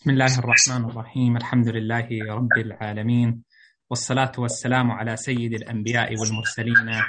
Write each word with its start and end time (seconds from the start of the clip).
بسم 0.00 0.10
الله 0.10 0.38
الرحمن 0.38 0.90
الرحيم. 0.90 1.36
الحمد 1.36 1.68
لله 1.68 2.08
رب 2.30 2.56
العالمين. 2.56 3.42
والصلاة 3.90 4.32
والسلام 4.38 4.90
على 4.90 5.16
سيد 5.16 5.52
الأنبياء 5.52 6.20
والمرسلين. 6.20 7.02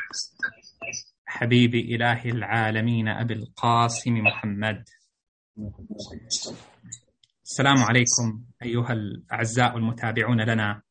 حبيب 1.25 1.75
إله 1.75 2.25
العالمين 2.25 3.07
أبي 3.07 3.33
القاسم 3.33 4.13
محمد. 4.13 4.83
السلام 7.43 7.77
عليكم 7.77 8.43
أيها 8.63 8.93
الأعزاء 8.93 9.77
المتابعون 9.77 10.41
لنا 10.41 10.81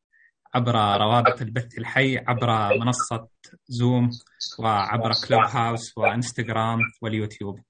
عبر 0.54 0.74
روابط 0.74 1.42
البث 1.42 1.78
الحي 1.78 2.18
عبر 2.18 2.78
منصة 2.78 3.28
زوم 3.68 4.10
وعبر 4.58 5.12
كلوب 5.28 5.42
هاوس 5.42 5.98
وإنستغرام 5.98 6.78
واليوتيوب. 7.02 7.60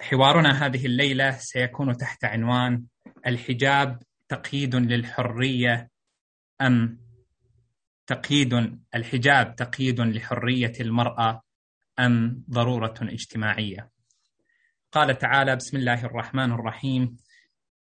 حوارنا 0.00 0.66
هذه 0.66 0.86
الليلة 0.86 1.30
سيكون 1.30 1.96
تحت 1.96 2.24
عنوان 2.24 2.84
الحجاب 3.26 4.02
تقييد 4.28 4.76
للحرية 4.76 5.90
أم 6.60 6.98
تقييد 8.06 8.80
الحجاب 8.94 9.56
تقييد 9.56 10.00
لحرية 10.00 10.72
المرأة 10.80 11.42
أم 11.98 12.44
ضرورة 12.50 12.94
اجتماعية. 13.02 13.90
قال 14.92 15.18
تعالى 15.18 15.56
بسم 15.56 15.76
الله 15.76 16.04
الرحمن 16.04 16.52
الرحيم. 16.52 17.16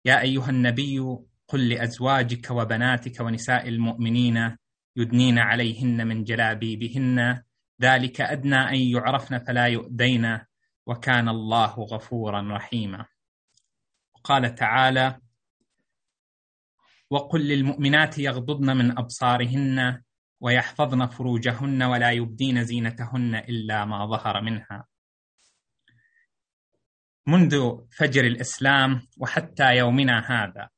يا 0.06 0.22
أيها 0.22 0.50
النبي 0.50 1.00
قل 1.48 1.70
لأزواجك 1.70 2.52
وبناتك 2.52 3.22
ونساء 3.22 3.68
المؤمنين 3.68 4.58
يدنين 4.96 5.40
عليهن 5.40 6.08
من 6.08 6.24
جلابيبهن. 6.24 7.42
ذلك 7.82 8.22
أدنى 8.22 8.56
أن 8.56 8.76
يعرفن 8.76 9.38
فلا 9.38 9.66
يؤذين. 9.66 10.49
وكان 10.90 11.30
الله 11.30 11.74
غفورا 11.74 12.56
رحيما. 12.56 13.06
قال 14.24 14.56
تعالى 14.56 15.22
وقل 17.10 17.42
للمؤمنات 17.48 18.18
يغضضن 18.18 18.78
من 18.78 18.98
أبصارهن 18.98 20.02
ويحفظن 20.40 21.06
فروجهن 21.06 21.84
ولا 21.84 22.12
يبدين 22.12 22.64
زينتهن 22.64 23.36
إلا 23.36 23.86
ما 23.86 24.06
ظهر 24.06 24.42
منها. 24.42 24.88
منذ 27.28 27.78
فجر 27.92 28.26
الإسلام 28.26 29.08
وحتى 29.18 29.76
يومنا 29.76 30.20
هذا 30.20 30.70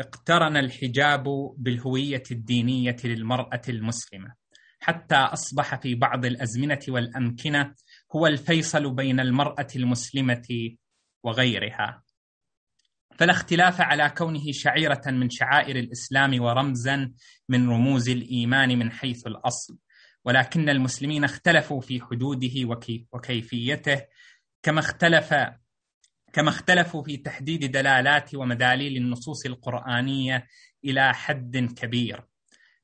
اقترن 0.00 0.56
الحجاب 0.56 1.24
بالهوية 1.56 2.22
الدينية 2.30 2.96
للمرأة 3.04 3.62
المسلمة 3.68 4.34
حتى 4.80 5.16
أصبح 5.16 5.74
في 5.74 5.94
بعض 5.94 6.24
الأزمنة 6.24 6.80
والأمكنة 6.88 7.74
هو 8.16 8.26
الفيصل 8.26 8.94
بين 8.94 9.20
المرأة 9.20 9.68
المسلمة 9.76 10.76
وغيرها. 11.22 12.02
فلا 13.18 13.32
اختلاف 13.32 13.80
على 13.80 14.10
كونه 14.10 14.52
شعيرة 14.52 15.02
من 15.06 15.30
شعائر 15.30 15.76
الإسلام 15.76 16.42
ورمزا 16.42 17.12
من 17.48 17.70
رموز 17.70 18.08
الإيمان 18.08 18.78
من 18.78 18.92
حيث 18.92 19.26
الأصل 19.26 19.78
ولكن 20.24 20.68
المسلمين 20.68 21.24
اختلفوا 21.24 21.80
في 21.80 22.00
حدوده 22.00 22.78
وكيفيته 23.12 24.02
كما 24.62 24.80
اختلف 24.80 25.34
كما 26.32 26.48
اختلفوا 26.48 27.02
في 27.02 27.16
تحديد 27.16 27.64
دلالات 27.72 28.34
ومداليل 28.34 28.96
النصوص 28.96 29.46
القرآنية 29.46 30.46
إلى 30.84 31.14
حد 31.14 31.56
كبير. 31.56 32.24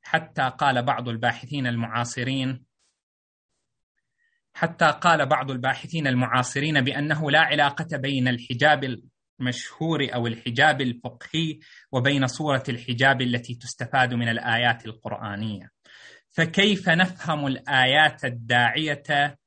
حتى 0.03 0.53
قال 0.59 0.83
بعض 0.83 1.09
الباحثين 1.09 1.67
المعاصرين 1.67 2.65
حتى 4.55 4.85
قال 4.85 5.27
بعض 5.27 5.51
الباحثين 5.51 6.07
المعاصرين 6.07 6.81
بأنه 6.81 7.31
لا 7.31 7.41
علاقة 7.41 7.97
بين 7.97 8.29
الحجاب 8.29 9.01
المشهور 9.41 10.15
أو 10.15 10.27
الحجاب 10.27 10.81
الفقهي 10.81 11.59
وبين 11.93 12.27
صورة 12.27 12.63
الحجاب 12.69 13.23
التي 13.23 13.55
تستفاد 13.55 14.15
من 14.15 14.29
الآيات 14.29 14.87
القرآنية. 14.87 15.71
فكيف 16.31 16.89
نفهم 16.89 17.47
الآيات 17.47 18.25
الداعية 18.25 19.39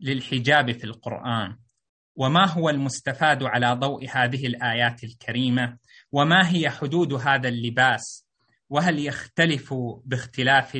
للحجاب 0.00 0.72
في 0.72 0.84
القرآن؟ 0.84 1.56
وما 2.16 2.48
هو 2.48 2.70
المستفاد 2.70 3.42
على 3.42 3.72
ضوء 3.72 4.06
هذه 4.10 4.46
الآيات 4.46 5.04
الكريمة؟ 5.04 5.78
وما 6.12 6.50
هي 6.50 6.70
حدود 6.70 7.12
هذا 7.12 7.48
اللباس؟ 7.48 8.26
وهل 8.68 8.98
يختلف 8.98 9.74
باختلاف 10.04 10.76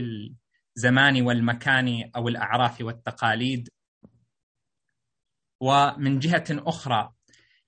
الزمان 0.80 1.22
والمكان 1.22 2.10
أو 2.16 2.28
الأعراف 2.28 2.80
والتقاليد. 2.80 3.68
ومن 5.60 6.18
جهة 6.18 6.44
أخرى 6.50 7.12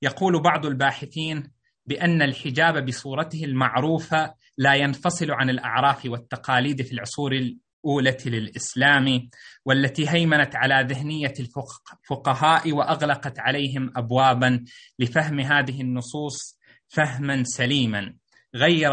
يقول 0.02 0.42
بعض 0.42 0.66
الباحثين 0.66 1.52
بأن 1.86 2.22
الحجاب 2.22 2.86
بصورته 2.86 3.44
المعروفة 3.44 4.34
لا 4.58 4.74
ينفصل 4.74 5.30
عن 5.30 5.50
الأعراف 5.50 6.06
والتقاليد 6.06 6.82
في 6.82 6.92
العصور 6.92 7.32
الأولى 7.32 8.16
للإسلام 8.26 9.28
والتي 9.64 10.10
هيمنت 10.10 10.56
على 10.56 10.86
ذهنية 10.88 11.34
الفقهاء 11.40 12.72
وأغلقت 12.72 13.38
عليهم 13.38 13.92
ابوابا 13.96 14.64
لفهم 14.98 15.40
هذه 15.40 15.80
النصوص 15.80 16.58
فهما 16.88 17.44
سليما 17.44 18.14
غير 18.54 18.90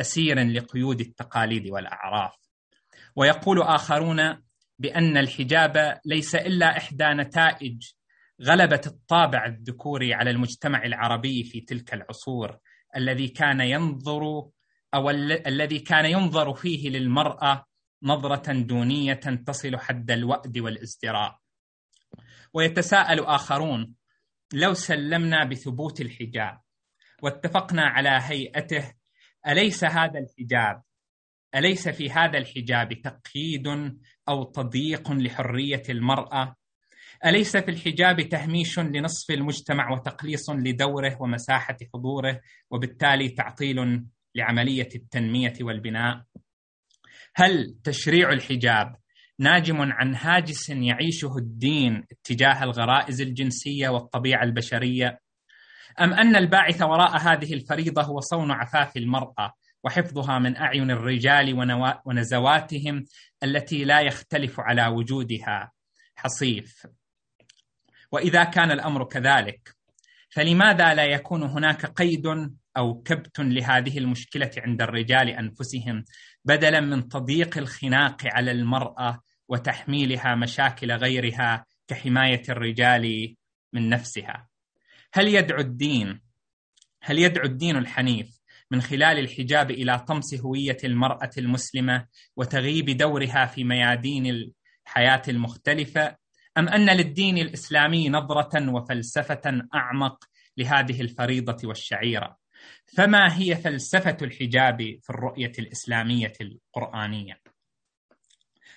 اسير 0.00 0.38
لقيود 0.38 1.00
التقاليد 1.00 1.70
والأعراف. 1.70 2.41
ويقول 3.16 3.62
آخرون 3.62 4.42
بأن 4.78 5.16
الحجاب 5.16 6.00
ليس 6.04 6.34
إلا 6.34 6.76
إحدى 6.76 7.04
نتائج 7.04 7.82
غلبه 8.42 8.80
الطابع 8.86 9.46
الذكوري 9.46 10.14
على 10.14 10.30
المجتمع 10.30 10.84
العربي 10.84 11.44
في 11.44 11.60
تلك 11.60 11.94
العصور 11.94 12.58
الذي 12.96 13.28
كان 13.28 13.60
ينظر 13.60 14.48
أو 14.94 15.10
الذي 15.10 15.78
كان 15.78 16.04
ينظر 16.04 16.54
فيه 16.54 16.90
للمرأة 16.90 17.66
نظرة 18.02 18.52
دونية 18.52 19.14
تصل 19.46 19.76
حد 19.76 20.10
الوأد 20.10 20.58
والازدراء. 20.58 21.38
ويتساءل 22.54 23.20
آخرون 23.20 23.94
لو 24.52 24.74
سلمنا 24.74 25.44
بثبوت 25.44 26.00
الحجاب 26.00 26.60
واتفقنا 27.22 27.82
على 27.82 28.18
هيئته 28.22 28.94
أليس 29.46 29.84
هذا 29.84 30.18
الحجاب؟ 30.18 30.82
أليس 31.54 31.88
في 31.88 32.10
هذا 32.10 32.38
الحجاب 32.38 32.92
تقييد 32.92 33.66
أو 34.28 34.44
تضييق 34.44 35.12
لحرية 35.12 35.82
المرأة؟ 35.88 36.56
أليس 37.26 37.56
في 37.56 37.70
الحجاب 37.70 38.20
تهميش 38.20 38.78
لنصف 38.78 39.30
المجتمع 39.30 39.92
وتقليص 39.92 40.50
لدوره 40.50 41.16
ومساحة 41.20 41.76
حضوره 41.94 42.40
وبالتالي 42.70 43.28
تعطيل 43.28 44.04
لعملية 44.34 44.88
التنمية 44.94 45.52
والبناء؟ 45.60 46.22
هل 47.34 47.74
تشريع 47.84 48.32
الحجاب 48.32 48.96
ناجم 49.38 49.76
عن 49.80 50.14
هاجس 50.14 50.70
يعيشه 50.70 51.36
الدين 51.36 52.04
اتجاه 52.12 52.64
الغرائز 52.64 53.20
الجنسية 53.20 53.88
والطبيعة 53.88 54.42
البشرية؟ 54.42 55.20
أم 56.00 56.12
أن 56.12 56.36
الباعث 56.36 56.82
وراء 56.82 57.16
هذه 57.16 57.54
الفريضة 57.54 58.02
هو 58.02 58.20
صون 58.20 58.50
عفاف 58.50 58.96
المرأة 58.96 59.52
وحفظها 59.84 60.38
من 60.38 60.56
أعين 60.56 60.90
الرجال 60.90 61.54
ونزواتهم 62.04 63.04
التي 63.42 63.84
لا 63.84 64.00
يختلف 64.00 64.60
على 64.60 64.86
وجودها. 64.86 65.72
حصيف. 66.16 66.86
وإذا 68.12 68.44
كان 68.44 68.70
الأمر 68.70 69.04
كذلك 69.04 69.76
فلماذا 70.30 70.94
لا 70.94 71.04
يكون 71.04 71.42
هناك 71.42 71.86
قيد 71.86 72.26
أو 72.76 73.02
كبت 73.02 73.40
لهذه 73.40 73.98
المشكلة 73.98 74.50
عند 74.58 74.82
الرجال 74.82 75.28
أنفسهم 75.28 76.04
بدلا 76.44 76.80
من 76.80 77.08
تضييق 77.08 77.58
الخناق 77.58 78.16
على 78.24 78.50
المرأة 78.50 79.22
وتحميلها 79.48 80.34
مشاكل 80.34 80.92
غيرها 80.92 81.64
كحماية 81.88 82.42
الرجال 82.48 83.34
من 83.72 83.88
نفسها؟ 83.88 84.48
هل 85.14 85.28
يدعو 85.28 85.60
الدين 85.60 86.20
هل 87.02 87.18
يدعو 87.18 87.44
الدين 87.44 87.76
الحنيف 87.76 88.41
من 88.72 88.80
خلال 88.82 89.18
الحجاب 89.18 89.70
إلى 89.70 89.98
طمس 89.98 90.34
هوية 90.34 90.76
المرأة 90.84 91.30
المسلمة 91.38 92.06
وتغييب 92.36 92.90
دورها 92.90 93.46
في 93.46 93.64
ميادين 93.64 94.26
الحياة 94.86 95.22
المختلفة 95.28 96.16
أم 96.58 96.68
أن 96.68 96.90
للدين 96.90 97.38
الإسلامي 97.38 98.08
نظرة 98.08 98.70
وفلسفة 98.70 99.62
أعمق 99.74 100.24
لهذه 100.56 101.00
الفريضة 101.00 101.68
والشعيرة؟ 101.68 102.36
فما 102.96 103.38
هي 103.38 103.56
فلسفة 103.56 104.16
الحجاب 104.22 104.78
في 105.02 105.10
الرؤية 105.10 105.52
الإسلامية 105.58 106.32
القرآنية؟ 106.40 107.40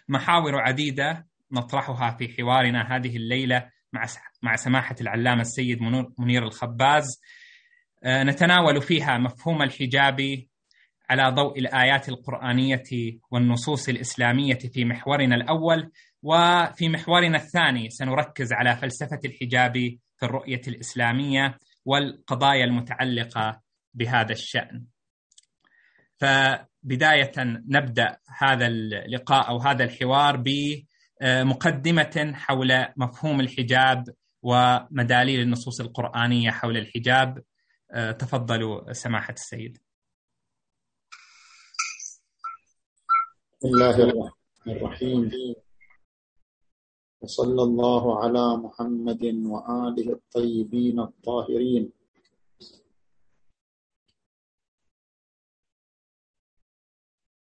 محاور 0.08 0.60
عديدة 0.60 1.28
نطرحها 1.52 2.12
في 2.12 2.34
حوارنا 2.38 2.96
هذه 2.96 3.18
الليلة 3.18 3.70
مع 4.44 4.56
سماحة 4.56 4.96
العلامة 5.02 5.42
السيد 5.42 5.80
منير 6.20 6.44
الخباز. 6.44 7.22
نتناول 8.06 8.82
فيها 8.82 9.18
مفهوم 9.18 9.62
الحجاب 9.62 10.44
على 11.10 11.32
ضوء 11.32 11.60
الآيات 11.60 12.10
القرآنية 12.10 12.84
والنصوص 13.32 13.90
الإسلامية 13.90 14.60
في 14.74 14.86
محورنا 14.86 15.36
الأول 15.36 15.92
وفي 16.24 16.90
محورنا 16.90 17.38
الثاني 17.38 17.90
سنركز 17.90 18.54
على 18.54 18.76
فلسفة 18.76 19.20
الحجاب 19.26 19.74
في 20.18 20.26
الرؤية 20.26 20.62
الإسلامية 20.68 21.58
والقضايا 21.86 22.64
المتعلقة 22.64 23.62
بهذا 23.94 24.32
الشأن. 24.32 24.84
فبداية 26.18 27.32
نبدأ 27.70 28.18
هذا 28.38 28.68
اللقاء 28.68 29.50
أو 29.50 29.58
هذا 29.58 29.84
الحوار 29.84 30.44
بمقدمه 31.22 32.34
حول 32.36 32.86
مفهوم 32.98 33.40
الحجاب 33.40 34.04
ومداليل 34.42 35.40
النصوص 35.40 35.82
القرآنية 35.82 36.52
حول 36.52 36.78
الحجاب. 36.78 37.44
تفضلوا 37.96 38.94
سماحة 38.94 39.34
السيد. 39.34 39.78
الله 43.66 43.96
الرحمن 44.04 44.32
الرحيم 44.68 45.32
وصلى 47.22 47.64
الله 47.64 48.24
على 48.24 48.58
محمد 48.58 49.24
وآله 49.26 50.14
الطيبين 50.14 51.00
الطاهرين 51.00 51.92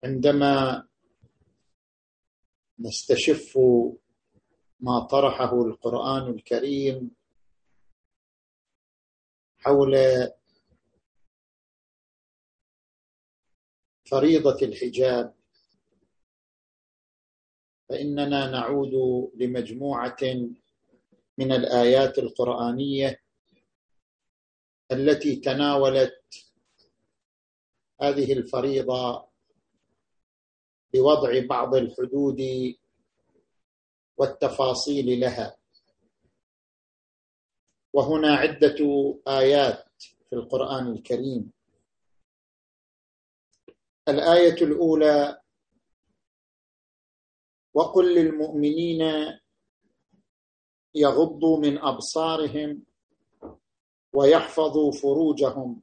عندما 0.04 0.88
نستشف 2.78 3.58
ما 4.80 5.00
طرحه 5.00 5.62
القرآن 5.62 6.30
الكريم 6.30 7.10
حول 9.58 9.94
فريضة 14.10 14.58
الحجاب 14.62 15.34
فإننا 17.88 18.50
نعود 18.50 18.93
لمجموعة 19.34 20.16
من 21.38 21.52
الآيات 21.52 22.19
القرآنية 22.19 23.20
التي 24.93 25.37
تناولت 25.37 26.22
هذه 28.00 28.32
الفريضة 28.32 29.28
بوضع 30.94 31.46
بعض 31.46 31.75
الحدود 31.75 32.40
والتفاصيل 34.16 35.20
لها. 35.20 35.56
وهنا 37.93 38.34
عدة 38.34 38.76
آيات 39.28 39.84
في 40.31 40.37
القرآن 40.37 40.93
الكريم. 40.93 41.52
الآية 44.08 44.62
الأولى 44.62 45.40
وقل 47.75 48.14
للمؤمنين 48.14 49.02
يغضوا 50.94 51.58
من 51.58 51.78
أبصارهم 51.78 52.84
ويحفظوا 54.12 54.93
فروجهم. 54.93 55.82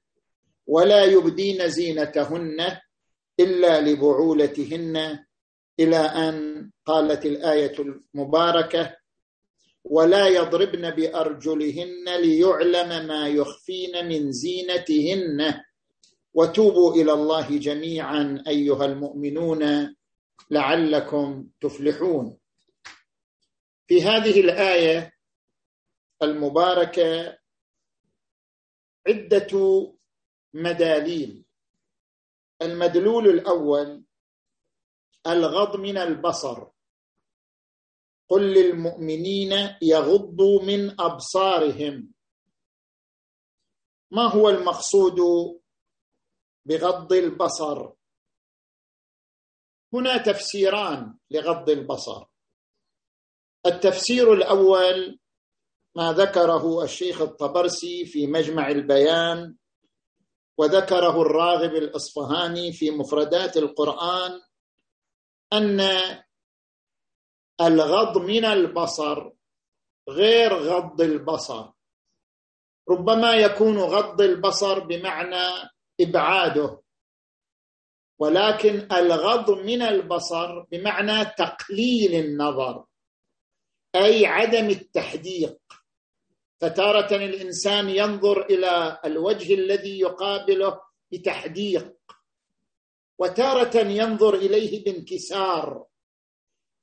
ولا 0.71 1.03
يبدين 1.03 1.67
زينتهن 1.67 2.59
إلا 3.39 3.81
لبعولتهن. 3.81 5.25
إلى 5.79 5.97
أن 5.97 6.35
قالت 6.85 7.25
الآية 7.25 7.75
المباركة 7.79 8.97
ولا 9.83 10.27
يضربن 10.27 10.89
بأرجلهن 10.89 12.05
ليعلم 12.21 13.07
ما 13.07 13.27
يخفين 13.27 14.07
من 14.07 14.31
زينتهن. 14.31 15.61
وتوبوا 16.33 16.95
إلى 16.95 17.13
الله 17.13 17.57
جميعا 17.57 18.43
أيها 18.47 18.85
المؤمنون 18.85 19.95
لعلكم 20.51 21.47
تفلحون. 21.61 22.37
في 23.87 24.03
هذه 24.03 24.39
الآية 24.39 25.11
المباركة 26.23 27.37
عدة 29.07 29.51
مداليل. 30.53 31.45
المدلول 32.61 33.27
الأول 33.27 34.03
الغض 35.27 35.75
من 35.75 35.97
البصر. 35.97 36.67
قل 38.29 38.53
للمؤمنين 38.53 39.75
يغضوا 39.81 40.61
من 40.63 41.01
أبصارهم. 41.01 42.13
ما 44.11 44.23
هو 44.23 44.49
المقصود 44.49 45.19
بغض 46.65 47.13
البصر؟ 47.13 47.93
هنا 49.93 50.17
تفسيران 50.17 51.17
لغض 51.31 51.69
البصر. 51.69 52.25
التفسير 53.65 54.33
الأول 54.33 55.19
ما 55.95 56.13
ذكره 56.13 56.83
الشيخ 56.83 57.21
الطبرسي 57.21 58.05
في 58.05 58.27
مجمع 58.27 58.67
البيان 58.67 59.55
وذكره 60.61 61.21
الراغب 61.21 61.75
الإصفهاني 61.75 62.73
في 62.73 62.91
مفردات 62.91 63.57
القرآن 63.57 64.41
أن 65.53 65.81
الغض 67.61 68.17
من 68.17 68.45
البصر 68.45 69.31
غير 70.09 70.53
غض 70.53 71.01
البصر. 71.01 71.71
ربما 72.89 73.33
يكون 73.33 73.77
غض 73.77 74.21
البصر 74.21 74.79
بمعنى 74.79 75.69
إبعاده 76.01 76.81
ولكن 78.19 78.87
الغض 78.91 79.51
من 79.51 79.81
البصر 79.81 80.59
بمعنى 80.59 81.25
تقليل 81.25 82.15
النظر 82.25 82.85
أي 83.95 84.25
عدم 84.25 84.69
التحديق. 84.69 85.57
فتارة 86.61 87.15
الإنسان 87.15 87.89
ينظر 87.89 88.45
إلى 88.45 88.99
الوجه 89.05 89.53
الذي 89.53 89.99
يقابله 89.99 90.79
بتحديق 91.11 91.93
وتارة 93.17 93.77
ينظر 93.77 94.35
إليه 94.35 94.83
بانكسار 94.83 95.85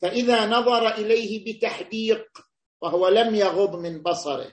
فإذا 0.02 0.47
نظر 0.47 0.88
إليه 0.88 1.44
بتحديق 1.44 2.26
فهو 2.80 3.08
لم 3.08 3.35
يغض 3.35 3.76
من 3.76 4.02
بصره 4.02 4.52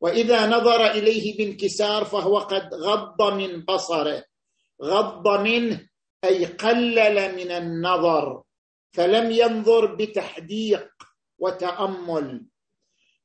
وإذا 0.00 0.46
نظر 0.46 0.86
إليه 0.86 1.36
بانكسار 1.38 2.04
فهو 2.04 2.38
قد 2.38 2.74
غض 2.74 3.32
من 3.32 3.64
بصره 3.64 4.24
غض 4.82 5.28
منه 5.28 5.88
أي 6.24 6.44
قلل 6.44 7.36
من 7.36 7.50
النظر 7.50 8.42
فلم 8.92 9.30
ينظر 9.30 9.94
بتحديق 9.94 10.88
وتأمل. 11.38 12.46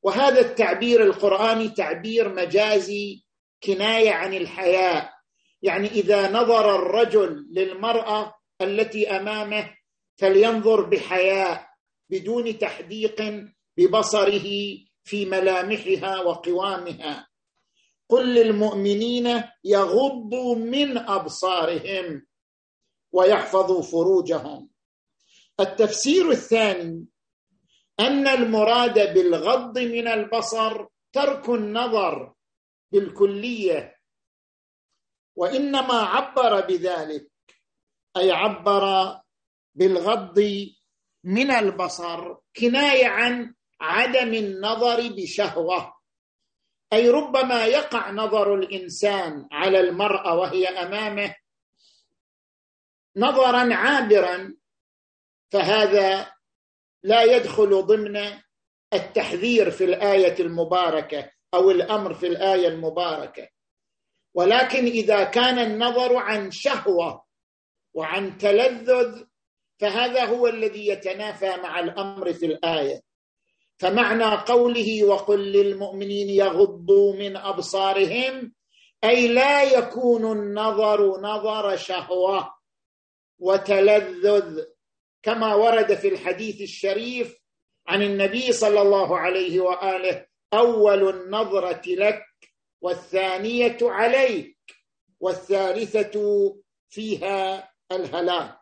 وهذا 0.03 0.39
التعبير 0.39 1.03
القرآني 1.03 1.69
تعبير 1.69 2.33
مجازي 2.33 3.23
كناية 3.63 4.11
عن 4.11 4.33
الحياء 4.33 5.13
يعني 5.61 5.87
إذا 5.87 6.31
نظر 6.31 6.75
الرجل 6.75 7.47
للمرأة 7.51 8.35
التي 8.61 9.09
أمامه 9.09 9.75
فلينظر 10.17 10.81
بحياء 10.81 11.67
بدون 12.09 12.57
تحديق 12.57 13.45
ببصره 13.77 14.47
في 15.03 15.25
ملامحها 15.25 16.19
وقوامها. 16.21 17.27
قل 18.09 18.33
للمؤمنين 18.35 19.43
يغضوا 19.63 20.55
من 20.55 20.97
أبصارهم 20.97 22.25
ويحفظوا 23.11 23.81
فروجهم. 23.81 24.69
التفسير 25.59 26.31
الثاني 26.31 27.10
أن 27.99 28.27
المراد 28.27 29.13
بالغض 29.13 29.79
من 29.79 30.07
البصر 30.07 30.87
ترك 31.13 31.49
النظر 31.49 32.33
بالكلية 32.91 33.97
وإنما 35.35 35.93
عبر 35.93 36.61
بذلك 36.61 37.31
أي 38.17 38.31
عبر 38.31 39.15
بالغض 39.75 40.39
من 41.23 41.51
البصر 41.51 42.35
كناية 42.55 43.07
عن 43.07 43.53
عدم 43.81 44.33
النظر 44.33 45.07
بشهوة 45.07 45.93
أي 46.93 47.09
ربما 47.09 47.65
يقع 47.65 48.11
نظر 48.11 48.55
الإنسان 48.55 49.47
على 49.51 49.79
المرأة 49.79 50.35
وهي 50.35 50.67
أمامه 50.67 51.35
نظرا 53.15 53.73
عابرا 53.75 54.55
فهذا 55.51 56.33
لا 57.03 57.23
يدخل 57.23 57.81
ضمن 57.81 58.31
التحذير 58.93 59.71
في 59.71 59.83
الآية 59.83 60.39
المباركة 60.39 61.31
أو 61.53 61.71
الأمر 61.71 62.13
في 62.13 62.27
الآية 62.27 62.67
المباركة. 62.67 63.47
ولكن 64.33 64.85
إذا 64.85 65.23
كان 65.23 65.59
النظر 65.59 66.15
عن 66.15 66.51
شهوة 66.51 67.23
وعن 67.93 68.37
تلذذ 68.37 69.23
فهذا 69.79 70.25
هو 70.25 70.47
الذي 70.47 70.87
يتنافى 70.87 71.57
مع 71.57 71.79
الأمر 71.79 72.33
في 72.33 72.45
الآية. 72.45 73.01
فمعنى 73.81 74.35
قوله 74.35 75.03
وقل 75.03 75.51
للمؤمنين 75.51 76.29
يغضوا 76.29 77.13
من 77.15 77.37
أبصارهم 77.37 78.53
أي 79.03 79.27
لا 79.27 79.63
يكون 79.63 80.31
النظر 80.31 81.21
نظر 81.21 81.75
شهوة 81.77 82.53
وتلذذ 83.39 84.63
كما 85.23 85.55
ورد 85.55 85.93
في 85.93 86.07
الحديث 86.07 86.61
الشريف 86.61 87.37
عن 87.87 88.01
النبي 88.01 88.51
صلى 88.51 88.81
الله 88.81 89.17
عليه 89.17 89.59
وآله 89.59 90.25
أول 90.53 91.09
النظرة 91.09 91.81
لك 91.87 92.25
والثانية 92.81 93.77
عليك 93.81 94.57
والثالثة 95.19 96.15
فيها 96.89 97.71
الهلاك. 97.91 98.59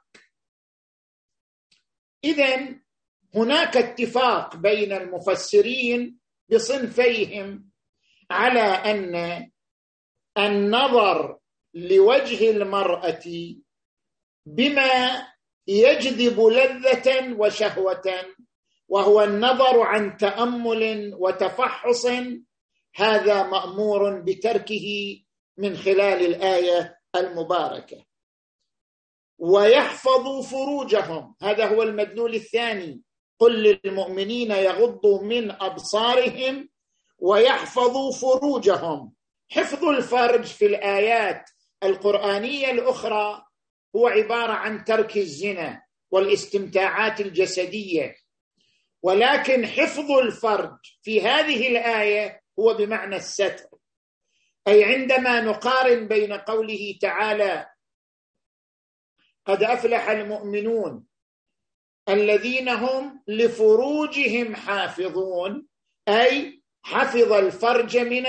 اذا 2.24 2.76
هناك 3.36 3.78
اتفاق 3.78 4.56
بين 4.56 4.94
المفسرين 4.94 6.20
بصنفيهم 6.52 7.70
على 8.32 8.62
أن 8.62 9.52
النظر 10.38 11.40
لوجه 11.74 12.50
المرأة 12.52 13.24
بما 14.46 15.28
يجذب 15.70 16.40
لذة 16.40 17.36
وشهوة 17.38 18.26
وهو 18.88 19.22
النظر 19.22 19.82
عن 19.82 20.18
تأمل 20.18 21.14
وتفحص. 21.20 22.06
هذا 22.96 23.44
مأمور 23.44 24.20
بتركه 24.20 25.20
من 25.58 25.78
خلال 25.78 26.26
الآية 26.26 26.98
المباركة. 27.16 28.06
ويحفظوا 29.38 30.42
فروجهم. 30.42 31.36
هذا 31.42 31.66
هو 31.66 31.84
المدلول 31.84 32.36
الثاني. 32.36 33.02
قل 33.40 33.80
للمؤمنين 33.84 34.52
يغضوا 34.52 35.24
من 35.24 35.52
أبصارهم 35.52 36.70
ويحفظوا 37.20 38.12
فروجهم. 38.12 39.14
حفظ 39.50 39.86
الفرج 39.86 40.44
في 40.44 40.66
الآيات 40.66 41.50
القرآنية 41.84 42.72
الأخرى 42.72 43.49
هو 43.96 44.08
عبارة 44.08 44.52
عن 44.52 44.84
ترك 44.84 45.18
الزنا 45.18 45.84
والاستمتاعات 46.12 47.22
الجسدية. 47.22 48.16
ولكن 49.02 49.66
حفظ 49.68 50.12
الفرج 50.12 50.78
في 51.02 51.22
هذه 51.22 51.68
الآية 51.68 52.42
هو 52.60 52.74
بمعنى 52.74 53.16
الستر. 53.16 53.70
أي 54.68 54.84
عندما 54.84 55.42
نقارن 55.42 56.08
بين 56.08 56.34
قوله 56.34 56.98
تعالى 57.02 57.70
قد 59.46 59.64
أفلح 59.64 60.10
المؤمنون 60.10 61.06
الذين 62.10 62.70
هم 62.70 63.24
لفروجهم 63.28 64.56
حافظون 64.56 65.68
أي 66.08 66.64
حفظ 66.84 67.32
الفرج 67.34 67.98
من 67.98 68.26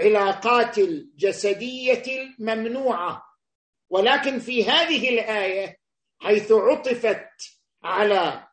العلاقات 0.00 0.78
الجسدية 0.78 2.02
الممنوعة. 2.06 3.33
ولكن 3.94 4.38
في 4.38 4.64
هذه 4.64 5.08
الآية 5.08 5.78
حيث 6.20 6.52
عطفت 6.52 7.28
على 7.84 8.48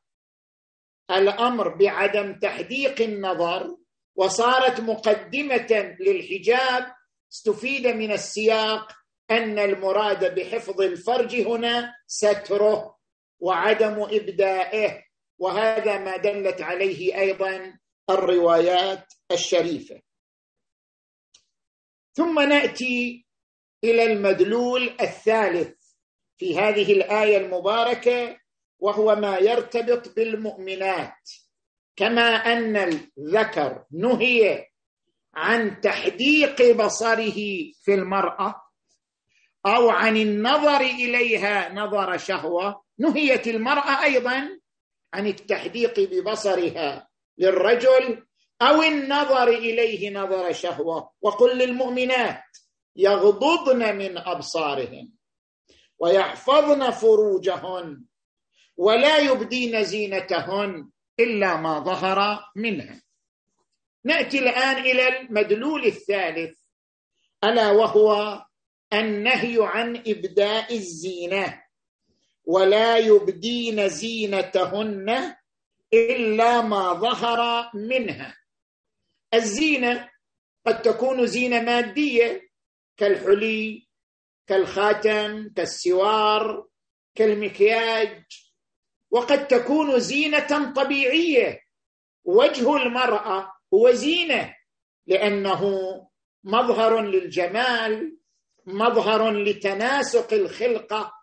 الأمر 1.11 1.75
بعدم 1.75 2.39
تحديق 2.39 3.01
النظر 3.01 3.77
وصارت 4.15 4.79
مقدمة 4.79 5.95
للحجاب 5.99 6.93
استفيد 7.33 7.87
من 7.87 8.11
السياق 8.11 8.91
أن 9.31 9.59
المراد 9.59 10.35
بحفظ 10.35 10.81
الفرج 10.81 11.35
هنا 11.35 11.95
ستره 12.07 12.97
وعدم 13.39 14.01
ابدائه 14.01 15.03
وهذا 15.37 15.97
ما 15.97 16.17
دلت 16.17 16.61
عليه 16.61 17.19
أيضا 17.19 17.79
الروايات 18.09 19.13
الشريفة. 19.31 20.01
ثم 22.13 22.39
نأتي 22.39 23.25
إلى 23.83 24.03
المدلول 24.13 24.95
الثالث 25.01 25.73
في 26.37 26.59
هذه 26.59 26.93
الآية 26.93 27.37
المباركة 27.37 28.37
وهو 28.79 29.15
ما 29.15 29.37
يرتبط 29.37 30.15
بالمؤمنات. 30.15 31.29
كما 31.95 32.35
أن 32.35 32.77
الذكر 32.77 33.83
نهي 33.91 34.67
عن 35.33 35.81
تحديق 35.81 36.71
بصره 36.71 37.33
في 37.83 37.93
المرأة 37.93 38.61
أو 39.65 39.89
عن 39.89 40.17
النظر 40.17 40.81
إليها 40.81 41.73
نظر 41.73 42.17
شهوة. 42.17 42.83
نهيت 42.99 43.47
المرأة 43.47 44.03
أيضا 44.03 44.59
عن 45.13 45.27
التحديق 45.27 45.99
ببصرها 45.99 47.09
للرجل 47.37 48.25
أو 48.61 48.83
النظر 48.83 49.47
إليه 49.47 50.09
نظر 50.13 50.51
شهوة. 50.51 51.11
وقل 51.21 51.57
للمؤمنات 51.57 52.43
يغضضن 52.95 53.95
من 53.95 54.17
ابصارهن 54.17 55.09
ويحفظن 55.99 56.91
فروجهن 56.91 58.05
ولا 58.77 59.17
يبدين 59.17 59.83
زينتهن 59.83 60.89
إلا 61.19 61.55
ما 61.57 61.79
ظهر 61.79 62.45
منها. 62.55 63.01
نأتي 64.05 64.39
الآن 64.39 64.77
إلى 64.77 65.19
المدلول 65.19 65.85
الثالث 65.85 66.59
ألا 67.43 67.71
وهو 67.71 68.41
النهي 68.93 69.57
عن 69.59 69.97
إبداء 69.97 70.75
الزينة 70.75 71.63
ولا 72.45 72.97
يبدين 72.97 73.87
زينتهن 73.89 75.35
إلا 75.93 76.61
ما 76.61 76.93
ظهر 76.93 77.71
منها. 77.73 78.37
الزينة 79.33 80.09
قد 80.65 80.81
تكون 80.81 81.25
زينة 81.27 81.61
مادية 81.61 82.50
كالحلي 82.97 83.87
كالخاتم 84.47 85.49
كالسوار 85.55 86.67
كالمكياج. 87.15 88.23
وقد 89.11 89.47
تكون 89.47 89.99
زينة 89.99 90.73
طبيعية. 90.73 91.61
وجه 92.23 92.77
المرأة 92.77 93.53
هو 93.73 93.91
زينة 93.91 94.55
لأنه 95.07 95.61
مظهر 96.43 97.01
للجمال 97.01 98.17
مظهر 98.65 99.31
لتناسق 99.31 100.33
الخلقة. 100.33 101.13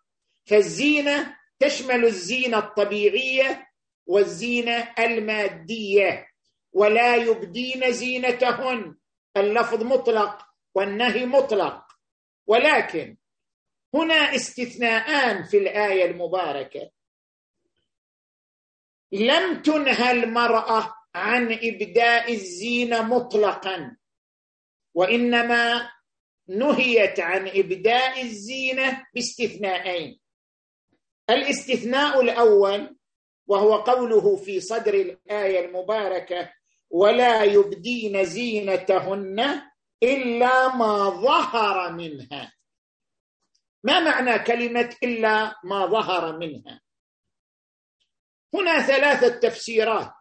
فالزينة 0.47 1.37
تشمل 1.59 2.05
الزينة 2.05 2.59
الطبيعية 2.59 3.69
والزينة 4.07 4.95
المادية 4.99 6.29
ولا 6.73 7.17
يبدين 7.17 7.93
زينتهن. 7.93 8.97
اللفظ 9.37 9.83
مطلق. 9.83 10.48
والنهي 10.75 11.27
مطلق. 11.27 11.85
ولكن 12.47 13.17
هنا 13.95 14.35
استثناءان 14.35 15.45
في 15.45 15.59
الآية 15.59 16.05
المباركة. 16.11 16.91
لم 19.13 19.63
تنهى 19.63 20.11
المرأة 20.11 20.95
عن 21.15 21.53
إبداء 21.63 22.33
الزينة 22.33 23.03
مطلقا 23.03 23.97
وإنما 24.95 25.91
نهيت 26.49 27.21
عن 27.21 27.49
إبداء 27.49 28.23
الزينة 28.23 29.07
باستثناءين. 29.15 30.21
الاستثناء 31.31 32.21
الأول 32.21 32.97
وهو 33.47 33.75
قوله 33.77 34.37
في 34.37 34.61
صدر 34.61 34.95
الآية 34.95 35.65
المباركة 35.67 36.53
ولا 36.91 37.43
يبدين 37.45 38.25
زينتهن 38.25 39.63
إلا 40.02 40.76
ما 40.76 41.11
ظهر 41.11 41.93
منها. 41.93 42.52
ما 43.85 44.00
معنى 44.00 44.38
كلمة 44.38 44.97
إلا 45.02 45.55
ما 45.64 45.87
ظهر 45.87 46.38
منها؟ 46.38 46.81
هنا 48.55 48.83
ثلاثة 48.87 49.38
تفسيرات. 49.38 50.14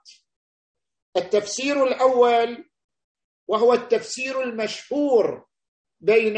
التفسير 1.18 1.84
الأول 1.88 2.70
وهو 3.48 3.74
التفسير 3.74 4.42
المشهور 4.42 5.46
بين 6.00 6.38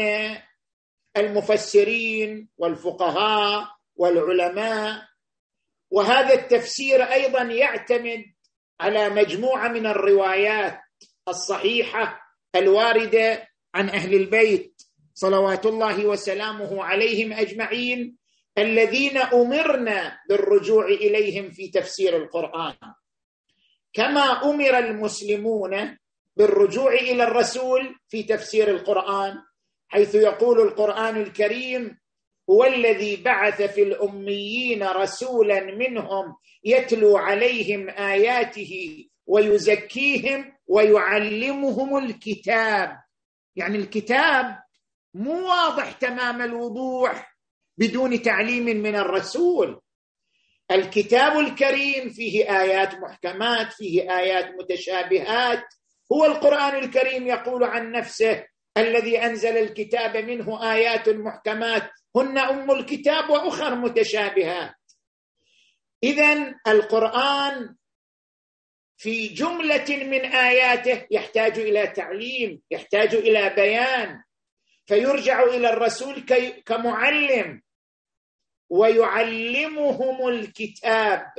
المفسرين 1.16 2.48
والفقهاء 2.56 3.76
والعلماء 3.96 5.08
وهذا 5.90 6.34
التفسير 6.34 7.02
أيضا 7.02 7.42
يعتمد 7.42 8.24
على 8.80 9.08
مجموعة 9.10 9.68
من 9.68 9.86
الروايات 9.86 10.80
الصحيحة 11.28 12.29
الواردة 12.56 13.48
عن 13.74 13.88
أهل 13.88 14.14
البيت 14.14 14.82
صلوات 15.14 15.66
الله 15.66 16.06
وسلامه 16.06 16.84
عليهم 16.84 17.32
أجمعين 17.32 18.16
الذين 18.58 19.16
أمرنا 19.16 20.18
بالرجوع 20.28 20.86
إليهم 20.86 21.50
في 21.50 21.68
تفسير 21.68 22.16
القرآن. 22.16 22.74
كما 23.92 24.20
أمر 24.50 24.78
المسلمون 24.78 25.98
بالرجوع 26.36 26.92
إلى 26.92 27.22
الرسول 27.24 27.94
في 28.08 28.22
تفسير 28.22 28.70
القرآن 28.70 29.34
حيث 29.88 30.14
يقول 30.14 30.60
القرآن 30.60 31.16
الكريم 31.22 31.98
هو 32.50 32.64
الذي 32.64 33.16
بعث 33.16 33.62
في 33.62 33.82
الأميين 33.82 34.82
رسولا 34.82 35.60
منهم 35.60 36.36
يتلو 36.64 37.16
عليهم 37.16 37.90
آياته 37.90 39.04
ويزكيهم 39.26 40.52
ويعلمهم 40.70 41.96
الكتاب. 41.96 43.00
يعني 43.56 43.78
الكتاب 43.78 44.58
مو 45.14 45.48
واضح 45.48 45.92
تمام 45.92 46.42
الوضوح 46.42 47.36
بدون 47.78 48.22
تعليم 48.22 48.64
من 48.64 48.96
الرسول. 48.96 49.80
الكتاب 50.70 51.38
الكريم 51.38 52.10
فيه 52.10 52.60
آيات 52.60 52.94
محكمات 52.94 53.72
فيه 53.72 54.18
آيات 54.18 54.54
متشابهات. 54.58 55.64
هو 56.12 56.24
القرآن 56.24 56.84
الكريم 56.84 57.26
يقول 57.26 57.64
عن 57.64 57.92
نفسه 57.92 58.46
الذي 58.76 59.18
أنزل 59.18 59.56
الكتاب 59.56 60.16
منه 60.16 60.72
آيات 60.72 61.08
محكمات. 61.08 61.90
هن 62.16 62.38
أم 62.38 62.70
الكتاب 62.70 63.30
وأخر 63.30 63.74
متشابهات. 63.74 64.74
اذا 66.02 66.54
القرآن 66.66 67.76
في 69.00 69.28
جملة 69.28 69.88
من 69.88 70.24
آياته 70.24 71.06
يحتاج 71.10 71.58
إلى 71.58 71.86
تعليم 71.86 72.62
يحتاج 72.70 73.14
إلى 73.14 73.50
بيان. 73.56 74.22
فيرجع 74.86 75.42
إلى 75.42 75.70
الرسول 75.70 76.24
كمعلم. 76.66 77.62
ويعلمهم 78.70 80.28
الكتاب. 80.28 81.32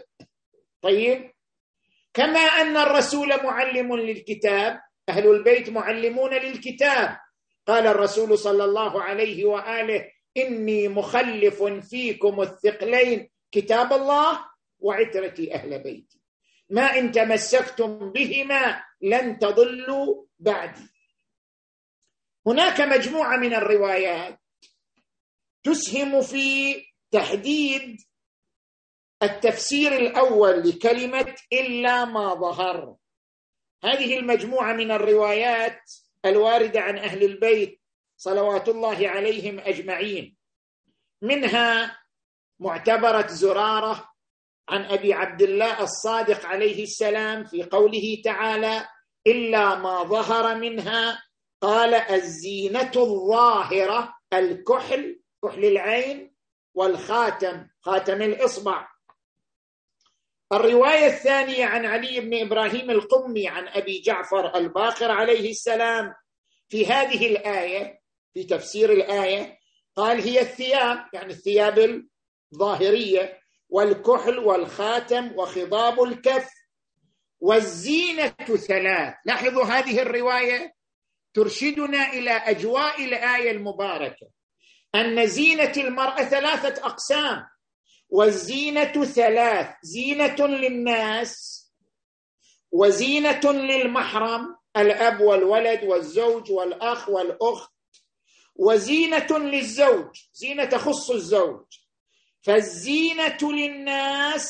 طيب؟ 0.82 1.32
كما 2.14 2.40
أن 2.40 2.78
الرسول 2.78 3.44
معلم 3.44 3.96
للكتاب 3.96 4.82
أهل 5.10 5.28
البيت 5.28 5.70
معلمون 5.70 6.34
للكتاب. 6.34 7.18
قال 7.68 7.88
الرسول 7.88 8.38
صلى 8.38 8.64
الله 8.64 9.04
عليه 9.04 9.46
وآله 9.46 10.12
إني 10.38 10.88
مخلف 10.88 11.64
فيكم 11.64 12.42
الثقلين. 12.42 13.30
كتاب 13.52 13.94
الله 13.94 14.46
وعترتي 14.80 15.54
أهل 15.54 15.84
بيتي. 15.84 16.21
ما 16.72 16.98
إن 16.98 17.12
تمسكتم 17.12 18.12
بهما 18.12 18.84
لن 19.02 19.40
تضلوا 19.40 20.26
بعدي. 20.40 20.90
هناك 22.48 22.82
مجموعة 22.82 23.38
من 23.38 23.54
الروايات 23.54 24.40
تسهم 25.64 26.22
في 26.22 26.76
تحديد 27.12 27.98
التفسير 29.24 29.96
الأول 29.96 30.70
لكلمة 30.70 31.36
إلا 31.54 32.06
ما 32.06 32.34
ظهر. 32.34 32.96
هذه 33.84 34.20
المجموعة 34.20 34.74
من 34.74 34.92
الروايات 34.92 35.92
الواردة 36.26 36.82
عن 36.82 36.98
أهل 36.98 37.24
البيت 37.24 37.82
صلوات 38.18 38.70
الله 38.70 39.10
عليهم 39.10 39.60
أجمعين. 39.60 40.38
منها 41.22 42.00
معتبرة 42.60 43.28
زرارة 43.28 44.11
عن 44.70 44.86
أبي 44.86 45.14
عبد 45.14 45.42
الله 45.42 45.84
الصادق 45.84 46.46
عليه 46.46 46.84
السلام 46.84 47.44
في 47.44 47.64
قوله 47.64 48.22
تعالى 48.26 48.88
إلا 49.28 49.76
ما 49.76 50.04
ظهر 50.04 50.56
منها 50.56 51.24
قال 51.62 51.94
الزينة 51.94 52.92
الظاهرة 52.96 54.14
الكحل 54.34 55.22
كحل 55.44 55.66
العين 55.66 56.36
والخاتم 56.74 57.68
خاتم 57.82 58.22
الإصبع. 58.22 58.88
الرواية 60.54 61.06
الثانية 61.06 61.66
عن 61.66 61.86
علي 61.86 62.20
بن 62.20 62.46
إبراهيم 62.46 62.92
القمي 62.92 63.48
عن 63.48 63.68
أبي 63.68 64.02
جعفر 64.02 64.56
الباقر 64.56 65.12
عليه 65.12 65.50
السلام 65.50 66.14
في 66.70 66.86
هذه 66.86 67.28
الآية 67.28 68.02
في 68.34 68.44
تفسير 68.44 68.92
الآية 68.92 69.58
قال 69.96 70.22
هي 70.22 70.42
الثياب 70.42 71.06
يعني 71.14 71.34
الثياب 71.34 72.04
الظاهرية 72.54 73.41
والكحل 73.72 74.40
والخاتم 74.40 75.32
وخضاب 75.36 76.04
الكف 76.04 76.50
والزينة 77.40 78.36
ثلاث. 78.68 79.14
لاحظوا 79.26 79.64
هذه 79.64 80.02
الرواية؟ 80.02 80.74
ترشدنا 81.34 82.14
إلى 82.14 82.32
أجواء 82.32 83.04
الآية 83.04 83.52
المباركة. 83.52 84.28
أن 84.96 85.28
زينة 85.28 85.74
المرأة 85.78 86.24
ثلاثة 86.24 86.86
أقسام. 86.86 87.48
والزينة 88.10 89.06
ثلاث. 89.06 89.76
زينة 89.84 90.48
للناس 90.48 91.62
وزينة 92.72 93.52
للمحرم 93.52 94.58
الأب 94.78 95.22
والولد 95.22 95.84
والزوج 95.84 96.52
والأخ 96.52 97.10
والأخت 97.10 97.72
وزينة 98.56 99.38
للزوج. 99.38 100.22
زينة 100.34 100.66
تخص 100.66 101.12
الزوج. 101.12 101.66
فالزينة 102.42 103.38
للناس 103.42 104.48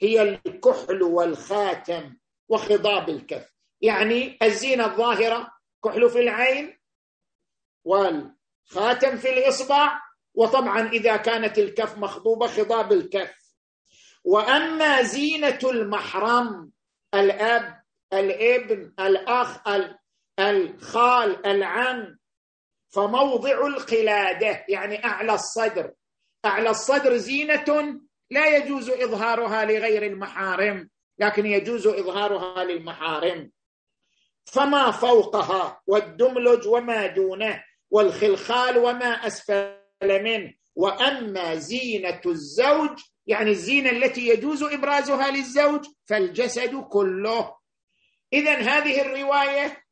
هي 0.00 0.22
الكحل 0.22 1.02
والخاتم 1.02 2.16
وخضاب 2.48 3.08
الكف. 3.08 3.52
يعني 3.80 4.38
الزينة 4.42 4.86
الظاهرة 4.86 5.52
كحل 5.84 6.10
في 6.10 6.18
العين 6.20 6.78
والخاتم 7.84 9.16
في 9.16 9.28
الإصبع 9.38 10.00
وطبعا 10.34 10.88
إذا 10.88 11.16
كانت 11.16 11.58
الكف 11.58 11.98
مخضوبة 11.98 12.46
خضاب 12.46 12.92
الكف. 12.92 13.34
وأما 14.24 15.02
زينة 15.02 15.58
المحرم 15.64 16.72
الأب 17.14 17.82
الابن 18.12 18.94
الأخ 19.00 19.68
الخال 20.38 21.46
العم 21.46 22.18
فموضع 22.88 23.66
القلادة 23.66 24.64
يعني 24.68 25.04
أعلى 25.04 25.34
الصدر. 25.34 25.92
اعلى 26.44 26.70
الصدر 26.70 27.16
زينة 27.16 28.00
لا 28.30 28.56
يجوز 28.56 28.90
إظهارها 28.90 29.64
لغير 29.64 30.02
المحارم 30.06 30.90
لكن 31.18 31.46
يجوز 31.46 31.86
إظهارها 31.86 32.64
للمحارم. 32.64 33.50
فما 34.44 34.90
فوقها 34.90 35.80
والدملج 35.86 36.66
وما 36.66 37.06
دونه 37.06 37.64
والخلخال 37.90 38.78
وما 38.78 39.26
أسفل 39.26 39.78
منه. 40.02 40.54
وأما 40.74 41.54
زينة 41.54 42.20
الزوج 42.26 43.00
يعني 43.26 43.50
الزينة 43.50 43.90
التي 43.90 44.28
يجوز 44.28 44.62
إبرازها 44.62 45.30
للزوج 45.30 45.86
فالجسد 46.06 46.74
كله. 46.76 47.56
اذا 48.32 48.54
هذه 48.54 49.00
الرواية 49.00 49.82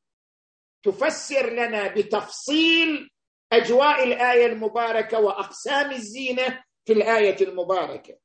تفسر 0.83 1.51
لنا 1.51 1.89
بتفصيل 1.89 3.11
أجواء 3.57 4.05
الآية 4.05 4.47
المباركة 4.47 5.21
وأقسام 5.21 5.91
الزينة 5.91 6.65
في 6.85 6.93
الآية 6.93 7.37
المباركة. 7.41 8.19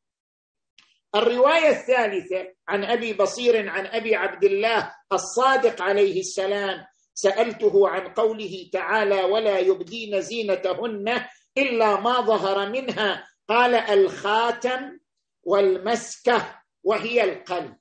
الرواية 1.15 1.69
الثالثة 1.69 2.53
عن 2.67 2.83
أبي 2.83 3.13
بصير 3.13 3.69
عن 3.69 3.85
أبي 3.85 4.15
عبد 4.15 4.43
الله 4.43 4.95
الصادق 5.13 5.81
عليه 5.81 6.19
السلام 6.19 6.85
سألته 7.13 7.89
عن 7.89 8.13
قوله 8.13 8.69
تعالى 8.73 9.23
ولا 9.23 9.59
يبدين 9.59 10.21
زينتهن 10.21 11.25
إلا 11.57 11.99
ما 11.99 12.21
ظهر 12.21 12.69
منها 12.69 13.27
قال 13.47 13.75
الخاتم 13.75 14.99
والمسكة 15.43 16.61
وهي 16.83 17.23
القلب 17.23 17.77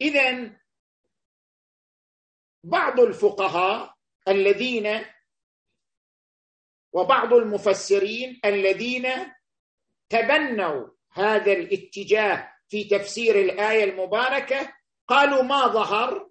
اذا 0.00 0.50
بعض 2.64 3.00
الفقهاء 3.00 3.94
الذين 4.28 5.04
وبعض 6.92 7.34
المفسرين 7.34 8.40
الذين 8.44 9.08
تبنوا 10.08 10.88
هذا 11.12 11.52
الاتجاه 11.52 12.48
في 12.68 12.84
تفسير 12.84 13.40
الآية 13.40 13.84
المباركة 13.84 14.72
قالوا 15.08 15.42
ما 15.42 15.66
ظهر 15.66 16.28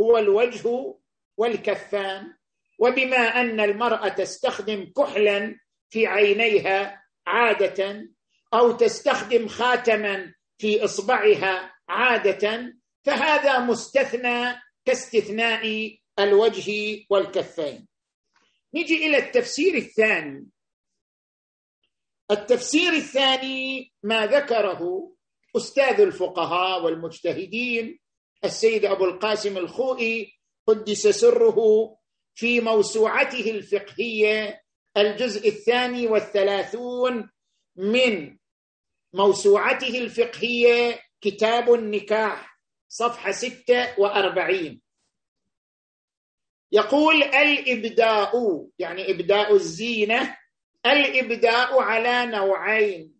هو 0.00 0.18
الوجه 0.18 0.94
والكفان 1.36 2.36
وبما 2.78 3.40
أن 3.40 3.60
المرأة 3.60 4.08
تستخدم 4.08 4.92
كحلا 4.96 5.56
في 5.90 6.06
عينيها 6.06 7.02
عادة 7.26 8.08
أو 8.54 8.72
تستخدم 8.72 9.48
خاتما 9.48 10.34
في 10.58 10.84
إصبعها 10.84 11.74
عادة 11.88 12.74
فهذا 13.04 13.58
مستثنى 13.58 14.54
كاستثناء 14.84 15.96
الوجه 16.18 16.72
والكفين. 17.10 17.88
نجي 18.76 19.06
إلى 19.06 19.18
التفسير 19.18 19.74
الثاني. 19.74 20.46
التفسير 22.30 22.92
الثاني 22.92 23.92
ما 24.02 24.26
ذكره 24.26 25.12
أستاذ 25.56 26.00
الفقهاء 26.00 26.84
والمجتهدين 26.84 27.98
السيد 28.44 28.84
أبو 28.84 29.04
القاسم 29.04 29.56
الخوئي 29.56 30.38
قدس 30.66 31.06
سره 31.06 31.58
في 32.34 32.60
موسوعته 32.60 33.50
الفقهية 33.50 34.62
الجزء 34.96 35.48
الثاني 35.48 36.06
والثلاثون 36.06 37.30
من 37.76 38.36
موسوعته 39.14 39.98
الفقهية 39.98 41.00
كتاب 41.20 41.74
النكاح 41.74 42.60
صفحة 42.88 43.32
ستة 43.32 44.00
وأربعين. 44.00 44.82
يقول 46.76 47.22
الإبداء 47.22 48.32
يعني 48.78 49.10
إبداء 49.10 49.54
الزينة 49.54 50.36
الإبداء 50.86 51.80
على 51.82 52.26
نوعين. 52.26 53.16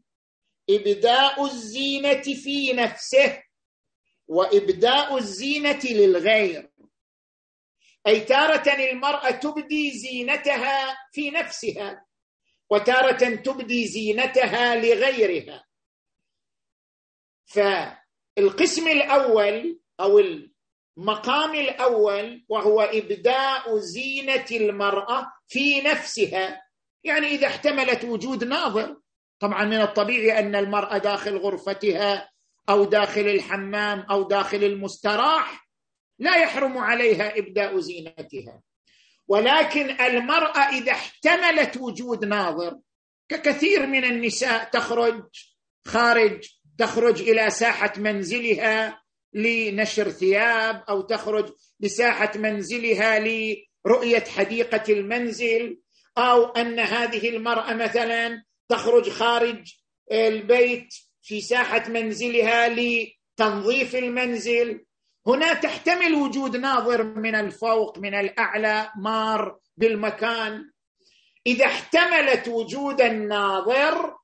إبداء 0.71 1.45
الزينة 1.45 2.23
في 2.23 2.73
نفسه 2.73 3.43
وإبداء 4.29 5.17
الزينة 5.17 5.81
للغير. 5.85 6.71
أي 8.07 8.21
تارة 8.21 8.75
المرأة 8.91 9.31
تبدي 9.31 9.91
زينتها 9.99 10.99
في 11.13 11.31
نفسها 11.31 12.07
وتارة 12.71 13.35
تبدي 13.35 13.87
زينتها 13.89 14.75
لغيرها. 14.75 15.67
فالقسم 17.47 18.89
الأول 18.89 19.81
أو 20.01 20.19
المقام 20.99 21.55
الأول 21.55 22.45
وهو 22.49 22.81
إبداء 22.81 23.79
زينة 23.79 24.47
المرأة 24.51 25.33
في 25.49 25.81
نفسها. 25.81 26.63
يعني 27.05 27.27
إذا 27.27 27.47
احتملت 27.47 28.05
وجود 28.05 28.45
ناظر 28.45 28.97
طبعا 29.41 29.65
من 29.65 29.81
الطبيعي 29.81 30.39
أن 30.39 30.55
المرأة 30.55 30.99
داخل 30.99 31.37
غرفتها 31.37 32.31
أو 32.69 32.85
داخل 32.85 33.21
الحمام 33.21 34.01
أو 34.01 34.23
داخل 34.23 34.65
المستراح 34.65 35.69
لا 36.19 36.37
يحرم 36.37 36.79
عليها 36.79 37.39
إبداء 37.39 37.79
زينتها. 37.79 38.63
ولكن 39.29 40.01
المرأة 40.01 40.59
إذا 40.59 40.93
احتملت 40.93 41.77
وجود 41.77 42.25
ناظر 42.25 42.79
ككثير 43.29 43.87
من 43.87 44.05
النساء 44.05 44.65
تخرج 44.65 45.23
خارج 45.87 46.49
تخرج 46.79 47.23
إلى 47.23 47.51
ساحة 47.51 47.93
منزلها 47.97 49.03
لنشر 49.37 50.11
ثياب 50.11 50.85
أو 50.89 51.01
تخرج 51.01 51.53
لساحه 51.81 52.33
منزلها 52.37 53.19
لرؤية 53.19 54.25
حديقة 54.25 54.93
المنزل 54.93 55.79
أو 56.19 56.45
أن 56.45 56.79
هذه 56.79 57.29
المرأة 57.29 57.75
مثلا 57.75 58.43
تخرج 58.69 59.11
خارج 59.11 59.73
البيت 60.13 60.89
في 61.23 61.41
ساحة 61.41 61.89
منزلها 61.89 62.69
لتنظيف 62.69 63.97
المنزل. 63.97 64.85
هنا 65.27 65.55
تحتمل 65.55 66.15
وجود 66.15 66.57
ناظر 66.57 67.05
من 67.05 67.35
الفوق 67.35 67.99
من 67.99 68.15
الأعلى 68.15 68.91
مار 68.99 69.59
بالمكان. 69.77 70.71
إذا 71.47 71.65
احتملت 71.65 72.49
وجود 72.49 73.01
الناظر 73.01 74.17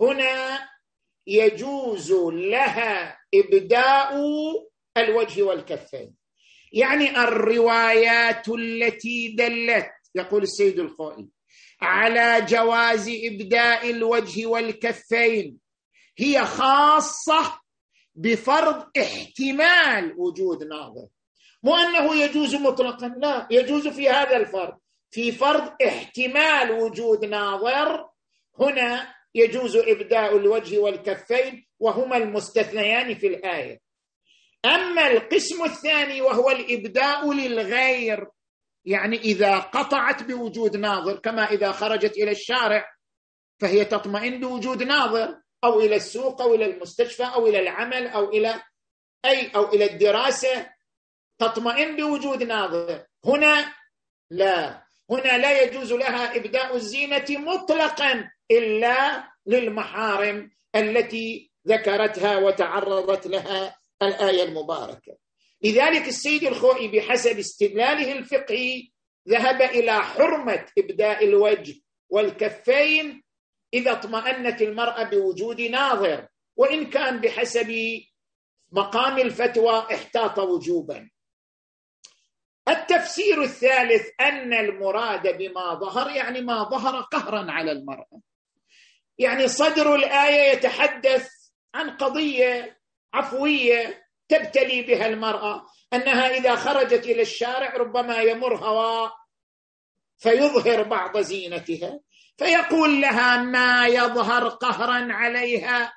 هنا 0.00 0.68
يجوز 1.26 2.12
لها 2.32 3.18
إبداء 3.34 4.14
الوجه 4.96 5.42
والكفين. 5.42 6.14
يعني 6.72 7.10
الروايات 7.10 8.48
التي 8.48 9.34
دلت 9.38 9.90
يقول 10.14 10.42
السيد 10.42 10.78
الخوئي 10.78 11.28
على 11.80 12.46
جواز 12.46 13.08
إبداء 13.24 13.90
الوجه 13.90 14.46
والكفين 14.46 15.58
هي 16.18 16.44
خاصة 16.44 17.60
بفرض 18.14 18.86
احتمال 18.98 20.14
وجود 20.18 20.64
ناظر. 20.64 21.06
مو 21.62 21.76
أنه 21.76 22.14
يجوز 22.14 22.54
مطلقا 22.54 23.08
لا 23.08 23.48
يجوز 23.50 23.88
في 23.88 24.08
هذا 24.08 24.36
الفرض. 24.36 24.78
في 25.10 25.32
فرض 25.32 25.72
احتمال 25.86 26.70
وجود 26.70 27.24
ناظر 27.24 28.08
هنا 28.60 29.15
يجوز 29.36 29.76
ابداء 29.76 30.36
الوجه 30.36 30.78
والكفين 30.78 31.66
وهما 31.78 32.16
المستثنيان 32.16 33.14
في 33.14 33.26
الآية. 33.26 33.80
أما 34.64 35.06
القسم 35.06 35.64
الثاني 35.64 36.20
وهو 36.20 36.50
الإبداء 36.50 37.32
للغير 37.32 38.26
يعني 38.84 39.16
إذا 39.16 39.58
قطعت 39.58 40.22
بوجود 40.22 40.76
ناظر 40.76 41.18
كما 41.18 41.44
إذا 41.44 41.72
خرجت 41.72 42.16
إلى 42.16 42.30
الشارع 42.30 42.92
فهي 43.60 43.84
تطمئن 43.84 44.40
بوجود 44.40 44.82
ناظر 44.82 45.40
أو 45.64 45.80
إلى 45.80 45.96
السوق 45.96 46.42
أو 46.42 46.54
إلى 46.54 46.64
المستشفى 46.64 47.24
أو 47.24 47.46
إلى 47.46 47.58
العمل 47.60 48.06
أو 48.06 48.30
إلى 48.30 48.62
أي 49.24 49.50
أو 49.54 49.72
إلى 49.72 49.84
الدراسة 49.84 50.70
تطمئن 51.38 51.96
بوجود 51.96 52.42
ناظر. 52.42 53.04
هنا 53.24 53.74
لا. 54.30 54.85
هنا 55.10 55.38
لا 55.38 55.62
يجوز 55.62 55.92
لها 55.92 56.36
إبداء 56.36 56.76
الزينة 56.76 57.24
مطلقا 57.30 58.30
إلا 58.50 59.24
للمحارم 59.46 60.50
التي 60.76 61.50
ذكرتها 61.68 62.36
وتعرضت 62.36 63.26
لها 63.26 63.76
الآية 64.02 64.42
المباركة. 64.42 65.16
لذلك 65.62 66.08
السيد 66.08 66.44
الخوئي 66.44 66.88
بحسب 66.88 67.38
استدلاله 67.38 68.12
الفقهي 68.12 68.88
ذهب 69.28 69.62
إلى 69.62 69.92
حرمة 70.00 70.66
إبداء 70.78 71.24
الوجه 71.24 71.74
والكفين 72.08 73.22
إذا 73.74 73.92
اطمأنت 73.92 74.62
المرأة 74.62 75.02
بوجود 75.02 75.60
ناظر 75.60 76.28
وإن 76.56 76.86
كان 76.86 77.20
بحسب 77.20 78.00
مقام 78.72 79.18
الفتوى 79.18 79.78
احتاط 79.78 80.38
وجوبا. 80.38 81.10
التفسير 82.68 83.42
الثالث 83.42 84.06
أن 84.20 84.54
المراد 84.54 85.38
بما 85.38 85.74
ظهر 85.74 86.10
يعني 86.10 86.40
ما 86.40 86.62
ظهر 86.62 87.00
قهرا 87.00 87.50
على 87.50 87.72
المراه 87.72 88.20
يعني 89.18 89.48
صدر 89.48 89.94
الآية 89.94 90.52
يتحدث 90.52 91.28
عن 91.74 91.90
قضية 91.90 92.78
عفوية 93.14 94.06
تبتلي 94.28 94.82
بها 94.82 95.06
المرأة 95.06 95.66
أنها 95.92 96.36
إذا 96.36 96.54
خرجت 96.54 97.06
إلى 97.06 97.22
الشارع 97.22 97.76
ربما 97.76 98.20
يمر 98.20 98.56
هواء 98.56 99.12
فيظهر 100.18 100.82
بعض 100.82 101.18
زينتها 101.18 102.00
فيقول 102.36 103.00
لها 103.00 103.42
ما 103.42 103.86
يظهر 103.86 104.48
قهرا 104.48 105.12
عليها 105.12 105.92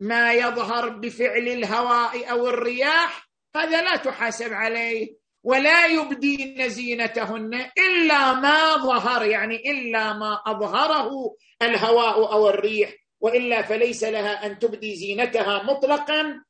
ما 0.00 0.32
يظهر 0.32 0.88
بفعل 0.88 1.48
الهواء 1.48 2.30
أو 2.30 2.48
الرياح 2.48 3.28
هذا 3.56 3.82
لا 3.82 3.96
تحاسب 3.96 4.52
عليه. 4.52 5.16
ولا 5.48 5.86
يبدين 5.86 6.68
زينتهن 6.68 7.54
إلا 7.78 8.32
ما 8.32 8.76
ظهر 8.76 9.24
يعني 9.24 9.56
إلا 9.56 10.12
ما 10.12 10.42
أظهره 10.46 11.36
الهواء 11.62 12.32
أو 12.32 12.48
الريح 12.48 12.94
وإلا 13.20 13.62
فليس 13.62 14.04
لها 14.04 14.46
أن 14.46 14.58
تبدي 14.58 14.96
زينتها 14.96 15.62
مطلقا 15.62 16.44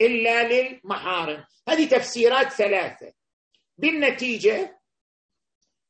إلا 0.00 0.48
للمحارم. 0.48 1.44
هذه 1.68 1.88
تفسيرات 1.88 2.52
ثلاثة. 2.52 3.12
بالنتيجة 3.78 4.80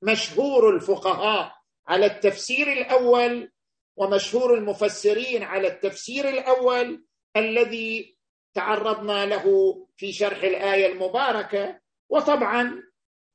مشهور 0.02 0.74
الفقهاء 0.74 1.54
على 1.86 2.06
التفسير 2.06 2.72
الأول 2.72 3.52
ومشهور 3.96 4.54
المفسرين 4.54 5.42
على 5.42 5.68
التفسير 5.68 6.28
الأول 6.28 7.04
الذي 7.36 8.18
تعرضنا 8.54 9.26
له 9.26 9.76
في 9.96 10.12
شرح 10.12 10.42
الآية 10.42 10.86
المباركة 10.86 11.80
وطبعا 12.11 12.83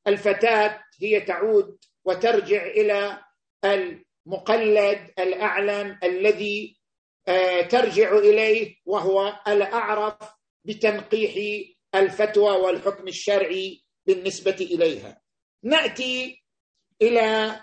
الفتاة 0.08 0.84
هي 1.02 1.22
تعود 1.22 1.80
وترجع 2.06 2.66
إلى 2.66 3.24
المقلد 3.66 5.14
الأعلم 5.20 6.00
الذي 6.04 6.80
آه، 7.28 7.62
ترجع 7.62 8.18
إليه 8.18 8.76
وهو 8.86 9.40
الأعرف 9.48 10.16
بتنقيح 10.66 11.66
الفتوى 11.96 12.52
والحكم 12.58 13.08
الشرعي 13.08 13.84
بالنسبة 14.06 14.56
إليها. 14.62 15.22
نأتي 15.64 16.44
إلى 17.02 17.60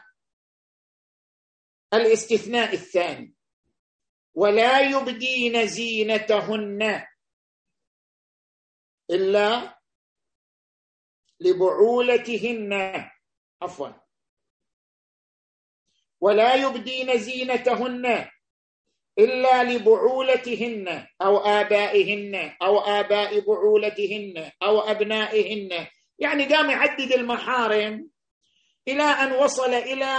الاستثناء 1.94 2.72
الثاني. 2.74 3.34
ولا 4.34 4.80
يبدين 4.80 5.66
زينتهن 5.66 7.06
إلا 9.10 9.78
لبعولتهن. 11.42 12.72
عفوا. 13.62 13.88
ولا 16.20 16.54
يبدين 16.54 17.18
زينتهن 17.18 18.28
إلا 19.18 19.62
لبعولتهن 19.62 21.06
أو 21.22 21.38
آبائهن 21.38 22.56
أو 22.62 22.78
آباء 22.78 23.40
بعولتهن 23.40 24.50
أو 24.62 24.80
أبنائهن. 24.80 25.86
يعني 26.18 26.44
قام 26.44 26.70
يعدد 26.70 27.12
المحارم 27.12 28.10
إلى 28.88 29.02
أن 29.02 29.32
وصل 29.32 29.74
إلى 29.74 30.18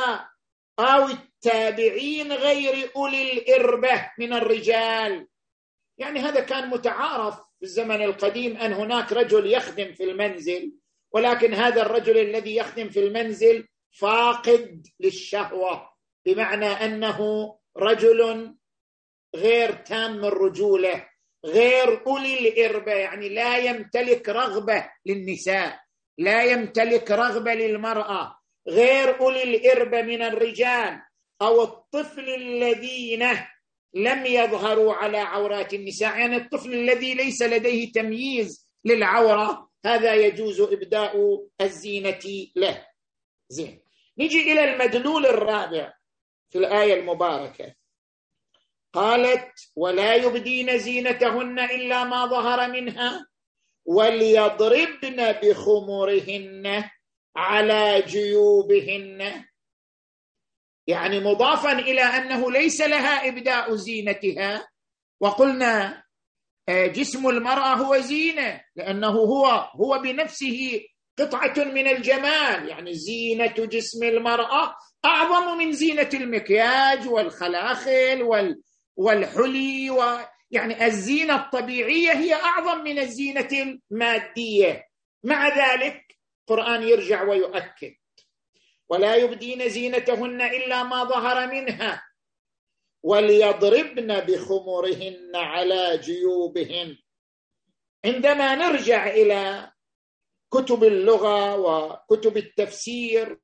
أو 0.79 1.07
التابعين 1.07 2.31
غير 2.33 2.91
أولي 2.95 3.33
الإربة 3.33 4.11
من 4.19 4.33
الرجال. 4.33 5.27
يعني 5.97 6.19
هذا 6.19 6.39
كان 6.39 6.69
متعارف 6.69 7.35
في 7.35 7.63
الزمن 7.63 8.01
القديم 8.01 8.57
أن 8.57 8.73
هناك 8.73 9.13
رجل 9.13 9.53
يخدم 9.53 9.93
في 9.93 10.03
المنزل 10.03 10.73
ولكن 11.13 11.53
هذا 11.53 11.81
الرجل 11.81 12.17
الذي 12.17 12.55
يخدم 12.55 12.89
في 12.89 12.99
المنزل 12.99 13.67
فاقد 13.99 14.87
للشهوة 14.99 15.89
بمعنى 16.25 16.65
أنه 16.65 17.19
رجل 17.77 18.53
غير 19.35 19.71
تام 19.71 20.25
الرجوله 20.25 21.07
غير 21.45 22.07
أولي 22.07 22.39
الإربة 22.39 22.91
يعني 22.91 23.29
لا 23.29 23.57
يمتلك 23.57 24.29
رغبة 24.29 24.89
للنساء 25.05 25.79
لا 26.17 26.43
يمتلك 26.43 27.11
رغبة 27.11 27.53
للمرأة 27.53 28.39
غير 28.67 29.19
أولي 29.21 29.43
الإربة 29.43 30.01
من 30.01 30.21
الرجال 30.21 31.01
أو 31.41 31.63
الطفل 31.63 32.29
الذين 32.29 33.29
لم 33.93 34.25
يظهروا 34.25 34.93
على 34.93 35.17
عورات 35.17 35.73
النساء 35.73 36.19
يعني 36.19 36.35
الطفل 36.35 36.73
الذي 36.73 37.13
ليس 37.13 37.41
لديه 37.41 37.91
تمييز 37.91 38.69
للعورة 38.85 39.69
هذا 39.85 40.13
يجوز 40.15 40.61
إبداء 40.61 41.15
الزينة 41.61 42.47
له. 42.55 42.87
زين. 43.49 43.83
نجي 44.17 44.51
إلى 44.51 44.73
المدلول 44.73 45.25
الرابع 45.25 45.93
في 46.49 46.57
الآية 46.57 46.93
المباركة. 46.93 47.75
قالت 48.93 49.51
ولا 49.75 50.15
يبدين 50.15 50.77
زينتهن 50.77 51.59
إلا 51.59 52.03
ما 52.03 52.25
ظهر 52.25 52.71
منها 52.71 53.27
وليضربن 53.85 55.31
بخمرهن 55.31 56.89
على 57.35 58.01
جيوبهن. 58.01 59.45
يعني 60.87 61.19
مضافا 61.19 61.79
إلى 61.79 62.01
أنه 62.01 62.51
ليس 62.51 62.81
لها 62.81 63.27
إبداء 63.27 63.75
زينتها. 63.75 64.67
وقلنا 65.19 66.03
جسم 66.69 67.29
المرأة 67.29 67.73
هو 67.73 67.97
زينة 67.97 68.61
لأنه 68.75 69.09
هو 69.09 69.45
هو 69.75 69.99
بنفسه 69.99 70.81
قطعة 71.19 71.53
من 71.57 71.87
الجمال. 71.87 72.69
يعني 72.69 72.93
زينة 72.93 73.53
جسم 73.57 74.03
المرأة 74.03 74.75
أعظم 75.05 75.57
من 75.57 75.71
زينة 75.71 76.09
المكياج 76.13 77.07
والخلاخل 77.07 78.23
وال 78.23 78.61
والحلي 78.95 79.89
و 79.89 80.03
يعني 80.51 80.85
الزينة 80.85 81.35
الطبيعية 81.35 82.11
هي 82.11 82.33
أعظم 82.33 82.83
من 82.83 82.99
الزينة 82.99 83.77
المادية. 83.91 84.87
مع 85.23 85.47
ذلك 85.47 86.17
القرآن 86.41 86.83
يرجع 86.83 87.23
ويؤكد 87.23 87.93
ولا 88.89 89.15
يبدين 89.15 89.69
زينتهن 89.69 90.41
إلا 90.41 90.83
ما 90.83 91.03
ظهر 91.03 91.47
منها. 91.47 92.03
وليضربن 93.03 94.19
بخمرهن 94.19 95.35
على 95.35 95.97
جيوبهن. 95.97 96.97
عندما 98.05 98.55
نرجع 98.55 99.07
إلى 99.07 99.71
كتب 100.51 100.83
اللغة 100.83 101.55
وكتب 101.55 102.37
التفسير 102.37 103.39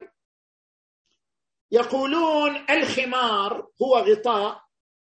يقولون 1.72 2.66
الخمار 2.70 3.68
هو 3.82 3.98
غطاء 3.98 4.62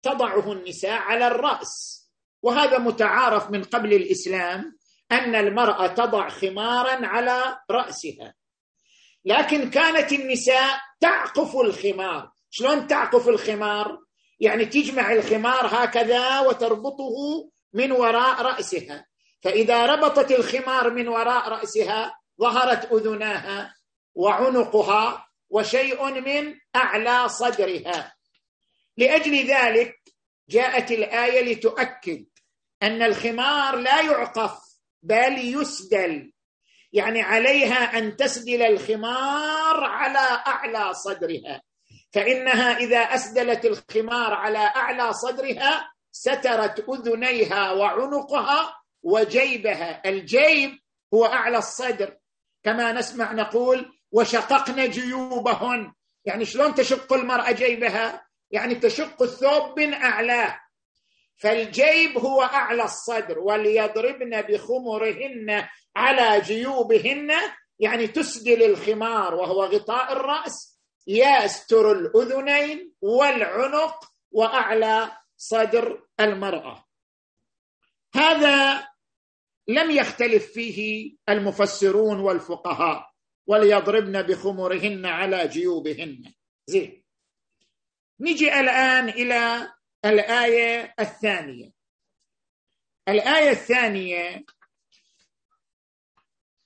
تضعه 0.04 0.52
النساء 0.52 1.00
على 1.00 1.28
الرأس. 1.28 2.04
وهذا 2.42 2.78
متعارف 2.78 3.52
من 3.52 3.64
قبل 3.64 3.94
الإسلام 3.94 4.78
أن 5.12 5.36
المرأة 5.36 5.88
تضع 5.88 6.30
خمارا 6.30 7.06
على 7.08 7.60
رأسها. 7.72 8.34
لكن 9.26 9.70
كانت 9.70 10.12
النساء 10.12 10.80
تعقف 11.00 11.56
الخمار. 11.56 12.32
شلون 12.50 12.88
تعقف 12.88 13.28
الخمار؟ 13.28 14.07
يعني 14.40 14.66
تجمع 14.66 15.14
الخمار 15.14 15.68
هكذا 15.72 16.40
وتربطه 16.40 17.16
من 17.74 17.92
وراء 17.92 18.42
رأسها. 18.42 19.06
فإذا 19.42 19.86
ربطت 19.86 20.32
الخمار 20.32 20.90
من 20.90 21.08
وراء 21.08 21.50
رأسها 21.50 22.20
ظهرت 22.42 22.92
أذناها 22.92 23.76
وعنقها 24.16 25.28
وشيء 25.50 26.22
من 26.22 26.56
أعلى 26.76 27.30
صدرها. 27.30 28.16
لأجل 28.98 29.48
ذلك 29.48 29.96
جاءت 30.50 30.92
الآية 30.92 31.54
لتؤكد 31.54 32.26
أن 32.84 33.02
الخمار 33.02 33.76
لا 33.76 34.02
يعقف 34.02 34.58
بل 35.04 35.38
يسدل. 35.38 36.34
يعني 36.94 37.22
عليها 37.22 37.98
أن 37.98 38.16
تسدل 38.16 38.62
الخمار 38.62 39.84
على 39.84 40.44
أعلى 40.48 40.94
صدرها. 40.94 41.62
فإنها 42.12 42.78
إذا 42.78 43.00
أسدلت 43.00 43.66
الخمار 43.66 44.34
على 44.34 44.58
أعلى 44.58 45.14
صدرها 45.14 45.92
سترت 46.12 46.86
أذنيها 46.90 47.72
وعنقها 47.72 48.74
وجيبها. 49.04 50.02
الجيب 50.06 50.80
هو 51.14 51.26
أعلى 51.26 51.58
الصدر. 51.58 52.18
كما 52.64 52.92
نسمع 52.92 53.32
نقول 53.34 53.92
وشققن 54.12 54.90
جيوبهن. 54.90 55.94
يعني 56.26 56.46
شلون 56.46 56.76
تشق 56.76 57.14
المرأة 57.14 57.52
جيبها؟ 57.52 58.28
يعني 58.52 58.76
تشق 58.76 59.22
الثوب 59.22 59.80
من 59.80 59.94
اعلاه 59.94 60.60
فالجيب 61.38 62.18
هو 62.18 62.42
أعلى 62.42 62.84
الصدر 62.84 63.40
وليضربن 63.40 64.42
بخمرهن 64.42 65.68
على 65.96 66.42
جيوبهن. 66.42 67.32
يعني 67.80 68.08
تسدل 68.08 68.64
الخمار 68.64 69.36
وهو 69.36 69.66
غطاء 69.66 70.14
الرأس. 70.14 70.77
يستر 71.08 71.92
الأذنين 71.92 72.94
والعنق 73.02 74.12
وأعلى 74.32 75.18
صدر 75.38 76.08
المرأة. 76.20 76.86
هذا 78.16 78.88
لم 79.68 79.92
يختلف 79.92 80.52
فيه 80.52 81.12
المفسرون 81.30 82.20
والفقهاء 82.20 83.12
وليضربن 83.48 84.22
بخمرهن 84.22 85.06
على 85.06 85.48
جيوبهن. 85.48 86.34
زين. 86.68 87.04
نجي 88.20 88.60
الآن 88.60 89.10
إلى 89.10 89.74
الآية 90.06 90.94
الثانية. 91.00 91.72
الآية 93.08 93.50
الثانية 93.50 94.46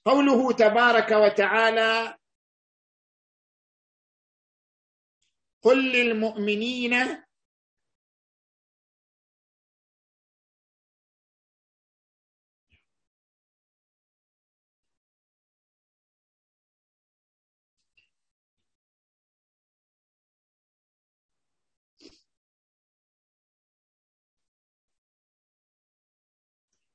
قوله 0.06 0.52
تبارك 0.52 1.12
وتعالى 1.12 2.18
قل 5.62 5.92
للمؤمنين 5.92 6.94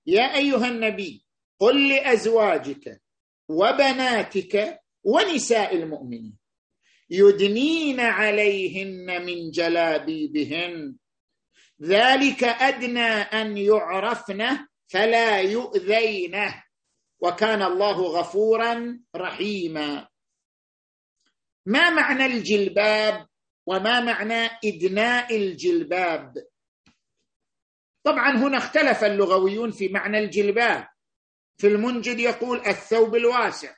يا 0.06 0.22
أيها 0.36 0.68
النبي 0.68 1.26
قل 1.60 1.88
لأزواجك 1.88 3.02
وبناتك 3.48 4.80
ونساء 5.04 5.76
المؤمنين. 5.76 6.45
يدنين 7.10 8.00
عليهن 8.00 9.26
من 9.26 9.50
جلابيبهن. 9.50 10.96
ذلك 11.82 12.44
أدنى 12.44 13.10
أن 13.40 13.56
يعرفن 13.56 14.66
فلا 14.88 15.40
يؤذينه 15.40 16.64
وكان 17.20 17.62
الله 17.62 18.02
غفورا 18.02 19.00
رحيما. 19.16 20.08
ما 21.66 21.90
معنى 21.90 22.26
الجلباب 22.26 23.26
وما 23.66 24.00
معنى 24.00 24.50
إدناء 24.64 25.36
الجلباب؟ 25.36 26.46
طبعا 28.04 28.36
هنا 28.36 28.58
اختلف 28.58 29.04
اللغويون 29.04 29.70
في 29.70 29.88
معنى 29.88 30.18
الجلباب. 30.18 30.88
في 31.58 31.66
المنجد 31.66 32.18
يقول 32.18 32.66
الثوب 32.66 33.16
الواسع. 33.16 33.74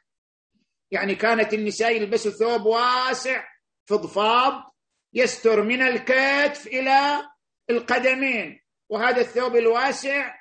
يعني 0.91 1.15
كانت 1.15 1.55
النساء 1.55 1.97
يلبسوا 1.97 2.31
ثوب 2.33 2.67
واسع 2.67 3.45
فضفاض 3.87 4.75
يستر 5.15 5.63
من 5.63 5.83
الكتف 5.83 6.67
إلى 6.67 7.29
القدمين 7.71 8.61
وهذا 8.89 9.21
الثوب 9.21 9.57
الواسع 9.57 10.35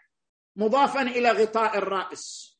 مضافا 0.55 1.01
إلى 1.01 1.31
غطاء 1.31 1.77
الرأس. 1.77 2.57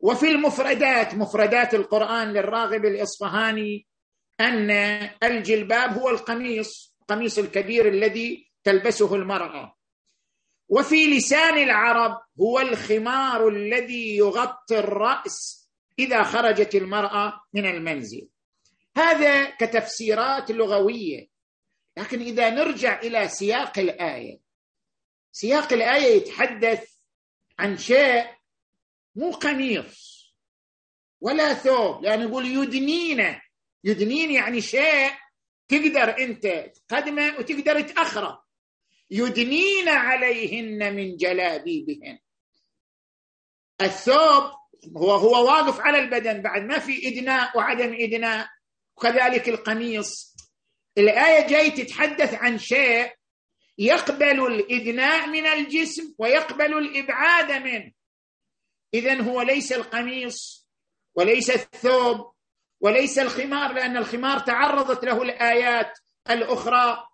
وفي 0.00 0.28
المفردات 0.28 1.14
مفردات 1.14 1.74
القرآن 1.74 2.32
للراغب 2.32 2.84
الإصفهاني 2.84 3.86
أن 4.40 4.70
الجلباب 5.22 5.98
هو 5.98 6.08
القميص 6.08 6.96
القميص 7.00 7.38
الكبير 7.38 7.88
الذي 7.88 8.50
تلبسه 8.64 9.14
المرأة. 9.14 9.74
وفي 10.68 11.16
لسان 11.16 11.58
العرب 11.58 12.20
هو 12.40 12.60
الخمار 12.60 13.48
الذي 13.48 14.16
يغطي 14.16 14.78
الرأس. 14.78 15.57
إذا 15.98 16.22
خرجت 16.22 16.74
المرأة 16.74 17.40
من 17.52 17.66
المنزل. 17.66 18.28
هذا 18.96 19.50
كتفسيرات 19.50 20.50
لغوية. 20.50 21.28
لكن 21.96 22.20
إذا 22.20 22.50
نرجع 22.50 23.00
إلى 23.00 23.28
سياق 23.28 23.78
الآية 23.78 24.40
سياق 25.32 25.72
الآية 25.72 26.16
يتحدث 26.16 26.94
عن 27.58 27.78
شيء 27.78 28.26
مو 29.14 29.30
قميص 29.30 30.18
ولا 31.20 31.54
ثوب. 31.54 32.02
لأنه 32.02 32.22
يقول 32.22 32.46
يدنين 32.46 33.40
يدنين 33.84 34.30
يعني 34.30 34.60
شيء 34.60 35.10
تقدر 35.68 36.18
أنت 36.18 36.72
تقدمه 36.88 37.38
وتقدر 37.38 37.80
تأخره. 37.80 38.44
يدنين 39.10 39.88
عليهن 39.88 40.96
من 40.96 41.16
جلابيبهن. 41.16 42.18
الثوب 43.80 44.58
هو 44.96 45.12
هو 45.12 45.46
واقف 45.46 45.80
على 45.80 45.98
البدن 45.98 46.42
بعد 46.42 46.62
ما 46.62 46.78
في 46.78 47.08
إدناء 47.08 47.58
وعدم 47.58 47.96
إدناء. 48.00 48.48
وكذلك 48.96 49.48
القميص. 49.48 50.36
الآية 50.98 51.46
جاي 51.46 51.70
تتحدث 51.70 52.34
عن 52.34 52.58
شيء 52.58 53.12
يقبل 53.78 54.46
الإدناء 54.46 55.26
من 55.26 55.46
الجسم 55.46 56.14
ويقبل 56.18 56.78
الإبعاد 56.78 57.52
منه. 57.52 57.92
إذا 58.94 59.22
هو 59.22 59.42
ليس 59.42 59.72
القميص 59.72 60.68
وليس 61.14 61.50
الثوب 61.50 62.32
وليس 62.80 63.18
الخمار 63.18 63.72
لأن 63.72 63.96
الخمار 63.96 64.38
تعرضت 64.38 65.04
له 65.04 65.22
الآيات 65.22 65.98
الأخرى. 66.30 67.08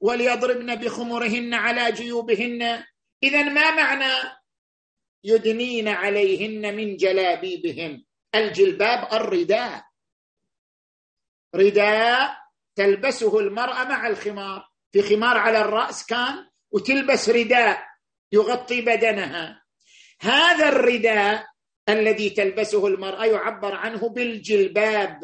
وليضربن 0.00 0.74
بخمرهن 0.74 1.54
على 1.54 1.92
جيوبهن. 1.92 2.84
إذا 3.22 3.42
ما 3.42 3.70
معنى 3.70 4.41
يدنين 5.24 5.88
عليهن 5.88 6.76
من 6.76 6.96
جلابيبهن 6.96 8.04
الجلباب 8.34 9.12
الرداء. 9.12 9.84
رداء 11.54 12.36
تلبسه 12.74 13.38
المرأة 13.38 13.84
مع 13.84 14.06
الخمار. 14.06 14.68
في 14.92 15.02
خمار 15.02 15.36
على 15.36 15.60
الرأس 15.60 16.06
كان 16.06 16.48
وتلبس 16.70 17.28
رداء 17.28 17.86
يغطي 18.32 18.80
بدنها. 18.80 19.62
هذا 20.20 20.68
الرداء 20.68 21.46
الذي 21.88 22.30
تلبسه 22.30 22.86
المرأة 22.86 23.24
يعبر 23.24 23.74
عنه 23.74 24.08
بالجلباب. 24.08 25.20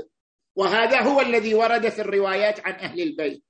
وهذا 0.57 1.01
هو 1.01 1.21
الذي 1.21 1.55
ورد 1.55 1.89
في 1.89 2.01
الروايات 2.01 2.61
عن 2.61 2.73
أهل 2.73 3.01
البيت. 3.01 3.45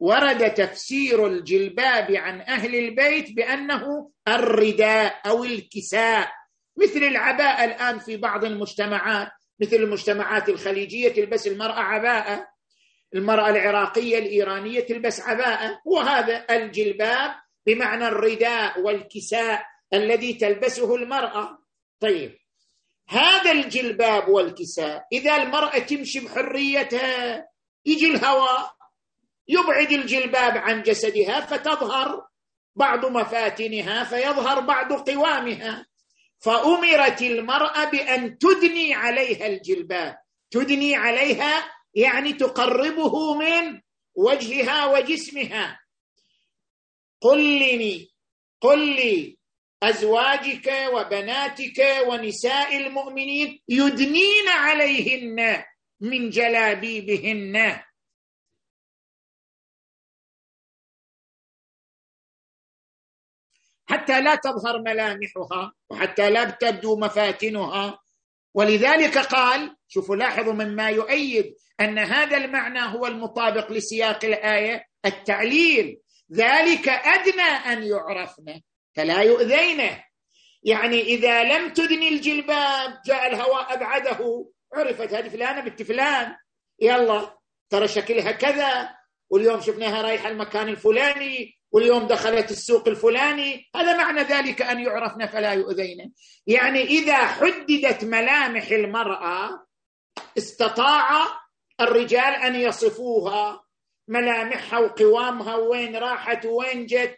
ورد 0.00 0.54
تفسير 0.54 1.26
الجلباب 1.26 2.12
عن 2.12 2.40
أهل 2.40 2.76
البيت 2.76 3.32
بأنه 3.32 4.10
الرداء 4.28 5.20
أو 5.26 5.44
الكساء 5.44 6.32
مثل 6.76 6.98
العباءه 6.98 7.64
الآن 7.64 7.98
في 7.98 8.16
بعض 8.16 8.44
المجتمعات 8.44 9.28
مثل 9.60 9.76
المجتمعات 9.76 10.48
الخليجية 10.48 11.08
تلبس 11.08 11.46
المرأة 11.46 11.80
عباءة 11.80 12.48
المرأة 13.14 13.50
العراقية 13.50 14.18
الإيرانية 14.18 14.80
تلبس 14.80 15.20
عباءة. 15.20 15.80
وهذا 15.84 16.46
الجلباب 16.50 17.34
بمعنى 17.66 18.08
الرداء 18.08 18.80
والكساء 18.80 19.66
الذي 19.94 20.32
تلبسه 20.32 20.94
المرأة. 20.94 21.58
طيب 22.00 22.38
هذا 23.08 23.52
الجلباب 23.52 24.28
والكساء 24.28 25.06
إذا 25.12 25.36
المرأة 25.36 25.78
تمشي 25.78 26.20
بحريتها 26.20 27.48
يجي 27.86 28.06
الهواء. 28.06 28.75
يبعد 29.48 29.92
الجلباب 29.92 30.56
عن 30.56 30.82
جسدها 30.82 31.40
فتظهر 31.40 32.26
بعض 32.76 33.06
مفاتنها 33.06 34.04
فيظهر 34.04 34.60
بعض 34.60 34.92
قوامها. 34.92 35.86
فأمرت 36.38 37.22
المرأة 37.22 37.90
بأن 37.90 38.38
تدني 38.38 38.94
عليها 38.94 39.46
الجلباب. 39.46 40.16
تدني 40.50 40.94
عليها 40.94 41.72
يعني 41.94 42.32
تقربه 42.32 43.34
من 43.34 43.80
وجهها 44.14 44.86
وجسمها. 44.86 45.80
قل 47.20 47.40
لي 47.40 48.08
قل 48.60 48.78
لي 48.78 49.36
أزواجك 49.82 50.72
وبناتك 50.94 52.04
ونساء 52.08 52.76
المؤمنين 52.76 53.62
يدنين 53.68 54.48
عليهن 54.48 55.64
من 56.00 56.30
جلابيبهن. 56.30 57.80
حتى 63.86 64.20
لا 64.20 64.34
تظهر 64.34 64.78
ملامحها 64.78 65.72
وحتى 65.90 66.30
لا 66.30 66.44
تبدو 66.44 66.96
مفاتنها. 66.96 67.98
ولذلك 68.54 69.18
قال 69.18 69.76
شوفوا 69.88 70.16
لاحظوا 70.16 70.52
مما 70.52 70.90
يؤيد 70.90 71.54
أن 71.80 71.98
هذا 71.98 72.36
المعنى 72.36 72.80
هو 72.80 73.06
المطابق 73.06 73.72
لسياق 73.72 74.24
الآية 74.24 74.86
التعليل. 75.04 75.98
ذلك 76.32 76.88
أدنى 76.88 77.42
أن 77.42 77.82
يعرفن 77.82 78.60
فلا 78.94 79.22
يؤذينه 79.22 80.04
يعني 80.62 81.00
إذا 81.00 81.44
لم 81.44 81.72
تدن 81.72 82.02
الجلباب 82.02 83.00
جاء 83.06 83.26
الهواء 83.26 83.74
أبعده 83.74 84.48
عرفت 84.74 85.14
هذه 85.14 85.28
فلانة 85.28 85.60
بنت 85.60 85.82
فلان 85.82 86.36
يلا 86.80 87.38
ترى 87.70 87.88
شكلها 87.88 88.32
كذا 88.32 88.96
واليوم 89.30 89.60
شفناها 89.60 90.02
رايحة 90.02 90.28
المكان 90.28 90.68
الفلاني 90.68 91.55
واليوم 91.76 92.06
دخلت 92.06 92.50
السوق 92.50 92.88
الفلاني 92.88 93.70
هذا 93.76 93.96
معنى 93.96 94.22
ذلك 94.22 94.62
أن 94.62 94.80
يعرفن 94.80 95.26
فلا 95.26 95.52
يؤذين 95.52 96.12
يعني 96.46 96.82
إذا 96.82 97.16
حددت 97.16 98.04
ملامح 98.04 98.70
المرأة 98.70 99.66
استطاع 100.38 101.26
الرجال 101.80 102.34
أن 102.34 102.54
يصفوها 102.54 103.64
ملامحها 104.08 104.78
وقوامها 104.78 105.56
وين 105.56 105.96
راحت 105.96 106.46
وين 106.46 106.86
جت. 106.86 107.16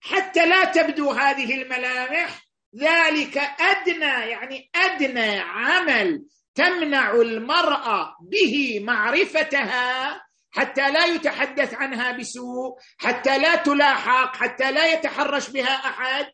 حتى 0.00 0.46
لا 0.46 0.64
تبدو 0.64 1.10
هذه 1.10 1.62
الملامح 1.62 2.42
ذلك 2.76 3.38
أدنى 3.60 4.30
يعني 4.30 4.70
أدنى 4.74 5.38
عمل 5.38 6.24
تمنع 6.54 7.14
المرأة 7.14 8.16
به 8.20 8.80
معرفتها 8.84 10.22
حتى 10.52 10.90
لا 10.90 11.04
يتحدث 11.04 11.74
عنها 11.74 12.12
بسوء 12.12 12.78
حتى 12.98 13.38
لا 13.38 13.56
تلاحق 13.56 14.36
حتى 14.36 14.72
لا 14.72 14.92
يتحرش 14.92 15.48
بها 15.50 15.74
أحد. 15.74 16.26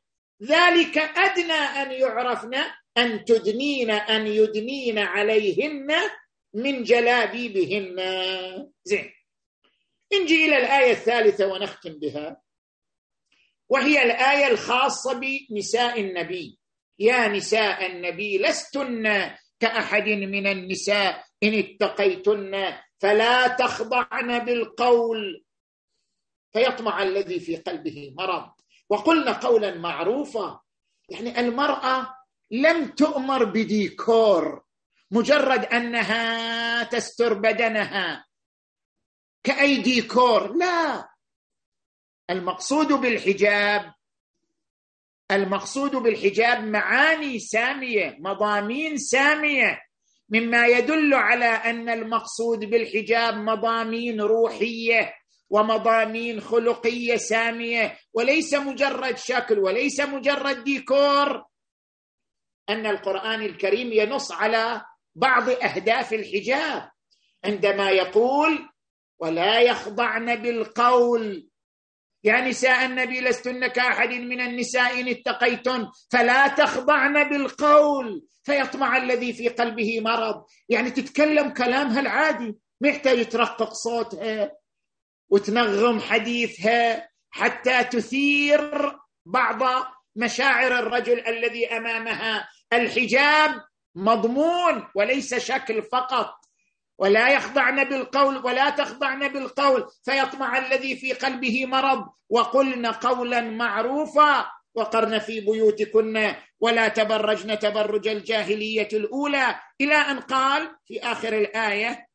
ذلك 0.42 0.98
أدنى 0.98 1.52
أن 1.52 1.92
يعرفن 1.92 2.54
أن 2.98 3.24
تدنين 3.24 3.90
أن 3.90 4.26
يدنين 4.26 4.98
عليهن 4.98 5.88
من 6.54 6.82
جلابيبهن. 6.82 7.96
زين. 8.84 9.12
نجي 10.14 10.44
إلى 10.44 10.58
الآية 10.58 10.92
الثالثة 10.92 11.46
ونختم 11.46 11.98
بها. 11.98 12.42
وهي 13.68 14.02
الآية 14.02 14.46
الخاصة 14.48 15.20
بنساء 15.20 16.00
النبي. 16.00 16.58
يا 16.98 17.28
نساء 17.28 17.86
النبي 17.86 18.38
لستن 18.38 19.30
كأحد 19.60 20.08
من 20.08 20.46
النساء 20.46 21.24
إن 21.42 21.54
اتقيتن. 21.54 22.78
فلا 22.98 23.48
تخضعن 23.48 24.38
بالقول. 24.38 25.44
فيطمع 26.52 27.02
الذي 27.02 27.40
في 27.40 27.56
قلبه 27.56 28.14
مرض. 28.18 28.50
وقلنا 28.88 29.32
قولا 29.32 29.78
معروفا 29.78 30.60
يعني 31.08 31.40
المرأة 31.40 32.14
لم 32.50 32.88
تؤمر 32.88 33.44
بديكور 33.44 34.64
مجرد 35.10 35.64
أنها 35.64 36.82
تستر 36.82 37.34
بدنها 37.34 38.26
كأي 39.44 39.76
ديكور. 39.82 40.56
لا. 40.56 41.08
المقصود 42.30 42.92
بالحجاب 42.92 43.94
المقصود 45.30 45.96
بالحجاب 45.96 46.64
معاني 46.64 47.38
سامية 47.38 48.16
مضامين 48.20 48.96
سامية. 48.96 49.80
مما 50.28 50.66
يدل 50.66 51.14
على 51.14 51.44
أن 51.44 51.88
المقصود 51.88 52.58
بالحجاب 52.64 53.34
مضامين 53.34 54.20
روحية 54.20 55.14
ومضامين 55.50 56.40
خلقية 56.40 57.16
سامية 57.16 57.98
وليس 58.12 58.54
مجرد 58.54 59.16
شكل 59.16 59.58
وليس 59.58 60.00
مجرد 60.00 60.64
ديكور. 60.64 61.44
أن 62.68 62.86
القرآن 62.86 63.42
الكريم 63.42 63.92
ينص 63.92 64.32
على 64.32 64.82
بعض 65.14 65.48
أهداف 65.50 66.12
الحجاب 66.12 66.90
عندما 67.44 67.90
يقول 67.90 68.68
ولا 69.18 69.60
يخضعن 69.60 70.36
بالقول 70.36 71.47
يا 72.24 72.40
نساء 72.40 72.84
النبي 72.84 73.20
لستن 73.20 73.66
كأحد 73.66 74.08
من 74.08 74.40
النساء 74.40 75.00
إن 75.00 75.08
اتقيتن 75.08 75.88
فلا 76.10 76.48
تخضعن 76.48 77.28
بالقول 77.28 78.26
فيطمع 78.42 78.96
الذي 78.96 79.32
في 79.32 79.48
قلبه 79.48 80.00
مرض. 80.00 80.44
يعني 80.68 80.90
تتكلم 80.90 81.50
كلامها 81.50 82.00
العادي 82.00 82.58
ما 82.80 82.88
يحتاج 82.88 83.28
ترقق 83.28 83.72
صوتها 83.72 84.52
وتنغم 85.30 86.00
حديثها 86.00 87.10
حتى 87.30 87.84
تثير 87.84 88.92
بعض 89.26 89.62
مشاعر 90.16 90.78
الرجل 90.78 91.26
الذي 91.26 91.66
أمامها. 91.76 92.48
الحجاب 92.72 93.64
مضمون 93.94 94.88
وليس 94.94 95.34
شكل 95.34 95.82
فقط. 95.82 96.34
ولا 96.98 97.28
يخضعن 97.28 97.84
بالقول 97.84 98.36
ولا 98.36 98.70
تخضعن 98.70 99.28
بالقول 99.28 99.86
فيطمع 100.04 100.58
الذي 100.58 100.96
في 100.96 101.12
قلبه 101.12 101.66
مرض. 101.66 102.08
وقلن 102.28 102.86
قولا 102.86 103.40
معروفا. 103.40 104.50
وقرن 104.74 105.18
في 105.18 105.40
بيوتكن. 105.40 106.34
ولا 106.60 106.88
تبرجن 106.88 107.58
تبرج 107.58 108.08
الجاهلية 108.08 108.88
الأولى. 108.92 109.60
إلى 109.80 109.94
أن 109.94 110.20
قال 110.20 110.76
في 110.84 111.00
آخر 111.00 111.38
الآية 111.38 112.08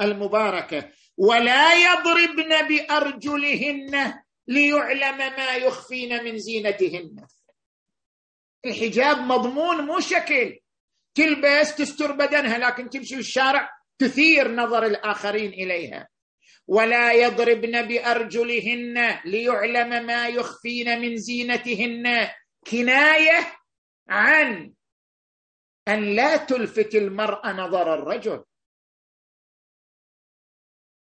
المباركة 0.00 0.88
ولا 1.16 1.74
يضربن 1.74 2.68
بأرجلهن 2.68 4.22
ليعلم 4.48 5.18
ما 5.18 5.56
يخفين 5.56 6.24
من 6.24 6.38
زينتهن. 6.38 7.26
الحجاب 8.66 9.18
مضمون 9.18 9.86
مو 9.86 10.00
شكل. 10.00 10.58
تلبس 11.14 11.74
تستر 11.74 12.12
بدنها 12.12 12.58
لكن 12.58 12.90
تمشي 12.90 13.14
في 13.14 13.20
الشارع 13.20 13.77
تثير 13.98 14.54
نظر 14.54 14.86
الآخرين 14.86 15.52
إليها. 15.52 16.08
ولا 16.66 17.12
يضربن 17.12 17.82
بأرجلهن 17.82 19.20
ليعلم 19.24 20.06
ما 20.06 20.28
يخفين 20.28 21.00
من 21.00 21.16
زينتهن. 21.16 22.28
كناية 22.70 23.56
عن 24.08 24.72
أن 25.88 26.16
لا 26.16 26.36
تلفت 26.36 26.94
المرأة 26.94 27.52
نظر 27.52 27.94
الرجل. 27.94 28.44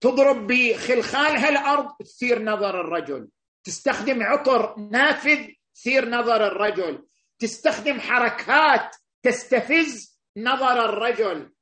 تضرب 0.01 0.47
بخلخالها 0.47 1.49
الأرض 1.49 1.97
تثير 1.97 2.43
نظر 2.43 2.81
الرجل. 2.81 3.29
تستخدم 3.65 4.23
عطر 4.23 4.79
نافذ 4.79 5.49
تثير 5.75 6.09
نظر 6.09 6.47
الرجل. 6.47 7.07
تستخدم 7.39 8.01
حركات 8.01 8.97
تستفز 9.23 10.21
نظر 10.37 10.85
الرجل. 10.85 11.53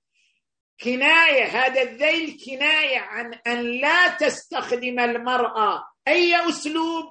كناية 0.81 1.45
هذا 1.45 1.83
الذيل 1.83 2.39
كناية 2.47 2.99
عن 2.99 3.35
أن 3.35 3.81
لا 3.81 4.09
تستخدم 4.09 5.01
المرأة. 5.01 5.85
أي 6.09 6.49
أسلوب 6.49 7.05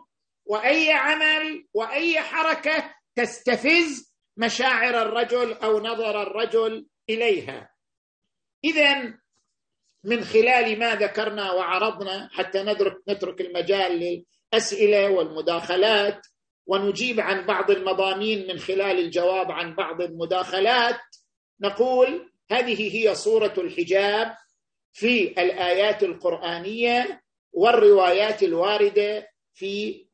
وأي 0.46 0.92
عمل 0.92 1.68
وأي 1.74 2.22
حركة 2.22 2.96
تستفز 3.16 4.14
مشاعر 4.38 5.02
الرجل 5.02 5.54
أو 5.54 5.80
نظر 5.80 6.22
الرجل 6.22 6.86
إليها. 7.10 7.70
إذا 8.64 9.14
من 10.04 10.24
خلال 10.24 10.80
ما 10.80 10.96
ذكرنا 10.96 11.52
وعرضنا 11.52 12.30
حتى 12.32 12.64
ندرك 12.64 12.98
نترك 13.10 13.42
المجال 13.42 14.24
للأسئلة 14.54 15.10
والمداخلات 15.10 16.28
ونجيب 16.66 17.20
عن 17.20 17.46
بعض 17.46 17.72
المضامين 17.72 18.48
من 18.48 18.60
خلال 18.60 19.00
الجواب 19.00 19.52
عن 19.52 19.76
بعض 19.76 20.02
المداخلات 20.02 21.00
نقول 21.62 22.33
هذه 22.52 22.96
هي 22.96 23.16
صوره 23.16 23.54
الحجاب 23.58 24.36
في 24.94 25.28
الآيات 25.28 26.04
القرآنية 26.04 27.24
والروايات 27.52 28.44
الواردة 28.44 29.30
في 29.54 30.06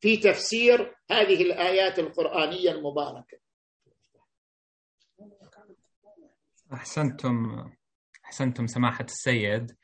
في 0.00 0.16
تفسير 0.16 0.96
هذه 1.10 1.42
الآيات 1.42 1.98
القرآنية 1.98 2.70
المباركة. 2.70 3.38
أحسنتم 6.72 7.64
أحسنتم 8.24 8.66
سماحة 8.66 9.04
السيد. 9.04 9.76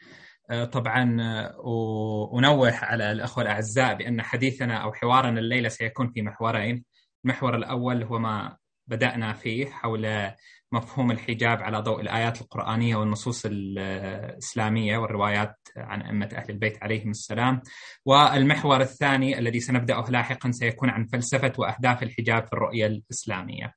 آه، 0.51 0.65
طبعا 0.65 1.17
آه، 1.21 2.39
أنوه 2.39 2.73
على 2.73 3.13
الأخوة 3.13 3.43
الأعزاء 3.45 3.95
بأن 3.95 4.23
حديثنا 4.23 4.77
أو 4.77 4.93
حوارنا 4.93 5.41
الليلة 5.41 5.69
سيكون 5.69 6.13
في 6.13 6.23
محورين. 6.23 6.85
المحور 7.25 7.57
الأول 7.57 8.03
هو 8.03 8.19
ما 8.19 8.57
بدأنا 8.87 9.33
فيه 9.33 9.67
حول 9.67 10.33
مفهوم 10.73 11.11
الحجاب 11.11 11.63
على 11.63 11.79
ضوء 11.79 12.01
الآيات 12.01 12.41
القرآنية 12.41 12.97
والنصوص 12.97 13.43
الإسلامية 13.47 14.99
والروايات 14.99 15.57
عن 15.77 16.03
أئمة 16.03 16.29
أهل 16.37 16.51
البيت 16.51 16.83
عليهم 16.83 17.11
السلام. 17.11 17.63
والمحور 18.05 18.81
الثاني 18.81 19.39
الذي 19.39 19.61
سنبدأه 19.61 20.05
لاحقا 20.11 20.51
سيكون 20.51 20.91
عن 20.91 21.07
فلسفة 21.07 21.53
وأهداف 21.59 22.03
الحجاب 22.03 22.47
في 22.47 22.53
الرؤية 22.53 22.87
الإسلامية. 22.87 23.75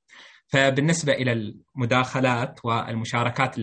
فبالنسبة 0.47 1.13
إلى 1.13 1.31
المداخلات 1.31 2.59
والمشاركات 2.63 3.57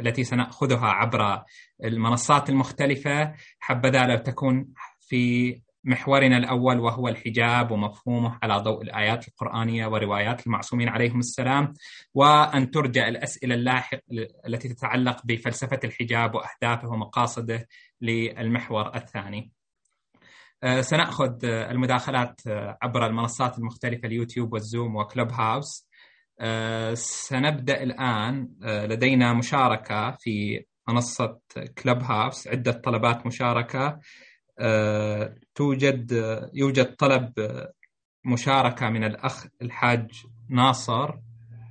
التي 0.00 0.24
سنأخذها 0.24 0.86
عبر 0.86 1.42
المنصات 1.84 2.50
المختلفة 2.50 3.34
حبذا 3.58 4.06
لو 4.06 4.16
تكون 4.16 4.66
في 5.00 5.60
محورنا 5.84 6.36
الأول 6.36 6.80
وهو 6.80 7.08
الحجاب 7.08 7.70
ومفهومه 7.70 8.38
على 8.42 8.56
ضوء 8.56 8.82
الآيات 8.82 9.28
القرآنية 9.28 9.86
وروايات 9.86 10.46
المعصومين 10.46 10.88
عليهم 10.88 11.18
السلام 11.18 11.72
وأن 12.14 12.70
ترجع 12.70 13.08
الأسئلة 13.08 13.54
اللاحق 13.54 13.98
التي 14.46 14.68
تتعلق 14.68 15.20
بفلسفة 15.24 15.80
الحجاب 15.84 16.34
وأهدافه 16.34 16.88
ومقاصده 16.88 17.68
للمحور 18.00 18.94
الثاني. 18.94 19.52
آه، 20.62 20.80
سنأخذ 20.80 21.44
المداخلات 21.44 22.40
عبر 22.82 23.06
المنصات 23.06 23.58
المختلفة 23.58 24.08
اليوتيوب 24.08 24.52
والزوم 24.52 24.96
وكلوب 24.96 25.32
هاوس. 25.32 25.88
آه، 26.40 26.94
سنبدأ 26.94 27.82
الآن 27.82 28.48
آه، 28.64 28.86
لدينا 28.86 29.32
مشاركة 29.32 30.10
في 30.20 30.64
منصة 30.88 31.38
كلب 31.82 32.02
هاوس 32.02 32.48
عدة 32.48 32.72
طلبات 32.72 33.26
مشاركة. 33.26 33.86
آه، 33.86 34.00
توجد 35.54 36.12
يوجد 36.54 36.96
طلب 36.96 37.32
مشاركة 38.24 38.88
من 38.88 39.04
الأخ 39.04 39.46
الحاج 39.62 40.24
ناصر 40.48 41.14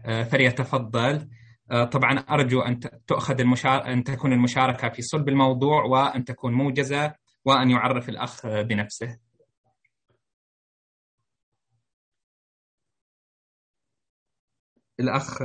فليتفضل. 0.04 1.30
طبعا 1.92 2.20
أرجو 2.20 2.62
أن 2.62 2.80
تؤخذ 3.08 3.40
المشار... 3.40 3.94
أن 3.94 4.04
تكون 4.04 4.34
المشاركة 4.34 4.90
في 4.90 5.02
صلب 5.02 5.30
الموضوع 5.30 5.84
وأن 5.84 6.26
تكون 6.26 6.54
موجزة 6.54 7.16
وأن 7.46 7.70
يعرف 7.70 8.10
الأخ 8.10 8.48
بنفسه. 8.48 9.20
الأخ 15.00 15.42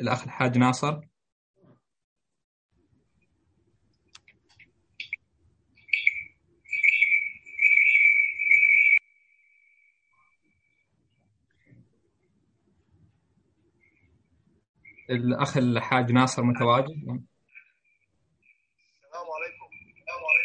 الأخ 0.00 0.22
الحاج 0.22 0.58
ناصر. 0.58 1.00
الأخ 15.10 15.56
الحاج 15.56 16.12
ناصر 16.12 16.42
متواجد؟ 16.42 16.90
السلام 16.90 17.26
عليكم. 19.14 19.68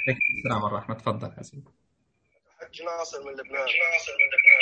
عليكم. 0.07 0.19
السلام 0.37 0.63
ورحمة 0.63 0.95
تفضل 0.95 1.31
حسين 1.39 1.65
الحاج 2.47 2.81
ناصر 2.81 3.23
من 3.23 3.31
لبنان. 3.31 3.51
ناصر 3.53 4.13
من 4.19 4.25
لبنان. 4.33 4.61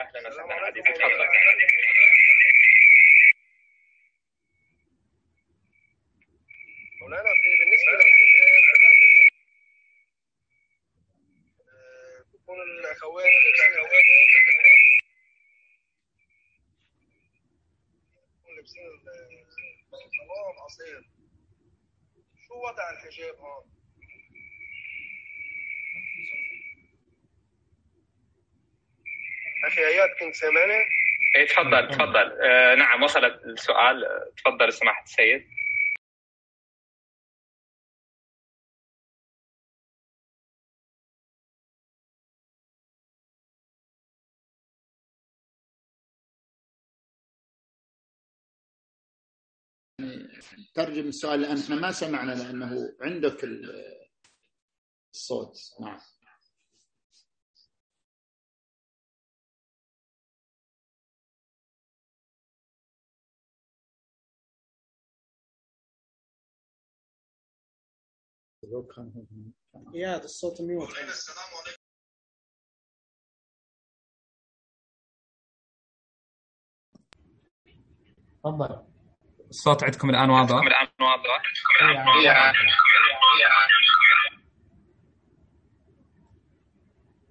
أهلا 0.00 0.28
وسهلا. 0.28 0.70
تفضل. 0.70 1.28
مولانا 7.00 7.30
في 7.42 7.48
بالنسبة 7.60 7.90
للحجاب 7.92 8.52
اللي 8.74 8.86
عم 8.86 8.98
نشوف 9.04 9.32
بكون 12.32 12.58
الاخوات 12.60 13.32
لابسين 18.62 18.86
الصواب 19.92 20.54
عصير 20.64 21.02
شو 22.46 22.54
وضع 22.54 22.90
الحجاب 22.90 23.34
هون؟ 23.34 23.64
أخي 29.66 29.86
أياد 29.86 30.08
كنت 30.20 30.34
سامعني؟ 30.34 30.84
إيه 31.36 31.46
تفضل 31.46 31.88
تفضل 31.88 32.42
آه 32.42 32.74
نعم 32.74 33.02
وصلت 33.02 33.44
السؤال 33.44 34.04
تفضل 34.36 34.72
سماحة 34.72 35.02
السيد 35.02 35.48
ترجم 50.74 51.08
السؤال 51.08 51.40
لأن 51.40 51.58
إحنا 51.58 51.74
ما 51.76 51.92
سمعنا 51.92 52.32
لأنه 52.32 52.96
عندك 53.00 53.44
الصوت. 55.14 55.58
نعم. 55.80 55.98
يا 69.94 70.24
الصوت 70.24 70.60
ميوت. 70.60 70.88
السلام 70.90 71.38
عليكم. 71.62 71.82
تفضل. 78.44 78.91
الصوت 79.52 79.84
عندكم 79.84 80.10
الآن 80.10 80.30
واضح؟ 80.30 80.54
الآن 80.54 80.88
واضح. 81.00 81.42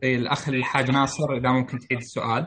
اي 0.03 0.15
الأخ 0.15 0.49
الحاج 0.49 0.91
ناصر 0.91 1.33
إذا 1.37 1.49
ممكن 1.49 1.79
تعيد 1.79 1.99
السؤال. 2.01 2.45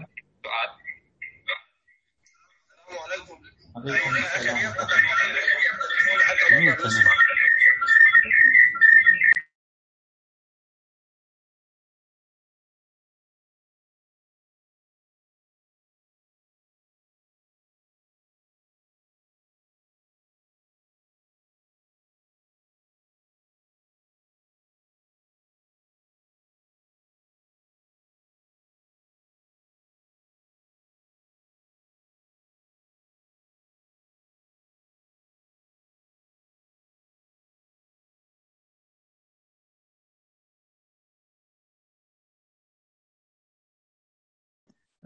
السلام 6.45 6.69
عليكم. 6.69 7.24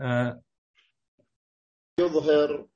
آه، 0.01 0.42
يظهر 2.01 2.68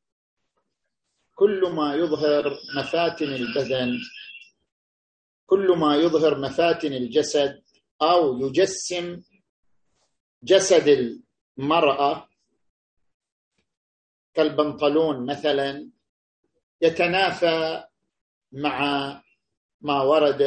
كل 1.34 1.72
ما 1.76 1.94
يظهر 1.94 2.58
مفاتن 2.76 3.28
البدن 3.28 3.98
كل 5.46 5.76
ما 5.78 5.96
يظهر 5.96 6.38
مفاتن 6.38 6.92
الجسد 6.92 7.62
أو 8.02 8.38
يجسم 8.38 9.22
جسد 10.42 11.18
المرأة 11.58 12.28
كالبنطلون 14.34 15.26
مثلا 15.26 15.90
يتنافى 16.80 17.84
مع 18.52 18.78
ما 19.80 20.02
ورد 20.02 20.38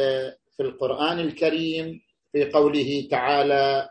في 0.56 0.62
القرآن 0.62 1.20
الكريم 1.20 2.02
في 2.32 2.50
قوله 2.50 3.08
تعالى 3.10 3.88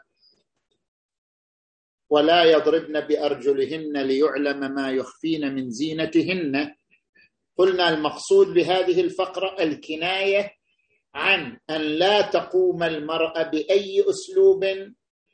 ولا 2.15 2.43
يضربن 2.43 2.99
بأرجلهن 2.99 3.97
ليعلم 3.97 4.75
ما 4.75 4.91
يخفين 4.91 5.55
من 5.55 5.69
زينتهن. 5.69 6.75
قلنا 7.57 7.89
المقصود 7.89 8.47
بهذه 8.47 9.01
الفقرة 9.01 9.63
الكناية 9.63 10.51
عن 11.15 11.57
أن 11.69 11.81
لا 11.81 12.21
تقوم 12.21 12.83
المرأة 12.83 13.43
بأي 13.43 14.05
أسلوب 14.09 14.63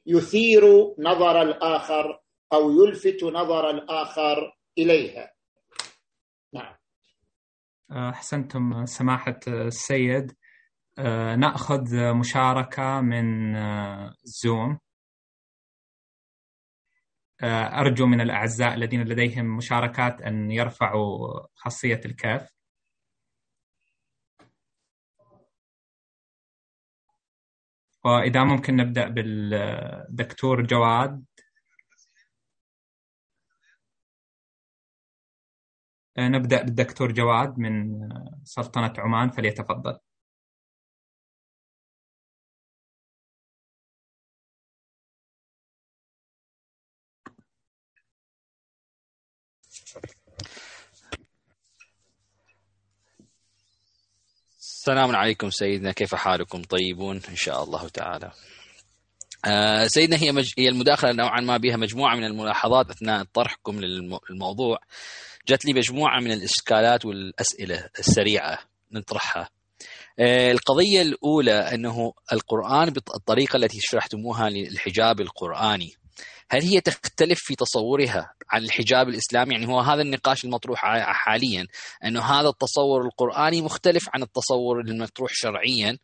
يثير 0.05 0.63
نظر 0.99 1.41
الآخر 1.41 2.19
أو 2.53 2.71
يلفت 2.71 3.23
نظر 3.23 3.69
الآخر 3.69 4.57
إليها. 4.77 5.33
نعم. 6.53 6.75
آه، 7.91 8.09
أحسنتم 8.09 8.85
سماحة 8.85 9.39
السيد. 9.47 10.31
آه، 10.99 11.35
نأخذ 11.35 12.13
مشاركة 12.13 13.01
من 13.01 13.55
آه، 13.55 14.13
زوم 14.23 14.79
أرجو 17.43 18.05
من 18.05 18.21
الأعزاء 18.21 18.73
الذين 18.73 19.03
لديهم 19.03 19.57
مشاركات 19.57 20.21
أن 20.21 20.51
يرفعوا 20.51 21.39
خاصية 21.55 22.01
الكاف. 22.05 22.51
وإذا 28.03 28.43
ممكن 28.43 28.75
نبدأ 28.75 29.07
بالدكتور 29.07 30.61
جواد. 30.61 31.25
نبدأ 36.17 36.61
بالدكتور 36.63 37.11
جواد 37.11 37.57
من 37.59 37.99
سلطنة 38.43 38.93
عمان 38.97 39.29
فليتفضل. 39.29 39.99
السلام 54.91 55.15
عليكم 55.15 55.49
سيدنا 55.49 55.91
كيف 55.91 56.15
حالكم؟ 56.15 56.61
طيبون 56.61 57.21
إن 57.29 57.35
شاء 57.35 57.63
الله 57.63 57.87
تعالى. 57.87 58.31
آه 59.45 59.87
سيدنا 59.87 60.17
هي 60.17 60.31
مج... 60.31 60.53
هي 60.57 60.69
المداخلة 60.69 61.11
نوعا 61.11 61.41
ما 61.41 61.57
بها 61.57 61.77
مجموعة 61.77 62.15
من 62.15 62.23
الملاحظات 62.23 62.89
أثناء 62.89 63.23
طرحكم 63.33 63.79
للموضوع. 63.79 64.77
جت 65.47 65.65
لي 65.65 65.73
مجموعة 65.73 66.19
من 66.19 66.31
الإشكالات 66.31 67.05
والأسئلة 67.05 67.89
السريعة 67.99 68.59
نطرحها. 68.91 69.49
آه 70.19 70.51
القضية 70.51 71.01
الأولى 71.01 71.53
أنه 71.73 72.13
القرآن 72.33 72.89
بالطريقة 72.89 73.57
التي 73.57 73.77
شرحتموها 73.81 74.49
للحجاب 74.49 75.21
القرآني. 75.21 75.93
هل 76.49 76.61
هي 76.61 76.81
تختلف 76.81 77.39
في 77.39 77.55
تصورها 77.55 78.33
عن 78.49 78.63
الحجاب 78.63 79.09
الإسلامي؟ 79.09 79.53
يعني 79.53 79.67
هو 79.67 79.79
هذا 79.79 80.01
النقاش 80.01 80.45
المطروح 80.45 80.79
حاليا 81.01 81.67
أنه 82.05 82.21
هذا 82.21 82.49
التصور 82.49 83.05
القرآني 83.05 83.61
مختلف 83.61 84.09
عن 84.13 84.23
التصور 84.23 84.79
المطروح 84.79 85.31
شرعيا 85.33 85.97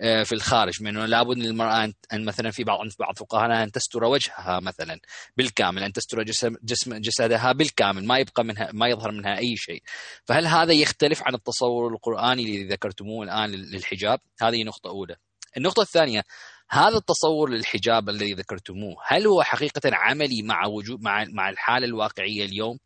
آه، 0.00 0.22
في 0.22 0.32
الخارج 0.32 0.82
من 0.82 0.88
أنه 0.88 1.06
لابد 1.06 1.38
للمرأة 1.38 1.92
ان 2.12 2.24
مثلا 2.24 2.50
في 2.50 2.64
بعض 2.64 2.80
عند 2.80 2.92
بعض 2.98 3.18
فقهاء 3.18 3.62
أن 3.62 3.72
تستر 3.72 4.04
وجهها 4.04 4.60
مثلا 4.60 5.00
بالكامل 5.36 5.82
أن 5.82 5.92
تستر 5.92 6.22
جسم, 6.22 6.54
جسم 6.62 6.96
جسدها 6.96 7.52
بالكامل 7.52 8.06
ما 8.06 8.18
يبقى 8.18 8.44
منها 8.44 8.70
ما 8.72 8.88
يظهر 8.88 9.10
منها 9.10 9.38
أي 9.38 9.56
شيء. 9.56 9.82
فهل 10.24 10.46
هذا 10.46 10.72
يختلف 10.72 11.22
عن 11.22 11.34
التصور 11.34 11.88
القرآني 11.92 12.42
الذي 12.42 12.64
ذكرتموه 12.64 13.24
الآن 13.24 13.50
للحجاب؟ 13.50 14.20
هذه 14.40 14.64
نقطة 14.64 14.90
أولى. 14.90 15.16
النقطة 15.56 15.82
الثانية 15.82 16.24
هذا 16.72 16.96
التصور 16.96 17.50
للحجاب 17.50 18.08
الذي 18.08 18.32
ذكرتموه. 18.32 18.96
هل 19.06 19.26
هو 19.26 19.42
حقيقة 19.42 19.80
عملي 19.92 20.42
مع 20.42 20.66
وجود 20.66 21.02
مع 21.02 21.24
مع 21.24 21.50
الحالة 21.50 21.86
الواقعية 21.86 22.44
اليوم؟ 22.44 22.78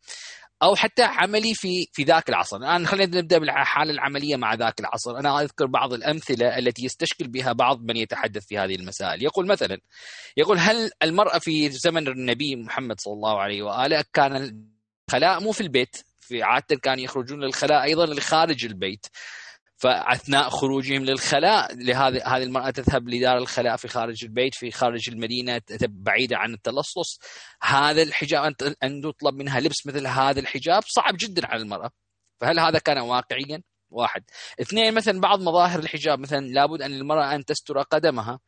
أو 0.63 0.75
حتى 0.75 1.03
عملي 1.03 1.53
في 1.55 1.87
في 1.93 2.03
ذاك 2.03 2.29
العصر. 2.29 2.57
الآن 2.57 2.87
خلينا 2.87 3.17
نبدأ 3.17 3.37
بالحالة 3.37 3.91
العملية 3.91 4.35
مع 4.35 4.53
ذاك 4.53 4.79
العصر. 4.79 5.19
أنا 5.19 5.41
أذكر 5.41 5.65
بعض 5.65 5.93
الأمثلة 5.93 6.57
التي 6.57 6.85
يستشكل 6.85 7.27
بها 7.27 7.53
بعض 7.53 7.81
من 7.81 7.97
يتحدث 7.97 8.45
في 8.45 8.57
هذه 8.57 8.75
المسائل. 8.75 9.23
يقول 9.23 9.47
مثلا 9.47 9.77
يقول 10.37 10.57
هل 10.57 10.91
المرأة 11.03 11.39
في 11.39 11.69
زمن 11.69 12.07
النبي 12.07 12.55
محمد 12.55 13.01
صلى 13.01 13.13
الله 13.13 13.39
عليه 13.39 13.61
وآله 13.63 14.03
كان 14.13 14.65
الخلاء 15.09 15.39
مو 15.39 15.51
في 15.51 15.61
البيت؟ 15.61 15.97
في 16.19 16.43
عادة 16.43 16.75
كانوا 16.75 17.03
يخرجون 17.03 17.39
للخلاء 17.43 17.83
أيضا 17.83 18.05
لخارج 18.05 18.65
البيت. 18.65 19.07
فأثناء 19.77 20.49
خروجهم 20.49 21.05
للخلاء 21.05 21.75
لهذه 21.75 22.21
هذه 22.25 22.43
المرأة 22.43 22.69
تذهب 22.69 23.09
لدار 23.09 23.37
الخلاء 23.37 23.75
في 23.75 23.87
خارج 23.87 24.23
البيت 24.23 24.55
في 24.55 24.71
خارج 24.71 25.09
المدينة 25.09 25.61
بعيدة 25.81 26.37
عن 26.37 26.53
التلصص. 26.53 27.19
هذا 27.61 28.01
الحجاب 28.01 28.55
أن 28.83 29.01
تطلب 29.01 29.35
منها 29.35 29.59
لبس 29.59 29.87
مثل 29.87 30.07
هذا 30.07 30.39
الحجاب 30.39 30.83
صعب 30.85 31.15
جدا 31.19 31.47
على 31.47 31.61
المرأة. 31.61 31.89
فهل 32.39 32.59
هذا 32.59 32.79
كان 32.79 32.97
واقعيا؟ 32.97 33.61
واحد. 33.89 34.23
اثنين 34.61 34.93
مثلا 34.93 35.19
بعض 35.19 35.41
مظاهر 35.41 35.79
الحجاب 35.79 36.19
مثلا 36.19 36.45
لابد 36.45 36.81
أن 36.81 36.93
المرأة 36.93 37.35
أن 37.35 37.45
تستر 37.45 37.81
قدمها. 37.81 38.39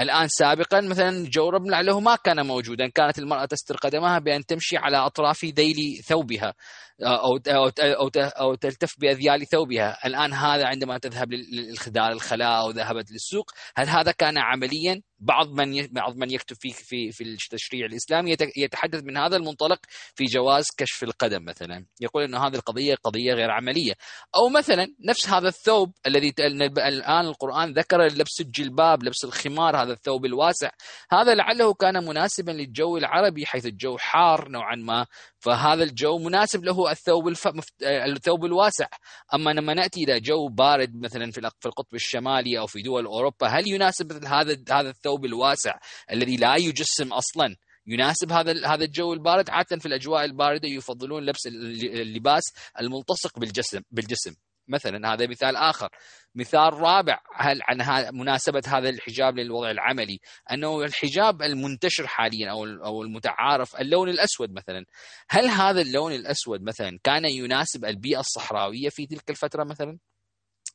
الآن 0.00 0.28
سابقا 0.28 0.80
مثلا 0.80 1.28
جورب 1.28 1.62
نعله 1.62 2.00
ما 2.00 2.16
كان 2.16 2.46
موجودا. 2.46 2.88
كانت 2.88 3.18
المرأة 3.18 3.44
تستر 3.44 3.76
قدمها 3.76 4.18
بأن 4.18 4.46
تمشي 4.46 4.76
على 4.76 4.96
أطراف 4.96 5.44
ذيل 5.44 6.02
ثوبها. 6.08 6.54
أو 7.02 7.36
أو 7.36 7.70
أو, 7.80 8.10
أو 8.16 8.54
تلتف 8.54 8.94
بأذيال 8.98 9.46
ثوبها. 9.46 10.06
الآن 10.06 10.32
هذا 10.32 10.66
عندما 10.66 10.98
تذهب 10.98 11.32
للخدار 11.32 12.12
الخلاء 12.12 12.60
أو 12.60 12.70
ذهبت 12.70 13.12
للسوق 13.12 13.50
هل 13.76 13.88
هذا 13.88 14.12
كان 14.12 14.38
عمليا؟ 14.38 15.02
بعض 15.18 15.60
من 15.60 15.86
بعض 15.86 16.16
من 16.16 16.30
يكتب 16.30 16.56
في 16.56 16.70
في 16.70 17.12
في 17.12 17.24
التشريع 17.24 17.86
الإسلامي 17.86 18.36
يتحدث 18.56 19.02
من 19.04 19.16
هذا 19.16 19.36
المنطلق 19.36 19.78
في 20.14 20.24
جواز 20.24 20.64
كشف 20.78 21.02
القدم 21.02 21.44
مثلا. 21.44 21.86
يقول 22.00 22.22
إنه 22.22 22.46
هذه 22.46 22.54
القضية 22.54 22.94
قضية 22.94 23.34
غير 23.34 23.50
عملية. 23.50 23.92
أو 24.36 24.48
مثلا 24.48 24.86
نفس 25.08 25.28
هذا 25.28 25.48
الثوب 25.48 25.92
الذي 26.06 26.34
الآن 26.38 27.26
القرآن 27.26 27.72
ذكر 27.72 28.02
لبس 28.02 28.40
الجلباب 28.40 29.04
لبس 29.04 29.24
الخمار 29.24 29.82
هذا 29.82 29.92
الثوب 29.92 30.24
الواسع. 30.24 30.70
هذا 31.10 31.34
لعله 31.34 31.74
كان 31.74 32.04
مناسبا 32.04 32.50
للجو 32.50 32.96
العربي 32.96 33.46
حيث 33.46 33.66
الجو 33.66 33.96
حار 33.98 34.48
نوعا 34.48 34.76
ما. 34.76 35.06
فهذا 35.38 35.82
الجو 35.82 36.18
مناسب 36.18 36.64
له 36.64 36.85
الثوب 36.88 37.28
الف... 37.28 37.48
الثوب 37.82 38.44
الواسع. 38.44 38.86
أما 39.34 39.50
لما 39.50 39.74
نأتي 39.74 40.04
إلى 40.04 40.20
جو 40.20 40.48
بارد 40.48 40.96
مثلا 41.02 41.30
في 41.30 41.38
القطب 41.66 41.94
الشمالي 41.94 42.58
أو 42.58 42.66
في 42.66 42.82
دول 42.82 43.06
أوروبا 43.06 43.46
هل 43.46 43.68
يناسب 43.68 44.12
مثل 44.12 44.26
هذا 44.26 44.56
هذا 44.70 44.90
الثوب 44.90 45.24
الواسع 45.24 45.74
الذي 46.12 46.36
لا 46.36 46.56
يجسم 46.56 47.12
أصلا؟ 47.12 47.56
يناسب 47.86 48.32
هذا 48.32 48.66
هذا 48.66 48.84
الجو 48.84 49.12
البارد؟ 49.12 49.50
عادة 49.50 49.76
في 49.78 49.86
الأجواء 49.86 50.24
الباردة 50.24 50.68
يفضلون 50.68 51.22
لبس 51.26 51.46
اللباس 51.46 52.42
الملتصق 52.80 53.38
بالجسم 53.38 53.80
بالجسم. 53.90 54.34
مثلا 54.68 55.12
هذا 55.14 55.26
مثال 55.26 55.56
آخر. 55.56 55.88
مثال 56.34 56.72
رابع 56.72 57.20
هل 57.34 57.60
عن 57.62 58.08
مناسبة 58.16 58.62
هذا 58.66 58.88
الحجاب 58.88 59.38
للوضع 59.38 59.70
العملي؟ 59.70 60.18
أنه 60.52 60.82
الحجاب 60.82 61.42
المنتشر 61.42 62.06
حاليا 62.06 62.50
أو 62.50 62.64
أو 62.64 63.02
المتعارف 63.02 63.76
اللون 63.80 64.08
الأسود 64.08 64.52
مثلا. 64.52 64.84
هل 65.30 65.44
هذا 65.44 65.80
اللون 65.80 66.12
الأسود 66.12 66.62
مثلا 66.62 66.98
كان 67.04 67.24
يناسب 67.24 67.84
البيئة 67.84 68.20
الصحراوية 68.20 68.88
في 68.88 69.06
تلك 69.06 69.30
الفترة 69.30 69.64
مثلا؟ 69.64 69.98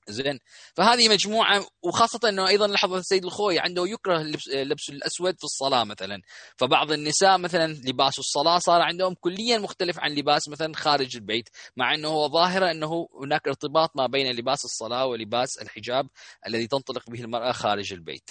زين. 0.09 0.39
فهذه 0.75 1.09
مجموعة 1.09 1.65
وخاصة 1.83 2.29
إنه 2.29 2.47
أيضا 2.47 2.67
لاحظ 2.67 2.93
السيد 2.93 3.25
الخوي 3.25 3.59
عنده 3.59 3.87
يكره 3.87 4.17
لبس, 4.17 4.47
لبس 4.47 4.89
الأسود 4.89 5.37
في 5.37 5.43
الصلاة 5.43 5.83
مثلا. 5.83 6.21
فبعض 6.57 6.91
النساء 6.91 7.37
مثلا 7.37 7.73
لباس 7.73 8.19
الصلاة 8.19 8.59
صار 8.59 8.81
عندهم 8.81 9.15
كليا 9.19 9.57
مختلف 9.57 9.99
عن 9.99 10.11
لباس 10.11 10.49
مثلا 10.49 10.73
خارج 10.75 11.15
البيت 11.15 11.49
مع 11.77 11.93
إنه 11.93 12.07
هو 12.07 12.29
ظاهرة 12.29 12.71
إنه 12.71 13.07
هناك 13.23 13.47
ارتباط 13.47 13.91
ما 13.95 14.07
بين 14.07 14.35
لباس 14.35 14.65
الصلاة 14.65 15.05
ولباس 15.05 15.61
الحجاب 15.61 16.07
الذي 16.47 16.67
تنطلق 16.67 17.09
به 17.09 17.21
المرأة 17.21 17.51
خارج 17.51 17.93
البيت. 17.93 18.29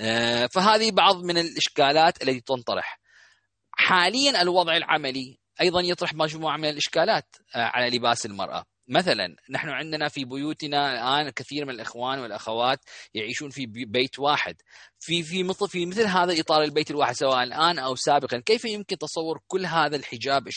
آه، 0.00 0.46
فهذه 0.46 0.90
بعض 0.90 1.24
من 1.24 1.38
الإشكالات 1.38 2.22
التي 2.22 2.40
تنطرح. 2.40 3.00
حاليا 3.72 4.42
الوضع 4.42 4.76
العملي 4.76 5.38
أيضا 5.60 5.80
يطرح 5.80 6.14
مجموعة 6.14 6.56
من 6.56 6.68
الإشكالات 6.68 7.36
آه، 7.54 7.58
على 7.58 7.96
لباس 7.96 8.26
المرأة. 8.26 8.64
مثلا 8.88 9.36
نحن 9.50 9.68
عندنا 9.68 10.08
في 10.08 10.24
بيوتنا 10.24 10.92
الآن 10.92 11.30
كثير 11.30 11.64
من 11.64 11.70
الإخوان 11.70 12.18
والأخوات 12.18 12.78
يعيشون 13.14 13.50
في 13.50 13.66
بيت 13.66 14.18
واحد. 14.18 14.56
في 14.98 15.22
في 15.22 15.42
مثل 15.42 15.68
في 15.68 15.86
مثل 15.86 16.06
هذا 16.06 16.40
إطار 16.40 16.62
البيت 16.62 16.90
الواحد 16.90 17.14
سواء 17.14 17.42
الآن 17.42 17.78
أو 17.78 17.94
سابقا 17.94 18.38
كيف 18.38 18.64
يمكن 18.64 18.98
تصور 18.98 19.40
كل 19.46 19.66
هذا 19.66 19.96
الحجاب 19.96 20.48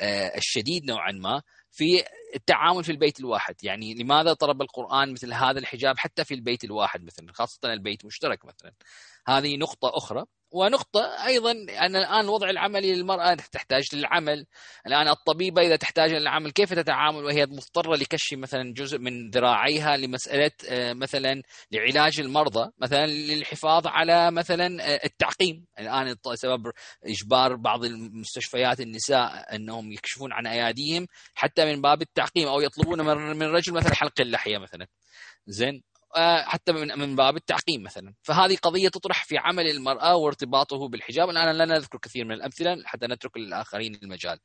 آه، 0.00 0.36
الشديد 0.36 0.84
نوعا 0.84 1.12
ما 1.12 1.42
في 1.70 2.04
التعامل 2.34 2.84
في 2.84 2.92
البيت 2.92 3.20
الواحد؟ 3.20 3.54
يعني 3.62 3.94
لماذا 3.94 4.32
طلب 4.32 4.62
القرآن 4.62 5.12
مثل 5.12 5.32
هذا 5.32 5.58
الحجاب 5.58 5.98
حتى 5.98 6.24
في 6.24 6.34
البيت 6.34 6.64
الواحد 6.64 7.04
مثلا 7.04 7.32
خاصة 7.32 7.72
البيت 7.72 8.04
مشترك 8.04 8.44
مثلا؟ 8.44 8.72
هذه 9.28 9.56
نقطة 9.56 9.90
أخرى. 9.96 10.24
ونقطة 10.54 11.26
أيضا 11.26 11.50
أن 11.52 11.96
الآن 11.96 12.24
الوضع 12.24 12.50
العملي 12.50 12.94
للمرأة 12.94 13.34
تحتاج 13.34 13.94
للعمل. 13.94 14.46
الآن 14.86 15.08
الطبيبة 15.08 15.62
إذا 15.62 15.76
تحتاج 15.76 16.12
للعمل 16.12 16.50
كيف 16.50 16.72
تتعامل؟ 16.72 17.24
وهي 17.24 17.46
مضطرة 17.46 17.96
لكشف 17.96 18.32
مثلا 18.32 18.72
جزء 18.72 18.98
من 18.98 19.30
ذراعيها 19.30 19.96
لمسألة 19.96 20.50
آه، 20.68 20.92
مثلا 20.92 21.42
لعلاج 21.72 22.20
المرضى 22.20 22.70
مثلا 22.78 23.06
للحفاظ 23.06 23.86
على 23.86 24.30
مثلا 24.30 24.82
آه، 24.82 25.00
التعقيم. 25.04 25.66
الآن 25.78 26.16
سبب 26.34 26.72
إجبار 27.04 27.56
بعض 27.56 27.84
المستشفيات 27.84 28.80
النساء 28.80 29.56
أنهم 29.56 29.92
يكشفون 29.92 30.32
عن 30.32 30.46
أياديهم 30.46 31.06
حتى 31.34 31.64
من 31.64 31.82
باب 31.82 32.02
التعقيم 32.02 32.48
أو 32.48 32.60
يطلبون 32.60 33.00
من 33.36 33.42
رجل 33.42 33.72
مثلا 33.72 33.94
حلق 33.94 34.20
اللحية 34.20 34.58
مثلا. 34.58 34.86
زين؟ 35.46 35.93
حتى 36.44 36.72
من 36.72 36.98
من 36.98 37.16
باب 37.16 37.36
التعقيم 37.36 37.82
مثلا. 37.82 38.14
فهذه 38.22 38.56
قضية 38.56 38.88
تطرح 38.88 39.24
في 39.24 39.38
عمل 39.38 39.66
المرأة 39.70 40.16
وارتباطه 40.16 40.88
بالحجاب. 40.88 41.30
الآن 41.30 41.56
لا 41.56 41.64
نذكر 41.64 41.98
كثير 41.98 42.24
من 42.24 42.32
الأمثلة 42.32 42.82
حتى 42.84 43.06
نترك 43.06 43.36
للاخرين 43.36 43.94
المجال 44.02 44.38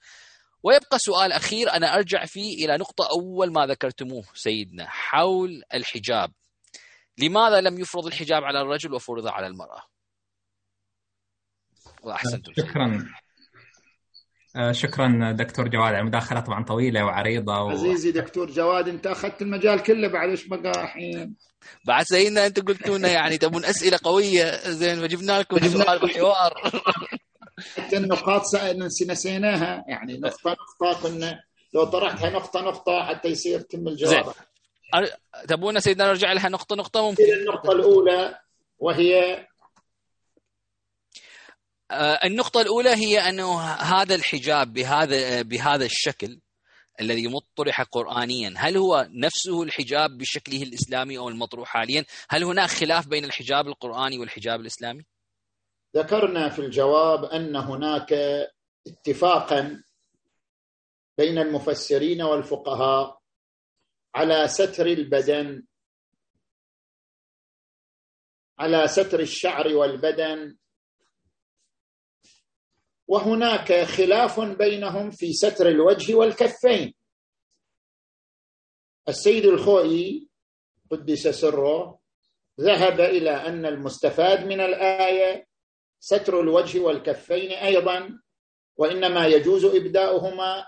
ويبقى 0.64 1.00
سؤال 1.00 1.32
أخير. 1.32 1.72
أنا 1.72 1.96
أرجع 1.96 2.26
فيه 2.26 2.66
إلى 2.66 2.78
نقطة 2.78 3.10
أول 3.12 3.52
ما 3.52 3.66
ذكرتموه 3.66 4.24
سيدنا 4.34 4.88
حول 4.90 5.64
الحجاب. 5.74 6.32
لماذا 7.18 7.62
لم 7.62 7.80
يفرض 7.80 8.06
الحجاب 8.06 8.44
على 8.44 8.62
الرجل 8.62 8.94
وفرض 8.94 9.28
على 9.28 9.48
المرأة؟ 9.48 9.84
وأحسنتم 12.04 12.54
شكرا. 12.54 12.86
آه، 12.86 13.29
شكرا 14.72 15.32
دكتور 15.32 15.68
جواد 15.68 15.86
على 15.94 16.00
المداخلة 16.00 16.40
طبعا 16.40 16.64
طويلة 16.64 17.06
وعريضة 17.06 17.62
و... 17.62 17.70
عزيزي 17.70 18.12
دكتور 18.12 18.52
جواد 18.52 18.88
انت 18.88 19.08
أخذت 19.08 19.42
المجال 19.42 19.84
كله 19.84 20.08
بعد 20.08 20.30
إيش 20.30 20.48
بقى 20.48 20.84
الحين؟ 20.84 21.36
بعد 21.86 22.06
سيدنا 22.06 22.46
انت 22.46 22.60
قلتوا 22.60 22.98
لنا 22.98 23.08
يعني 23.08 23.38
تبون 23.38 23.66
أسئلة 23.66 24.00
قوية 24.04 24.70
زين 24.70 25.00
فجبنا 25.02 25.40
لكم 25.40 25.68
سؤال 25.68 26.00
بحوار. 26.00 26.54
حتى 27.78 27.98
النقاط 27.98 28.42
نسيناها. 29.08 29.84
يعني 29.88 30.18
نقطة 30.18 30.52
نقطة 30.82 31.02
كنا 31.04 31.40
لو 31.74 31.84
طرحتها 31.84 32.30
نقطة 32.30 32.62
نقطة 32.62 33.04
حتى 33.06 33.28
يصير 33.28 33.60
تم 33.60 33.88
الجواب. 33.88 34.34
تبون 35.48 35.80
سيدنا 35.80 36.06
نرجع 36.08 36.34
لها 36.34 36.50
نقطة 36.50 36.76
نقطة 36.76 37.10
ممكن. 37.10 37.24
النقطة 37.24 37.72
الأولى 37.72 38.40
وهي 38.80 39.34
آه، 39.34 39.48
النقطة 41.92 42.62
الأولى 42.62 42.90
هي 42.90 43.20
أنه 43.20 43.62
هذا 43.62 44.16
الحجاب 44.16 44.74
بهذا 44.74 45.42
بهذا 45.42 45.86
الشكل 45.86 46.40
الذي 47.02 47.28
مطرح 47.28 47.82
قرآنيا 47.82 48.54
هل 48.58 48.78
هو 48.78 49.08
نفسه 49.10 49.64
الحجاب 49.64 50.18
بشكله 50.18 50.64
الإسلامي 50.64 51.18
أو 51.18 51.30
المطروح 51.30 51.70
حاليا؟ 51.70 52.06
هل 52.30 52.44
هناك 52.44 52.70
خلاف 52.70 53.08
بين 53.08 53.26
الحجاب 53.26 53.68
القرآني 53.68 54.20
والحجاب 54.20 54.62
الإسلامي؟ 54.62 55.06
ذكرنا 55.96 56.50
في 56.50 56.60
الجواب 56.60 57.24
أن 57.26 57.56
هناك 57.56 58.14
اتفاقا 58.88 59.84
بين 61.18 61.38
المفسرين 61.38 62.22
والفقهاء 62.22 63.20
على 64.16 64.48
ستر 64.48 64.86
البدن 64.86 65.64
على 68.60 68.88
ستر 68.88 69.20
الشعر 69.20 69.76
والبدن 69.76 70.58
وهناك 73.10 73.84
خلاف 73.84 74.40
بينهم 74.40 75.12
في 75.12 75.34
ستر 75.34 75.70
الوجه 75.70 76.16
والكفين. 76.16 76.94
السيد 79.10 79.46
الخوئي 79.46 80.28
قدس 80.92 81.28
سره 81.28 82.00
ذهب 82.62 83.00
إلى 83.00 83.32
أن 83.32 83.66
المستفاد 83.66 84.46
من 84.46 84.62
الآية 84.62 85.48
ستر 86.00 86.40
الوجه 86.40 86.80
والكفين 86.80 87.52
أيضا 87.52 88.20
وإنما 88.78 89.28
يجوز 89.28 89.66
إبداؤهما 89.66 90.66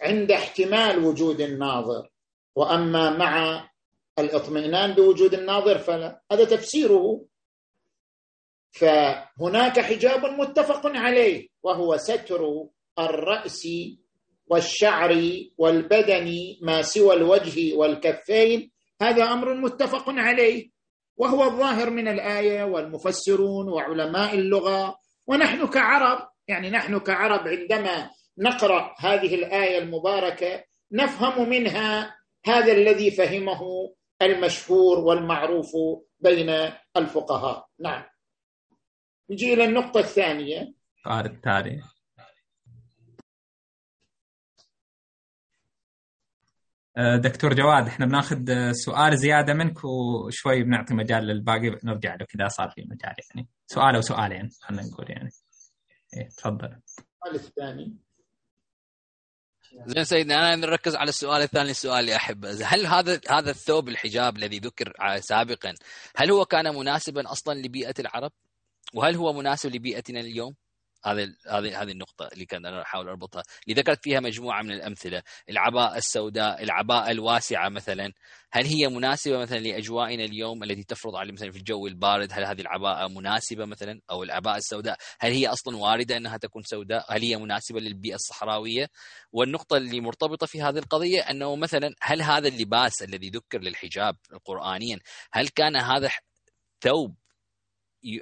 عند 0.00 0.32
احتمال 0.32 1.04
وجود 1.04 1.40
الناظر. 1.40 2.10
وأما 2.56 3.10
مع 3.10 3.64
الاطمئنان 4.18 4.92
بوجود 4.92 5.34
الناظر 5.34 5.78
فلا. 5.78 6.22
هذا 6.32 6.44
تفسيره 6.44 7.24
فهناك 8.70 9.80
حجاب 9.80 10.26
متفق 10.26 10.86
عليه 10.86 11.48
وهو 11.62 11.96
ستر 11.96 12.66
الرأس 12.98 13.68
والشعر 14.46 15.22
والبدن 15.58 16.34
ما 16.62 16.82
سوى 16.82 17.14
الوجه 17.14 17.76
والكفين. 17.76 18.70
هذا 19.02 19.24
أمر 19.24 19.54
متفق 19.54 20.04
عليه 20.08 20.70
وهو 21.16 21.44
الظاهر 21.44 21.90
من 21.90 22.08
الآية 22.08 22.64
والمفسرون 22.64 23.68
وعلماء 23.68 24.34
اللغة. 24.34 24.98
ونحن 25.26 25.66
كعرب 25.66 26.28
يعني 26.48 26.70
نحن 26.70 26.98
كعرب 26.98 27.48
عندما 27.48 28.10
نقرأ 28.38 28.94
هذه 28.98 29.34
الآية 29.34 29.78
المباركة 29.78 30.64
نفهم 30.92 31.48
منها 31.48 32.16
هذا 32.46 32.72
الذي 32.72 33.10
فهمه 33.10 33.60
المشهور 34.22 34.98
والمعروف 34.98 35.70
بين 36.20 36.70
الفقهاء. 36.96 37.66
نعم. 37.80 38.04
نجي 39.30 39.54
إلى 39.54 39.64
النقطة 39.64 40.00
الثانية. 40.00 40.74
السؤال 40.96 41.26
التالي 41.26 41.82
آه، 46.96 47.16
دكتور 47.16 47.54
جواد 47.54 47.86
إحنا 47.86 48.06
بناخذ 48.06 48.72
سؤال 48.72 49.18
زيادة 49.18 49.54
منك 49.54 49.84
وشوي 49.84 50.62
بنعطي 50.62 50.94
مجال 50.94 51.24
للباقي 51.24 51.78
نرجع 51.84 52.14
له 52.14 52.26
كذا 52.26 52.48
صار 52.48 52.70
في 52.70 52.82
مجال 52.82 53.14
يعني. 53.30 53.48
سؤال 53.66 53.94
أو 53.94 54.00
سؤالين 54.00 54.50
خلينا 54.60 54.82
نقول 54.82 55.10
يعني. 55.10 55.30
إيه 56.16 56.28
تفضل. 56.28 56.66
السؤال 56.66 57.34
الثاني. 57.34 57.96
زين 59.86 60.04
سيدنا 60.04 60.34
أنا 60.34 60.56
نركز 60.56 60.96
على 60.96 61.08
السؤال 61.08 61.42
الثاني 61.42 61.70
السؤال 61.70 62.00
اللي 62.00 62.16
احبه 62.16 62.64
هل 62.64 62.86
هذا 62.86 63.20
هذا 63.30 63.50
الثوب 63.50 63.88
الحجاب 63.88 64.36
الذي 64.36 64.58
ذكر 64.58 64.92
سابقا 65.20 65.74
هل 66.16 66.30
هو 66.30 66.44
كان 66.44 66.74
مناسبا 66.74 67.32
أصلا 67.32 67.54
لبيئة 67.54 67.94
العرب؟ 67.98 68.32
وهل 68.94 69.16
هو 69.16 69.32
مناسب 69.32 69.74
لبيئتنا 69.74 70.20
اليوم؟ 70.20 70.54
هذه 71.04 71.34
هذه 71.50 71.82
هذه 71.82 71.90
النقطة 71.90 72.28
اللي 72.32 72.44
كان 72.46 72.66
أنا 72.66 72.82
أحاول 72.82 73.08
أربطها، 73.08 73.42
اللي 73.68 73.80
ذكرت 73.80 74.04
فيها 74.04 74.20
مجموعة 74.20 74.62
من 74.62 74.72
الأمثلة، 74.72 75.22
العباءة 75.50 75.96
السوداء، 75.96 76.62
العباءة 76.62 77.10
الواسعة 77.10 77.68
مثلا، 77.68 78.12
هل 78.52 78.66
هي 78.66 78.88
مناسبة 78.88 79.38
مثلا 79.38 79.58
لأجوائنا 79.58 80.24
اليوم 80.24 80.62
التي 80.62 80.82
تفرض 80.84 81.16
على 81.16 81.32
مثلا 81.32 81.50
في 81.50 81.58
الجو 81.58 81.86
البارد، 81.86 82.32
هل 82.32 82.44
هذه 82.44 82.60
العباءة 82.60 83.08
مناسبة 83.08 83.64
مثلا 83.64 84.00
أو 84.10 84.22
العباءة 84.22 84.56
السوداء، 84.56 84.96
هل 85.20 85.32
هي 85.32 85.46
أصلا 85.46 85.76
واردة 85.76 86.16
أنها 86.16 86.36
تكون 86.36 86.62
سوداء؟ 86.62 87.16
هل 87.16 87.22
هي 87.22 87.36
مناسبة 87.36 87.80
للبيئة 87.80 88.14
الصحراوية؟ 88.14 88.86
والنقطة 89.32 89.76
اللي 89.76 90.00
مرتبطة 90.00 90.46
في 90.46 90.62
هذه 90.62 90.78
القضية 90.78 91.20
أنه 91.20 91.56
مثلا 91.56 91.94
هل 92.02 92.22
هذا 92.22 92.48
اللباس 92.48 93.02
الذي 93.02 93.30
ذكر 93.30 93.58
للحجاب 93.60 94.16
قرآنيا، 94.44 94.98
هل 95.32 95.48
كان 95.48 95.76
هذا 95.76 96.10
ثوب 96.80 97.14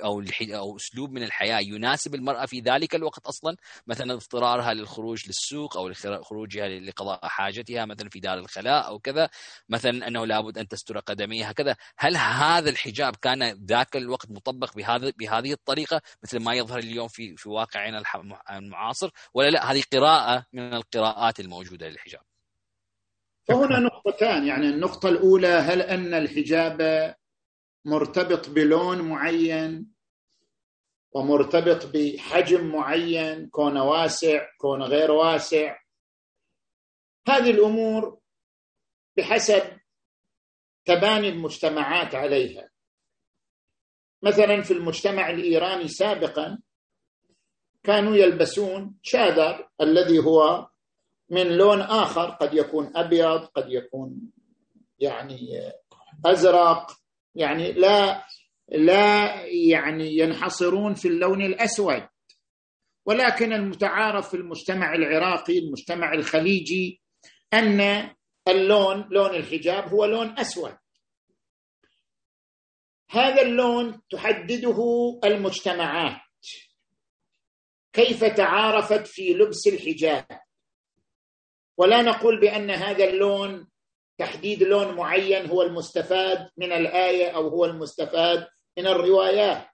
أو 0.04 0.24
أو 0.42 0.76
أسلوب 0.76 1.12
من 1.12 1.22
الحياة 1.22 1.60
يناسب 1.60 2.14
المرأة 2.14 2.46
في 2.46 2.60
ذلك 2.60 2.94
الوقت 2.94 3.26
أصلا. 3.26 3.56
مثلا 3.86 4.12
اضطرارها 4.14 4.74
للخروج 4.74 5.26
للسوق 5.26 5.76
أو 5.76 5.92
خروجها 6.22 6.68
لقضاء 6.68 7.28
حاجتها 7.28 7.84
مثلا 7.84 8.08
في 8.08 8.20
دار 8.20 8.38
الخلاء 8.38 8.86
أو 8.86 8.98
كذا. 8.98 9.28
مثلا 9.68 10.08
أنه 10.08 10.26
لابد 10.26 10.58
أن 10.58 10.68
تستر 10.68 10.98
قدميها 10.98 11.52
كذا. 11.52 11.76
هل 11.98 12.16
هذا 12.16 12.70
الحجاب 12.70 13.16
كان 13.16 13.42
ذاك 13.66 13.96
الوقت 13.96 14.30
مطبق 14.30 14.76
بهذا 14.76 15.12
بهذه 15.18 15.52
الطريقة؟ 15.52 16.02
مثل 16.22 16.38
ما 16.38 16.54
يظهر 16.54 16.78
اليوم 16.78 17.08
في 17.08 17.36
في 17.36 17.48
واقعنا 17.48 18.02
المعاصر. 18.50 19.10
ولا 19.34 19.50
لا؟ 19.50 19.72
هذه 19.72 19.82
قراءة 19.92 20.46
من 20.52 20.74
القراءات 20.74 21.40
الموجودة 21.40 21.88
للحجاب. 21.88 22.22
فهنا 23.48 23.78
نقطتان. 23.78 24.46
يعني 24.46 24.68
النقطة 24.68 25.08
الأولى 25.08 25.48
هل 25.48 25.80
أن 25.80 26.14
الحجاب 26.14 26.80
مرتبط 27.86 28.48
بلون 28.50 29.02
معين 29.02 29.92
ومرتبط 31.12 31.86
بحجم 31.86 32.72
معين 32.72 33.48
كون 33.48 33.78
واسع 33.78 34.46
كون 34.58 34.82
غير 34.82 35.10
واسع. 35.10 35.78
هذه 37.28 37.50
الأمور 37.50 38.20
بحسب 39.16 39.62
تباني 40.84 41.28
المجتمعات 41.28 42.14
عليها. 42.14 42.70
مثلا 44.22 44.62
في 44.62 44.72
المجتمع 44.72 45.30
الإيراني 45.30 45.88
سابقا 45.88 46.58
كانوا 47.82 48.16
يلبسون 48.16 48.98
شادر 49.02 49.68
الذي 49.80 50.18
هو 50.18 50.68
من 51.30 51.56
لون 51.56 51.80
آخر 51.80 52.30
قد 52.30 52.54
يكون 52.54 52.96
أبيض 52.96 53.44
قد 53.44 53.70
يكون 53.70 54.32
يعني 54.98 55.72
أزرق 56.26 57.05
يعني 57.36 57.72
لا 57.72 58.24
لا 58.68 59.42
يعني 59.44 60.18
ينحصرون 60.18 60.94
في 60.94 61.08
اللون 61.08 61.42
الأسود. 61.42 62.08
ولكن 63.06 63.52
المتعارف 63.52 64.30
في 64.30 64.36
المجتمع 64.36 64.94
العراقي 64.94 65.58
المجتمع 65.58 66.12
الخليجي 66.12 67.02
أن 67.54 68.10
اللون 68.48 69.08
لون 69.10 69.34
الحجاب 69.34 69.88
هو 69.88 70.04
لون 70.04 70.38
أسود. 70.38 70.76
هذا 73.10 73.42
اللون 73.42 74.00
تحدده 74.10 74.78
المجتمعات. 75.24 76.20
كيف 77.92 78.24
تعارفت 78.24 79.06
في 79.06 79.32
لبس 79.32 79.66
الحجاب؟ 79.66 80.26
ولا 81.78 82.02
نقول 82.02 82.40
بأن 82.40 82.70
هذا 82.70 83.04
اللون 83.04 83.68
تحديد 84.18 84.62
لون 84.62 84.94
معين 84.94 85.46
هو 85.46 85.62
المستفاد 85.62 86.50
من 86.56 86.72
الآية 86.72 87.28
أو 87.28 87.48
هو 87.48 87.64
المستفاد 87.64 88.46
من 88.78 88.86
الروايات. 88.86 89.68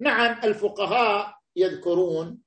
نعم 0.00 0.40
الفقهاء 0.44 1.34
يذكرون 1.56 2.38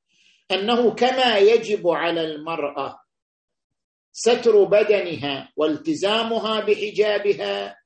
أنه 0.51 0.91
كما 0.91 1.37
يجب 1.37 1.87
على 1.87 2.21
المرأة 2.21 2.99
ستر 4.11 4.63
بدنها 4.63 5.51
والتزامها 5.55 6.59
بحجابها 6.59 7.77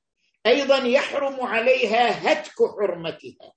أيضا 0.46 0.78
يحرم 0.78 1.40
عليها 1.40 2.32
هتك 2.32 2.54
حرمتها. 2.78 3.52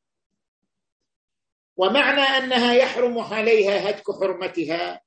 ومعنى 1.78 2.22
أنها 2.22 2.74
يحرم 2.74 3.20
عليها 3.20 3.90
هتك 3.90 4.04
حرمتها 4.22 5.02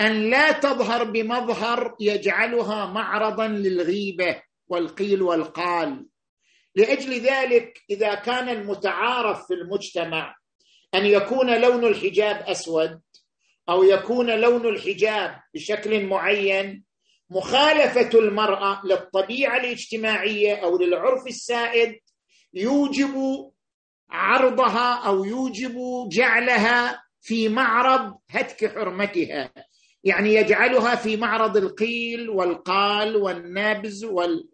أن 0.00 0.30
لا 0.30 0.52
تظهر 0.52 1.04
بمظهر 1.04 1.96
يجعلها 2.00 2.86
معرضا 2.86 3.48
للغيبة 3.48 4.42
والقيل 4.68 5.22
والقال. 5.22 6.06
لأجل 6.74 7.20
ذلك 7.20 7.82
إذا 7.90 8.14
كان 8.14 8.48
المتعارف 8.48 9.46
في 9.46 9.54
المجتمع 9.54 10.36
أن 10.94 11.06
يكون 11.06 11.60
لون 11.60 11.84
الحجاب 11.84 12.36
أسود 12.36 13.00
أو 13.68 13.82
يكون 13.82 14.40
لون 14.40 14.66
الحجاب 14.66 15.40
بشكل 15.54 16.06
معين 16.06 16.84
مخالفة 17.30 18.18
المرأة 18.18 18.86
للطبيعة 18.86 19.56
الاجتماعية 19.56 20.54
أو 20.54 20.78
للعرف 20.78 21.26
السائد 21.26 22.00
يوجب 22.54 23.14
عرضها 24.10 24.94
أو 25.06 25.24
يوجب 25.24 26.08
جعلها 26.08 27.02
في 27.20 27.48
معرض 27.48 28.14
هتك 28.30 28.74
حرمتها. 28.74 29.52
يعني 30.04 30.34
يجعلها 30.34 30.94
في 30.94 31.16
معرض 31.16 31.56
القيل 31.56 32.30
والقال 32.30 33.16
والنبز 33.16 34.04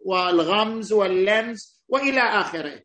والغمز 0.05 0.93
واللمز 0.93 1.83
وإلى 1.87 2.21
آخره. 2.21 2.81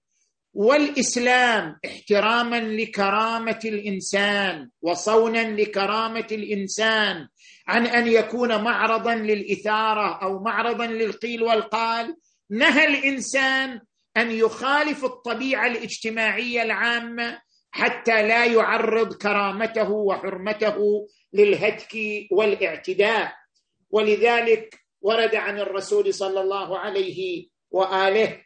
والإسلام 0.55 1.77
احتراما 1.87 2.61
لكرامة 2.61 3.59
الإنسان 3.65 4.71
وصونا 4.83 5.51
لكرامة 5.61 6.27
الإنسان 6.33 7.29
عن 7.69 7.87
أن 7.87 8.07
يكون 8.07 8.63
معرضا 8.65 9.15
للإثارة 9.15 10.23
أو 10.23 10.43
معرضا 10.43 10.87
للقيل 10.87 11.43
والقال 11.43 12.17
نهى 12.51 12.87
الإنسان 12.87 13.81
أن 14.17 14.31
يخالف 14.31 15.05
الطبيعة 15.05 15.67
الاجتماعية 15.67 16.63
العامة 16.63 17.39
حتى 17.71 18.23
لا 18.29 18.45
يعرض 18.45 19.15
كرامته 19.15 19.91
وحرمته 19.91 21.07
للهتك 21.35 21.95
والاعتداء. 22.31 23.35
ولذلك 23.91 24.81
ورد 25.01 25.35
عن 25.35 25.59
الرسول 25.59 26.15
صلى 26.15 26.41
الله 26.41 26.79
عليه 26.79 27.49
وآله 27.71 28.45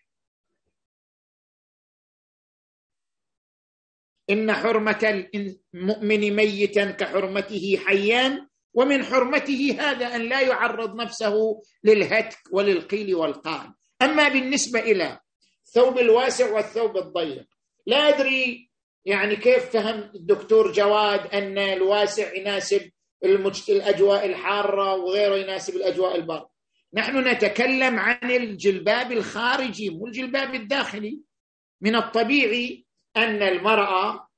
إن 4.30 4.52
حرمة 4.52 5.28
المؤمن 5.34 6.36
ميتا 6.36 6.90
كحرمته 6.90 7.80
حيا 7.86 8.48
ومن 8.74 9.04
حرمته 9.04 9.76
هذا 9.80 10.06
أن 10.16 10.28
لا 10.28 10.40
يعرض 10.40 10.94
نفسه 10.94 11.62
للهتك 11.84 12.38
وللقيل 12.52 13.14
والقال. 13.14 13.74
أما 14.02 14.28
بالنسبة 14.28 14.80
إلى 14.80 15.20
الثوب 15.66 15.98
الواسع 15.98 16.50
والثوب 16.52 16.96
الضيق 16.96 17.46
لا 17.86 18.08
أدري 18.08 18.67
يعني 19.04 19.36
كيف 19.36 19.70
فهم 19.70 20.10
الدكتور 20.14 20.72
جواد 20.72 21.34
أن 21.34 21.58
الواسع 21.58 22.34
يناسب 22.34 22.90
الأجواء 23.68 24.26
الحارة 24.26 24.94
وغيره 24.94 25.36
يناسب 25.36 25.76
الأجواء 25.76 26.16
البارده 26.16 26.48
نحن 26.94 27.28
نتكلم 27.28 27.98
عن 27.98 28.30
الجلباب 28.30 29.12
الخارجي 29.12 29.90
مو 29.90 30.06
الجلباب 30.06 30.54
الداخلي. 30.54 31.20
من 31.80 31.96
الطبيعي 31.96 32.86
أن 33.16 33.42
المرأة 33.42 34.28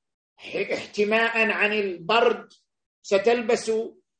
احتماء 0.73 1.49
عن 1.49 1.73
البرد 1.73 2.49
ستلبس 3.01 3.71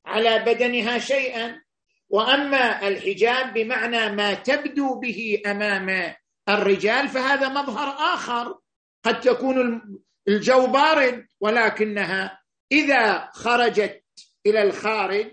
على 0.06 0.40
بدنها 0.40 0.98
شيئا. 0.98 1.62
وأما 2.10 2.88
الحجاب 2.88 3.54
بمعنى 3.54 4.16
ما 4.16 4.34
تبدو 4.34 5.00
به 5.00 5.42
أمام 5.46 6.16
الرجال 6.50 7.08
فهذا 7.08 7.50
مظهر 7.50 8.14
آخر. 8.14 8.60
قد 9.04 9.20
تكون 9.20 9.82
الجو 10.28 10.68
بارد 10.68 11.28
ولكنها 11.40 12.42
إذا 12.72 13.30
خرجت 13.34 14.04
إلى 14.46 14.64
الخارج 14.64 15.28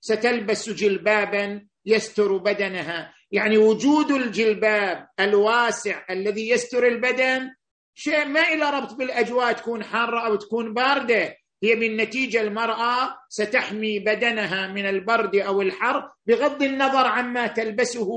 ستلبس 0.00 0.70
جلبابا 0.70 1.66
يستر 1.86 2.36
بدنها. 2.36 3.14
يعني 3.30 3.58
وجود 3.58 4.10
الجلباب 4.10 5.08
الواسع 5.20 6.04
الذي 6.10 6.48
يستر 6.48 6.86
البدن 6.86 7.50
شيء 7.94 8.24
ما 8.24 8.40
إلى 8.40 8.70
ربط 8.70 8.94
بالأجواء 8.94 9.52
تكون 9.52 9.84
حارة 9.84 10.26
أو 10.26 10.36
تكون 10.36 10.74
باردة. 10.74 11.36
هي 11.62 11.74
بالنتيجة 11.74 12.40
المرأة 12.40 13.16
ستحمي 13.28 13.98
بدنها 13.98 14.66
من 14.66 14.86
البرد 14.86 15.36
أو 15.36 15.62
الحر 15.62 16.10
بغض 16.26 16.62
النظر 16.62 17.06
عما 17.06 17.46
تلبسه 17.46 18.08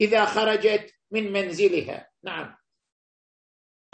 إذا 0.00 0.24
خرجت 0.24 0.94
من 1.10 1.32
منزلها. 1.32 2.08
نعم. 2.24 2.61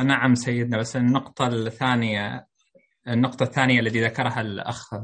نعم 0.01 0.35
سيدنا 0.35 0.79
بس 0.79 0.97
النقطة 0.97 1.47
الثانية 1.47 2.47
النقطة 3.09 3.43
الثانية 3.43 3.81
التي 3.81 4.05
ذكرها 4.05 4.41
الأخ 4.41 4.95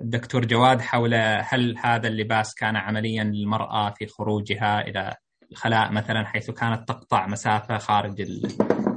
الدكتور 0.00 0.44
جواد 0.44 0.80
حول 0.80 1.14
هل 1.14 1.78
هذا 1.78 2.08
اللباس 2.08 2.54
كان 2.54 2.76
عمليا 2.76 3.24
للمرأة 3.24 3.90
في 3.90 4.06
خروجها 4.06 4.80
إلى 4.80 5.16
الخلاء 5.52 5.92
مثلا 5.92 6.24
حيث 6.24 6.50
كانت 6.50 6.88
تقطع 6.88 7.26
مسافة 7.26 7.78
خارج 7.78 8.20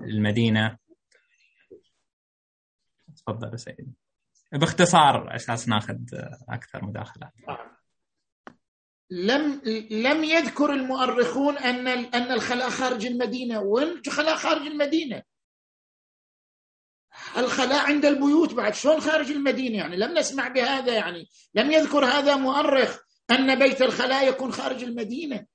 المدينة؟ 0.04 0.78
تفضل 3.16 3.60
سيدي 3.60 3.88
باختصار 4.52 5.36
أساس 5.36 5.70
ناخذ 5.70 5.98
أكثر 6.50 6.86
مداخلات. 6.86 7.34
لم 9.10 9.62
لم 9.92 10.24
يذكر 10.24 10.74
المؤرخون 10.74 11.58
أن 11.58 11.88
أن 11.88 12.32
الخلاء 12.32 12.70
خارج 12.70 13.06
المدينة. 13.06 13.60
وين 13.60 14.02
خلاء 14.10 14.36
خارج 14.36 14.68
المدينة؟ 14.68 15.24
الخلاء 17.38 17.86
عند 17.86 18.06
البيوت. 18.06 18.54
بعد 18.54 18.74
شلون 18.74 19.00
خارج 19.00 19.32
المدينة 19.32 19.78
يعني؟ 19.78 19.98
لم 19.98 20.18
نسمع 20.18 20.48
بهذا 20.48 20.94
يعني. 20.94 21.30
لم 21.54 21.72
يذكر 21.72 22.06
هذا 22.06 22.36
مؤرخ 22.36 22.98
أن 23.32 23.60
بيت 23.60 23.82
الخلاء 23.82 24.30
يكون 24.30 24.52
خارج 24.52 24.84
المدينة. 24.84 25.46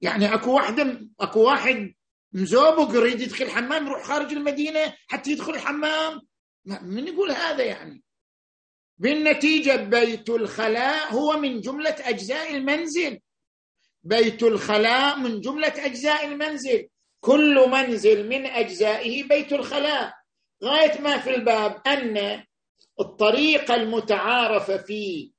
يعني 0.00 0.34
أكو 0.34 0.54
واحد 0.54 1.08
أكو 1.20 1.40
واحد 1.40 1.94
مزوبق 2.32 2.94
يريد 2.94 3.20
يدخل 3.20 3.44
الحمام 3.44 3.86
يروح 3.86 4.04
خارج 4.04 4.32
المدينة 4.32 4.94
حتى 5.08 5.30
يدخل 5.30 5.54
الحمام. 5.54 6.20
من 6.64 7.08
يقول 7.08 7.30
هذا 7.30 7.64
يعني؟ 7.64 8.03
بالنتيجة 8.98 9.76
بيت 9.76 10.30
الخلاء 10.30 11.12
هو 11.12 11.36
من 11.36 11.60
جملة 11.60 11.96
أجزاء 12.00 12.56
المنزل. 12.56 13.20
بيت 14.02 14.42
الخلاء 14.42 15.18
من 15.18 15.40
جملة 15.40 15.72
أجزاء 15.76 16.26
المنزل. 16.26 16.88
كل 17.20 17.68
منزل 17.70 18.28
من 18.28 18.46
أجزائه 18.46 19.22
بيت 19.22 19.52
الخلاء. 19.52 20.14
غاية 20.64 21.00
ما 21.00 21.18
في 21.18 21.34
الباب 21.34 21.82
أن 21.86 22.44
الطريقة 23.00 23.74
المتعارفه 23.74 24.76
في 24.76 25.32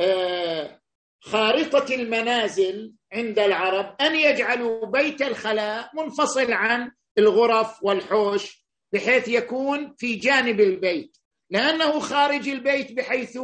آه، 0.00 0.80
خارطة 1.20 1.94
المنازل 1.94 2.92
عند 3.12 3.38
العرب 3.38 3.96
أن 4.00 4.16
يجعلوا 4.16 4.86
بيت 4.86 5.22
الخلاء 5.22 5.90
منفصل 5.94 6.52
عن 6.52 6.90
الغرف 7.18 7.82
والحوش 7.82 8.64
بحيث 8.92 9.28
يكون 9.28 9.94
في 9.98 10.14
جانب 10.14 10.60
البيت. 10.60 11.16
لأنه 11.50 11.98
خارج 11.98 12.48
البيت 12.48 12.92
بحيث 12.92 13.38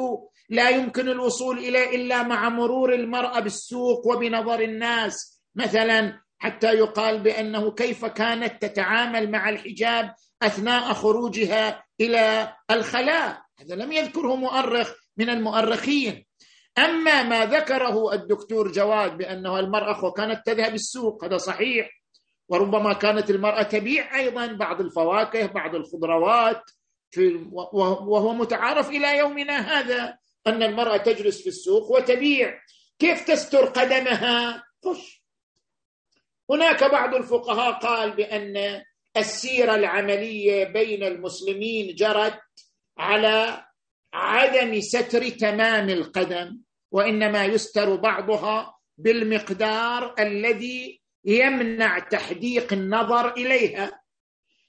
لا 0.49 0.71
يمكن 0.71 1.09
الوصول 1.09 1.59
اليه 1.59 1.97
إلا 1.97 2.23
مع 2.23 2.49
مرور 2.49 2.95
المرأة 2.95 3.41
بالسوق 3.41 4.07
وبنظر 4.07 4.61
الناس. 4.61 5.43
مثلا 5.55 6.21
حتى 6.39 6.73
يقال 6.73 7.21
بأنه 7.21 7.71
كيف 7.71 8.05
كانت 8.05 8.63
تتعامل 8.63 9.31
مع 9.31 9.49
الحجاب 9.49 10.15
أثناء 10.43 10.93
خروجها 10.93 11.85
إلى 12.01 12.53
الخلاء. 12.71 13.43
هذا 13.61 13.75
لم 13.75 13.93
يذكره 13.93 14.37
مؤرخ 14.37 14.93
من 15.17 15.31
المؤرخين. 15.31 16.27
أما 16.79 17.23
ما 17.23 17.47
ذكره 17.47 18.13
الدكتور 18.13 18.73
جواد 18.73 19.19
بانه 19.19 19.59
المرأة 19.59 20.11
كانت 20.11 20.47
تذهب 20.47 20.75
السوق 20.75 21.25
هذا 21.25 21.37
صحيح. 21.37 21.91
وربما 22.49 22.93
كانت 22.93 23.31
المرأة 23.31 23.63
تبيع 23.63 24.19
أيضا 24.19 24.47
بعض 24.47 24.81
الفواكه 24.81 25.47
بعض 25.47 25.75
الخضروات. 25.75 26.63
في 27.15 27.47
وهو 27.53 28.33
متعارف 28.35 28.89
إلى 28.89 29.19
يومنا 29.19 29.59
هذا 29.79 30.19
أن 30.47 30.63
المرأة 30.63 30.97
تجلس 30.97 31.43
في 31.43 31.49
السوق 31.49 31.91
وتبيع. 31.91 32.61
كيف 32.99 33.27
تستر 33.27 33.65
قدمها؟ 33.65 34.65
خش. 34.85 35.23
هناك 36.51 36.85
بعض 36.85 37.15
الفقهاء 37.15 37.73
قال 37.73 38.11
بأن 38.11 38.83
السيرة 39.17 39.75
العملية 39.75 40.65
بين 40.65 41.03
المسلمين 41.05 41.95
جرت 41.95 42.41
على 42.99 43.65
عدم 44.13 44.81
ستر 44.81 45.29
تمام 45.29 45.89
القدم 45.91 46.59
وإنما 46.91 47.45
يستر 47.45 47.97
بعضها 47.97 48.75
بالمقدار 48.99 50.15
الذي 50.19 51.01
يمنع 51.25 51.99
تحديق 51.99 52.73
النظر 52.73 53.33
إليها. 53.33 54.04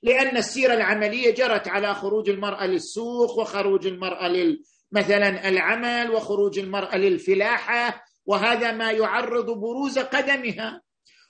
لأن 0.05 0.37
السيرة 0.37 0.73
العملية 0.73 1.33
جرت 1.33 1.67
على 1.67 1.93
خروج 1.93 2.29
المرأة 2.29 2.65
للسوق 2.65 3.39
وخروج 3.39 3.87
المرأة 3.87 4.27
لل 4.27 4.63
مثلا 4.91 5.49
العمل 5.49 6.11
وخروج 6.11 6.59
المرأة 6.59 6.97
للفلاحة 6.97 8.05
وهذا 8.25 8.71
ما 8.71 8.91
يعرض 8.91 9.45
بروز 9.45 9.99
قدمها. 9.99 10.81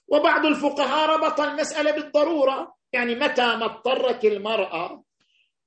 وبعض 0.08 0.46
الفقهاء 0.46 1.10
ربط 1.10 1.40
المسألة 1.40 1.92
بالضرورة. 1.92 2.76
يعني 2.94 3.16
متى 3.16 3.42
ما 3.56 3.66
اضطرت 3.66 4.26
المرأة 4.26 5.04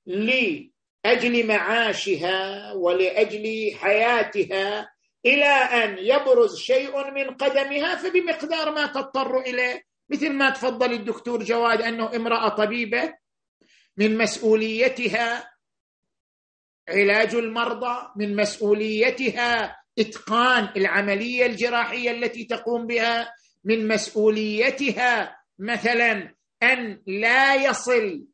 لأجل 0.05 1.47
معاشها 1.47 2.73
ولأجل 2.73 3.75
حياتها 3.75 4.89
إلى 5.25 5.45
أن 5.45 5.97
يبرز 5.99 6.57
شيء 6.57 7.11
من 7.11 7.29
قدمها 7.29 7.95
فبمقدار 7.95 8.71
ما 8.71 8.85
تضطر 8.87 9.39
إليه. 9.39 9.88
مثل 10.09 10.33
ما 10.33 10.49
تفضل 10.49 10.93
الدكتور 10.93 11.43
جواد 11.43 11.81
أنه 11.81 12.15
امرأة 12.15 12.49
طبيبة 12.49 13.13
من 13.97 14.17
مسؤوليتها 14.17 15.51
علاج 16.89 17.35
المرضى 17.35 18.11
من 18.15 18.35
مسؤوليتها 18.35 19.79
إتقان 19.99 20.69
العملية 20.77 21.45
الجراحية 21.45 22.11
التي 22.11 22.43
تقوم 22.45 22.87
بها 22.87 23.33
من 23.63 23.87
مسؤوليتها 23.87 25.39
مثلا 25.59 26.35
أن 26.63 27.03
لا 27.07 27.55
يصل 27.55 28.25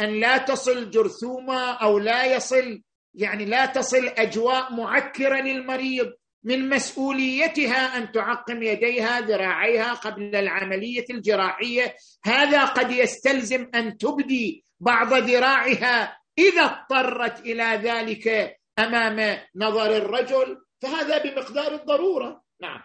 أن 0.00 0.20
لا 0.20 0.38
تصل 0.38 0.90
جرثومة 0.90 1.72
أو 1.72 1.98
لا 1.98 2.36
يصل 2.36 2.82
يعني 3.14 3.44
لا 3.44 3.66
تصل 3.66 4.06
أجواء 4.06 4.72
معكرة 4.74 5.40
للمريض. 5.40 6.12
من 6.44 6.68
مسؤوليتها 6.68 7.98
أن 7.98 8.12
تعقم 8.12 8.62
يديها 8.62 9.20
ذراعيها 9.20 9.94
قبل 9.94 10.36
العملية 10.36 11.04
الجراحية. 11.10 11.94
هذا 12.24 12.64
قد 12.64 12.90
يستلزم 12.90 13.70
أن 13.74 13.96
تبدي 13.96 14.64
بعض 14.80 15.12
ذراعها 15.14 16.18
إذا 16.38 16.62
اضطرت 16.62 17.40
إلى 17.40 17.64
ذلك 17.64 18.56
أمام 18.78 19.38
نظر 19.56 19.96
الرجل 19.96 20.64
فهذا 20.82 21.22
بمقدار 21.22 21.74
الضرورة. 21.74 22.42
نعم. 22.60 22.82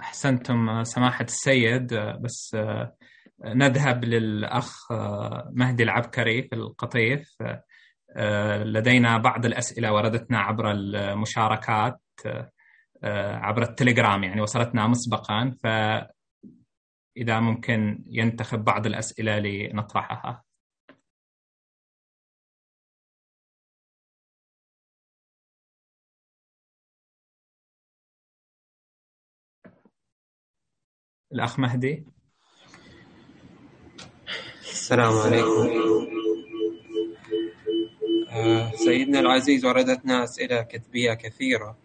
أحسنتم 0.00 0.82
سماحة 0.82 1.24
السيد 1.24 1.94
بس 1.94 2.56
نذهب 3.44 4.04
للأخ 4.04 4.92
مهدي 5.52 5.82
العبكري 5.82 6.42
في 6.42 6.54
القطيف. 6.54 7.28
لدينا 8.64 9.18
بعض 9.18 9.46
الأسئلة 9.46 9.92
وردتنا 9.92 10.38
عبر 10.38 10.70
المشاركات 10.70 12.00
عبر 13.34 13.62
التليجرام 13.62 14.24
يعني 14.24 14.40
وصلتنا 14.40 14.86
مسبقا 14.86 15.56
فإذا 15.62 17.40
ممكن 17.40 18.04
ينتخب 18.06 18.64
بعض 18.64 18.86
الأسئلة 18.86 19.38
لنطرحها. 19.38 20.44
الأخ 31.32 31.58
مهدي. 31.58 32.06
السلام 34.60 35.12
عليكم. 35.12 35.48
آه، 35.48 36.17
سيدنا 38.74 39.20
العزيز 39.20 39.64
وردتنا 39.64 40.24
أسئلة 40.24 40.62
كتبية 40.62 41.14
كثيرة 41.14 41.76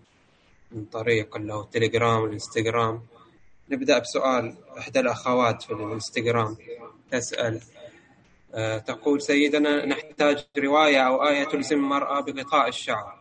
من 0.71 0.85
طريق 0.85 1.35
التليجرام 1.35 2.21
والإنستغرام 2.21 3.01
نبدأ 3.69 3.99
بسؤال 3.99 4.55
إحدى 4.77 4.99
الأخوات 4.99 5.63
في 5.63 5.73
الإنستغرام. 5.73 6.57
تسأل 7.11 7.61
آه، 8.53 8.77
تقول 8.77 9.21
سيدنا 9.21 9.85
نحتاج 9.85 10.45
رواية 10.57 11.07
أو 11.07 11.27
آية 11.27 11.43
تلزم 11.43 11.75
المرأة 11.75 12.21
بغطاء 12.21 12.67
الشعر 12.67 13.19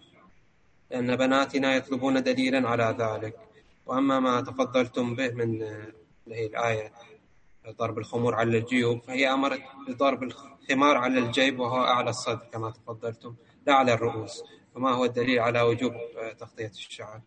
لأن 0.91 1.17
بناتنا 1.17 1.77
يطلبون 1.77 2.23
دليلا 2.23 2.69
على 2.69 2.97
ذلك. 2.99 3.37
وأما 3.87 4.21
ما 4.21 4.41
تفضلتم 4.41 5.15
به 5.15 5.29
من 5.29 5.63
اللي 5.63 6.37
هي 6.37 6.47
الآية. 6.47 6.93
ضرب 7.69 7.99
الخمور 7.99 8.35
على 8.35 8.59
الجيوب 8.59 9.03
فهي 9.03 9.33
أمرت 9.33 9.63
بضرب 9.89 10.23
الخمار 10.23 10.97
على 10.97 11.19
الجيب 11.19 11.61
وهو 11.61 11.85
أعلى 11.85 12.11
الصدر 12.11 12.47
كما 12.53 12.71
تفضلتم 12.71 13.37
لا 13.67 13.75
على 13.75 13.93
الرؤوس. 13.93 14.43
فما 14.75 14.91
هو 14.91 15.05
الدليل 15.05 15.39
على 15.39 15.61
وجوب 15.63 15.93
تغطية 16.39 16.67
الشعر؟ 16.67 17.23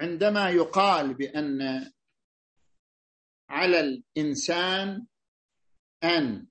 عندما 0.00 0.50
يقال 0.50 1.14
بأن 1.14 1.92
على 3.48 3.80
الإنسان 3.80 5.06
أن 6.04 6.46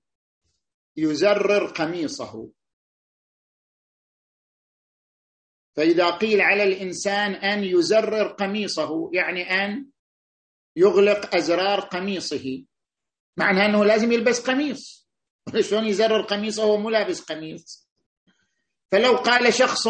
يزرر 0.97 1.65
قميصه 1.65 2.49
فإذا 5.75 6.09
قيل 6.09 6.41
على 6.41 6.63
الإنسان 6.63 7.33
أن 7.33 7.63
يزرر 7.63 8.27
قميصه 8.27 9.09
يعني 9.13 9.65
أن 9.65 9.85
يغلق 10.75 11.35
أزرار 11.35 11.79
قميصه 11.79 12.63
معنى 13.37 13.65
أنه 13.65 13.85
لازم 13.85 14.11
يلبس 14.11 14.39
قميص. 14.39 15.09
شلون 15.69 15.85
يزرر 15.85 16.21
قميصه؟ 16.21 16.65
وهو 16.65 16.77
مو 16.77 16.89
لابس 16.89 17.21
قميص. 17.21 17.89
فلو 18.91 19.15
قال 19.15 19.53
شخص 19.53 19.87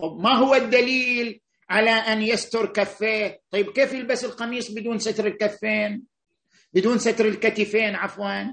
ما 0.00 0.34
هو 0.34 0.54
الدليل 0.54 1.40
على 1.70 1.90
أن 1.90 2.22
يستر 2.22 2.66
كفيه؟ 2.66 3.40
طيب 3.50 3.72
كيف 3.72 3.92
يلبس 3.92 4.24
القميص 4.24 4.70
بدون 4.70 4.98
ستر 4.98 5.26
الكفين؟ 5.26 6.02
بدون 6.72 6.98
ستر 6.98 7.26
الكتفين 7.26 7.94
عفوا. 7.94 8.44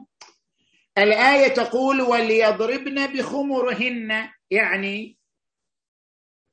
الآية 0.97 1.47
تقول 1.47 2.01
وليضربن 2.01 3.07
بخمرهن 3.07 4.29
يعني 4.51 5.18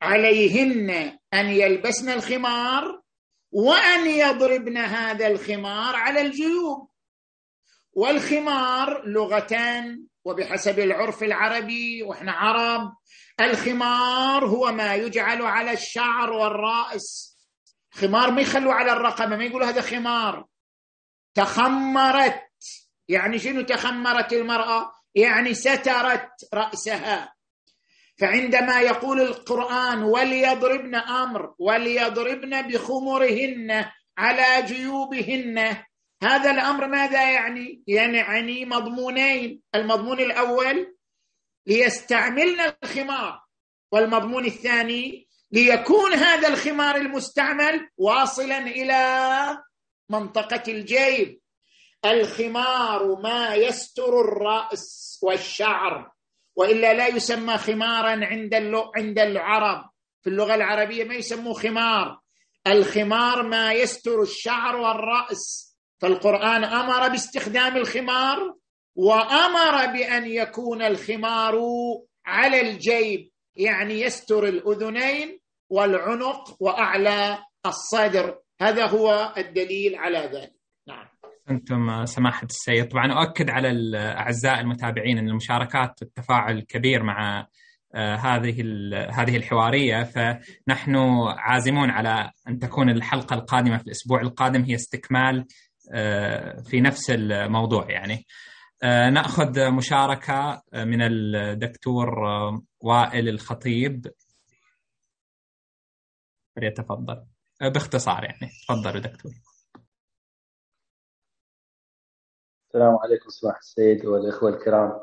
عليهن 0.03 1.18
أن 1.34 1.47
يلبسن 1.47 2.11
الخمار 2.11 3.03
وأن 3.53 4.07
يضربن 4.07 4.78
هذا 4.78 5.26
الخمار 5.26 5.97
على 5.97 6.20
الجيوب. 6.20 6.90
والخمار 7.92 9.03
لغتان 9.07 10.07
وبحسب 10.24 10.78
العرف 10.78 11.22
العربي 11.22 12.03
وإحنا 12.03 12.32
عرب 12.32 12.92
الخمار 13.40 14.47
هو 14.47 14.72
ما 14.72 14.94
يجعل 14.94 15.42
على 15.42 15.72
الشعر 15.72 16.32
والرأس. 16.32 17.36
خمار 17.92 18.30
ما 18.30 18.42
يخلوا 18.42 18.72
على 18.72 18.92
الرقبة 18.92 19.36
ما 19.36 19.44
يقولوا 19.44 19.68
هذا 19.68 19.80
خمار. 19.80 20.47
تخمرت 21.34 22.42
يعني 23.09 23.38
شنو 23.38 23.62
تخمرت 23.62 24.32
المرأة؟ 24.32 24.92
يعني 25.14 25.55
سترت 25.55 26.30
رأسها. 26.55 27.36
فعندما 28.18 28.80
يقول 28.80 29.20
القرآن 29.20 30.02
وليضربن 30.02 30.94
أمر 30.94 31.54
وليضربن 31.58 32.62
بخمرهن 32.62 33.84
على 34.18 34.66
جيوبهن 34.66 35.76
هذا 36.22 36.50
الأمر 36.50 36.86
ماذا 36.86 37.30
يعني؟ 37.30 37.82
يعني 37.86 38.64
مضمونين، 38.64 39.62
المضمون 39.74 40.20
الأول 40.20 40.96
ليستعملن 41.66 42.72
الخمار 42.84 43.40
والمضمون 43.92 44.44
الثاني 44.44 45.28
ليكون 45.52 46.12
هذا 46.12 46.48
الخمار 46.48 46.96
المستعمل 46.96 47.88
واصلا 47.96 48.58
إلى 48.58 48.98
منطقة 50.10 50.62
الجيب. 50.68 51.40
الخمار 52.04 53.20
ما 53.20 53.54
يستر 53.54 54.20
الرأس 54.20 55.18
والشعر. 55.22 56.15
وإلا 56.57 56.94
لا 56.94 57.07
يسمى 57.07 57.59
خمارا 57.59 58.26
عند 58.26 58.54
عند 58.96 59.18
العرب. 59.18 59.90
في 60.22 60.30
اللغة 60.30 60.54
العربية 60.54 61.04
ما 61.04 61.14
يسموه 61.14 61.54
خمار. 61.54 62.20
الخمار 62.66 63.42
ما 63.42 63.72
يستر 63.72 64.22
الشعر 64.22 64.76
والرأس. 64.76 65.76
فالقرآن 65.98 66.64
أمر 66.64 67.09
باستخدام 67.09 67.76
الخمار 67.76 68.54
وأمر 68.94 69.86
بأن 69.86 70.26
يكون 70.26 70.82
الخمار 70.82 71.61
على 72.26 72.61
الجيب 72.61 73.30
يعني 73.54 74.00
يستر 74.00 74.44
الأذنين 74.44 75.40
والعنق 75.70 76.57
وأعلى 76.62 77.38
الصدر. 77.66 78.38
هذا 78.61 78.86
هو 78.86 79.34
الدليل 79.36 79.96
على 79.96 80.18
ذلك. 80.18 80.55
أنتم 81.51 82.05
سماحة 82.05 82.47
السيد. 82.47 82.88
طبعا 82.88 83.12
أؤكد 83.12 83.51
على 83.51 83.70
الأعزاء 83.70 84.61
المتابعين 84.61 85.18
أن 85.18 85.28
المشاركات 85.28 86.03
التفاعل 86.03 86.61
كبير 86.61 87.03
مع 87.03 87.47
آه، 87.94 88.16
هذه 88.16 88.61
هذه 89.11 89.36
الحوارية. 89.36 90.03
فنحن 90.03 90.97
عازمون 91.38 91.90
على 91.90 92.30
أن 92.49 92.59
تكون 92.59 92.90
الحلقة 92.90 93.34
القادمة 93.34 93.78
في 93.78 93.86
الأسبوع 93.86 94.20
القادم 94.20 94.62
هي 94.62 94.74
استكمال 94.74 95.47
آه، 95.94 96.62
في 96.62 96.80
نفس 96.80 97.11
الموضوع 97.11 97.90
يعني. 97.90 98.26
آه، 98.82 99.11
نأخذ 99.11 99.70
مشاركة 99.70 100.62
من 100.74 101.03
الدكتور 101.03 102.09
وائل 102.80 103.28
الخطيب. 103.28 104.07
فليتفضل 106.57 107.26
باختصار 107.61 108.24
يعني. 108.24 108.53
تفضلوا 108.68 109.01
دكتور. 109.01 109.32
السلام 112.76 112.96
عليكم 112.96 113.28
سماحة 113.30 113.58
السيد 113.58 114.06
والإخوة 114.06 114.50
الكرام. 114.50 115.00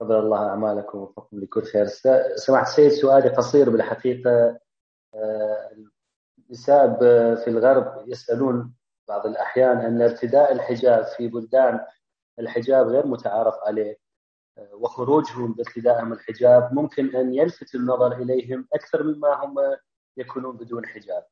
قدر 0.00 0.20
الله 0.20 0.48
أعمالكم 0.48 0.98
ووفقكم 0.98 1.40
لكل 1.40 1.62
خير. 1.62 1.86
سماحة 2.36 2.62
السيد 2.62 2.90
سؤالي 2.90 3.28
قصير 3.28 3.70
بالحقيقة. 3.70 4.58
آه، 5.14 5.70
النساء 6.38 6.98
في 7.34 7.48
الغرب 7.48 8.08
يسألون 8.08 8.74
بعض 9.08 9.26
الأحيان 9.26 9.78
أن 9.78 10.02
ارتداء 10.02 10.52
الحجاب 10.52 11.04
في 11.04 11.28
بلدان 11.28 11.80
الحجاب 12.38 12.86
غير 12.86 13.06
متعارف 13.06 13.54
عليه 13.66 13.98
آه، 14.58 14.74
وخروجهم 14.74 15.52
بارتدائهم 15.52 16.12
الحجاب 16.12 16.74
ممكن 16.74 17.16
أن 17.16 17.34
يلفت 17.34 17.74
النظر 17.74 18.12
إليهم 18.12 18.68
أكثر 18.72 19.02
مما 19.02 19.44
هم 19.44 19.76
يكونون 20.16 20.56
بدون 20.56 20.86
حجاب. 20.86 21.26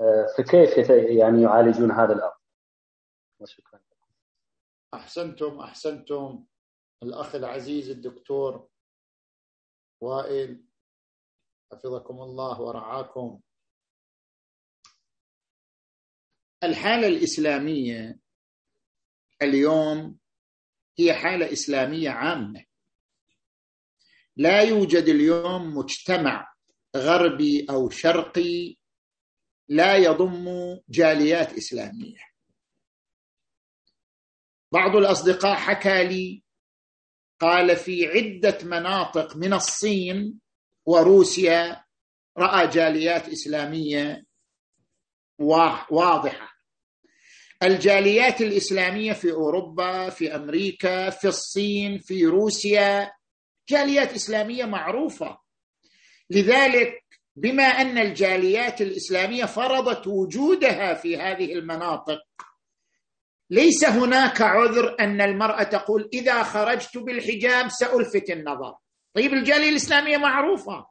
آه، 0.00 0.26
فكيف 0.38 0.90
يعني 0.90 1.42
يعالجون 1.42 1.90
هذا 1.90 2.12
الأمر؟ 2.12 2.40
وشكرا 3.40 3.89
أحسنتم 4.94 5.60
أحسنتم. 5.60 6.46
الأخ 7.02 7.34
العزيز 7.34 7.90
الدكتور 7.90 8.68
وائل 10.00 10.64
حفظكم 11.72 12.22
الله 12.22 12.60
ورعاكم. 12.60 13.40
الحالة 16.64 17.06
الإسلامية 17.06 18.20
اليوم 19.42 20.18
هي 20.98 21.14
حالة 21.14 21.52
إسلامية 21.52 22.10
عامة. 22.10 22.64
لا 24.36 24.62
يوجد 24.62 25.04
اليوم 25.04 25.76
مجتمع 25.76 26.54
غربي 26.96 27.66
أو 27.70 27.90
شرقي 27.90 28.76
لا 29.68 29.96
يضم 29.96 30.46
جاليات 30.88 31.52
إسلامية. 31.52 32.29
بعض 34.72 34.96
الأصدقاء 34.96 35.56
حكى 35.56 36.04
لي 36.04 36.42
قال 37.40 37.76
في 37.76 38.06
عدة 38.06 38.58
مناطق 38.62 39.36
من 39.36 39.52
الصين 39.52 40.40
وروسيا 40.86 41.84
رأى 42.38 42.66
جاليات 42.66 43.28
إسلامية 43.28 44.24
واضحة. 45.90 46.50
الجاليات 47.62 48.40
الإسلامية 48.40 49.12
في 49.12 49.32
أوروبا 49.32 50.10
في 50.10 50.34
أمريكا 50.34 51.10
في 51.10 51.28
الصين 51.28 51.98
في 51.98 52.26
روسيا 52.26 53.12
جاليات 53.68 54.12
إسلامية 54.12 54.64
معروفة. 54.64 55.38
لذلك 56.30 57.04
بما 57.36 57.64
أن 57.64 57.98
الجاليات 57.98 58.80
الإسلامية 58.80 59.44
فرضت 59.44 60.06
وجودها 60.06 60.94
في 60.94 61.16
هذه 61.16 61.52
المناطق 61.52 62.20
ليس 63.50 63.84
هناك 63.84 64.42
عذر 64.42 64.96
أن 65.00 65.20
المرأة 65.20 65.62
تقول 65.62 66.08
إذا 66.12 66.42
خرجت 66.42 66.98
بالحجاب 66.98 67.68
سألفت 67.68 68.30
النظر. 68.30 68.74
طيب 69.14 69.32
الجالية 69.32 69.68
الإسلامية 69.68 70.16
معروفة. 70.16 70.86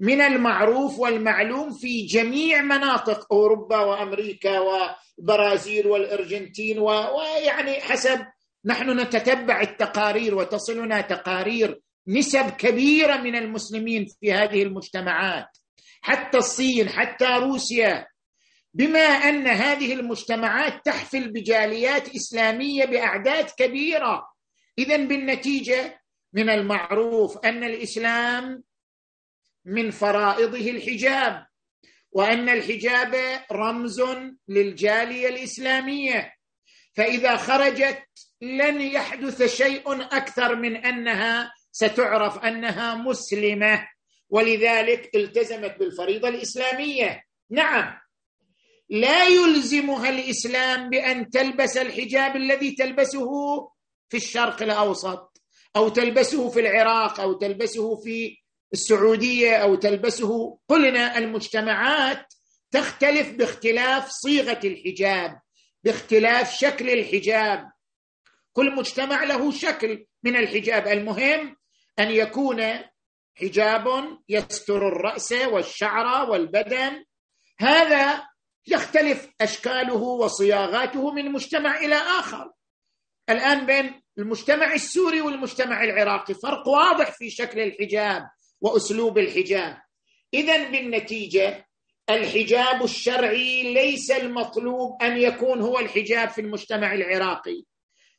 من 0.00 0.20
المعروف 0.20 0.98
والمعلوم 0.98 1.70
في 1.80 2.06
جميع 2.06 2.62
مناطق 2.62 3.32
أوروبا 3.32 3.78
وأمريكا 3.80 4.58
والبرازيل 4.58 5.86
والأرجنتين 5.86 6.78
ويعني 6.78 7.72
حسب 7.80 8.26
نحن 8.64 9.00
نتتبع 9.00 9.60
التقارير 9.60 10.34
وتصلنا 10.34 11.00
تقارير 11.00 11.80
نسب 12.08 12.50
كبيرة 12.50 13.16
من 13.16 13.36
المسلمين 13.36 14.06
في 14.20 14.32
هذه 14.32 14.62
المجتمعات. 14.62 15.48
حتى 16.00 16.38
الصين 16.38 16.88
حتى 16.88 17.26
روسيا 17.26 18.06
بما 18.74 19.00
أن 19.00 19.46
هذه 19.46 19.92
المجتمعات 19.92 20.86
تحفل 20.86 21.32
بجاليات 21.32 22.14
إسلامية 22.14 22.84
بأعداد 22.84 23.50
كبيرة. 23.50 24.28
اذا 24.78 24.96
بالنتيجة 24.96 26.00
من 26.32 26.50
المعروف 26.50 27.38
أن 27.38 27.64
الإسلام 27.64 28.62
من 29.64 29.90
فرائضه 29.90 30.70
الحجاب 30.70 31.46
وأن 32.12 32.48
الحجاب 32.48 33.40
رمز 33.52 34.02
للجالية 34.48 35.28
الإسلامية. 35.28 36.34
فإذا 36.94 37.36
خرجت 37.36 38.04
لن 38.40 38.80
يحدث 38.80 39.42
شيء 39.42 40.02
أكثر 40.02 40.56
من 40.56 40.76
أنها 40.76 41.52
ستعرف 41.72 42.44
أنها 42.44 42.94
مسلمة 42.94 43.88
ولذلك 44.30 45.10
التزمت 45.14 45.78
بالفريضة 45.78 46.28
الإسلامية. 46.28 47.22
نعم. 47.50 48.07
لا 48.90 49.24
يلزمها 49.24 50.08
الإسلام 50.08 50.90
بأن 50.90 51.30
تلبس 51.30 51.76
الحجاب 51.76 52.36
الذي 52.36 52.70
تلبسه 52.70 53.30
في 54.08 54.16
الشرق 54.16 54.62
الأوسط 54.62 55.42
أو 55.76 55.88
تلبسه 55.88 56.50
في 56.50 56.60
العراق 56.60 57.20
أو 57.20 57.32
تلبسه 57.32 57.96
في 57.96 58.36
السعودية 58.72 59.56
أو 59.56 59.74
تلبسه. 59.74 60.58
قلنا 60.68 61.18
المجتمعات 61.18 62.34
تختلف 62.70 63.30
باختلاف 63.32 64.08
صيغة 64.10 64.60
الحجاب 64.64 65.40
باختلاف 65.84 66.52
شكل 66.52 66.90
الحجاب. 66.90 67.70
كل 68.52 68.74
مجتمع 68.74 69.24
له 69.24 69.50
شكل 69.50 70.06
من 70.22 70.36
الحجاب. 70.36 70.88
المهم 70.88 71.56
أن 71.98 72.10
يكون 72.10 72.62
حجاب 73.34 74.18
يستر 74.28 74.88
الرأس 74.88 75.32
والشعر 75.32 76.30
والبدن. 76.30 77.04
هذا 77.60 78.28
يختلف 78.72 79.28
أشكاله 79.40 80.02
وصياغاته 80.02 81.10
من 81.10 81.32
مجتمع 81.32 81.78
إلى 81.78 81.94
آخر. 81.94 82.50
الآن 83.30 83.66
بين 83.66 84.02
المجتمع 84.18 84.74
السوري 84.74 85.20
والمجتمع 85.20 85.84
العراقي 85.84 86.34
فرق 86.34 86.68
واضح 86.68 87.10
في 87.10 87.30
شكل 87.30 87.60
الحجاب 87.60 88.22
وأسلوب 88.60 89.18
الحجاب. 89.18 89.78
اذا 90.34 90.70
بالنتيجة 90.70 91.66
الحجاب 92.10 92.84
الشرعي 92.84 93.74
ليس 93.74 94.10
المطلوب 94.10 95.02
أن 95.02 95.16
يكون 95.16 95.60
هو 95.60 95.78
الحجاب 95.78 96.28
في 96.28 96.40
المجتمع 96.40 96.94
العراقي. 96.94 97.62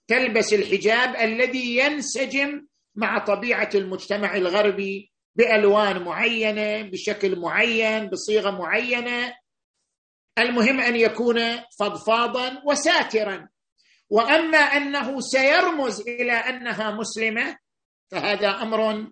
تلبس 0.07 0.53
الحجاب 0.53 1.15
الذي 1.15 1.77
ينسجم 1.77 2.65
مع 2.95 3.17
طبيعة 3.17 3.69
المجتمع 3.75 4.35
الغربي 4.35 5.11
بألوان 5.35 6.03
معينة 6.03 6.81
بشكل 6.81 7.39
معين 7.39 8.09
بصيغة 8.09 8.51
معينة 8.51 9.33
المهم 10.39 10.79
أن 10.79 10.95
يكون 10.95 11.59
فضفاضا 11.79 12.61
وساترا. 12.65 13.47
وأما 14.09 14.57
أنه 14.57 15.19
سيرمز 15.19 16.01
إلى 16.01 16.31
أنها 16.31 16.91
مسلمة 16.91 17.57
فهذا 18.11 18.49
أمر 18.49 19.07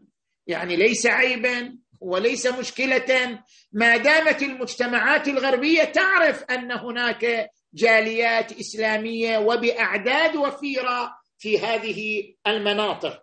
يعني 0.47 0.75
ليس 0.75 1.05
عيبا 1.05 1.78
وليس 2.01 2.47
مشكلة. 2.47 3.39
ما 3.71 3.97
دامت 3.97 4.41
المجتمعات 4.41 5.28
الغربية 5.28 5.84
تعرف 5.84 6.43
أن 6.43 6.71
هناك 6.71 7.49
جاليات 7.73 8.59
إسلامية 8.59 9.38
وبأعداد 9.38 10.36
وفيرة 10.36 11.17
في 11.39 11.59
هذه 11.59 12.23
المناطق. 12.47 13.21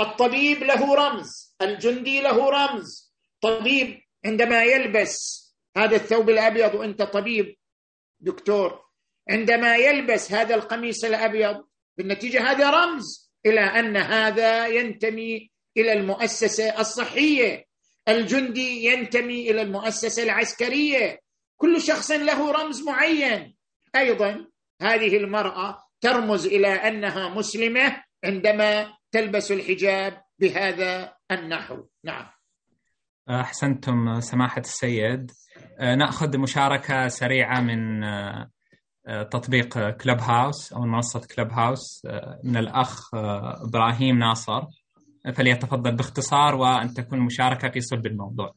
الطبيب 0.00 0.62
له 0.62 0.94
رمز 0.94 1.56
الجندي 1.62 2.20
له 2.20 2.50
رمز. 2.50 3.12
طبيب 3.40 4.00
عندما 4.24 4.64
يلبس 4.64 5.41
هذا 5.76 5.96
الثوب 5.96 6.30
الأبيض 6.30 6.74
وأنت 6.74 7.02
طبيب 7.02 7.56
دكتور. 8.20 8.82
عندما 9.30 9.76
يلبس 9.76 10.32
هذا 10.32 10.54
القميص 10.54 11.04
الأبيض 11.04 11.64
بالنتيجة 11.96 12.50
هذا 12.50 12.70
رمز 12.70 13.32
إلى 13.46 13.60
أن 13.60 13.96
هذا 13.96 14.66
ينتمي 14.66 15.50
إلى 15.76 15.92
المؤسسة 15.92 16.80
الصحية. 16.80 17.66
الجندي 18.08 18.84
ينتمي 18.84 19.50
إلى 19.50 19.62
المؤسسة 19.62 20.22
العسكرية. 20.22 21.20
كل 21.56 21.80
شخص 21.80 22.10
له 22.10 22.52
رمز 22.52 22.82
معين. 22.82 23.56
أيضا 23.96 24.46
هذه 24.82 25.16
المرأة 25.16 25.82
ترمز 26.00 26.46
إلى 26.46 26.68
أنها 26.68 27.28
مسلمة 27.28 28.04
عندما 28.24 28.96
تلبس 29.12 29.52
الحجاب 29.52 30.22
بهذا 30.38 31.16
النحو. 31.30 31.84
نعم. 32.04 32.26
أحسنتم 33.30 34.20
سماحة 34.20 34.60
السيد. 34.60 35.30
نأخذ 35.82 36.38
مشاركة 36.38 37.08
سريعة 37.08 37.60
من 37.60 38.00
تطبيق 39.30 39.90
كلب 39.90 40.20
هاوس 40.20 40.72
أو 40.72 40.82
منصة 40.82 41.20
كلب 41.36 41.50
هاوس 41.52 42.06
من 42.44 42.56
الأخ 42.56 43.14
إبراهيم 43.68 44.18
ناصر 44.18 44.62
فليتفضل 45.34 45.96
باختصار 45.96 46.54
وأن 46.54 46.94
تكون 46.94 47.18
المشاركه 47.18 47.68
في 47.68 47.80
صلب 47.80 48.06
الموضوع. 48.06 48.54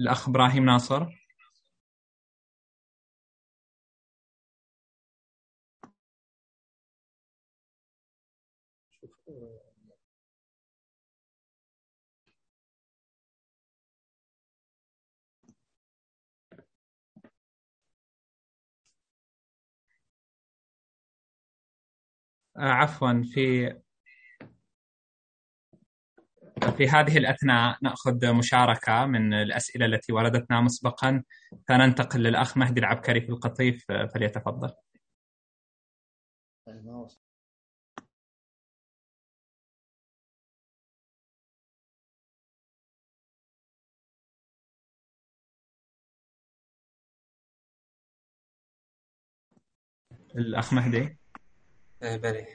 الأخ 0.00 0.28
إبراهيم 0.28 0.64
ناصر. 0.64 1.06
عفوا 22.56 23.22
في 23.34 23.74
في 26.76 26.88
هذه 26.88 27.18
الأثناء 27.18 27.78
نأخذ 27.82 28.32
مشاركة 28.32 29.06
من 29.06 29.34
الأسئلة 29.34 29.86
التي 29.86 30.12
وردتنا 30.12 30.60
مسبقا. 30.60 31.22
فننتقل 31.68 32.20
للأخ 32.20 32.56
مهدي 32.56 32.80
العبكري 32.80 33.20
في 33.20 33.28
القطيف 33.28 33.84
فليتفضل. 34.14 34.72
الأخ 50.36 50.72
مهدي. 50.72 51.18
بلي. 52.02 52.46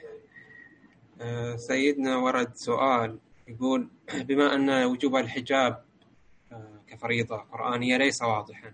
سيدنا 1.56 2.16
ورد 2.16 2.54
سؤال. 2.54 3.20
يقول 3.50 3.88
بما 4.14 4.54
أن 4.54 4.84
وجوب 4.84 5.16
الحجاب 5.16 5.84
كفريضة 6.88 7.36
قرآنية 7.36 7.96
ليس 7.96 8.22
واضحا 8.22 8.72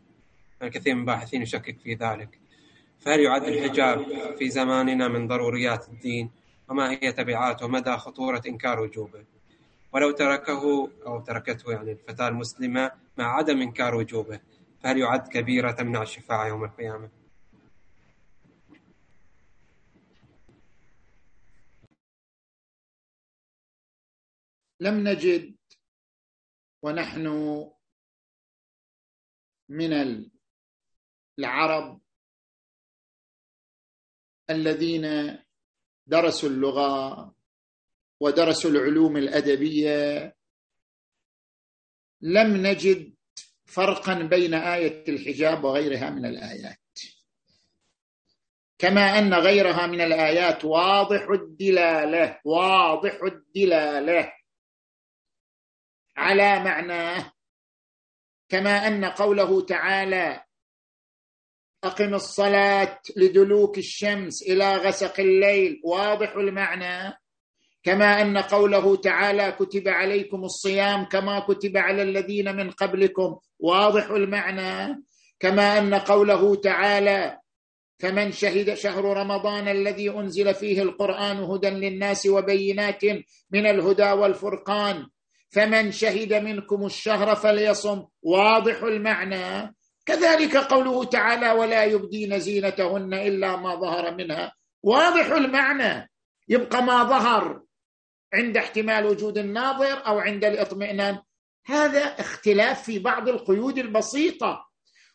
الكثير 0.62 0.94
من 0.94 1.00
الباحثين 1.00 1.42
يشكك 1.42 1.78
في 1.78 1.94
ذلك. 1.94 2.38
فهل 3.00 3.20
يعد 3.20 3.42
الحجاب 3.44 4.06
في 4.38 4.50
زماننا 4.50 5.08
من 5.08 5.28
ضروريات 5.28 5.88
الدين؟ 5.88 6.30
وما 6.68 6.90
هي 6.90 7.12
تبعاته؟ 7.12 7.66
ومدى 7.66 7.90
خطورة 7.90 8.42
إنكار 8.48 8.80
وجوبه؟ 8.80 9.24
ولو 9.92 10.10
تركه 10.10 10.90
أو 11.06 11.20
تركته 11.20 11.72
يعني 11.72 11.92
الفتاة 11.92 12.28
المسلمة 12.28 12.90
مع 13.18 13.36
عدم 13.36 13.62
إنكار 13.62 13.94
وجوبه 13.94 14.40
فهل 14.82 14.98
يعد 14.98 15.28
كبيرة 15.28 15.70
تمنع 15.70 16.02
الشفاعة 16.02 16.46
يوم 16.46 16.64
القيامة؟ 16.64 17.08
لم 24.80 25.08
نجد 25.08 25.56
ونحن 26.82 27.26
من 29.68 29.92
العرب 31.38 32.00
الذين 34.50 35.38
درسوا 36.06 36.48
اللغة 36.48 37.34
ودرسوا 38.20 38.70
العلوم 38.70 39.16
الأدبية. 39.16 40.36
لم 42.20 42.66
نجد 42.66 43.14
فرقا 43.64 44.14
بين 44.14 44.54
آية 44.54 45.04
الحجاب 45.08 45.64
وغيرها 45.64 46.10
من 46.10 46.26
الآيات. 46.26 46.80
كما 48.78 49.18
أن 49.18 49.34
غيرها 49.34 49.86
من 49.86 50.00
الآيات 50.00 50.64
واضح 50.64 51.28
الدلالة 51.30 52.40
واضح 52.44 53.20
الدلالة. 53.22 54.35
على 56.16 56.58
معناه 56.64 57.32
كما 58.48 58.86
أن 58.86 59.04
قوله 59.04 59.60
تعالى 59.60 60.42
أقم 61.84 62.14
الصلاة 62.14 63.00
لدلوك 63.16 63.78
الشمس 63.78 64.42
إلى 64.42 64.76
غسق 64.76 65.20
الليل 65.20 65.80
واضح 65.84 66.36
المعنى؟ 66.36 67.18
كما 67.82 68.22
أن 68.22 68.38
قوله 68.38 68.96
تعالى 68.96 69.52
كتب 69.52 69.88
عليكم 69.88 70.44
الصيام 70.44 71.04
كما 71.04 71.40
كتب 71.40 71.76
على 71.76 72.02
الذين 72.02 72.56
من 72.56 72.70
قبلكم 72.70 73.38
واضح 73.58 74.10
المعنى؟ 74.10 75.02
كما 75.40 75.78
أن 75.78 75.94
قوله 75.94 76.54
تعالى 76.54 77.38
فمن 77.98 78.32
شهد 78.32 78.74
شهر 78.74 79.04
رمضان 79.04 79.68
الذي 79.68 80.10
أنزل 80.10 80.54
فيه 80.54 80.82
القرآن 80.82 81.36
هدى 81.36 81.70
للناس 81.70 82.26
وبينات 82.26 83.04
من 83.50 83.66
الهدى 83.66 84.12
والفرقان 84.12 85.06
فمن 85.56 85.92
شهد 85.92 86.34
منكم 86.34 86.86
الشهر 86.86 87.34
فليصم. 87.34 88.04
واضح 88.22 88.82
المعنى. 88.82 89.74
كذلك 90.06 90.56
قوله 90.56 91.04
تعالى 91.04 91.50
ولا 91.50 91.84
يبدين 91.84 92.38
زينتهن 92.38 93.14
إلا 93.14 93.56
ما 93.56 93.74
ظهر 93.74 94.14
منها 94.14 94.52
واضح 94.82 95.26
المعنى. 95.26 96.10
يبقى 96.48 96.82
ما 96.82 97.04
ظهر 97.04 97.62
عند 98.34 98.56
احتمال 98.56 99.06
وجود 99.06 99.38
الناظر 99.38 100.06
أو 100.06 100.18
عند 100.18 100.44
الاطمئنان. 100.44 101.18
هذا 101.66 102.00
اختلاف 102.00 102.82
في 102.82 102.98
بعض 102.98 103.28
القيود 103.28 103.78
البسيطة. 103.78 104.66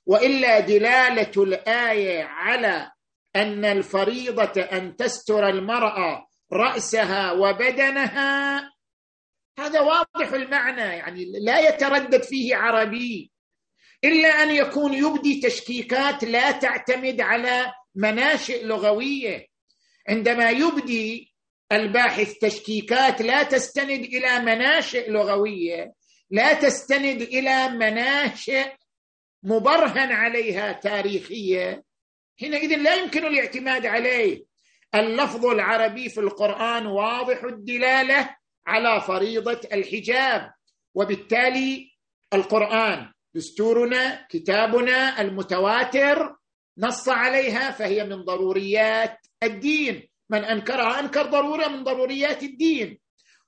وإلا 0.05 0.59
دلالة 0.59 1.43
الآية 1.43 2.23
على 2.23 2.91
أن 3.35 3.65
الفريضة 3.65 4.61
أن 4.61 4.95
تستر 4.95 5.49
المرأة 5.49 6.27
رأسها 6.53 7.31
وبدنها 7.31 8.71
هذا 9.59 9.79
واضح 9.79 10.33
المعنى 10.33 10.81
يعني 10.81 11.25
لا 11.25 11.59
يتردد 11.59 12.23
فيه 12.23 12.55
عربي. 12.55 13.31
إلا 14.03 14.27
أن 14.43 14.51
يكون 14.51 14.93
يبدي 14.93 15.41
تشكيكات 15.41 16.23
لا 16.23 16.51
تعتمد 16.51 17.21
على 17.21 17.73
مناشئ 17.95 18.65
لغوية. 18.65 19.47
عندما 20.09 20.49
يبدي 20.49 21.33
الباحث 21.71 22.33
تشكيكات 22.33 23.21
لا 23.21 23.43
تستند 23.43 24.03
إلى 24.03 24.39
مناشئ 24.39 25.11
لغوية 25.11 25.93
لا 26.31 26.53
تستند 26.53 27.21
إلى 27.21 27.69
مناشئ 27.69 28.71
مبرهن 29.43 30.11
عليها 30.11 30.71
تاريخية. 30.71 31.83
حينئذ 32.39 32.75
لا 32.75 32.95
يمكن 32.95 33.25
الاعتماد 33.25 33.85
عليه. 33.85 34.43
اللفظ 34.95 35.45
العربي 35.45 36.09
في 36.09 36.19
القرآن 36.19 36.85
واضح 36.85 37.43
الدلالة. 37.43 38.35
على 38.67 39.01
فريضة 39.01 39.61
الحجاب. 39.73 40.51
وبالتالي 40.95 41.91
القرآن 42.33 43.11
دستورنا 43.35 44.27
كتابنا 44.29 45.21
المتواتر 45.21 46.35
نص 46.77 47.09
عليها 47.09 47.71
فهي 47.71 48.03
من 48.03 48.21
ضروريات 48.21 49.17
الدين. 49.43 50.07
من 50.29 50.43
أنكرها 50.43 50.99
أنكر 50.99 51.25
ضرورة 51.25 51.67
من 51.67 51.83
ضروريات 51.83 52.43
الدين. 52.43 52.99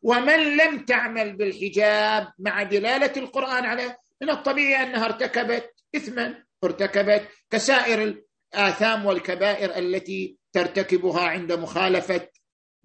ومن 0.01 0.57
لم 0.57 0.85
تعمل 0.85 1.35
بالحجاب 1.37 2.27
مع 2.39 2.63
دلالة 2.63 3.13
القرآن 3.17 3.65
على 3.65 3.95
من 4.21 4.29
الطبيعي 4.29 4.83
أنها 4.83 5.05
ارتكبت 5.05 5.73
اثما 5.95 6.43
ارتكبت 6.63 7.27
كسائر 7.49 8.15
الآثام 8.53 9.05
والكبائر 9.05 9.77
التي 9.77 10.37
ترتكبها 10.53 11.21
عند 11.21 11.51
مخالفة 11.53 12.27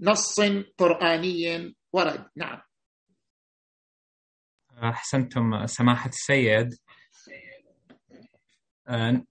نص 0.01 0.41
قرآني 0.79 1.75
ورد. 1.93 2.31
نعم. 2.37 2.61
أحسنتم 4.83 5.67
سماحة 5.67 6.09
السيد. 6.09 6.75
آه، 8.89 9.23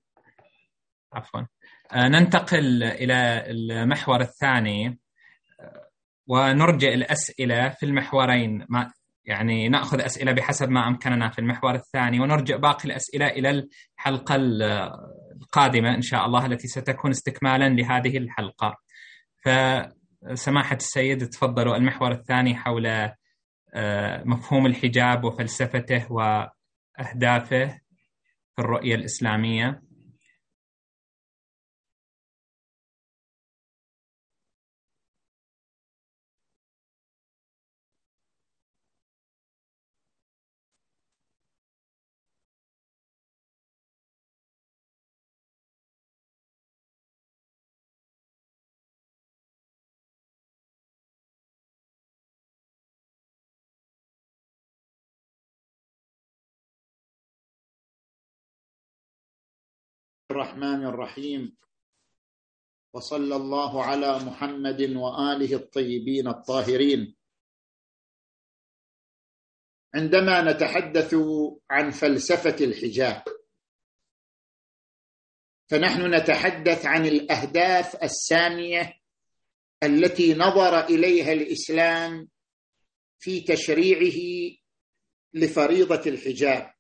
عفوا. 1.13 1.41
آه، 1.91 2.07
ننتقل 2.07 2.83
إلى 2.83 3.43
المحور 3.47 4.21
الثاني. 4.21 4.99
آه، 5.59 5.87
ونرجئ 6.27 6.93
الأسئلة 6.93 7.69
في 7.69 7.85
المحورين. 7.85 8.65
ما 8.69 8.91
يعني 9.25 9.69
نأخذ 9.69 10.01
أسئلة 10.01 10.31
بحسب 10.31 10.69
ما 10.69 10.87
أمكننا 10.87 11.29
في 11.29 11.39
المحور 11.39 11.75
الثاني 11.75 12.19
ونرجع 12.19 12.55
باقي 12.55 12.85
الأسئلة 12.85 13.27
إلى 13.27 13.49
الحلقة 13.99 14.35
القادمة 14.35 15.95
إن 15.95 16.01
شاء 16.01 16.25
الله 16.25 16.45
التي 16.45 16.67
ستكون 16.67 17.11
استكمالا 17.11 17.69
لهذه 17.69 18.17
الحلقة. 18.17 18.77
فسماحه 20.25 20.75
السيد 20.75 21.29
تفضلوا 21.29 21.75
المحور 21.75 22.11
الثاني 22.11 22.55
حول 22.55 22.87
آه، 23.73 24.23
مفهوم 24.23 24.65
الحجاب 24.65 25.23
وفلسفته 25.23 26.11
وأهدافه 26.11 27.67
في 28.55 28.59
الرؤية 28.59 28.95
الإسلامية. 28.95 29.86
الرحمن 60.31 60.85
الرحيم. 60.85 61.55
وصلى 62.93 63.35
الله 63.35 63.83
على 63.83 64.19
محمد 64.19 64.81
وآله 64.81 65.55
الطيبين 65.55 66.27
الطاهرين. 66.27 67.15
عندما 69.95 70.51
نتحدث 70.51 71.15
عن 71.69 71.91
فلسفة 71.91 72.65
الحجاب 72.65 73.23
فنحن 75.69 76.15
نتحدث 76.15 76.85
عن 76.85 77.05
الأهداف 77.05 78.03
السامية 78.03 78.93
التي 79.83 80.33
نظر 80.33 80.85
إليها 80.85 81.33
الإسلام 81.33 82.27
في 83.19 83.41
تشريعه 83.41 84.19
لفريضة 85.33 86.03
الحجاب. 86.09 86.76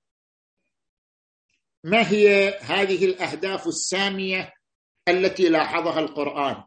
ما 1.87 2.09
هي 2.11 2.57
هذه 2.59 3.05
الأهداف 3.05 3.67
السامية 3.67 4.53
التي 5.07 5.49
لاحظها 5.49 5.99
القرآن؟ 5.99 6.63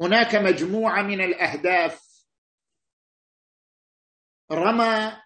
هناك 0.00 0.34
مجموعة 0.34 1.02
من 1.02 1.20
الأهداف 1.20 2.24
رمى 4.52 5.22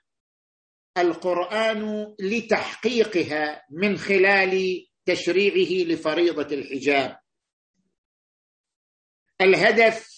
القرآن 0.98 2.14
لتحقيقها 2.20 3.66
من 3.70 3.98
خلال 3.98 4.86
تشريعه 5.06 5.88
لفريضة 5.92 6.54
الحجاب. 6.54 7.18
الهدف 9.40 10.08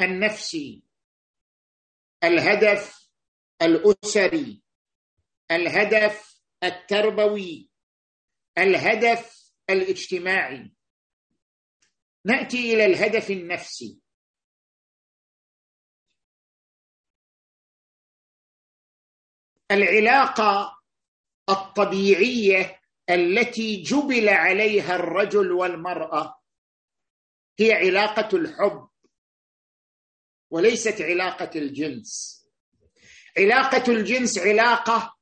النفسي 0.00 0.82
الهدف 2.24 3.10
الأسري 3.62 4.62
الهدف 5.50 6.29
التربوي 6.64 7.70
الهدف 8.58 9.52
الاجتماعي. 9.70 10.72
نأتي 12.24 12.74
إلى 12.74 12.86
الهدف 12.86 13.30
النفسي. 13.30 14.00
العلاقة 19.70 20.80
الطبيعية 21.48 22.80
التي 23.10 23.82
جبل 23.82 24.28
عليها 24.28 24.96
الرجل 24.96 25.52
والمرأة 25.52 26.40
هي 27.58 27.72
علاقة 27.72 28.36
الحب 28.36 28.88
وليست 30.50 31.00
علاقة 31.00 31.50
الجنس. 31.58 32.40
علاقة 33.38 33.92
الجنس 33.92 34.38
علاقة 34.38 35.19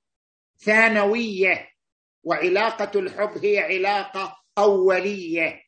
ثانوية 0.60 1.68
وعلاقة 2.24 3.01
الحب 3.01 3.44
هي 3.44 3.59
علاقة 3.59 4.36
أولية. 4.59 5.62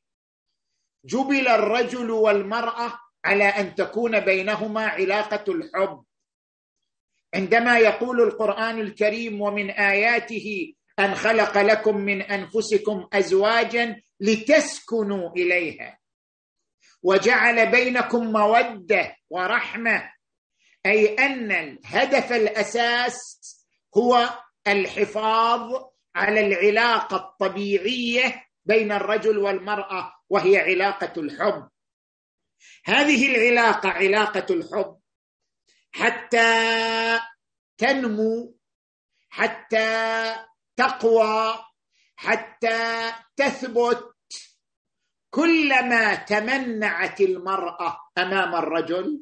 جبل 1.05 1.49
الرجل 1.49 2.11
والمرأة 2.11 2.99
على 3.25 3.45
أن 3.45 3.75
تكون 3.75 4.21
بينهما 4.21 4.87
علاقة 4.87 5.53
الحب. 5.53 6.05
عندما 7.35 7.79
يقول 7.79 8.21
القرآن 8.21 8.81
الكريم 8.81 9.41
ومن 9.41 9.71
آياته 9.71 10.75
أن 10.99 11.15
خلق 11.15 11.59
لكم 11.59 11.97
من 11.97 12.23
أنفسكم 12.23 13.09
ازواجا 13.13 14.03
لتسكنوا 14.21 15.31
إليها 15.31 15.99
وجعل 17.03 17.71
بينكم 17.71 18.33
مودة 18.33 19.17
ورحمة. 19.31 20.13
أي 20.87 21.15
أن 21.15 21.53
الهدف 21.53 22.33
الأساس 22.33 23.19
هو 23.97 24.29
الحفاظ 24.69 25.85
على 26.15 26.41
العلاقة 26.47 27.17
الطبيعية 27.17 28.47
بين 28.65 28.93
الرجل 28.93 29.39
والمرأة 29.39 30.15
وهي 30.29 30.59
علاقة 30.59 31.21
الحب. 31.21 31.69
هذه 32.85 33.37
العلاقة 33.37 33.89
علاقة 33.89 34.47
الحب 34.55 35.01
حتى 35.93 37.21
تنمو 37.79 38.57
حتى 39.31 40.37
تقوى 40.77 41.65
حتى 42.17 43.13
تثبت. 43.37 44.07
كلما 45.31 46.15
تمنعت 46.15 47.21
المرأة 47.21 47.99
أمام 48.19 48.55
الرجل 48.55 49.21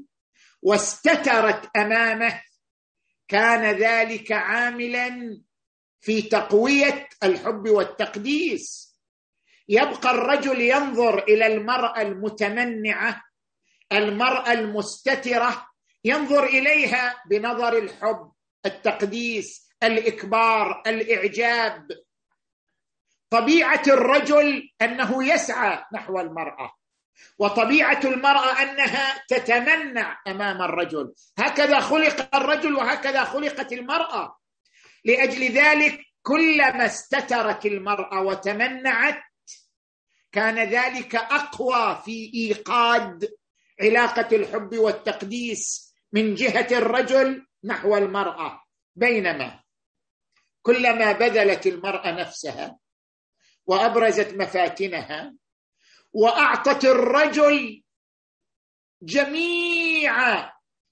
واستترت 0.63 1.77
أمامه 1.77 2.43
كان 3.29 3.77
ذلك 3.77 4.33
عاملا 4.33 5.41
في 6.01 6.23
تقوية 6.23 7.09
الحب 7.23 7.69
والتقديس. 7.69 8.89
يبقى 9.69 10.11
الرجل 10.11 10.61
ينظر 10.61 11.19
إلى 11.23 11.47
المرأة 11.47 12.03
المتمنعة 12.03 13.23
المرأة 13.93 14.53
المستترة 14.53 15.67
ينظر 16.05 16.45
إليها 16.45 17.23
بنظر 17.31 17.79
الحب 17.79 18.33
التقديس 18.67 19.69
الإكبار 19.83 20.83
الإعجاب. 20.87 21.89
طبيعة 23.31 23.83
الرجل 23.87 24.71
أنه 24.83 25.25
يسعى 25.25 25.85
نحو 25.93 26.21
المرأة. 26.21 26.78
وطبيعة 27.39 28.01
المرأة 28.05 28.63
أنها 28.63 29.25
تتمنع 29.29 30.21
أمام 30.27 30.63
الرجل. 30.63 31.13
هكذا 31.39 31.81
خلق 31.81 32.37
الرجل 32.37 32.75
وهكذا 32.75 33.25
خلقت 33.25 33.73
المرأة. 33.73 34.37
لأجل 35.05 35.43
ذلك 35.53 36.01
كلما 36.23 36.87
استترت 36.87 37.67
المرأة 37.67 38.21
وتمنعت 38.23 39.23
كان 40.33 40.59
ذلك 40.59 41.15
أقوى 41.17 42.03
في 42.05 42.31
إيقاد 42.35 43.29
علاقة 43.81 44.37
الحب 44.37 44.75
والتقديس 44.79 45.95
من 46.13 46.35
جهة 46.35 46.69
الرجل 46.79 47.47
نحو 47.65 47.97
المرأة. 47.97 48.63
بينما 48.97 49.61
كلما 50.63 51.13
بذلت 51.13 51.67
المرأة 51.67 52.11
نفسها 52.11 52.79
وأبرزت 53.67 54.35
مفاتنها 54.35 55.35
واعطت 56.13 56.85
الرجل 56.85 57.83
جميع 59.03 60.13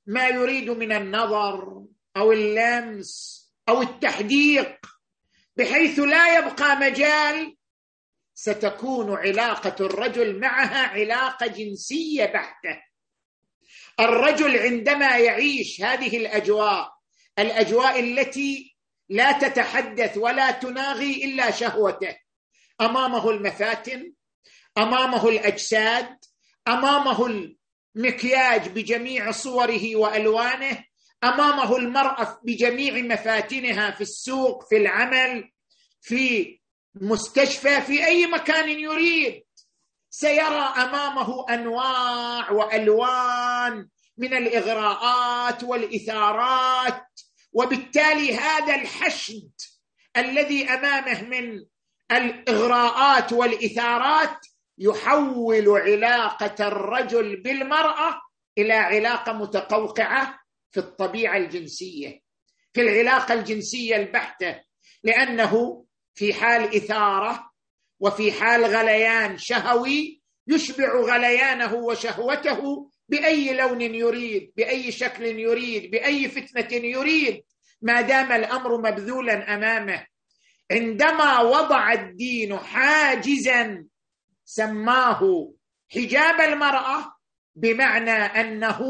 ما 0.07 0.29
يريد 0.29 0.71
من 0.71 0.93
النظر 0.93 1.85
أو 2.17 2.33
اللمس 2.33 3.43
أو 3.69 3.83
التحديق 3.83 4.87
بحيث 5.57 5.99
لا 5.99 6.39
يبقى 6.39 6.77
مجال 6.77 7.57
ستكون 8.35 9.15
علاقة 9.17 9.87
الرجل 9.87 10.41
معها 10.41 10.87
علاقة 10.87 11.47
جنسية 11.47 12.25
بحتة. 12.25 12.83
الرجل 14.01 14.59
عندما 14.59 15.19
يعيش 15.19 15.83
هذه 15.83 16.17
الأجواء 16.17 16.97
الأجواء 17.39 18.01
التي 18.01 18.77
لا 19.09 19.33
تتحدث 19.33 20.17
ولا 20.17 20.51
تناغي 20.51 21.25
إلا 21.25 21.51
شهوته 21.51 22.17
أمامه 22.81 23.31
المفاتن 23.31 24.13
أمامه 24.79 25.29
الأجساد 25.29 26.17
أمامه 26.69 27.27
المكياج 27.97 28.69
بجميع 28.69 29.31
صوره 29.31 29.97
وألوانه 29.97 30.85
أمامه 31.25 31.77
المرأة 31.77 32.41
بجميع 32.43 32.95
مفاتنها 32.95 33.91
في 33.91 34.01
السوق 34.01 34.69
في 34.69 34.77
العمل 34.77 35.51
في 36.01 36.59
مستشفى 36.95 37.81
في 37.81 38.07
أي 38.07 38.27
مكان 38.27 38.69
يريد. 38.69 39.47
سيرى 40.11 40.75
أمامه 40.77 41.47
أنواع 41.51 42.51
وألوان 42.51 43.89
من 44.19 44.35
الإغراءات 44.35 45.65
والإثارات 45.65 47.07
وبالتالي 47.53 48.37
هذا 48.37 48.75
الحشد 48.75 49.51
الذي 50.17 50.69
أمامه 50.69 51.23
من 51.23 51.65
الإغراءات 52.13 53.33
والإثارات 53.33 54.47
يحول 54.79 55.69
علاقة 55.69 56.69
الرجل 56.69 57.43
بالمرأة 57.43 58.21
إلى 58.59 58.73
علاقة 58.73 59.33
متقوقعة 59.33 60.39
في 60.71 60.81
الطبيعة 60.81 61.37
الجنسية 61.37 62.21
في 62.73 62.81
العلاقة 62.81 63.35
الجنسية 63.35 63.97
البحتة 63.97 64.61
لأنه 65.03 65.85
في 66.15 66.35
حال 66.35 66.77
إثارة 66.77 67.51
وفي 68.01 68.33
حال 68.33 68.65
غليان 68.65 69.39
شهوي 69.39 70.23
يشبع 70.49 71.01
غليانه 71.01 71.75
وشهوته 71.75 72.91
بأي 73.09 73.55
لون 73.55 73.81
يريد 73.81 74.53
بأي 74.57 74.93
شكل 74.93 75.25
يريد 75.25 75.91
بأي 75.91 76.29
فتنة 76.29 76.69
يريد. 76.73 77.43
ما 77.83 78.01
دام 78.01 78.33
الأمر 78.33 78.79
مبذولا 78.79 79.55
أمامه 79.55 80.07
عندما 80.71 81.41
وضع 81.41 81.93
الدين 81.93 82.59
حاجزا 82.59 83.87
سماه 84.47 85.53
حجاب 85.91 86.41
المرأة 86.41 87.17
بمعنى 87.55 88.11
أنه 88.11 88.81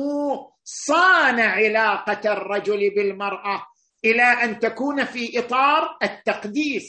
صان 0.65 1.41
علاقة 1.41 2.33
الرجل 2.33 2.91
بالمرأة 2.97 3.67
إلى 4.05 4.23
أن 4.23 4.59
تكون 4.59 5.05
في 5.05 5.39
إطار 5.39 5.99
التقديس 6.03 6.87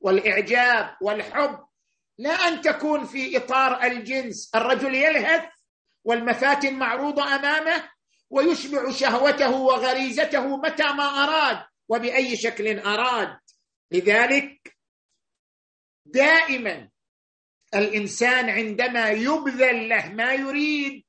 والإعجاب 0.00 0.96
والحب 1.02 1.66
لا 2.18 2.30
أن 2.30 2.60
تكون 2.60 3.04
في 3.04 3.36
إطار 3.36 3.82
الجنس. 3.82 4.54
الرجل 4.54 4.94
يلهث 4.94 5.44
والمفاتن 6.04 6.74
معروضه 6.74 7.34
أمامه 7.34 7.90
ويشبع 8.30 8.90
شهوته 8.90 9.56
وغريزته 9.56 10.56
متى 10.56 10.82
ما 10.92 11.04
أراد 11.04 11.64
وبأي 11.88 12.36
شكل 12.36 12.78
أراد. 12.78 13.38
لذلك 13.90 14.76
دائما 16.06 16.88
الإنسان 17.74 18.50
عندما 18.50 19.10
يبذل 19.10 19.88
له 19.88 20.08
ما 20.12 20.34
يريد 20.34 21.04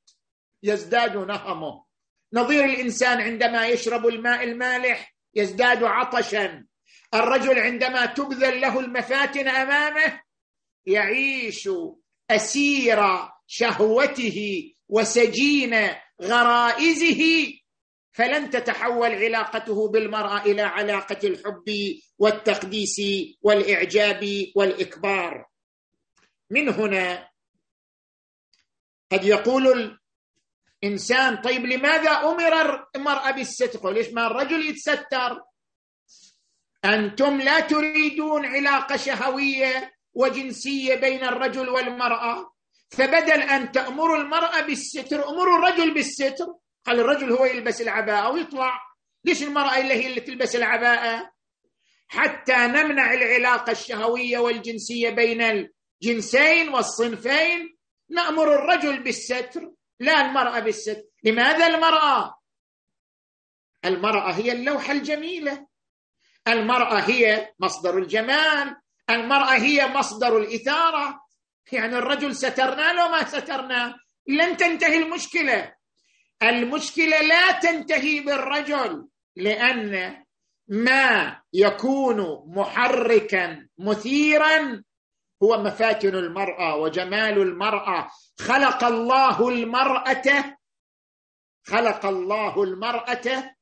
يزداد 0.63 1.17
نهمه. 1.17 1.85
نظير 2.34 2.65
الإنسان 2.65 3.21
عندما 3.21 3.67
يشرب 3.67 4.07
الماء 4.07 4.43
المالح 4.43 5.15
يزداد 5.35 5.84
عطشا. 5.84 6.65
الرجل 7.13 7.59
عندما 7.59 8.05
تبذل 8.05 8.61
له 8.61 8.79
المفاتن 8.79 9.47
أمامه 9.47 10.21
يعيش 10.85 11.69
أسير 12.31 12.99
شهوته 13.47 14.71
وسجين 14.89 15.75
غرائزه 16.21 17.53
فلن 18.11 18.49
تتحول 18.49 19.11
علاقته 19.11 19.88
بالمرأة 19.88 20.41
إلى 20.41 20.61
علاقة 20.61 21.27
الحب 21.27 21.95
والتقديس 22.19 23.01
والإعجاب 23.41 24.47
والإكبار. 24.55 25.45
من 26.49 26.69
هنا 26.69 27.30
قد 29.11 29.24
يقول 29.26 29.98
الإنسان 30.84 31.38
طيب 31.41 31.65
لماذا 31.65 32.11
أمر 32.11 32.86
المرأة 32.95 33.32
بالستر؟ 33.32 33.91
ليش 33.91 34.07
ما 34.14 34.28
الرجل 34.28 34.69
يتستر؟ 34.69 35.41
أنتم 36.86 37.41
لا 37.41 37.60
تريدون 37.60 38.45
علاقة 38.45 38.98
شهوية 38.98 39.94
وجنسية 40.14 40.95
بين 40.95 41.24
الرجل 41.24 41.69
والمرأة 41.69 42.53
فبدل 42.90 43.41
أن 43.41 43.72
تامروا 43.72 44.18
المرأة 44.18 44.61
بالستر 44.61 45.30
امروا 45.30 45.57
الرجل 45.57 45.94
بالستر. 45.94 46.45
خلي 46.86 47.02
الرجل 47.02 47.32
هو 47.32 47.45
يلبس 47.45 47.82
العباءة 47.82 48.30
ويطلع. 48.32 48.80
ليش 49.26 49.44
المرأة 49.44 49.78
اللي 49.78 49.94
هي 49.94 50.07
اللي 50.07 50.22
تلبس 50.22 50.56
العباءة؟ 50.56 51.32
حتى 52.07 52.53
نمنع 52.53 53.14
العلاقة 53.14 53.72
الشهوية 53.72 54.38
والجنسية 54.38 55.10
بين 55.10 55.69
الجنسين 56.02 56.69
والصنفين 56.69 57.78
نأمر 58.10 58.56
الرجل 58.56 59.03
بالستر 59.03 59.72
لا 59.99 60.22
المرأة 60.22 60.60
بالستر. 60.60 61.03
لماذا 61.24 61.68
المرأة؟ 61.68 62.36
المرأة 63.86 64.32
هي 64.32 64.52
اللوحه 64.52 64.94
الجميلة. 64.94 65.68
المرأة 66.48 66.99
هي 66.99 67.53
مصدر 67.60 67.98
الجمال. 67.98 68.76
المرأة 69.10 69.53
هي 69.53 69.88
مصدر 69.88 70.38
الإثارة. 70.38 71.19
يعني 71.72 71.98
الرجل 71.98 72.36
سترنا 72.36 72.94
لو 72.94 73.07
ما 73.07 73.24
سترنا. 73.24 73.95
لن 74.28 74.57
تنتهي 74.57 74.98
المشكلة. 74.98 75.76
المشكلة 76.44 77.22
لا 77.22 77.52
تنتهي 77.52 78.19
بالرجل 78.19 79.07
لأن 79.36 80.24
ما 80.68 81.41
يكون 81.53 82.44
محركا 82.56 83.68
مثيرا 83.78 84.84
هو 85.43 85.64
مفاتن 85.64 86.15
المرأة 86.15 86.76
وجمال 86.76 87.41
المرأة. 87.41 88.09
خلق 88.39 88.84
الله 88.84 89.49
المرأة 89.49 90.57
خلق 91.64 92.05
الله 92.05 92.64
المرأة 92.64 93.55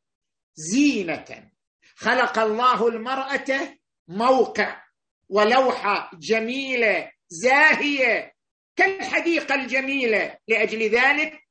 زينة. 0.55 1.51
خلق 1.95 2.39
الله 2.39 2.87
المرأة 2.87 3.77
موقع 4.07 4.83
ولوحة 5.29 6.11
جميلة 6.13 7.11
زاهية. 7.27 8.33
كالحديقة 8.75 9.55
الجميلة. 9.55 10.37
لأجل 10.47 10.89
ذلك 10.89 11.41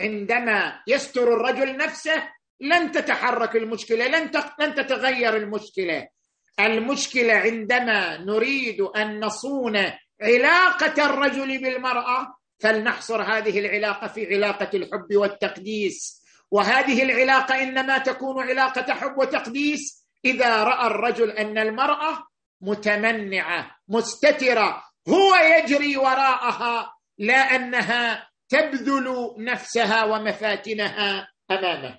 عندما 0.00 0.82
يستر 0.86 1.34
الرجل 1.34 1.76
نفسه 1.76 2.32
لن 2.60 2.92
تتحرك 2.92 3.56
المشكلة 3.56 4.06
لن 4.06 4.30
لن 4.58 4.74
تتغير 4.74 5.36
المشكلة. 5.36 6.08
المشكلة 6.60 7.32
عندما 7.32 8.16
نريد 8.16 8.80
أن 8.80 9.24
نصون 9.24 9.92
علاقة 10.22 11.06
الرجل 11.06 11.62
بالمرأة 11.62 12.34
فلنحصر 12.60 13.22
هذه 13.22 13.58
العلاقة 13.58 14.06
في 14.06 14.34
علاقة 14.34 14.70
الحب 14.74 15.16
والتقديس. 15.16 16.22
وهذه 16.50 17.02
العلاقة 17.02 17.62
إنما 17.62 17.98
تكون 17.98 18.48
علاقة 18.48 18.94
حب 18.94 19.18
وتقديس 19.18 20.06
إذا 20.24 20.64
رأى 20.64 20.86
الرجل 20.86 21.30
أن 21.30 21.58
المرأة 21.58 22.26
متمنعة 22.60 23.76
مستترة 23.88 24.82
هو 25.08 25.34
يجري 25.34 25.96
وراءها 25.96 26.94
لا 27.18 27.56
أنها 27.56 28.28
تبذل 28.48 29.34
نفسها 29.38 30.04
ومفاتنها 30.04 31.28
أمامه. 31.50 31.98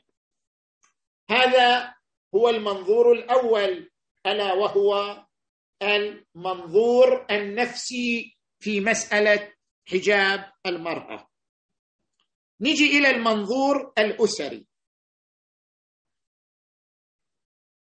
هذا 1.30 1.94
هو 2.36 2.50
المنظور 2.50 3.12
الأول. 3.12 3.90
ألا 4.26 4.54
وهو 4.54 5.26
المنظور 5.82 7.26
النفسي 7.32 8.38
في 8.60 8.82
مسألة 8.82 9.54
حجاب 9.88 10.54
المرأة. 10.66 11.30
نجي 12.62 12.98
إلى 12.98 13.10
المنظور 13.10 13.94
الأسري. 13.98 14.68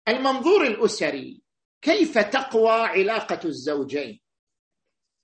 المنظور 0.08 0.68
الأسري 0.68 1.42
كيف 1.82 2.18
تقوى 2.18 2.72
علاقة 2.72 3.40
الزوجين؟ 3.46 4.22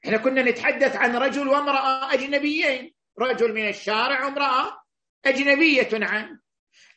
إحنا 0.06 0.18
كنا 0.18 0.41
نتحدث 0.52 0.95
عن 0.95 1.15
رجل 1.15 1.48
وامرأة 1.48 2.14
أجنبيين. 2.14 2.94
رجل 3.19 3.53
من 3.53 3.69
الشارع 3.69 4.26
وامرأة 4.26 4.81
أجنبية 5.26 5.89
عنه 5.94 6.39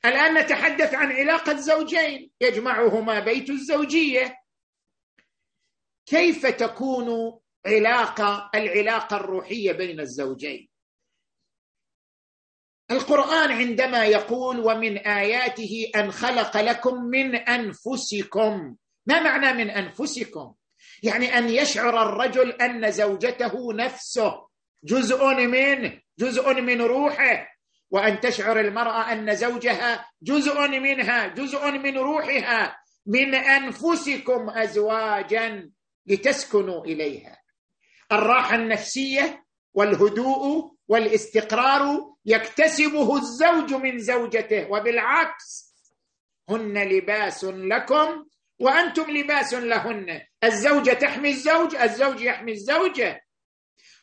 الآن 0.04 0.34
نتحدث 0.34 0.94
عن 0.94 1.12
علاقة 1.12 1.56
زوجين 1.56 2.30
يجمعهما 2.40 3.20
بيت 3.20 3.50
الزوجية. 3.50 4.36
كيف 6.06 6.46
تكون 6.46 7.40
علاقه 7.66 8.50
العلاقة 8.54 9.16
الروحية 9.16 9.72
بين 9.72 10.00
الزوجين؟ 10.00 10.68
القرآن 12.90 13.52
عندما 13.52 14.04
يقول 14.04 14.60
ومن 14.60 14.98
آياته 14.98 15.90
أن 15.96 16.12
خلق 16.12 16.56
لكم 16.56 17.04
من 17.04 17.34
أنفسكم. 17.34 18.76
ما 19.06 19.20
معنى 19.20 19.64
من 19.64 19.70
أنفسكم؟ 19.70 20.54
يعني 21.02 21.38
أن 21.38 21.48
يشعر 21.48 22.02
الرجل 22.02 22.50
أن 22.50 22.92
زوجته 22.92 23.72
نفسه 23.72 24.48
جزء 24.84 25.24
منه 25.34 26.00
جزء 26.18 26.60
من 26.60 26.80
روحه. 26.82 27.59
وأن 27.90 28.20
تشعر 28.20 28.60
المرأة 28.60 29.12
أن 29.12 29.36
زوجها 29.36 30.10
جزء 30.22 30.68
منها 30.68 31.26
جزء 31.26 31.70
من 31.70 31.98
روحها 31.98 32.76
من 33.06 33.34
أنفسكم 33.34 34.50
ازواجا 34.50 35.70
لتسكنوا 36.06 36.84
إليها. 36.84 37.40
الراحة 38.12 38.54
النفسية 38.54 39.44
والهدوء 39.74 40.72
والاستقرار 40.88 42.14
يكتسبه 42.26 43.16
الزوج 43.16 43.74
من 43.74 43.98
زوجته 43.98 44.70
وبالعكس 44.70 45.74
هن 46.48 46.78
لباس 46.78 47.44
لكم 47.44 48.26
وأنتم 48.58 49.10
لباس 49.10 49.54
لهن. 49.54 50.20
الزوجه 50.44 50.90
تحمي 50.90 51.30
الزوج 51.30 51.76
الزوج 51.76 52.20
يحمي 52.20 52.52
الزوجة. 52.52 53.20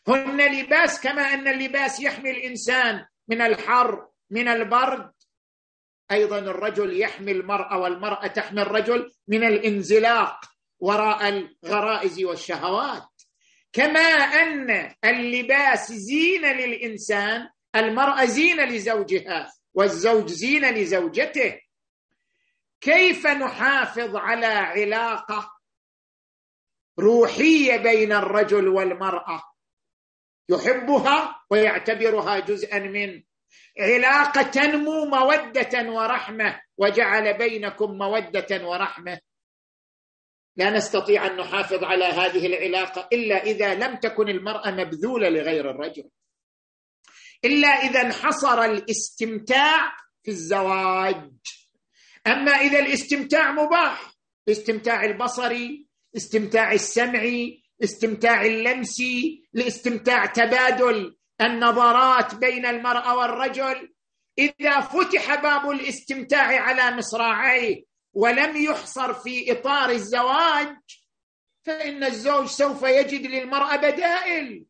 هن 0.07 0.41
لباس 0.41 1.01
كما 1.01 1.21
أن 1.21 1.47
اللباس 1.47 1.99
يحمي 1.99 2.31
الإنسان. 2.31 3.05
من 3.27 3.41
الحر 3.41 4.07
من 4.29 4.47
البرد. 4.47 5.13
أيضا 6.11 6.39
الرجل 6.39 7.01
يحمي 7.01 7.31
المرأة 7.31 7.77
والمرأة 7.77 8.27
تحمي 8.27 8.61
الرجل 8.61 9.11
من 9.27 9.43
الانزلاق 9.43 10.39
وراء 10.79 11.27
الغرائز 11.29 12.23
والشهوات. 12.23 13.09
كما 13.73 13.99
أن 13.99 14.95
اللباس 15.05 15.91
زينه 15.91 16.51
للإنسان 16.51 17.49
المرأة 17.75 18.25
زينة 18.25 18.65
لزوجها 18.65 19.53
والزوج 19.73 20.27
زينه 20.29 20.71
لزوجته. 20.71 21.59
كيف 22.81 23.27
نحافظ 23.27 24.15
على 24.15 24.45
علاقة 24.45 25.51
روحية 26.99 27.77
بين 27.77 28.11
الرجل 28.11 28.67
والمرأة؟ 28.67 29.43
يحبها 30.49 31.45
ويعتبرها 31.49 32.39
جزءا 32.39 32.79
من 32.79 33.23
علاقة 33.79 34.41
تنمو 34.41 35.05
مودة 35.05 35.91
ورحمة 35.91 36.61
وجعل 36.77 37.37
بينكم 37.37 37.97
مودة 37.97 38.67
ورحمة. 38.67 39.19
لا 40.57 40.69
نستطيع 40.69 41.27
أن 41.27 41.37
نحافظ 41.37 41.83
على 41.83 42.05
هذه 42.05 42.45
العلاقة 42.45 43.09
إلا 43.13 43.43
إذا 43.43 43.75
لم 43.75 43.95
تكن 43.95 44.29
المرأة 44.29 44.71
مبذولة 44.71 45.29
لغير 45.29 45.71
الرجل. 45.71 46.09
إلا 47.45 47.67
إذا 47.67 48.01
انحصر 48.01 48.63
الاستمتاع 48.63 49.95
في 50.23 50.31
الزواج. 50.31 51.31
أما 52.27 52.51
إذا 52.51 52.79
الاستمتاع 52.79 53.51
مباح 53.51 54.13
الاستمتاع 54.47 55.05
البصري 55.05 55.87
الاستمتاع 56.13 56.71
السمعي 56.71 57.63
الاستمتاع 57.79 58.45
اللمسي 58.45 59.43
الاستمتاع 59.55 60.25
تبادل 60.25 61.15
النظرات 61.41 62.35
بين 62.35 62.65
المرأة 62.65 63.17
والرجل. 63.17 63.93
إذا 64.39 64.79
فتح 64.79 65.35
باب 65.35 65.69
الاستمتاع 65.69 66.61
على 66.61 66.97
مصراعيه 66.97 67.83
ولم 68.13 68.57
يحصر 68.57 69.13
في 69.13 69.51
إطار 69.51 69.89
الزواج 69.89 70.75
فإن 71.65 72.03
الزوج 72.03 72.45
سوف 72.47 72.83
يجد 72.83 73.25
للمرأة 73.25 73.75
بدائل. 73.75 74.65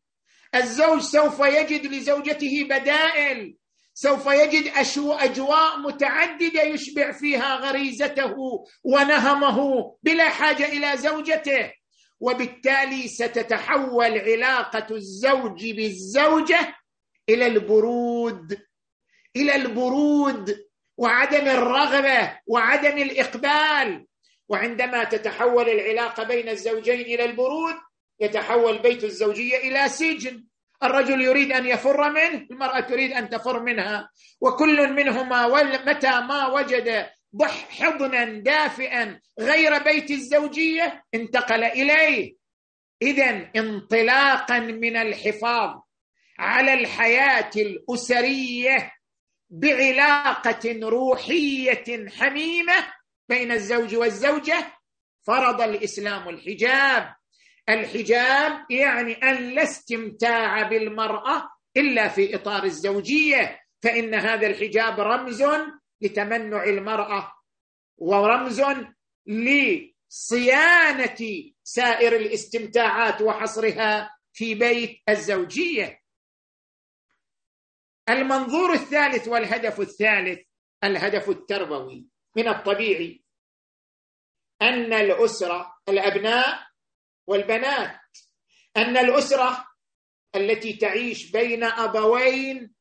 الزوج 0.54 1.00
سوف 1.00 1.40
يجد 1.40 1.86
لزوجته 1.86 2.64
بدائل. 2.70 3.56
سوف 3.94 4.26
يجد 4.26 4.72
أجواء 4.96 5.78
متعددة 5.78 6.62
يشبع 6.62 7.12
فيها 7.12 7.56
غريزته 7.56 8.34
ونهمه 8.84 9.58
بلا 10.02 10.28
حاجة 10.28 10.64
إلى 10.64 10.96
زوجته. 10.96 11.72
وبالتالي 12.20 13.08
ستتحول 13.08 14.18
علاقة 14.18 14.86
الزوج 14.96 15.70
بالزوجة 15.70 16.74
إلى 17.28 17.46
البرود 17.46 18.58
إلى 19.36 19.56
البرود 19.56 20.64
وعدم 20.96 21.48
الرغبة 21.48 22.38
وعدم 22.46 22.98
الإقبال. 22.98 24.06
وعندما 24.48 25.04
تتحول 25.04 25.68
العلاقة 25.68 26.22
بين 26.22 26.48
الزوجين 26.48 27.00
إلى 27.00 27.24
البرود 27.24 27.74
يتحول 28.20 28.78
بيت 28.78 29.04
الزوجية 29.04 29.56
إلى 29.56 29.88
سجن. 29.88 30.44
الرجل 30.82 31.20
يريد 31.20 31.52
أن 31.52 31.66
يفر 31.66 32.10
منه 32.10 32.46
المرأة 32.50 32.80
تريد 32.80 33.12
أن 33.12 33.30
تفر 33.30 33.62
منها. 33.62 34.10
وكل 34.40 34.92
منهما 34.92 35.46
متى 35.86 36.20
ما 36.20 36.46
وجد 36.46 37.06
ضح 37.36 37.68
حضنا 37.70 38.24
دافئا 38.24 39.20
غير 39.40 39.82
بيت 39.82 40.10
الزوجية 40.10 41.04
انتقل 41.14 41.64
إليه. 41.64 42.36
اذا 43.02 43.50
انطلاقا 43.56 44.58
من 44.58 44.96
الحفاظ 44.96 45.80
على 46.38 46.74
الحياة 46.74 47.50
الأسرية 47.56 48.92
بعلاقة 49.50 50.80
روحية 50.82 52.08
حميمة 52.08 52.92
بين 53.28 53.52
الزوج 53.52 53.96
والزوجة 53.96 54.72
فرض 55.26 55.60
الإسلام 55.60 56.28
الحجاب. 56.28 57.14
الحجاب 57.68 58.70
يعني 58.70 59.12
أن 59.12 59.50
لا 59.50 59.62
استمتاع 59.62 60.62
بالمرأة 60.62 61.50
إلا 61.76 62.08
في 62.08 62.34
إطار 62.34 62.64
الزوجية 62.64 63.60
فإن 63.82 64.14
هذا 64.14 64.46
الحجاب 64.46 65.00
رمز 65.00 65.42
لتمنع 66.00 66.64
المرأة 66.64 67.32
ورمز 67.98 68.62
لصيانة 69.26 71.16
سائر 71.62 72.16
الاستمتاعات 72.16 73.22
وحصرها 73.22 74.16
في 74.32 74.54
بيت 74.54 75.02
الزوجية. 75.08 76.02
المنظور 78.08 78.72
الثالث 78.72 79.28
والهدف 79.28 79.80
الثالث 79.80 80.40
الهدف 80.84 81.28
التربوي 81.30 82.06
من 82.36 82.48
الطبيعي 82.48 83.24
أن 84.62 84.92
الأسرة 84.92 85.76
الأبناء 85.88 86.68
والبنات 87.26 88.00
أن 88.76 88.96
الأسرة 88.96 89.66
التي 90.36 90.72
تعيش 90.72 91.30
بين 91.30 91.64
أبوين 91.64 92.74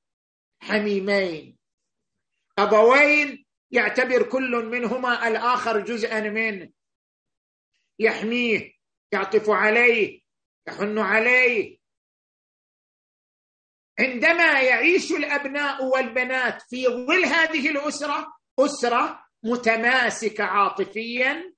حميمين. 0.62 1.57
أبوين 2.60 3.46
يعتبر 3.72 4.24
كل 4.24 4.66
منهما 4.66 5.28
الآخر 5.28 5.80
جزءا 5.80 6.20
منه 6.20 6.70
يحميه 8.00 8.74
يعطف 9.12 9.50
عليه 9.50 10.22
يحن 10.68 10.98
عليه. 10.98 11.78
عندما 14.00 14.62
يعيش 14.62 15.12
الأبناء 15.12 15.84
والبنات 15.86 16.62
في 16.62 16.88
ظل 16.88 17.26
هذه 17.26 17.70
الأسرة 17.70 18.34
أسرة 18.60 19.24
متماسكة 19.44 20.44
عاطفيا 20.44 21.54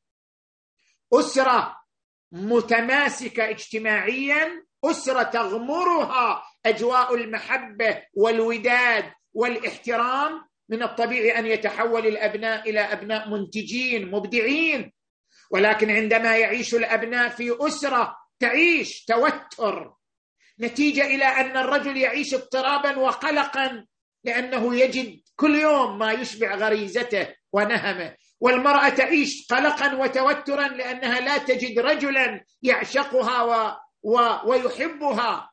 أسرة 1.14 1.82
متماسكة 2.32 3.50
اجتماعيا 3.50 4.66
أسرة 4.86 5.24
تغمرها 5.24 6.44
أجواء 6.66 7.16
المحبة 7.16 8.06
والوداد 8.14 9.14
والاحترام. 9.34 10.49
من 10.70 10.84
الطبيعي 10.84 11.40
أن 11.40 11.46
يتحول 11.46 12.08
الأبناء 12.08 12.70
إلى 12.70 12.80
أبناء 12.80 13.30
منتجين 13.30 14.12
مبدعين. 14.12 14.92
ولكن 15.52 15.92
عندما 15.92 16.38
يعيش 16.38 16.76
الأبناء 16.76 17.30
في 17.30 17.58
أسرة 17.62 18.16
تعيش 18.40 19.06
توتر. 19.06 19.94
نتيجة 20.60 21.06
إلى 21.06 21.26
أن 21.26 21.58
الرجل 21.58 21.98
يعيش 21.98 22.34
اضطرابا 22.34 22.98
وقلقا 22.98 23.86
لأنه 24.24 24.76
يجد 24.76 25.20
كل 25.36 25.56
يوم 25.56 26.00
ما 26.00 26.12
يشبع 26.12 26.56
غريزته 26.56 27.28
ونهمه. 27.54 28.16
والمرأة 28.40 28.90
تعيش 28.90 29.48
قلقا 29.52 29.96
وتوترا 29.96 30.68
لأنها 30.68 31.20
لا 31.20 31.38
تجد 31.38 31.80
رجلا 31.80 32.44
يعشقها 32.62 33.42
و... 33.44 33.78
و... 34.04 34.20
ويحبها. 34.46 35.52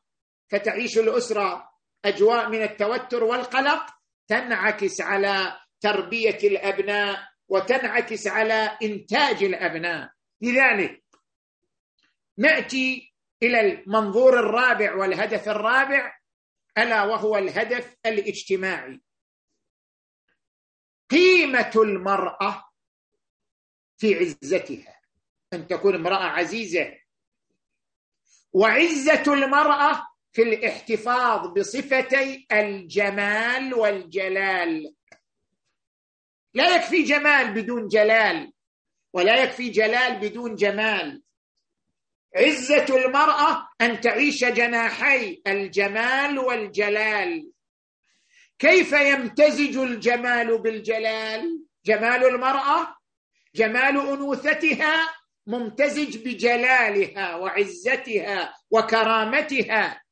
فتعيش 0.49 0.97
الأسرة 0.97 1.69
أجواء 2.05 2.49
من 2.49 2.61
التوتر 2.63 3.23
والقلق. 3.23 3.96
تنعكس 4.27 5.01
على 5.01 5.59
تربية 5.81 6.37
الأبناء 6.43 7.27
وتنعكس 7.47 8.27
على 8.27 8.77
إنتاج 8.83 9.43
الأبناء. 9.43 10.11
لذلك 10.41 11.03
نأتي 12.37 13.13
إلى 13.43 13.61
المنظور 13.61 14.39
الرابع 14.39 14.95
والهدف 14.95 15.49
الرابع 15.49 16.17
ألا 16.77 17.03
وهو 17.03 17.37
الهدف 17.37 17.95
الاجتماعي. 18.05 19.01
قيمة 21.09 21.71
المرأة 21.75 22.69
في 23.97 24.15
عزتها. 24.15 25.01
أن 25.53 25.67
تكون 25.67 25.95
امرأة 25.95 26.23
عزيزة. 26.23 26.97
وعزة 28.53 29.33
المرأة 29.33 30.07
في 30.37 30.43
الاحتفاظ 30.43 31.47
بصفتي 31.47 32.47
الجمال 32.51 33.73
والجلال. 33.73 34.93
لا 36.53 36.75
يكفي 36.75 37.03
جمال 37.03 37.53
بدون 37.53 37.87
جلال 37.87 38.53
ولا 39.13 39.43
يكفي 39.43 39.69
جلال 39.69 40.19
بدون 40.19 40.55
جمال. 40.55 41.23
عزة 42.35 42.85
المرأة 43.05 43.67
أن 43.81 44.01
تعيش 44.01 44.45
جناحي 44.45 45.41
الجمال 45.47 46.39
والجلال. 46.39 47.51
كيف 48.59 48.91
يمتزج 48.91 49.77
الجمال 49.77 50.57
بالجلال؟ 50.57 51.63
جمال 51.85 52.25
المرأة 52.25 52.95
جمال 53.55 53.99
أنوثتها 53.99 55.13
ممتزج 55.47 56.17
بجلالها 56.17 57.35
وعزتها 57.35 58.53
وكرامتها. 58.71 60.06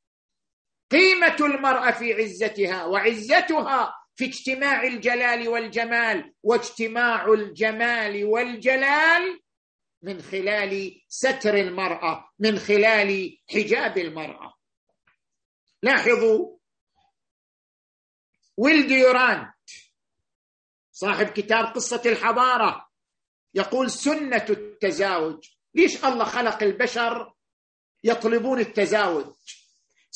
قيمة 0.96 1.36
المرأة 1.40 1.92
في 1.92 2.14
عزتها 2.14 2.86
وعزتها 2.86 3.96
في 4.16 4.26
اجتماع 4.26 4.84
الجلال 4.84 5.48
والجمال 5.48 6.34
واجتماع 6.44 7.34
الجمال 7.34 8.26
والجلال 8.26 9.42
من 10.02 10.22
خلال 10.22 11.02
ستر 11.08 11.54
المرأة 11.58 12.30
من 12.40 12.60
خلال 12.60 13.38
حجاب 13.50 13.98
المرأة. 13.98 14.54
لاحظوا 15.84 16.58
ويل 18.58 18.88
ديورانت 18.88 19.54
صاحب 20.92 21.26
كتاب 21.26 21.66
قصة 21.66 22.02
الحضارة 22.06 22.90
يقول 23.54 23.92
سنة 23.92 24.46
التزاوج. 24.50 25.50
ليش 25.74 26.06
الله 26.06 26.26
خلق 26.26 26.64
البشر 26.64 27.34
يطلبون 28.04 28.60
التزاوج؟ 28.60 29.36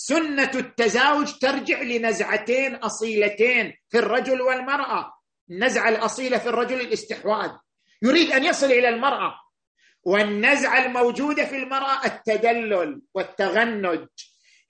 سنة 0.01 0.51
التزاوج 0.55 1.34
ترجع 1.41 1.81
لنزعتين 1.81 2.76
أصيلتين 2.76 3.73
في 3.89 3.99
الرجل 3.99 4.41
والمرأة. 4.41 5.13
النزعه 5.51 5.89
الأصيلة 5.89 6.38
في 6.38 6.49
الرجل 6.49 6.81
الاستحواذ. 6.81 7.51
يريد 8.01 8.31
أن 8.31 8.43
يصل 8.43 8.65
إلى 8.65 8.89
المرأة. 8.89 9.35
والنزعه 10.03 10.85
الموجوده 10.85 11.45
في 11.45 11.55
المرأة 11.55 12.05
التدلل 12.05 13.01
والتغنج. 13.13 14.07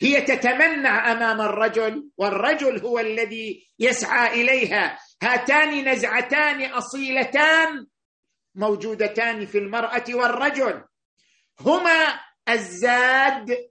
هي 0.02 0.22
تتمنع 0.22 1.12
أمام 1.12 1.42
الرجل 1.42 2.10
والرجل 2.18 2.80
هو 2.80 3.00
الذي 3.00 3.68
يسعى 3.80 4.42
إليها. 4.42 5.00
هاتان 5.24 5.90
نزعتان 5.90 6.72
أصيلتان 6.72 7.88
موجودتان 8.56 9.46
في 9.46 9.58
المرأة 9.58 10.06
والرجل. 10.10 10.84
هما 11.60 12.20
الزاد 12.50 13.70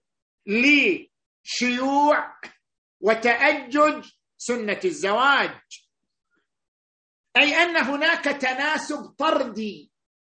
لشيوع 1.49 2.35
وتأجج 3.01 4.05
سنة 4.37 4.81
الزواج. 4.85 5.51
أي 7.37 7.55
أن 7.55 7.77
هناك 7.77 8.25
تناسب 8.25 9.05
طردي 9.19 9.91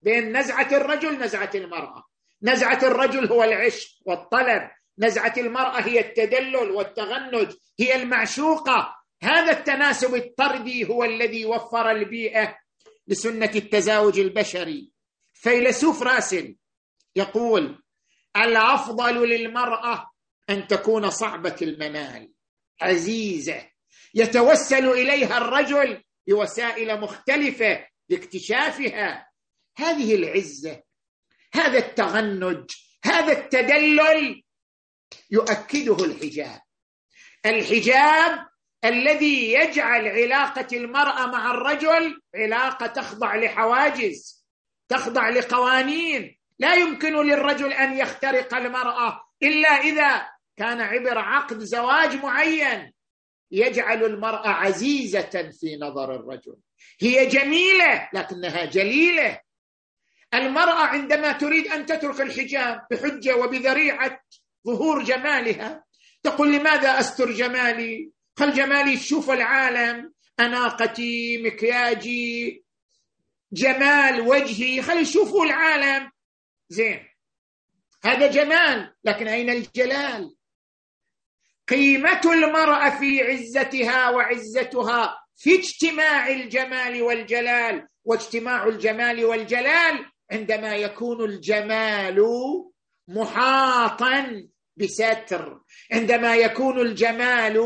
بين 0.03 0.37
نزعة 0.37 0.69
الرجل 0.73 1.19
نزعة 1.19 1.51
المرأة. 1.55 2.05
نزعة 2.43 2.79
الرجل 2.83 3.27
هو 3.27 3.45
العشق 3.45 3.89
والطلب. 4.07 4.71
نزعة 4.99 5.35
المرأة 5.37 5.81
هي 5.81 6.01
التدلل 6.01 6.71
والتغنج 6.71 7.55
هي 7.81 7.95
المعشوقة. 8.03 8.95
هذا 9.23 9.53
التناسب 9.53 10.15
الطردي 10.15 10.89
هو 10.89 11.05
الذي 11.05 11.47
وفر 11.47 11.91
البيئة 11.91 12.59
لسنة 13.09 13.51
التزاوج 13.55 14.19
البشري. 14.19 14.93
فيلسوف 15.35 16.03
راسل 16.03 16.57
يقول 17.17 17.83
الأفضل 18.37 19.29
للمرأة 19.29 20.11
أن 20.51 20.67
تكون 20.67 21.11
صعبة 21.11 21.57
المنال. 21.63 22.33
عزيزة 22.81 23.69
يتوسل 24.15 24.89
إليها 24.89 25.39
الرجل 25.39 26.05
بوسائل 26.29 27.01
مختلفة 27.01 27.87
لاكتشافها. 28.09 29.29
هذه 29.79 30.15
العزة 30.15 30.83
هذا 31.55 31.79
التغنج 31.79 32.71
هذا 33.05 33.33
التدلل 33.33 34.43
يؤكده 35.31 36.05
الحجاب. 36.05 36.61
الحجاب 37.47 38.49
الذي 38.85 39.53
يجعل 39.53 40.09
علاقة 40.09 40.67
المرأة 40.73 41.27
مع 41.27 41.51
الرجل 41.51 42.21
علاقة 42.35 42.87
تخضع 42.87 43.37
لحواجز 43.37 44.47
تخضع 44.89 45.29
لقوانين. 45.29 46.39
لا 46.59 46.75
يمكن 46.75 47.13
للرجل 47.13 47.73
أن 47.73 47.99
يخترق 47.99 48.55
المرأة 48.55 49.25
إلا 49.43 49.69
إذا 49.69 50.29
كان 50.59 50.81
عبر 50.81 51.19
عقد 51.19 51.59
زواج 51.59 52.17
معين. 52.17 52.93
يجعل 53.51 54.05
المرأة 54.05 54.49
عزيزة 54.49 55.51
في 55.61 55.77
نظر 55.77 56.15
الرجل. 56.15 56.57
هي 57.01 57.27
جميلة 57.27 58.09
لكنها 58.13 58.65
جليلة. 58.65 59.41
المرأة 60.35 60.85
عندما 60.85 61.33
تريد 61.33 61.67
أن 61.67 61.87
تترك 61.87 62.21
الحجاب 62.21 62.87
بحجة 62.91 63.37
وبذريعة 63.37 64.21
ظهور 64.67 65.05
جمالها 65.05 65.85
تقول 66.23 66.53
لماذا 66.53 67.01
أستر 67.01 67.31
جمالي؟ 67.31 68.11
خل 68.39 68.53
جمالي 68.53 68.97
تشوف 68.97 69.31
العالم. 69.31 70.13
اناقتي 70.41 71.43
مكياجي 71.43 72.65
جمال 73.53 74.21
وجهي. 74.21 74.83
خلي 74.83 75.01
يشوفوا 75.01 75.45
العالم. 75.45 76.11
زين. 76.69 77.09
هذا 78.05 78.27
جمال 78.27 78.95
لكن 79.05 79.29
أين 79.29 79.51
الجلال؟ 79.51 80.38
قيمة 81.69 82.21
المرأة 82.25 82.91
في 82.99 83.23
عزتها 83.23 84.11
وعزتها 84.11 85.19
في 85.37 85.55
اجتماع 85.55 86.29
الجمال 86.29 87.03
والجلال 87.03 87.89
واجتماع 88.05 88.67
الجمال 88.67 89.25
والجلال 89.25 90.05
عندما 90.31 90.77
يكون 90.77 91.25
الجمال 91.25 92.25
محاطا 93.09 94.49
بستر 94.77 95.61
عندما 95.93 96.37
يكون 96.37 96.81
الجمال 96.81 97.61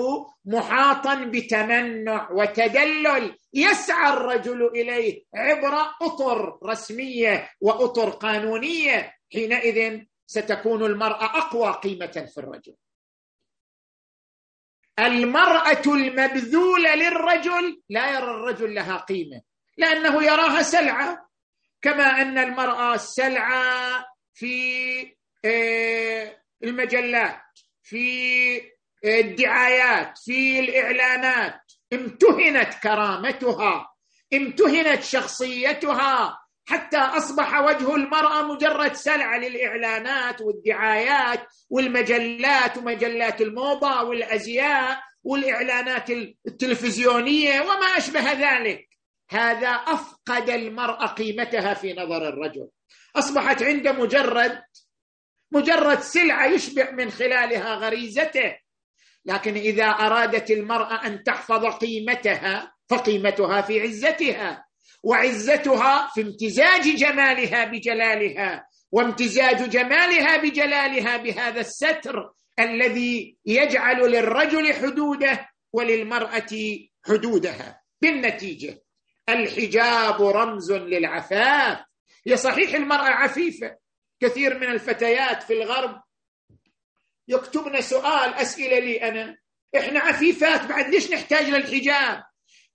محاطا 0.45 1.15
بتمنع 1.15 2.31
وتدلل. 2.31 3.37
يسعى 3.55 4.13
الرجل 4.13 4.67
إليه 4.67 5.23
عبر 5.35 5.75
أطر 6.03 6.59
رسمية 6.65 7.51
وأطر 7.61 8.11
قانونية. 8.11 9.15
حينئذ 9.33 10.01
ستكون 10.27 10.85
المرأة 10.85 11.25
أقوى 11.25 11.73
قيمة 11.73 12.29
في 12.35 12.39
الرجل. 12.39 12.75
المرأة 14.99 15.83
المبذولة 15.87 16.95
للرجل 16.95 17.83
لا 17.89 18.11
يرى 18.11 18.31
الرجل 18.31 18.75
لها 18.75 18.97
قيمة 18.97 19.43
لأنه 19.79 20.23
يراها 20.23 20.63
سلعة 20.63 21.29
كما 21.83 22.23
أن 22.23 22.39
المرأة 22.39 22.97
سلعة 22.97 24.07
في 24.35 25.17
آه، 25.45 26.43
المجلات 26.65 27.43
في 27.83 28.73
الدعايات 29.05 30.19
في 30.19 30.61
الإعلانات 30.61 31.61
امتهنت 31.93 32.75
كرامتها 32.83 33.95
امتهنت 34.35 35.03
شخصيتها. 35.03 36.42
حتى 36.65 36.97
أصبح 36.97 37.61
وجه 37.61 37.95
المرأة 37.95 38.43
مجرد 38.43 38.93
سلعة 38.93 39.39
للإعلانات 39.39 40.41
والدعايات 40.41 41.47
والمجلات 41.71 42.79
ومجلات 42.79 43.41
الموضه 43.41 44.03
والأزياء 44.03 45.03
والإعلانات 45.25 46.11
التلفزيونية 46.47 47.61
وما 47.61 47.87
أشبه 47.97 48.33
ذلك. 48.33 48.89
هذا 49.31 49.69
أفقد 49.69 50.51
المرأة 50.51 51.07
قيمتها 51.07 51.75
في 51.75 51.93
نظر 51.93 52.29
الرجل. 52.29 52.69
أصبحت 53.17 53.63
عنده 53.63 53.93
مجرد 53.93 54.63
مجرد 55.53 56.01
سلعة 56.01 56.47
يشبع 56.47 56.91
من 56.91 57.11
خلالها 57.11 57.75
غريزته. 57.75 58.57
لكن 59.25 59.55
إذا 59.55 59.85
أرادت 59.85 60.51
المرأة 60.51 61.07
أن 61.07 61.23
تحفظ 61.23 61.65
قيمتها 61.67 62.75
فقيمتها 62.89 63.61
في 63.61 63.81
عزتها. 63.81 64.72
وعزتها 65.03 66.11
في 66.15 66.21
امتزاج 66.23 66.97
جمالها 66.97 67.65
بجلالها 67.65 68.67
وامتزاج 68.93 69.71
جمالها 69.71 70.37
بجلالها 70.37 71.17
بهذا 71.17 71.61
الستر 71.61 72.33
الذي 72.59 73.37
يجعل 73.47 74.11
للرجل 74.11 74.75
حدوده 74.75 75.49
وللمرأة 75.73 76.79
حدودها. 77.07 77.83
بالنتيجة 78.03 78.83
الحجاب 79.29 80.23
رمز 80.23 80.73
للعفاف. 80.73 81.79
هي 82.27 82.37
صحيح 82.37 82.75
المرأة 82.75 83.09
عفيفة 83.11 83.77
كثير 84.21 84.59
من 84.59 84.67
الفتيات 84.67 85.43
في 85.43 85.53
الغرب 85.53 86.03
يكتبن 87.29 87.81
سؤال 87.81 88.35
أسئلة 88.35 88.79
لي 88.79 89.09
أنا. 89.09 89.37
إحنا 89.77 90.01
عفيفات 90.01 90.65
بعد 90.67 90.89
ليش 90.89 91.11
نحتاج 91.11 91.51
للحجاب؟ 91.51 92.23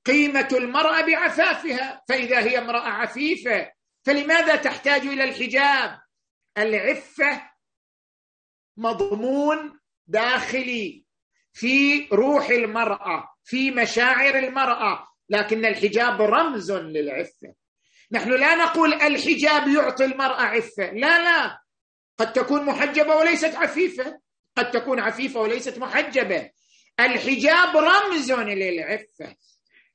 قيمة 0.05 0.47
المرأة 0.51 1.01
بعفافها 1.01 2.03
فإذا 2.09 2.39
هي 2.39 2.57
امرأة 2.57 2.89
عفيفة 2.89 3.71
فلماذا 4.05 4.55
تحتاج 4.55 5.01
إلى 5.01 5.23
الحجاب؟ 5.23 5.99
العفة 6.57 7.41
مضمون 8.77 9.79
داخلي 10.07 11.05
في 11.53 12.07
روح 12.13 12.49
المرأة 12.49 13.29
في 13.43 13.71
مشاعر 13.71 14.39
المرأة 14.39 15.07
لكن 15.29 15.65
الحجاب 15.65 16.21
رمز 16.21 16.71
للعفة. 16.71 17.53
نحن 18.11 18.29
لا 18.29 18.55
نقول 18.55 18.93
الحجاب 18.93 19.67
يعطي 19.67 20.05
المرأة 20.05 20.41
عفة 20.41 20.91
لا 20.91 21.23
لا. 21.23 21.59
قد 22.17 22.33
تكون 22.33 22.65
محجبة 22.65 23.15
وليست 23.15 23.55
عفيفة 23.55 24.19
قد 24.57 24.71
تكون 24.71 24.99
عفيفة 24.99 25.39
وليست 25.39 25.77
محجبة. 25.77 26.49
الحجاب 26.99 27.77
رمز 27.77 28.31
للعفة. 28.31 29.35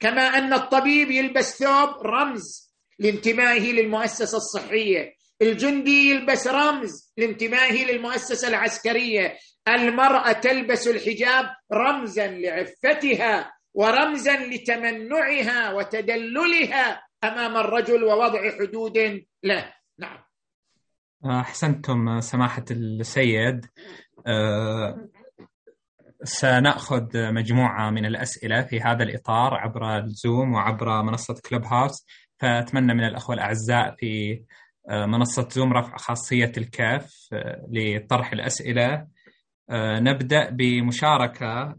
كما 0.02 0.22
أن 0.22 0.52
الطبيب 0.52 1.10
يلبس 1.10 1.58
ثوب 1.58 2.06
رمز 2.06 2.74
لانتمائه 2.98 3.72
للمؤسسة 3.72 4.36
الصحية. 4.36 5.14
الجندي 5.42 6.10
يلبس 6.10 6.46
رمز 6.46 7.12
لانتمائه 7.16 7.84
للمؤسسة 7.84 8.48
العسكرية. 8.48 9.36
المرأة 9.68 10.32
تلبس 10.32 10.88
الحجاب 10.88 11.44
رمزا 11.72 12.26
لعفتها 12.26 13.52
ورمزا 13.74 14.36
لتمنعها 14.36 15.72
وتدللها 15.72 17.02
أمام 17.24 17.56
الرجل 17.56 18.04
ووضع 18.04 18.50
حدود 18.58 18.98
له. 19.42 19.72
نعم. 19.98 20.18
أحسنتم 21.24 22.20
سماحة 22.20 22.64
السيد. 22.70 23.66
أه 24.26 25.08
سنأخذ 26.24 27.32
مجموعة 27.32 27.90
من 27.90 28.06
الأسئلة 28.06 28.62
في 28.62 28.80
هذا 28.80 29.02
الإطار 29.02 29.54
عبر 29.54 29.98
الزوم 29.98 30.52
وعبر 30.52 31.02
منصة 31.02 31.40
كلوب 31.48 31.64
هاوس 31.64 32.06
فأتمنى 32.38 32.94
من 32.94 33.04
الأخوة 33.04 33.34
الأعزاء 33.34 33.94
في 33.96 34.42
أه، 34.88 35.06
منصة 35.06 35.48
زوم 35.48 35.72
رفع 35.72 35.96
خاصية 35.96 36.52
الكاف 36.56 37.28
أه، 37.32 37.66
لطرح 37.70 38.32
الأسئلة. 38.32 39.08
أه، 39.70 40.00
نبدأ 40.00 40.50
بمشاركة 40.50 41.76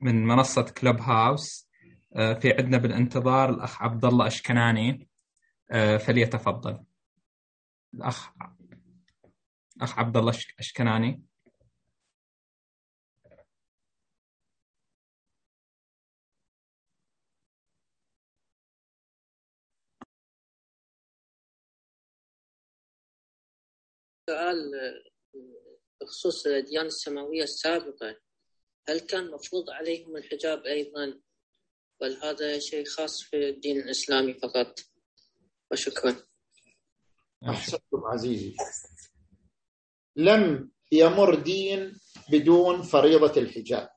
من 0.00 0.26
منصة 0.26 0.62
كلوب 0.62 1.00
هاوس 1.00 1.68
في 2.14 2.54
عندنا 2.58 2.78
بالانتظار 2.78 3.50
الأخ 3.50 3.82
عبد 3.82 4.04
الله 4.04 4.26
اشكناني 4.26 5.08
فليتفضل. 5.98 6.78
الأخ 7.94 8.30
أخ 9.80 9.98
عبد 9.98 10.16
الله 10.16 10.32
أشكناني. 10.58 11.22
سؤال 24.32 24.72
بخصوص 26.00 26.46
الأديان 26.46 26.86
السماوية 26.86 27.42
السابقة 27.42 28.16
هل 28.88 29.00
كان 29.00 29.30
مفروض 29.30 29.70
عليهم 29.70 30.16
الحجاب 30.16 30.66
أيضا؟ 30.66 31.20
بل 32.00 32.16
هذا 32.22 32.58
شيء 32.58 32.84
خاص 32.84 33.22
في 33.22 33.48
الدين 33.48 33.80
الإسلامي 33.80 34.34
فقط. 34.34 34.80
وشكرا. 35.70 36.16
أحسنتم 37.48 38.04
عزيزي. 38.04 38.56
لم 40.16 40.70
يمر 40.92 41.34
دين 41.34 42.00
بدون 42.30 42.82
فريضة 42.82 43.40
الحجاب. 43.40 43.90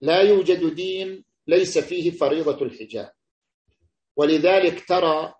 لا 0.00 0.20
يوجد 0.22 0.74
دين 0.74 1.24
ليس 1.46 1.78
فيه 1.78 2.10
فريضة 2.10 2.62
الحجاب. 2.64 3.12
ولذلك 4.16 4.88
ترى 4.88 5.34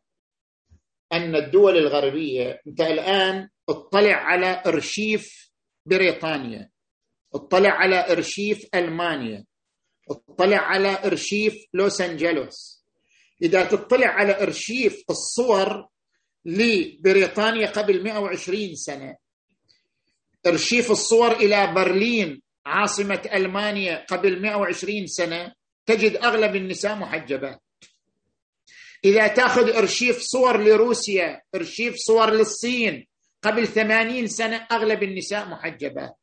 أن 1.12 1.36
الدول 1.36 1.76
الغربية 1.76 2.60
أنت 2.66 2.80
الآن 2.80 3.48
اطلع 3.68 4.14
على 4.14 4.62
أرشيف 4.66 5.50
بريطانيا 5.86 6.70
اطلع 7.34 7.70
على 7.70 8.12
أرشيف 8.12 8.66
ألمانيا 8.74 9.44
اطلع 10.10 10.58
على 10.58 10.98
أرشيف 11.04 11.54
لوس 11.74 12.00
أنجلوس. 12.00 12.84
إذا 13.42 13.64
تطلع 13.64 14.06
على 14.06 14.42
أرشيف 14.42 15.04
الصور 15.10 15.88
لبريطانيا 16.44 17.66
قبل 17.66 18.04
120 18.04 18.74
سنة 18.74 19.16
أرشيف 20.46 20.90
الصور 20.90 21.32
إلى 21.32 21.72
برلين 21.74 22.42
عاصمة 22.66 23.22
ألمانيا 23.34 24.04
قبل 24.08 24.42
120 24.42 25.06
سنة 25.06 25.52
تجد 25.86 26.16
أغلب 26.16 26.56
النساء 26.56 26.94
محجبات. 26.96 27.60
إذا 29.04 29.26
تأخذ 29.26 29.76
أرشيف 29.76 30.18
صور 30.18 30.56
لروسيا 30.56 31.42
أرشيف 31.54 31.96
صور 31.96 32.30
للصين 32.30 33.06
قبل 33.42 33.66
ثمانين 33.66 34.26
سنة 34.26 34.66
أغلب 34.72 35.02
النساء 35.02 35.48
محجبات. 35.48 36.16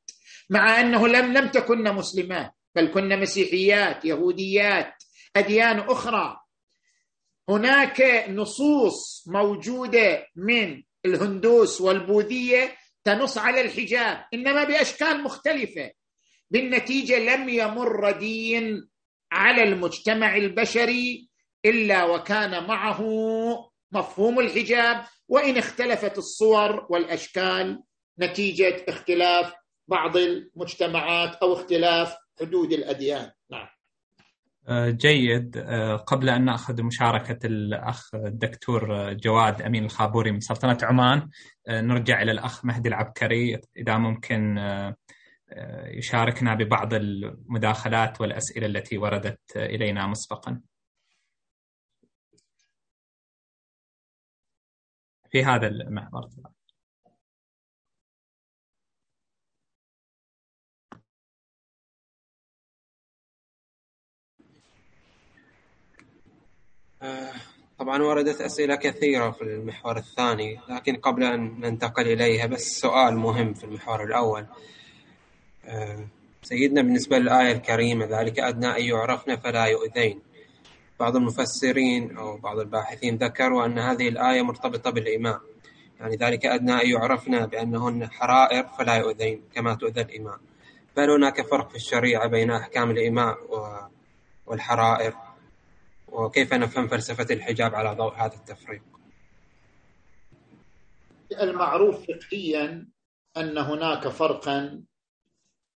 مع 0.50 0.80
أنه 0.80 1.08
لم 1.08 1.34
لم 1.34 1.48
تكن 1.48 1.84
مسلمات 1.84 2.52
بل 2.76 2.88
كن 2.88 3.20
مسيحيات 3.20 4.06
يهوديات 4.06 4.94
أديان 5.36 5.80
أخرى. 5.80 6.40
هناك 7.50 8.26
نصوص 8.30 9.24
موجودة 9.28 10.28
من 10.36 10.84
الهندوس 11.06 11.82
والبوذية 11.82 12.78
تنص 13.04 13.38
على 13.38 13.62
الحجاب 13.62 14.26
إنما 14.34 14.64
بأشكال 14.64 15.24
مختلفة. 15.24 15.92
بالنتيجة 16.52 17.20
لم 17.20 17.50
يمر 17.50 18.12
دين 18.12 18.90
على 19.32 19.64
المجتمع 19.64 20.36
البشري 20.36 21.29
إلا 21.66 22.06
وكان 22.06 22.68
معه 22.68 23.02
مفهوم 23.92 24.40
الحجاب 24.40 25.04
وإن 25.28 25.58
اختلفت 25.58 26.18
الصور 26.18 26.88
والأشكال 26.90 27.84
نتيجة 28.20 28.86
اختلاف 28.88 29.54
بعض 29.88 30.18
المجتمعات 30.18 31.36
أو 31.36 31.54
اختلاف 31.54 32.16
حدود 32.40 32.72
الأديان. 32.72 33.32
نعم. 33.52 33.68
آه، 34.68 34.90
جيد. 34.90 35.58
آه، 35.58 35.96
قبل 35.96 36.30
أن 36.30 36.46
نأخذ 36.46 36.84
مشاركة 36.84 37.48
الأخ 37.48 38.16
الدكتور 38.16 39.14
جواد 39.14 39.62
أمين 39.62 39.86
الخابوري 39.86 40.32
من 40.32 40.40
سلطنة 40.40 40.78
عمان 40.84 41.30
آه، 41.68 41.82
نرجع 41.82 42.22
إلى 42.22 42.32
الأخ 42.32 42.66
مهدي 42.66 42.90
العبكري. 42.90 43.62
إذا 43.78 43.98
ممكن 43.98 44.60
يشاركنا 45.86 46.56
ببعض 46.56 46.94
المداخلات 46.94 48.22
والأسئلة 48.22 48.66
التي 48.66 48.98
وردت 48.98 49.40
إلينا 49.56 50.08
مسبقا. 50.08 50.62
في 55.32 55.44
هذا 55.44 55.68
المحور 55.68 56.30
طبعا 67.80 68.04
وردت 68.04 68.42
أسئلة 68.42 68.76
كثيرة 68.76 69.32
في 69.32 69.42
المحور 69.42 69.98
الثاني 69.98 70.60
لكن 70.70 70.96
قبل 70.96 71.24
أن 71.24 71.60
ننتقل 71.60 72.08
إليها 72.08 72.46
بس 72.46 72.80
سؤال 72.80 73.18
مهم 73.18 73.54
في 73.54 73.64
المحور 73.64 74.04
الأول. 74.04 74.46
آه، 75.66 76.08
سيدنا 76.44 76.82
بالنسبة 76.82 77.18
للآية 77.18 77.52
الكريمة 77.52 78.06
ذلك 78.06 78.40
أدنى 78.40 78.68
أن 78.68 78.84
يعرفن 78.84 79.36
فلا 79.36 79.66
يؤذين. 79.66 80.22
بعض 81.00 81.16
المفسرين 81.16 82.18
أو 82.18 82.38
بعض 82.38 82.60
الباحثين 82.60 83.16
ذكروا 83.18 83.66
أن 83.66 83.80
هذه 83.80 84.10
الآية 84.10 84.42
مرتبطة 84.42 84.90
بالإماء 84.90 85.42
يعني 86.00 86.16
ذلك 86.16 86.46
أدنى 86.46 86.74
أن 86.74 86.90
يعرفن 86.90 87.46
بأنهن 87.46 88.10
حرائر 88.12 88.68
فلا 88.68 88.96
يؤذين 88.96 89.44
كما 89.54 89.74
تؤذى 89.76 90.02
الإماء 90.02 90.40
بل 90.98 91.10
هناك 91.10 91.42
فرق 91.42 91.70
في 91.70 91.76
الشريعة 91.76 92.28
بين 92.28 92.52
أحكام 92.52 92.92
الإماء 92.92 93.38
والحرائر. 94.46 95.14
وكيف 96.08 96.54
نفهم 96.54 96.88
فلسفة 96.88 97.34
الحجاب 97.34 97.76
على 97.76 97.96
ضوء 97.96 98.14
هذا 98.14 98.36
التفريق؟ 98.36 98.82
المعروف 101.42 101.96
فقهيا 101.96 102.88
أن 103.38 103.58
هناك 103.58 104.08
فرقا 104.08 104.84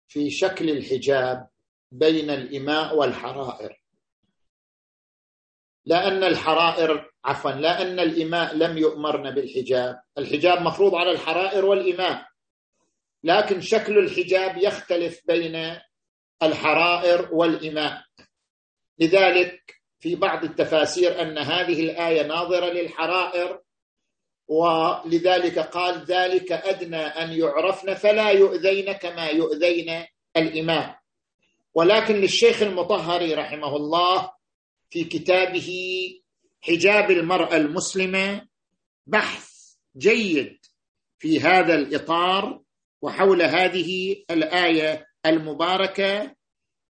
في 0.09 0.31
شكل 0.31 0.71
الحجاب 0.71 1.49
بين 1.93 2.31
الإماء 2.31 2.97
والحرائر. 2.97 3.80
لأن 5.87 6.25
الحرائر 6.25 7.11
عفوا 7.25 7.51
لأن 7.51 8.01
الإماء 8.01 8.57
لم 8.57 8.79
يؤمرن 8.79 9.31
بالحجاب. 9.31 10.01
الحجاب 10.19 10.63
مفروض 10.63 10.95
على 10.95 11.11
الحرائر 11.11 11.65
والإماء. 11.65 12.27
لكن 13.25 13.61
شكل 13.61 13.99
الحجاب 13.99 14.59
يختلف 14.59 15.21
بين 15.27 15.77
الحرائر 16.43 17.29
والإماء. 17.35 18.03
لذلك 18.99 19.61
في 20.01 20.17
بعض 20.17 20.45
التفاسير 20.45 21.23
أن 21.23 21.39
هذه 21.39 21.81
الآية 21.83 22.23
ناظرة 22.27 22.67
للحرائر 22.67 23.61
ولذلك 24.49 25.59
قال 25.59 26.05
ذلك 26.05 26.53
أدنى 26.53 26.97
أن 27.07 27.33
يعرفن 27.33 27.95
فلا 27.95 28.31
يؤذين 28.31 28.93
كما 28.93 29.27
يؤذين 29.27 30.05
الإماء. 30.37 31.01
ولكن 31.75 32.15
للشيخ 32.15 32.63
المطهري 32.63 33.35
رحمه 33.35 33.77
الله 33.77 34.40
في 34.91 35.05
كتابه 35.05 35.71
حجاب 36.61 37.11
المرأة 37.11 37.57
المسلمة 37.57 38.49
بحث 39.07 39.51
جيد 39.97 40.59
في 41.19 41.41
هذا 41.41 41.75
الإطار 41.75 42.63
وحول 43.03 43.43
هذه 43.43 44.17
الآية 44.31 45.07
المباركة 45.27 46.37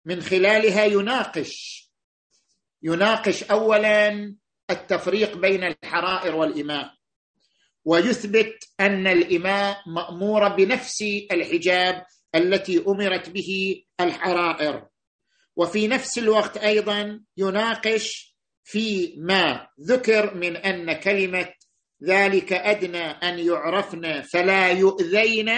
من 0.04 0.20
خلالها 0.22 0.84
يناقش 0.84 1.86
يناقش 2.82 3.42
اولا 3.42 4.34
التفريق 4.70 5.36
بين 5.36 5.64
الحرائر 5.64 6.34
والاماء 6.34 6.94
ويثبت 7.84 8.68
أن 8.80 9.06
الاماء 9.06 9.82
ماموره 9.86 10.48
بنفس 10.48 11.02
الحجاب 11.32 12.04
التي 12.34 12.84
أمرت 12.88 13.30
به 13.30 13.82
الحرائر. 14.00 14.86
وفي 15.56 15.88
نفس 15.88 16.18
الوقت 16.18 16.56
أيضا 16.56 17.20
يناقش 17.36 18.36
في 18.64 19.14
ما 19.18 19.66
ذكر 19.88 20.34
من 20.34 20.56
أن 20.56 20.92
كلمة 20.92 21.48
ذلك 22.08 22.52
أدنى 22.52 23.04
أن 23.04 23.38
يعرفن 23.38 24.22
فلا 24.22 24.70
يؤذين 24.70 25.48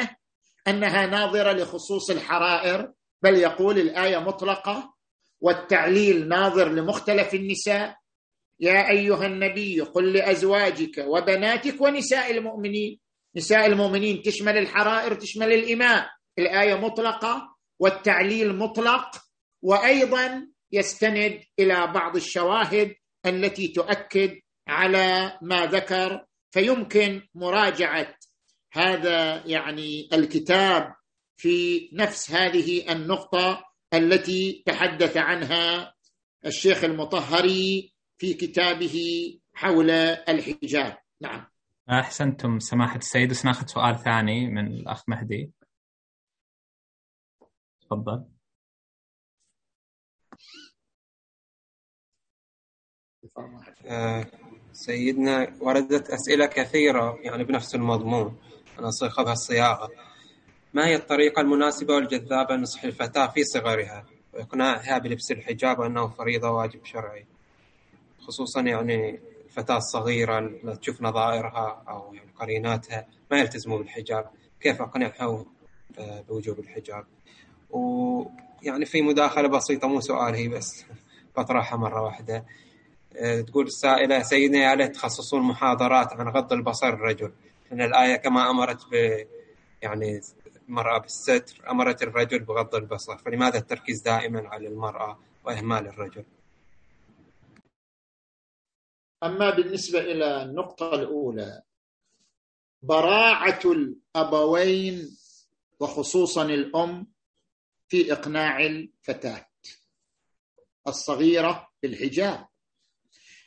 أنها 0.69 1.07
ناظرة 1.07 1.53
لخصوص 1.53 2.11
الحرائر 2.11 2.93
بل 3.23 3.35
يقول 3.35 3.79
الآية 3.79 4.19
مطلقة 4.19 4.95
والتعليل 5.41 6.29
ناظر 6.29 6.69
لمختلف 6.73 7.35
النساء. 7.35 7.97
يا 8.61 8.91
أيها 8.91 9.27
النبي 9.27 9.81
قل 9.81 10.13
لأزواجك 10.13 11.05
وبناتك 11.07 11.81
ونساء 11.81 12.31
المؤمنين. 12.31 12.99
نساء 13.37 13.67
المؤمنين 13.67 14.23
تشمل 14.23 14.59
الحرائر 14.59 15.15
تشمل 15.15 15.53
الاماء 15.53 16.11
الآية 16.39 16.75
مطلقة 16.75 17.57
والتعليل 17.79 18.57
مطلق 18.57 19.11
وأيضا 19.63 20.49
يستند 20.73 21.41
إلى 21.59 21.87
بعض 21.87 22.17
الشواهد 22.17 22.95
التي 23.27 23.69
تؤكد 23.69 24.41
على 24.69 25.39
ما 25.43 25.67
ذكر 25.67 26.27
فيمكن 26.51 27.23
مراجعة 27.35 28.15
هذا 28.73 29.47
يعني 29.47 30.09
الكتاب 30.13 30.95
في 31.37 31.89
نفس 31.93 32.31
هذه 32.31 32.93
النقطة 32.93 33.65
التي 33.95 34.63
تحدث 34.67 35.17
عنها 35.17 35.95
الشيخ 36.47 36.85
المطهري 36.85 37.95
في 38.19 38.35
كتابه 38.35 38.97
حول 39.55 39.91
الحجاب. 39.91 40.99
نعم. 41.21 41.47
أحسنتم 41.91 42.59
سماحة 42.59 42.97
السيد 42.97 43.31
بس 43.31 43.45
ناخذ 43.45 43.67
سؤال 43.67 43.99
ثاني 43.99 44.47
من 44.47 44.67
الأخ 44.67 45.09
مهدي. 45.09 45.51
تفضل. 47.81 48.25
سيدنا 54.73 55.57
وردت 55.61 56.11
أسئلة 56.11 56.47
كثيرة 56.47 57.19
يعني 57.23 57.45
بنفس 57.45 57.75
المضمون. 57.75 58.37
أنا 58.79 58.91
صيغها 58.91 59.33
الصياغة 59.33 59.91
ما 60.75 60.87
هي 60.87 60.97
الطريقة 60.97 61.41
المناسبة 61.41 61.95
والجذابة 61.95 62.57
لنصح 62.57 62.85
الفتاة 62.85 63.27
في 63.27 63.45
صغرها؟ 63.45 64.05
وإقناعها 64.35 64.99
بلبس 64.99 65.31
الحجاب 65.31 65.79
وأنه 65.79 66.09
فريضة 66.09 66.51
واجب 66.51 66.85
شرعي. 66.85 67.27
خصوصا 68.21 68.61
يعني 68.61 69.21
الفتاة 69.47 69.77
الصغيرة 69.77 70.41
لا 70.41 70.75
تشوف 70.75 71.03
نظائرها 71.03 71.85
أو 71.89 72.15
يعني 72.15 72.31
قريناتها 72.37 73.07
ما 73.31 73.39
يلتزموا 73.39 73.79
بالحجاب. 73.79 74.31
كيف 74.61 74.83
أقنعها 74.83 75.45
بوجوب 75.99 76.59
الحجاب. 76.59 77.05
ويعني 77.71 78.85
في 78.85 79.03
مداخلة 79.03 79.49
بسيطة 79.49 79.89
مو 79.89 80.01
سؤال 80.01 80.35
هي 80.35 80.49
بس. 80.49 80.85
بطرحها 81.37 81.79
مرة 81.79 82.03
واحدة. 82.03 82.45
تقول 83.47 83.67
السائلة 83.67 84.23
سيدنا 84.23 84.59
يا 84.59 84.75
ليت 84.75 84.95
تخصصون 84.95 85.43
محاضرات 85.43 86.13
عن 86.13 86.29
غض 86.29 86.53
البصر 86.53 86.89
الرجل. 86.89 87.33
لأن 87.71 87.83
الآية 87.83 88.17
كما 88.17 88.51
أمرت 88.51 88.87
ب 88.91 88.95
يعني 89.83 90.21
المرأة 90.69 90.99
بالستر 90.99 91.71
أمرت 91.71 92.03
الرجل 92.03 92.39
بغض 92.39 92.75
البصر. 92.75 93.19
فلماذا 93.19 93.59
التركيز 93.59 94.03
دائما 94.03 94.49
على 94.49 94.69
المرأة 94.69 95.19
وإهمال 95.45 95.87
الرجل؟ 95.87 96.25
أما 99.23 99.51
بالنسبة 99.51 100.01
إلى 100.01 100.43
النقطة 100.43 100.95
الأولى 100.95 101.63
براعة 102.83 103.61
الأبوين 103.65 105.17
وخصوصا 105.81 106.43
الأم 106.43 107.07
في 107.89 108.13
إقناع 108.13 108.61
الفتاة 108.67 109.47
الصغيرة 110.87 111.69
بالحجاب. 111.83 112.48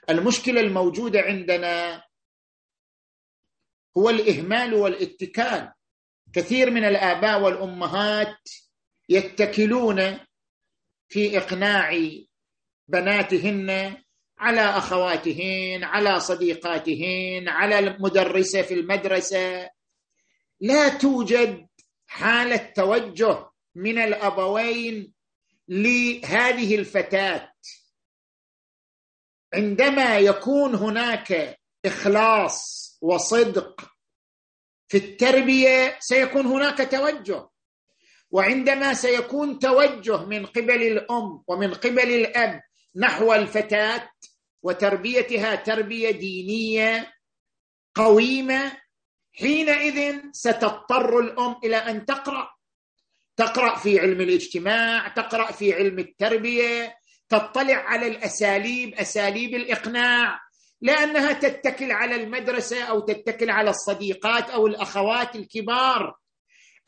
المشكلة 0.09 0.61
الموجودة 0.61 1.21
عندنا 1.21 2.03
هو 3.97 4.09
الإهمال 4.09 4.73
والاتكال. 4.73 5.71
كثير 6.33 6.71
من 6.71 6.83
الآباء 6.83 7.41
والأمهات 7.41 8.37
يتكلون 9.09 10.19
في 11.09 11.37
إقناع 11.37 12.09
بناتهن 12.87 13.97
على 14.37 14.61
أخواتهن 14.61 15.83
على 15.83 16.19
صديقاتهن 16.19 17.47
على 17.47 17.79
المدرسة 17.79 18.61
في 18.61 18.73
المدرسة. 18.73 19.69
لا 20.59 20.89
توجد 20.89 21.67
حالة 22.07 22.71
توجه 22.75 23.49
من 23.75 23.97
الأبوين 23.97 25.13
لهذه 25.67 26.75
الفتاة. 26.75 27.50
عندما 29.53 30.17
يكون 30.17 30.75
هناك 30.75 31.57
إخلاص 31.85 32.81
وصدق 33.01 33.81
في 34.87 34.97
التربية 34.97 35.97
سيكون 35.99 36.45
هناك 36.45 36.91
توجه. 36.91 37.47
وعندما 38.31 38.93
سيكون 38.93 39.59
توجه 39.59 40.25
من 40.25 40.45
قبل 40.45 40.81
الأم 40.83 41.43
ومن 41.47 41.73
قبل 41.73 42.11
الأب 42.13 42.61
نحو 42.95 43.33
الفتاة 43.33 44.09
وتربيتها 44.63 45.55
تربية 45.55 46.11
دينية 46.11 47.13
قويمة 47.95 48.77
حينئذ 49.33 50.21
ستضطر 50.31 51.19
الأم 51.19 51.55
إلى 51.63 51.75
أن 51.77 52.05
تقرأ. 52.05 52.49
تقرأ 53.37 53.75
في 53.75 53.99
علم 53.99 54.21
الاجتماع 54.21 55.07
تقرأ 55.07 55.51
في 55.51 55.73
علم 55.73 55.99
التربية 55.99 56.95
تطلع 57.31 57.75
على 57.75 58.07
الأساليب 58.07 58.93
أساليب 58.93 59.55
الإقناع 59.55 60.39
لأنها 60.81 61.33
تتكل 61.33 61.91
على 61.91 62.15
المدرسة 62.15 62.83
أو 62.83 62.99
تتكل 62.99 63.49
على 63.49 63.69
الصديقات 63.69 64.49
أو 64.49 64.67
الأخوات 64.67 65.35
الكبار. 65.35 66.15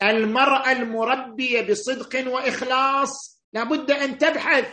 المرأة 0.02 0.72
المربية 0.72 1.60
بصدق 1.60 2.32
وإخلاص 2.32 3.42
لابد 3.52 3.90
أن 3.90 4.18
تبحث 4.18 4.68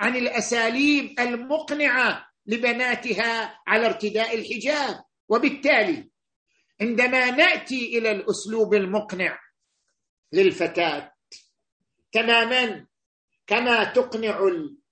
عن 0.00 0.16
الأساليب 0.16 1.20
المقنعة 1.20 2.26
لبناتها 2.46 3.60
على 3.66 3.86
ارتداء 3.86 4.38
الحجاب. 4.38 5.04
وبالتالي 5.28 6.08
عندما 6.80 7.30
نأتي 7.30 7.98
إلى 7.98 8.10
الأسلوب 8.10 8.74
المقنع 8.74 9.38
للفتاة 10.32 11.12
تماما 12.12 12.86
كما 13.46 13.84
تقنع 13.84 14.38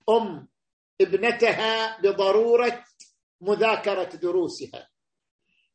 الام 0.09 0.47
ابنتها 1.01 2.01
بضرورة 2.01 2.83
مذاكرة 3.41 4.09
دروسها. 4.15 4.89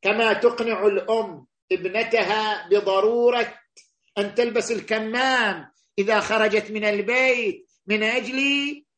كما 0.02 0.32
تقنع 0.32 0.86
الأم 0.86 1.47
ابنتها 1.73 2.69
بضرورة 2.69 3.59
أن 4.19 4.35
تلبس 4.35 4.70
الكمام 4.70 5.73
إذا 5.98 6.20
خرجت 6.20 6.70
من 6.70 6.85
البيت 6.85 7.70
من 7.86 8.02
أجل 8.02 8.40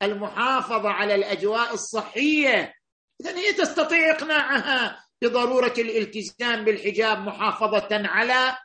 المحافظة 0.03 0.89
على 0.89 1.15
الأجواء 1.15 1.75
الصحية. 1.75 2.75
اذا 3.21 3.39
هي 3.39 3.53
تستطيع 3.53 4.11
إقناعها 4.11 5.05
بضرورة 5.23 5.75
الالتزام 5.79 6.65
بالحجاب 6.65 7.19
محافظة 7.19 7.89
على 7.93 8.57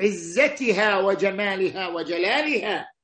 عزتها 0.00 0.98
وجمالها 0.98 1.88
وجلالها. 1.88 2.95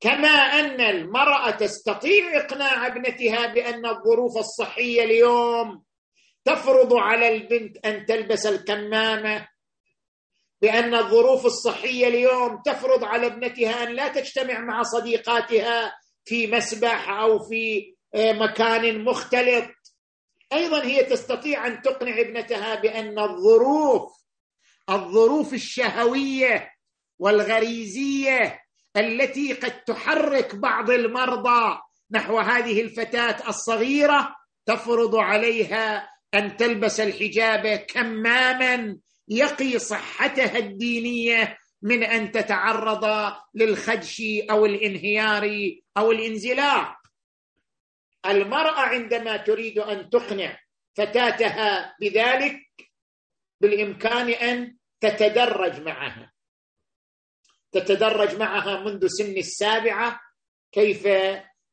كما 0.00 0.28
أن 0.28 0.80
المرأة 0.80 1.50
تستطيع 1.50 2.36
إقناع 2.36 2.86
ابنتها 2.86 3.46
بأن 3.46 3.86
الظروف 3.86 4.38
الصحية 4.38 5.04
اليوم 5.04 5.82
تفرض 6.44 6.94
على 6.94 7.36
البنت 7.36 7.86
أن 7.86 8.06
تلبس 8.06 8.46
الكمامة 8.46 9.48
بأن 10.62 10.94
الظروف 10.94 11.46
الصحية 11.46 12.08
اليوم 12.08 12.62
تفرض 12.64 13.04
على 13.04 13.26
ابنتها 13.26 13.82
أن 13.82 13.92
لا 13.94 14.08
تجتمع 14.08 14.60
مع 14.60 14.82
صديقاتها 14.82 15.92
في 16.24 16.46
مسبح 16.46 17.10
أو 17.10 17.38
في 17.38 17.94
آه، 18.14 18.32
مكان 18.32 19.04
مختلط. 19.04 19.70
أيضا 20.52 20.84
هي 20.84 21.04
تستطيع 21.04 21.66
أن 21.66 21.82
تقنع 21.82 22.20
ابنتها 22.20 22.74
بأن 22.74 23.18
الظروف 23.18 24.12
الظروف 24.90 25.54
الشهوية 25.54 26.70
والغريزية 27.18 28.60
التي 28.98 29.52
قد 29.52 29.84
تحرك 29.84 30.54
بعض 30.54 30.90
المرضى 30.90 31.78
نحو 32.10 32.38
هذه 32.38 32.80
الفتاة 32.80 33.48
الصغيرة 33.48 34.36
تفرض 34.66 35.16
عليها 35.16 36.10
أن 36.34 36.56
تلبس 36.56 37.00
الحجاب 37.00 37.66
كماما 37.66 38.98
يقي 39.28 39.78
صحتها 39.78 40.58
الدينية 40.58 41.58
من 41.82 42.02
أن 42.02 42.30
تتعرض 42.30 43.32
للخدش 43.54 44.22
أو 44.50 44.66
الانهيار 44.66 45.70
أو 45.96 46.12
الانزلاق. 46.12 46.96
المرأة 48.26 48.80
عندما 48.80 49.36
تريد 49.36 49.78
أن 49.78 50.10
تقنع 50.10 50.58
فتاتها 50.96 51.96
بذلك 52.00 52.60
بالإمكان 53.60 54.28
أن 54.28 54.76
تتدرج 55.00 55.80
معها. 55.80 56.32
تتدرج 57.72 58.36
معها 58.38 58.80
منذ 58.80 59.06
سن 59.06 59.36
السابعة. 59.36 60.20
كيف 60.72 61.08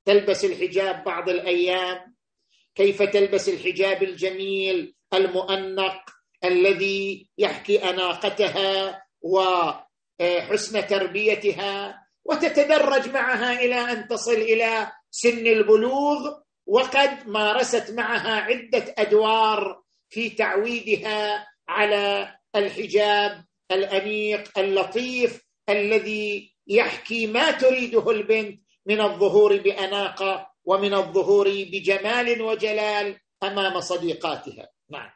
تلبس 0.05 0.45
الحجاب 0.45 1.03
بعض 1.03 1.29
الأيام؟ 1.29 2.15
كيف 2.75 3.01
تلبس 3.01 3.49
الحجاب 3.49 4.03
الجميل 4.03 4.95
المؤنق 5.13 6.01
الذي 6.43 7.29
يحكي 7.37 7.89
أناقتها 7.89 9.03
وحسن 9.21 10.87
تربيتها؟ 10.87 12.05
وتتدرج 12.25 13.09
معها 13.09 13.59
إلى 13.59 13.75
أن 13.75 14.07
تصل 14.07 14.31
إلى 14.33 14.91
سن 15.11 15.47
البلوغ. 15.47 16.45
وقد 16.67 17.27
مارست 17.27 17.91
معها 17.91 18.41
عدة 18.41 18.93
أدوار 18.97 19.81
في 20.09 20.29
تعويدها 20.29 21.47
على 21.67 22.35
الحجاب 22.55 23.45
الأنيق 23.71 24.59
اللطيف 24.59 25.44
الذي 25.69 26.55
يحكي 26.67 27.27
ما 27.27 27.51
تريده 27.51 28.11
البنت 28.11 28.61
من 28.85 29.01
الظهور 29.01 29.57
باناقه 29.57 30.51
ومن 30.65 30.93
الظهور 30.93 31.47
بجمال 31.47 32.41
وجلال 32.41 33.19
أمام 33.43 33.79
صديقاتها. 33.79 34.69
نعم. 34.89 35.09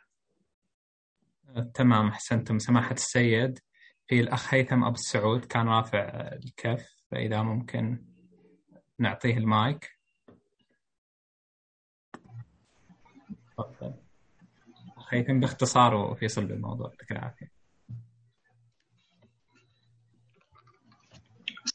تمام 1.74 2.08
أحسنتم. 2.08 2.60
سماحة 2.60 2.94
السيد 2.94 3.60
في 4.08 4.20
الأخ 4.20 4.54
هيثم 4.54 4.84
أبو 4.84 4.96
السعود 4.96 5.46
كان 5.46 5.68
رافع 5.68 6.00
الكف 6.44 6.88
فإذا 7.12 7.42
ممكن 7.42 8.06
نعطيه 9.00 9.38
المايك. 9.38 9.90
تفضل 13.58 13.94
هيثم 15.10 15.40
باختصار 15.40 15.96
وفي 15.96 16.28
صلب 16.28 16.52
الموضوع 16.52 16.90
يعطيك 16.90 17.12
العافية. 17.12 17.59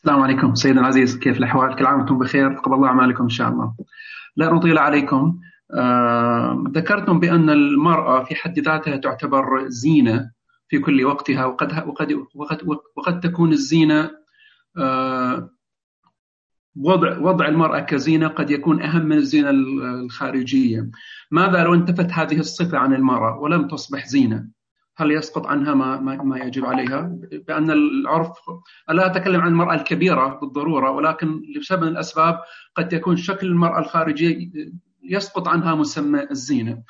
السلام 0.05 0.23
عليكم. 0.23 0.55
سيدنا 0.55 0.81
العزيز 0.81 1.19
كيف 1.19 1.39
الأحوال؟ 1.39 1.77
كل 1.77 1.87
عام 1.87 1.99
وأنتم 1.99 2.19
بخير؟ 2.19 2.55
تقبل 2.55 2.75
الله 2.75 2.89
أعمالكم 2.89 3.23
إن 3.23 3.29
شاء 3.29 3.49
الله. 3.49 3.75
لا 4.37 4.53
نطيل 4.53 4.79
عليكم. 4.79 5.41
آه، 5.75 6.65
ذكرتم 6.69 7.21
بأن 7.21 7.51
المرأة 7.51 8.25
في 8.25 8.35
حد 8.35 8.59
ذاتها 8.59 8.97
تعتبر 8.97 9.69
زينة 9.69 10.31
في 10.69 10.79
كل 10.79 11.05
وقتها 11.05 11.45
وقد 11.45 11.87
وقد 11.87 12.13
وقد, 12.35 12.59
وقد 12.97 13.21
تكون 13.21 13.53
الزينة 13.53 14.11
آه، 14.79 15.51
وضع 16.77 17.19
وضع 17.19 17.49
المرأة 17.49 17.81
كزينة 17.81 18.29
قد 18.29 18.51
يكون 18.51 18.83
أهم 18.83 19.07
من 19.07 19.17
الزينة 19.17 19.51
الخارجية. 19.51 20.91
ماذا 21.31 21.65
لو 21.65 21.75
انتفت 21.75 22.13
هذه 22.13 22.39
الصفة 22.39 22.79
عن 22.79 22.95
المرأة 22.95 23.39
ولم 23.39 23.69
تصبح 23.69 24.07
زينة؟ 24.07 24.49
هل 24.97 25.11
يسقط 25.11 25.47
عنها 25.47 25.75
ما, 25.75 26.01
ما 26.23 26.39
يجب 26.39 26.65
عليها؟ 26.65 27.19
بأن 27.49 27.71
العرف 27.71 28.33
لا 28.89 29.07
أتكلم 29.07 29.41
عن 29.41 29.49
المرأة 29.49 29.75
الكبيرة 29.75 30.39
بالضرورة 30.41 30.91
ولكن 30.91 31.43
لسبب 31.57 31.83
الأسباب 31.83 32.41
قد 32.77 32.93
يكون 32.93 33.17
شكل 33.17 33.47
المرأة 33.47 33.79
الخارجية 33.79 34.51
يسقط 35.03 35.49
عنها 35.49 35.75
مسمى 35.75 36.31
الزينة. 36.31 36.83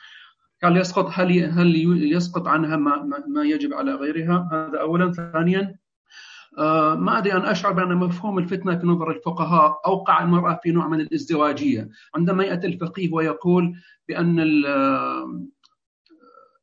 هل 0.63 0.77
يسقط 0.77 1.11
هل 1.13 1.45
هل 1.45 1.77
يسقط 2.13 2.49
عنها 2.49 2.77
ما, 2.77 3.03
ما 3.29 3.43
يجب 3.43 3.75
على 3.75 3.95
غيرها؟ 3.95 4.49
هذا 4.53 4.81
أولا. 4.81 5.13
ثانيا 5.13 5.77
آه، 6.59 6.95
ما 6.95 7.19
أدري 7.19 7.33
ان 7.33 7.41
أشعر 7.41 7.73
بأن 7.73 7.97
مفهوم 7.97 8.39
الفتنة 8.39 8.79
في 8.79 8.87
نظر 8.87 9.11
الفقهاء 9.11 9.81
أوقع 9.87 10.23
المرأة 10.23 10.61
في 10.63 10.71
نوع 10.71 10.89
من 10.89 11.01
الازدواجية. 11.01 11.89
عندما 12.15 12.45
يأتي 12.45 12.67
الفقيه 12.67 13.13
ويقول 13.13 13.75
بأن 14.09 14.41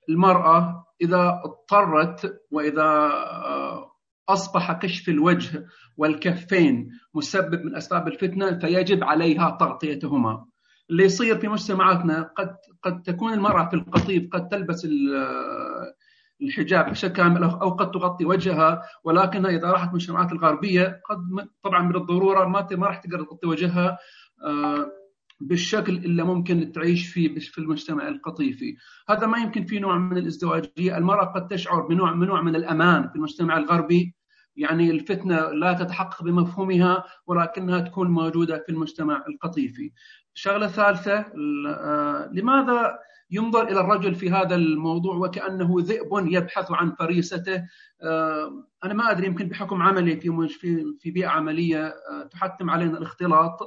المرأة 0.10 0.86
إذا 1.02 1.42
اضطرت 1.46 2.42
وإذا 2.52 2.84
آه، 2.84 3.92
أصبح 4.30 4.72
كشف 4.72 5.10
الوجه 5.10 5.66
والكفين 5.98 6.90
مسبب 7.14 7.66
من 7.66 7.76
أسباب 7.76 8.08
الفتنة 8.08 8.60
فيجب 8.60 9.04
عليها 9.04 9.58
تغطيتهما. 9.60 10.46
اللي 10.90 11.04
يصير 11.04 11.40
في 11.40 11.48
مجتمعاتنا 11.48 12.22
قد 12.22 12.56
قد 12.84 13.02
تكون 13.02 13.34
المرأة 13.34 13.70
في 13.70 13.76
القطيف 13.76 14.30
قد 14.32 14.48
تلبس 14.48 14.86
آه، 14.86 15.94
الحجاب 16.42 16.90
بشكل 16.90 17.14
كامل 17.14 17.44
أو 17.44 17.70
قد 17.70 17.92
تغطي 17.92 18.26
وجهها 18.26 18.82
ولكنها 19.04 19.52
إذا 19.52 19.72
راحت 19.72 19.90
المجتمعات 19.90 20.32
الغربية 20.32 21.02
قد 21.10 21.48
طبعا 21.64 21.82
من 21.82 21.96
الضرورة 21.96 22.48
ما 22.48 22.68
ما 22.72 22.88
راح 22.88 22.98
تقدر 22.98 23.24
تغطي 23.24 23.48
وجهها 23.48 23.98
آه، 24.46 25.01
بالشكل 25.42 25.96
اللي 25.96 26.24
ممكن 26.24 26.72
تعيش 26.72 27.08
فيه 27.08 27.40
في 27.40 27.58
المجتمع 27.58 28.08
القطيفي 28.08 28.76
هذا 29.10 29.28
ما 29.28 29.38
يمكن 29.38 29.66
فيه 29.66 29.80
نوع 29.80 29.98
من 29.98 30.18
الازدواجية. 30.18 30.98
المرأة 30.98 31.26
قد 31.26 31.48
تشعر 31.48 31.82
بنوع 31.82 32.14
من 32.14 32.28
نوع 32.28 32.42
من 32.42 32.56
الأمان 32.56 33.10
في 33.10 33.16
المجتمع 33.16 33.58
الغربي. 33.58 34.16
يعني 34.56 34.92
الفتنة 34.92 35.50
لا 35.50 35.74
تتحقق 35.74 36.24
بمفهومها 36.24 37.04
ولكنها 37.28 37.80
تكون 37.80 38.08
موجودة 38.08 38.64
في 38.66 38.72
المجتمع 38.72 39.24
القطيفي 39.30 39.92
الشغلة 40.36 40.66
الثالثة 40.66 41.26
آه، 41.70 42.30
لماذا 42.34 43.00
ينظر 43.32 43.68
إلى 43.68 43.80
الرجل 43.80 44.16
في 44.16 44.30
هذا 44.30 44.56
الموضوع 44.56 45.16
وكأنه 45.16 45.76
ذئب 45.80 46.10
يبحث 46.14 46.72
عن 46.72 46.92
فريسته؟ 46.92 47.64
آه، 48.04 48.66
أنا 48.84 48.94
ما 48.94 49.12
أدري 49.12 49.28
يمكن 49.28 49.48
بحكم 49.48 49.82
عملي 49.82 50.16
في 50.50 50.96
في 51.00 51.12
بيئة 51.12 51.28
عملية 51.28 51.86
آه، 51.88 52.24
تحتم 52.32 52.70
علينا 52.70 52.98
الاختلاط. 52.98 53.60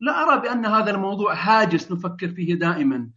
لا 0.00 0.22
أرى 0.22 0.40
بأن 0.40 0.66
هذا 0.66 0.90
الموضوع 0.90 1.34
هاجس 1.34 1.92
نفكر 1.92 2.28
فيه 2.28 2.54
دائما. 2.54 3.10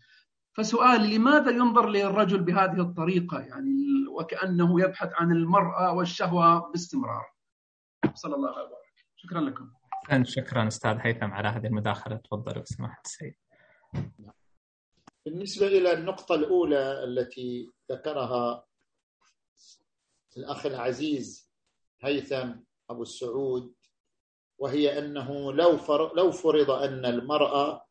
فسؤالي 0.54 1.18
لماذا 1.18 1.52
ينظر 1.52 1.90
للرجل 1.90 2.44
بهذه 2.44 2.82
الطريقة؟ 2.82 3.40
يعني 3.40 3.78
وكأنه 4.10 4.82
يبحث 4.82 5.10
عن 5.14 5.32
المرأة 5.32 5.94
والشهوة 5.94 6.72
باستمرار. 6.72 7.26
صلى 8.14 8.36
الله 8.36 8.50
عليه 8.50 8.68
وسلم. 8.68 8.78
شكرا 9.16 9.42
لكم. 9.42 9.72
شكرا 10.24 10.68
أستاذ 10.68 10.98
هيثم 11.02 11.32
على 11.32 11.48
هذه 11.48 11.68
المداخلة. 11.68 12.16
تفضل 12.16 12.68
سماحة 12.68 13.02
السيد 13.06 13.36
بالنسبة 15.26 15.68
إلى 15.68 15.94
النقطة 15.94 16.36
الأولى 16.36 17.04
التي 17.04 17.72
ذكرها 17.92 18.66
الأخ 20.38 20.66
العزيز 20.66 21.52
هيثم 22.02 22.52
أبو 22.90 23.02
السعود 23.02 23.74
وهي 24.58 25.00
أنه 25.00 25.54
لو 25.54 25.80
لو 26.16 26.32
فرض 26.32 26.72
أن 26.72 27.06
المرأة 27.06 27.86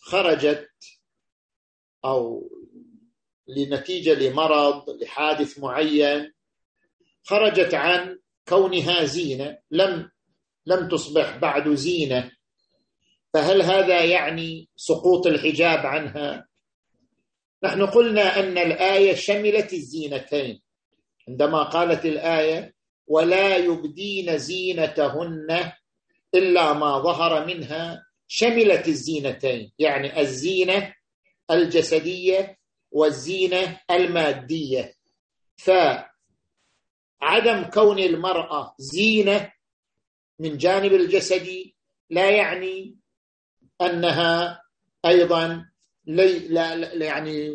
خرجت 0.00 0.70
أو 2.04 2.50
لنتيجة 3.48 4.14
لمرض 4.14 4.90
لحادث 5.02 5.58
معين 5.58 6.32
خرجت 7.24 7.74
عن 7.74 8.18
كونها 8.48 9.04
زينة 9.04 9.58
لم 9.70 10.10
لم 10.66 10.88
تصبح 10.88 11.36
بعد 11.36 11.74
زينة 11.74 12.30
فهل 13.34 13.62
هذا 13.62 14.04
يعني 14.04 14.68
سقوط 14.76 15.26
الحجاب 15.26 15.78
عنها؟ 15.86 16.48
نحن 17.64 17.86
قلنا 17.86 18.40
أن 18.40 18.58
الآية 18.58 19.14
شملت 19.14 19.72
الزينتين. 19.72 20.62
عندما 21.28 21.62
قالت 21.62 22.04
الآية 22.04 22.74
ولا 23.06 23.56
يبدين 23.56 24.38
زينتهن 24.38 25.72
إلا 26.34 26.72
ما 26.72 26.98
ظهر 26.98 27.46
منها 27.46 28.06
شملت 28.28 28.88
الزينتين 28.88 29.72
يعني 29.78 30.20
الزينة 30.20 30.94
الجسدية 31.50 32.58
والزينة 32.90 33.80
المادية. 33.90 34.94
فعدم 35.56 36.10
كون 37.74 37.98
المرأة 37.98 38.74
زينة 38.78 39.52
من 40.38 40.56
جانب 40.56 40.92
الجسدي 40.92 41.76
لا 42.10 42.30
يعني 42.30 42.96
أنها 43.80 44.62
أيضا 45.06 45.66
لي 46.06 46.38
لا 46.38 46.94
يعني 46.94 47.48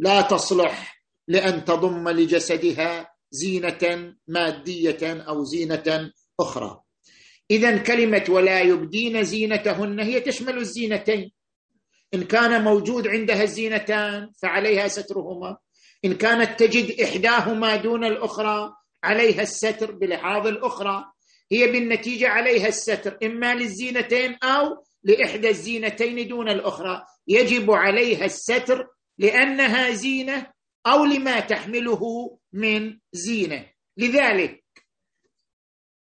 لا 0.00 0.20
تصلح 0.20 1.04
لأن 1.28 1.64
تضم 1.64 2.08
لجسدها 2.08 3.14
زينة 3.30 4.14
مادية 4.28 5.22
أو 5.28 5.44
زينة 5.44 6.12
أخرى. 6.40 6.82
اذا 7.52 7.76
كلمة 7.76 8.24
ولا 8.28 8.60
يبدين 8.60 9.24
زينتهن 9.24 10.00
هي 10.00 10.20
تشمل 10.20 10.58
الزينتين. 10.58 11.30
إن 12.14 12.22
كان 12.22 12.64
موجود 12.64 13.08
عندها 13.08 13.42
الزينتان 13.42 14.30
فعليها 14.42 14.88
سترهما. 14.88 15.56
إن 16.04 16.14
كانت 16.14 16.60
تجد 16.60 17.00
إحداهما 17.00 17.76
دون 17.76 18.04
الأخرى 18.04 18.72
عليها 19.04 19.42
الستر 19.42 19.90
بلحاظ 19.90 20.46
الأخرى 20.46 21.04
هي 21.52 21.66
بالنتيجة 21.72 22.28
عليها 22.28 22.68
الستر 22.68 23.18
إما 23.22 23.54
للزينتين 23.54 24.36
أو 24.42 24.84
لإحدى 25.02 25.48
الزينتين 25.48 26.28
دون 26.28 26.48
الأخرى. 26.48 27.02
يجب 27.28 27.70
عليها 27.70 28.24
الستر 28.24 28.86
لأنها 29.18 29.90
زينة 29.90 30.46
أو 30.86 31.04
لما 31.04 31.40
تحمله 31.40 32.02
من 32.52 32.98
زينة. 33.12 33.66
لذلك 33.96 34.61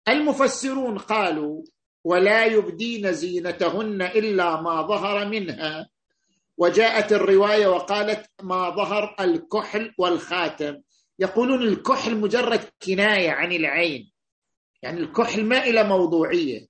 المفسرون 0.07 0.97
قالوا 0.97 1.63
ولا 2.03 2.45
يبدين 2.45 3.13
زينتهن 3.13 4.01
إلا 4.01 4.61
ما 4.61 4.81
ظهر 4.81 5.27
منها. 5.27 5.89
وجاءت 6.57 7.13
الرواية 7.13 7.67
وقالت 7.67 8.25
ما 8.41 8.69
ظهر 8.69 9.15
الكحل 9.19 9.93
والخاتم. 9.97 10.81
يقولون 11.19 11.61
الكحل 11.61 12.15
مجرد 12.17 12.63
كناية 12.85 13.31
عن 13.31 13.51
العين. 13.51 14.11
يعني 14.81 14.99
الكحل 14.99 15.43
ما 15.43 15.63
إلى 15.63 15.83
موضوعية. 15.83 16.67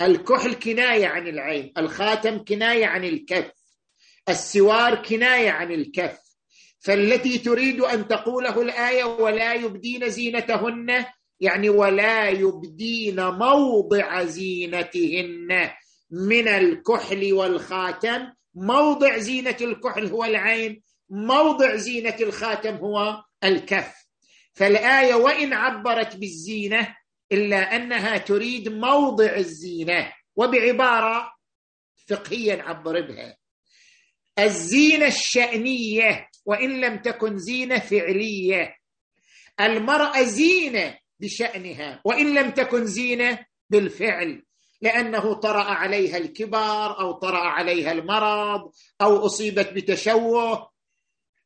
الكحل 0.00 0.54
كناية 0.54 1.06
عن 1.06 1.28
العين. 1.28 1.72
الخاتم 1.78 2.44
كناية 2.44 2.86
عن 2.86 3.04
الكف. 3.04 3.52
السوار 4.28 4.94
كناية 4.94 5.50
عن 5.50 5.72
الكف. 5.72 6.18
فالتي 6.78 7.38
تريد 7.38 7.80
أن 7.80 8.08
تقوله 8.08 8.62
الآية 8.62 9.04
ولا 9.04 9.54
يبدين 9.54 10.10
زينتهن 10.10 11.04
يعني 11.40 11.68
ولا 11.68 12.28
يبدين 12.28 13.26
موضع 13.28 14.24
زينتهن 14.24 15.70
من 16.10 16.48
الكحل 16.48 17.32
والخاتم. 17.32 18.32
موضع 18.54 19.18
زينة 19.18 19.56
الكحل 19.60 20.06
هو 20.06 20.24
العين 20.24 20.82
موضع 21.10 21.76
زينة 21.76 22.16
الخاتم 22.20 22.74
هو 22.74 23.22
الكف. 23.44 23.94
فالآية 24.52 25.14
وإن 25.14 25.52
عبرت 25.52 26.16
بالزينة 26.16 26.96
إلا 27.32 27.76
أنها 27.76 28.18
تريد 28.18 28.68
موضع 28.68 29.36
الزينة 29.36 30.12
وبعبارة 30.36 31.32
فقهيه 32.08 32.54
نعبر 32.54 33.00
بها 33.00 33.36
الزينة 34.38 35.06
الشأنية 35.06 36.28
وإن 36.44 36.80
لم 36.80 36.98
تكن 36.98 37.38
زينة 37.38 37.78
فعلية. 37.78 38.76
المرأة 39.60 40.22
زينة 40.22 40.98
بشأنها 41.20 42.00
وإن 42.04 42.34
لم 42.34 42.50
تكن 42.50 42.86
زينة 42.86 43.38
بالفعل 43.70 44.42
لأنه 44.80 45.34
طرأ 45.34 45.62
عليها 45.62 46.16
الكبر 46.16 47.00
أو 47.00 47.12
طرأ 47.12 47.38
عليها 47.48 47.92
المرض 47.92 48.70
أو 49.00 49.26
أصيبت 49.26 49.72
بتشوه. 49.72 50.68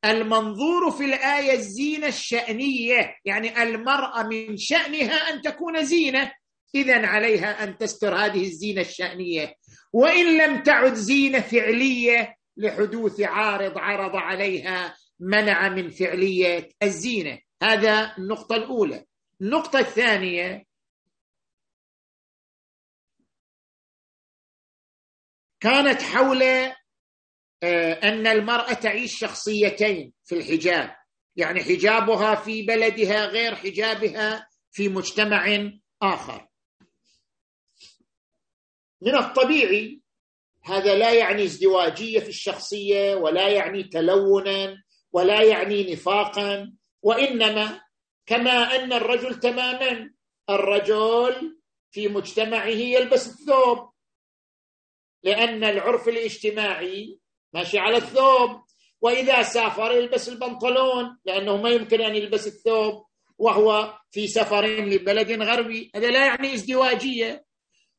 المنظور 0.04 0.90
في 0.90 1.04
الآية 1.04 1.52
الزينة 1.52 2.06
الشأنية 2.06 3.14
يعني 3.24 3.62
المرأة 3.62 4.22
من 4.22 4.56
شأنها 4.56 5.14
أن 5.14 5.42
تكون 5.42 5.84
زينة 5.84 6.32
اذا 6.74 7.06
عليها 7.06 7.64
أن 7.64 7.78
تستر 7.78 8.14
هذه 8.14 8.42
الزينة 8.42 8.80
الشأنية. 8.80 9.54
وإن 9.92 10.38
لم 10.38 10.62
تعد 10.62 10.94
زينة 10.94 11.40
فعلية 11.40 12.36
لحدوث 12.56 13.20
عارض 13.20 13.78
عرض 13.78 14.16
عليها 14.16 14.94
منع 15.20 15.68
من 15.68 15.90
فعلية 15.90 16.68
الزينة. 16.82 17.38
هذا 17.62 18.14
النقطة 18.18 18.56
الأولى. 18.56 19.04
النقطة 19.40 19.78
الثانية 19.78 20.66
كانت 25.60 26.02
حول 26.02 26.42
آه، 27.62 27.92
أن 27.92 28.26
المرأة 28.26 28.72
تعيش 28.72 29.18
شخصيتين 29.18 30.12
في 30.24 30.34
الحجاب. 30.34 30.96
يعني 31.36 31.60
حجابها 31.60 32.34
في 32.34 32.62
بلدها 32.62 33.26
غير 33.26 33.54
حجابها 33.54 34.48
في 34.70 34.88
مجتمع 34.88 35.70
آخر. 36.02 36.48
من 39.02 39.14
الطبيعي 39.14 40.00
هذا 40.62 40.94
لا 40.94 41.12
يعني 41.12 41.44
ازدواجية 41.44 42.20
في 42.20 42.28
الشخصية 42.28 43.14
ولا 43.14 43.48
يعني 43.48 43.82
تلونا 43.82 44.82
ولا 45.12 45.42
يعني 45.42 45.92
نفاقا 45.92 46.72
وإنما 47.02 47.80
كما 48.30 48.76
أن 48.76 48.92
الرجل 48.92 49.40
تماما 49.40 50.10
الرجل 50.50 51.58
في 51.90 52.08
مجتمعه 52.08 52.66
يلبس 52.66 53.26
الثوب. 53.26 53.90
لأن 55.22 55.64
العرف 55.64 56.08
الاجتماعي 56.08 57.18
ماشي 57.52 57.78
على 57.78 57.96
الثوب. 57.96 58.62
وإذا 59.00 59.42
سافر 59.42 59.92
يلبس 59.92 60.28
البنطلون 60.28 61.18
لأنه 61.24 61.56
ما 61.56 61.70
يمكن 61.70 62.00
أن 62.00 62.14
يلبس 62.14 62.46
الثوب 62.46 63.04
وهو 63.38 63.98
في 64.10 64.28
سفر 64.28 64.66
لبلد 64.66 65.42
غربي. 65.42 65.90
هذا 65.94 66.10
لا 66.10 66.26
يعني 66.26 66.54
ازدواجية. 66.54 67.44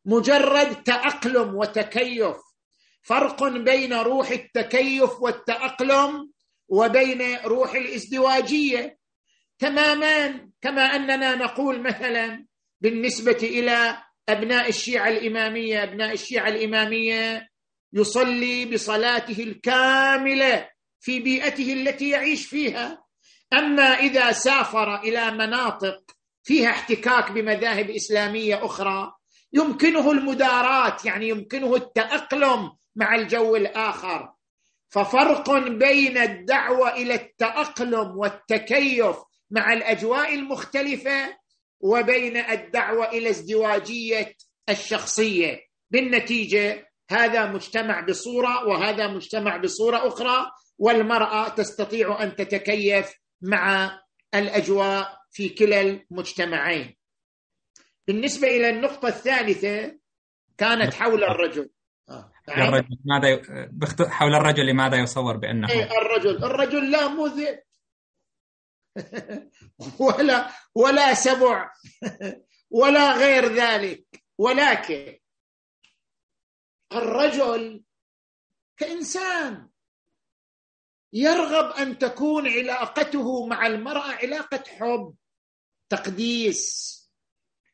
مجرد 0.05 0.83
تأقلم 0.83 1.55
وتكيف. 1.55 2.37
فرق 3.01 3.43
بين 3.43 3.93
روح 3.93 4.29
التكيف 4.29 5.21
والتأقلم 5.21 6.31
وبين 6.67 7.37
روح 7.45 7.73
الازدواجية. 7.73 9.00
تماما 9.61 10.49
كما 10.61 10.81
أننا 10.81 11.35
نقول 11.35 11.81
مثلا 11.81 12.45
بالنسبة 12.81 13.37
إلى 13.43 13.97
أبناء 14.29 14.69
الشيعة 14.69 15.09
الإمامية 15.09 15.83
أبناء 15.83 16.13
الشيعة 16.13 16.47
الإمامية 16.47 17.49
يصلي 17.93 18.65
بصلاته 18.65 19.43
الكاملة 19.43 20.69
في 20.99 21.19
بيئته 21.19 21.73
التي 21.73 22.09
يعيش 22.09 22.45
فيها. 22.45 23.03
أما 23.53 23.83
إذا 23.83 24.31
سافر 24.31 25.01
إلى 25.01 25.31
مناطق 25.31 26.01
فيها 26.43 26.69
احتكاك 26.69 27.31
بمذاهب 27.31 27.89
إسلامية 27.89 28.65
أخرى 28.65 29.13
يمكنه 29.53 30.11
المداراه 30.11 30.97
يعني 31.05 31.29
يمكنه 31.29 31.75
التأقلم 31.75 32.71
مع 32.95 33.15
الجو 33.15 33.55
الآخر. 33.55 34.33
ففرق 34.89 35.67
بين 35.67 36.17
الدعوة 36.17 36.93
إلى 36.95 37.13
التأقلم 37.15 38.17
والتكيف 38.17 39.15
مع 39.51 39.73
الأجواء 39.73 40.35
المختلفة 40.35 41.37
وبين 41.79 42.37
الدعوة 42.37 43.09
إلى 43.09 43.29
ازدواجية 43.29 44.35
الشخصية. 44.69 45.59
بالنتيجة 45.91 46.87
هذا 47.11 47.45
مجتمع 47.45 48.01
بصورة 48.01 48.67
وهذا 48.67 49.07
مجتمع 49.07 49.57
بصورة 49.57 50.07
أخرى 50.07 50.51
والمرأة 50.77 51.49
تستطيع 51.49 52.23
أن 52.23 52.35
تتكيف 52.35 53.13
مع 53.41 53.99
الأجواء 54.35 55.17
في 55.31 55.49
كلا 55.49 55.81
المجتمعين. 55.81 56.95
بالنسبة 58.07 58.47
إلى 58.47 58.69
النقطة 58.69 59.07
الثالثة 59.07 59.97
كانت 60.57 60.93
حول 60.93 61.23
الرجل. 61.23 61.69
آه. 62.09 62.31
الرجل 62.49 62.97
ماذا 63.05 63.41
حول 64.09 64.35
الرجل 64.35 64.65
لماذا 64.65 64.97
يصور 64.97 65.37
بأنه؟ 65.37 65.69
إيه 65.69 65.89
الرجل. 65.97 66.43
الرجل 66.43 66.91
لا 66.91 67.07
مذئب 67.07 67.59
ولا 69.99 70.51
ولا 70.75 71.13
سبع 71.13 71.71
ولا 72.79 73.11
غير 73.11 73.53
ذلك. 73.53 74.23
ولكن 74.37 75.19
الرجل 76.93 77.83
كإنسان 78.77 79.69
يرغب 81.13 81.71
أن 81.71 81.97
تكون 81.97 82.47
علاقته 82.47 83.45
مع 83.47 83.67
المرأة 83.67 84.11
علاقة 84.11 84.63
حب 84.67 85.15
تقديس 85.89 86.91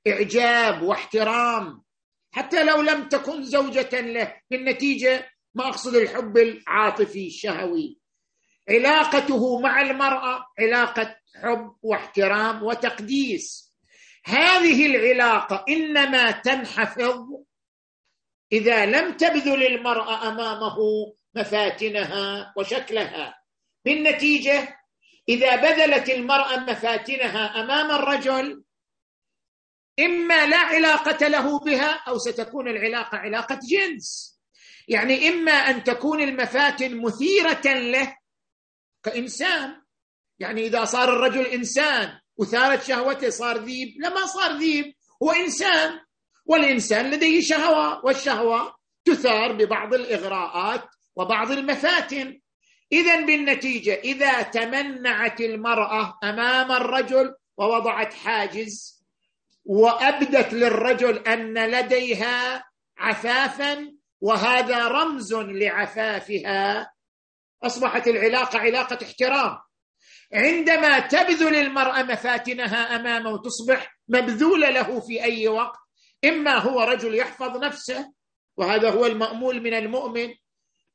إعجاب 0.07 0.81
واحترام. 0.81 1.83
حتى 2.31 2.63
لو 2.63 2.81
لم 2.81 3.09
تكن 3.09 3.43
زوجة 3.43 4.01
له 4.01 4.41
بالنتيجه 4.51 5.29
ما 5.55 5.67
أقصد 5.67 5.95
الحب 5.95 6.37
العاطفي 6.37 7.27
الشهوي. 7.27 7.96
علاقته 8.69 9.59
مع 9.59 9.81
المرأة 9.81 10.47
علاقة 10.59 11.15
حب 11.43 11.75
واحترام 11.81 12.63
وتقديس. 12.63 13.73
هذه 14.25 14.85
العلاقة 14.85 15.65
إنما 15.69 16.31
تنحفظ 16.31 17.25
إذا 18.51 18.85
لم 18.85 19.17
تبذل 19.17 19.63
المرأة 19.63 20.27
أمامه 20.27 20.77
مفاتنها 21.35 22.53
وشكلها. 22.57 23.41
بالنتيجة 23.85 24.77
إذا 25.29 25.55
بذلت 25.55 26.09
المرأة 26.09 26.59
مفاتنها 26.59 27.63
أمام 27.63 27.91
الرجل 27.91 28.63
إما 29.99 30.45
لا 30.45 30.57
علاقة 30.57 31.27
له 31.27 31.59
بها 31.59 32.03
أو 32.07 32.17
ستكون 32.17 32.67
العلاقة 32.67 33.17
علاقة 33.17 33.59
جنس. 33.69 34.37
يعني 34.87 35.29
إما 35.29 35.51
أن 35.51 35.83
تكون 35.83 36.21
المفاتن 36.21 37.01
مثيرة 37.01 37.73
له 37.73 38.17
كإنسان. 39.09 39.81
يعني 40.39 40.67
إذا 40.67 40.85
صار 40.85 41.13
الرجل 41.13 41.45
إنسان 41.45 42.19
وثارت 42.37 42.83
شهوته 42.83 43.29
صار 43.29 43.57
ذيب 43.57 43.95
لما 43.99 44.25
صار 44.25 44.51
ذيب 44.57 44.93
هو 45.23 45.31
إنسان. 45.31 45.99
والإنسان 46.45 47.11
لديه 47.11 47.41
شهوة 47.41 48.05
والشهوة 48.05 48.75
تثار 49.05 49.51
ببعض 49.53 49.93
الإغراءات 49.93 50.83
وبعض 51.15 51.51
المفاتن. 51.51 52.39
اذا 52.91 53.25
بالنتيجة 53.25 53.93
إذا 53.93 54.41
تمنعت 54.41 55.41
المرأة 55.41 56.19
أمام 56.23 56.71
الرجل 56.71 57.35
ووضعت 57.57 58.13
حاجز 58.13 59.03
وأبدت 59.65 60.53
للرجل 60.53 61.17
أن 61.17 61.71
لديها 61.71 62.63
عفافا 62.97 63.97
وهذا 64.21 64.87
رمز 64.87 65.33
لعفافها 65.33 66.91
أصبحت 67.63 68.07
العلاقة 68.07 68.59
علاقة 68.59 69.05
احترام. 69.05 69.57
عندما 70.33 70.99
تبذل 70.99 71.55
المرأة 71.55 72.03
مفاتنها 72.03 72.95
أمامه 72.95 73.29
وتصبح 73.29 73.97
مبذولة 74.07 74.69
له 74.69 74.99
في 74.99 75.23
أي 75.23 75.47
وقت 75.47 75.79
إما 76.25 76.57
هو 76.57 76.81
رجل 76.81 77.15
يحفظ 77.15 77.57
نفسه 77.57 78.13
وهذا 78.57 78.89
هو 78.89 79.05
المأمول 79.05 79.61
من 79.61 79.73
المؤمن 79.73 80.33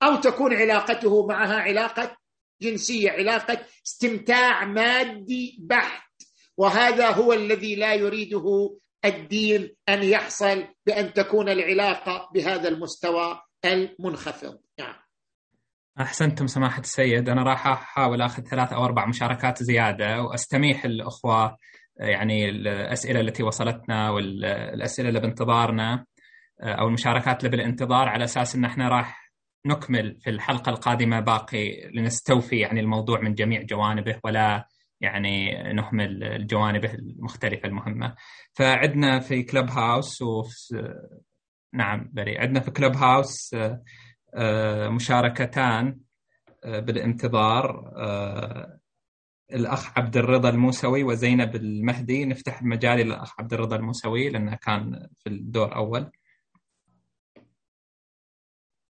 أو 0.02 0.16
تكون 0.16 0.54
علاقته 0.54 1.26
معها 1.26 1.60
علاقة 1.60 2.16
جنسية 2.62 3.10
علاقة 3.10 3.66
استمتاع 3.86 4.64
مادي 4.64 5.58
بحت. 5.60 6.12
وهذا 6.56 7.10
هو 7.10 7.32
الذي 7.32 7.74
لا 7.74 7.94
يريده 7.94 8.76
الدين 9.04 9.76
أن 9.88 10.02
يحصل 10.02 10.66
بأن 10.86 11.12
تكون 11.12 11.48
العلاقة 11.48 12.30
بهذا 12.34 12.68
المستوى 12.68 13.42
المنخفض. 13.64 14.58
نعم. 14.78 15.01
أحسنتم 16.00 16.46
سماحة 16.46 16.80
السيد. 16.80 17.28
أنا 17.28 17.42
راح 17.42 17.66
أحاول 17.66 18.22
أخذ 18.22 18.42
ثلاث 18.42 18.72
أو 18.72 18.84
أربع 18.84 19.06
مشاركات 19.06 19.62
زيادة 19.62 20.22
واستميح 20.22 20.84
الأخوة 20.84 21.56
يعني 21.96 22.48
الأسئلة 22.48 23.20
التي 23.20 23.42
وصلتنا 23.42 24.10
والأسئلة 24.10 25.08
اللي 25.08 25.20
بانتظارنا 25.20 26.04
أو 26.62 26.86
المشاركات 26.88 27.38
اللي 27.44 27.56
بالانتظار 27.56 28.08
على 28.08 28.24
أساس 28.24 28.56
إن 28.56 28.64
إحنا 28.64 28.88
راح 28.88 29.32
نكمل 29.66 30.16
في 30.20 30.30
الحلقة 30.30 30.70
القادمة 30.70 31.20
باقي 31.20 31.90
لنستوفي 31.94 32.56
يعني 32.58 32.80
الموضوع 32.80 33.20
من 33.20 33.34
جميع 33.34 33.62
جوانبه 33.62 34.20
ولا 34.24 34.66
يعني 35.00 35.62
نهمل 35.72 36.24
الجوانب 36.24 36.84
المختلفة 36.84 37.68
المهمة. 37.68 38.14
فعندنا 38.52 39.20
في 39.20 39.42
كلوب 39.42 39.70
هاوس 39.70 40.22
وفي 40.22 40.94
نعم 41.74 42.10
بري 42.12 42.38
عندنا 42.38 42.60
في 42.60 42.70
كلوب 42.70 42.96
هاوس 42.96 43.56
مشاركتان 44.90 46.00
بالانتظار. 46.64 47.92
الأخ 49.52 49.98
عبد 49.98 50.16
الرضا 50.16 50.48
الموسوي 50.48 51.02
وزينب 51.04 51.56
المهدي. 51.56 52.24
نفتح 52.24 52.60
المجال 52.60 52.98
للأخ 52.98 53.40
عبد 53.40 53.52
الرضا 53.52 53.76
الموسوي 53.76 54.28
لأنه 54.28 54.56
كان 54.56 55.08
في 55.18 55.28
الدور 55.28 55.68
الأول 55.68 56.10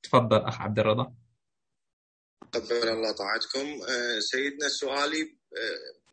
تفضل 0.03 0.37
أخ 0.37 0.61
عبد 0.61 0.79
الرضا 0.79 1.13
قبل 2.53 2.89
الله 2.89 3.11
طاعتكم. 3.11 3.81
سيدنا 4.19 4.67
سؤالي 4.69 5.37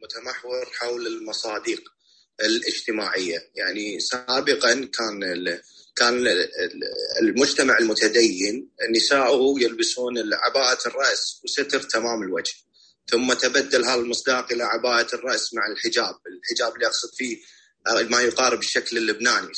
متمحور 0.02 0.66
حول 0.80 1.06
المصادق 1.06 1.80
الاجتماعية. 2.40 3.38
يعني 3.54 4.00
سابقا 4.00 4.74
كان 4.74 5.20
كان 5.98 6.46
المجتمع 7.22 7.78
المتدين 7.78 8.70
نساؤه 8.96 9.60
يلبسون 9.60 10.34
عباءة 10.34 10.88
الرأس 10.88 11.40
وستر 11.44 11.80
تمام 11.80 12.22
الوجه. 12.22 12.54
ثم 13.10 13.32
تبدل 13.32 13.84
هذا 13.84 14.00
المصداق 14.00 14.52
إلى 14.52 14.64
عباءة 14.64 15.14
الرأس 15.14 15.54
مع 15.54 15.66
الحجاب. 15.72 16.14
الحجاب 16.26 16.74
اللي 16.74 16.86
أقصد 16.86 17.10
فيه 17.14 17.38
ما 18.10 18.20
يقارب 18.20 18.58
الشكل 18.58 18.96
اللبناني 18.96 19.52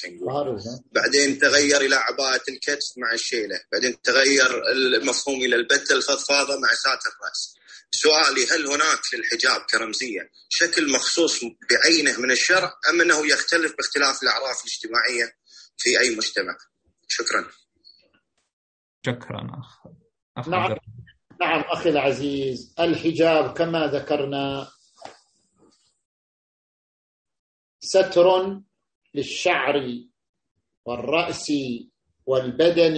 بعدين 0.92 1.38
تغير 1.38 1.80
إلى 1.80 1.96
عباءة 1.96 2.42
الكتف 2.48 2.86
مع 2.96 3.12
الشيلة. 3.14 3.60
بعدين 3.72 4.02
تغير 4.02 4.68
المفهوم 4.72 5.42
إلى 5.42 5.56
البتة 5.56 5.92
الفضفاضة 5.92 6.56
مع 6.56 6.68
ساتر 6.74 7.10
الرأس. 7.20 7.54
سؤالي 7.90 8.46
هل 8.46 8.66
هناك 8.66 9.00
للحجاب 9.14 9.60
كرمزية؟ 9.60 10.30
شكل 10.48 10.92
مخصوص 10.92 11.40
بعينه 11.70 12.20
من 12.20 12.30
الشرع 12.30 12.74
أم 12.90 13.00
أنه 13.00 13.26
يختلف 13.26 13.72
باختلاف 13.76 14.22
الأعراف 14.22 14.60
الاجتماعية؟ 14.64 15.39
في 15.80 16.00
أي 16.00 16.16
مجتمع. 16.16 16.56
شكرا. 17.08 17.50
شكرا 19.06 19.50
أخ 20.36 20.48
نعم. 20.48 20.76
نعم 21.40 21.60
أخي 21.60 21.88
العزيز. 21.88 22.74
الحجاب 22.80 23.52
كما 23.54 23.86
ذكرنا 23.86 24.68
ستر 27.80 28.60
للشعر 29.14 29.74
والرأس 30.84 31.52
والبدن 32.26 32.96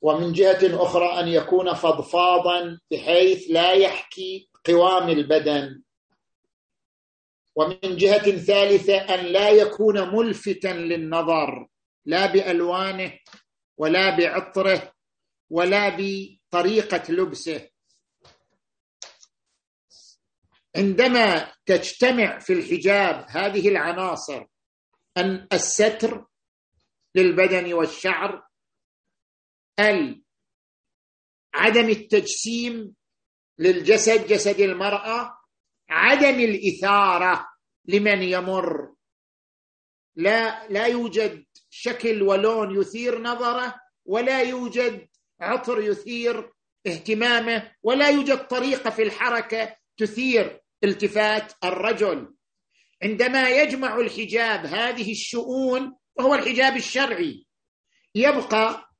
ومن 0.00 0.32
جهة 0.32 0.82
أخرى 0.82 1.20
أن 1.20 1.28
يكون 1.28 1.74
فضفاضا 1.74 2.80
بحيث 2.90 3.50
لا 3.50 3.72
يحكي 3.72 4.50
قوام 4.66 5.08
البدن. 5.08 5.82
ومن 7.60 7.96
جهة 7.96 8.30
ثالثة 8.36 9.14
أن 9.14 9.24
لا 9.24 9.50
يكون 9.50 10.16
ملفتا 10.16 10.68
للنظر 10.68 11.68
لا 12.04 12.26
بألوانه 12.26 13.18
ولا 13.76 14.16
بعطره 14.16 14.92
ولا 15.50 15.88
بطريقة 15.88 17.12
لبسه. 17.12 17.70
عندما 20.76 21.52
تجتمع 21.66 22.38
في 22.38 22.52
الحجاب 22.52 23.26
هذه 23.28 23.68
العناصر 23.68 24.44
أن 25.16 25.48
الستر 25.52 26.26
للبدن 27.14 27.72
والشعر 27.72 28.42
عدم 31.54 31.88
التجسيم 31.88 32.94
للجسد 33.58 34.26
جسد 34.26 34.60
المرأة 34.60 35.40
عدم 35.90 36.40
الإثارة 36.40 37.49
لمن 37.90 38.22
يمر. 38.22 38.94
لا 40.16 40.68
لا 40.68 40.86
يوجد 40.86 41.44
شكل 41.70 42.22
ولون 42.22 42.80
يثير 42.80 43.22
نظره 43.22 43.74
ولا 44.04 44.42
يوجد 44.42 45.08
عطر 45.40 45.80
يثير 45.80 46.52
اهتمامه 46.86 47.72
ولا 47.82 48.08
يوجد 48.08 48.46
طريقة 48.46 48.90
في 48.90 49.02
الحركة 49.02 49.76
تثير 49.96 50.60
التفات 50.84 51.52
الرجل. 51.64 52.34
عندما 53.02 53.50
يجمع 53.50 53.96
الحجاب 53.96 54.66
هذه 54.66 55.12
الشؤون 55.12 55.96
وهو 56.16 56.34
الحجاب 56.34 56.76
الشرعي 56.76 57.46
يبقى 58.14 58.90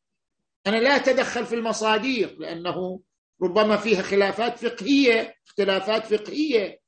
أنا 0.67 0.77
لا 0.77 0.97
أتدخل 0.97 1.47
في 1.47 1.55
المصاديق 1.55 2.39
لأنه 2.41 3.01
ربما 3.43 3.77
فيها 3.77 4.03
خلافات 4.03 4.59
فقهية 4.59 5.35
اختلافات 5.47 6.15
فقهية. 6.15 6.81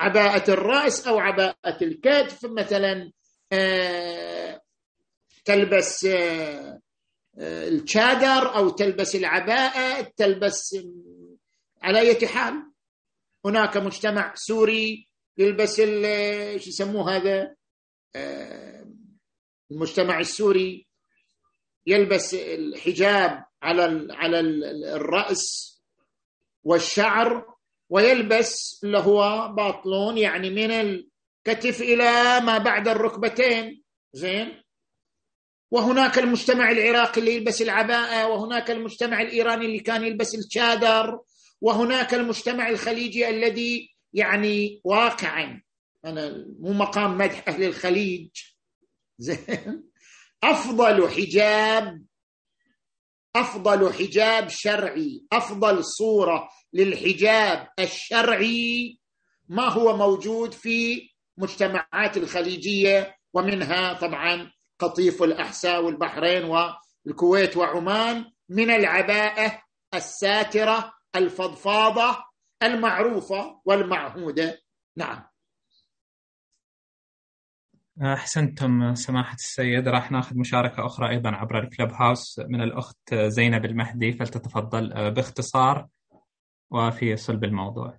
عباءة 0.00 0.50
الرأس 0.50 1.06
أو 1.06 1.18
عباءة 1.18 1.84
الكتف 1.84 2.44
مثلا 2.44 3.12
آه، 3.52 4.60
تلبس 5.44 6.04
آه، 6.04 6.80
آه، 7.38 7.68
الشادر 7.68 8.56
أو 8.56 8.68
تلبس 8.68 9.16
العباءة 9.16 10.12
تلبس 10.16 10.76
على 11.82 11.98
أي 12.00 12.26
حال. 12.26 12.54
هناك 13.44 13.76
مجتمع 13.76 14.34
سوري 14.34 15.06
يلبس 15.38 15.80
إيش 15.80 16.66
يسموه 16.66 17.16
هذا؟ 17.16 17.54
المجتمع 19.70 20.20
السوري 20.20 20.86
يلبس 21.86 22.34
الحجاب 22.34 23.44
على 23.62 24.08
على 24.10 24.40
الرأس 24.96 25.76
والشعر. 26.64 27.49
ويلبس 27.90 28.80
اللي 28.84 28.98
هو 28.98 29.52
باطلون 29.56 30.18
يعني 30.18 30.50
من 30.50 30.70
الكتف 30.70 31.80
إلى 31.80 32.40
ما 32.40 32.58
بعد 32.58 32.88
الركبتين. 32.88 33.82
زين؟ 34.12 34.62
وهناك 35.70 36.18
المجتمع 36.18 36.70
العراقي 36.70 37.20
اللي 37.20 37.34
يلبس 37.34 37.62
العباءة 37.62 38.28
وهناك 38.28 38.70
المجتمع 38.70 39.22
الإيراني 39.22 39.66
اللي 39.66 39.80
كان 39.80 40.04
يلبس 40.04 40.34
الشادر 40.34 41.20
وهناك 41.60 42.14
المجتمع 42.14 42.68
الخليجي 42.68 43.28
الذي 43.28 43.94
يعني 44.12 44.80
واقعا 44.84 45.62
أنا 46.04 46.46
مو 46.60 46.72
مقام 46.72 47.18
مدح 47.18 47.48
أهل 47.48 47.62
الخليج. 47.64 48.28
زين؟ 49.18 49.90
أفضل 50.42 51.08
حجاب 51.08 52.04
أفضل 53.36 53.92
حجاب 53.94 54.48
شرعي 54.48 55.22
أفضل 55.32 55.84
صورة 55.84 56.48
للحجاب 56.72 57.68
الشرعي 57.78 58.98
ما 59.48 59.68
هو 59.68 59.96
موجود 59.96 60.52
في 60.52 61.08
مجتمعات 61.38 62.16
الخليجية 62.16 63.14
ومنها 63.34 63.92
طبعا 63.92 64.50
قطيف 64.78 65.22
الأحساء 65.22 65.84
والبحرين 65.84 66.44
والكويت 67.06 67.56
وعمان 67.56 68.24
من 68.48 68.70
العباءة 68.70 69.62
الساترة 69.94 70.92
الفضفاضة 71.16 72.24
المعروفة 72.62 73.60
والمعهودة. 73.64 74.58
نعم. 74.96 75.22
أحسنتم 77.98 78.94
سماحة 78.94 79.34
السيد. 79.34 79.88
راح 79.88 80.10
ناخذ 80.12 80.38
مشاركة 80.38 80.86
أخرى 80.86 81.08
أيضا 81.10 81.30
عبر 81.30 81.58
الكلب 81.58 81.92
هاوس. 81.92 82.38
من 82.38 82.62
الأخت 82.62 83.14
زينب 83.14 83.64
المهدي 83.64 84.12
فلتتفضل 84.12 85.10
باختصار 85.10 85.88
وفي 86.70 87.16
صلب 87.16 87.44
الموضوع. 87.44 87.98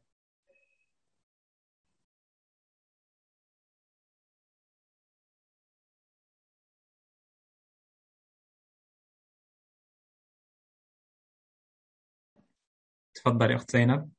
تفضلي 13.13 13.55
أخت 13.55 13.72
زينب. 13.72 14.09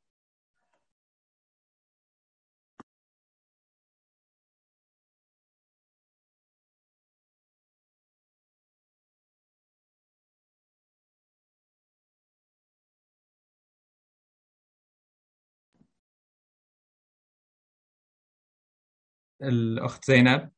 الأخت 19.43 20.05
زينب. 20.05 20.51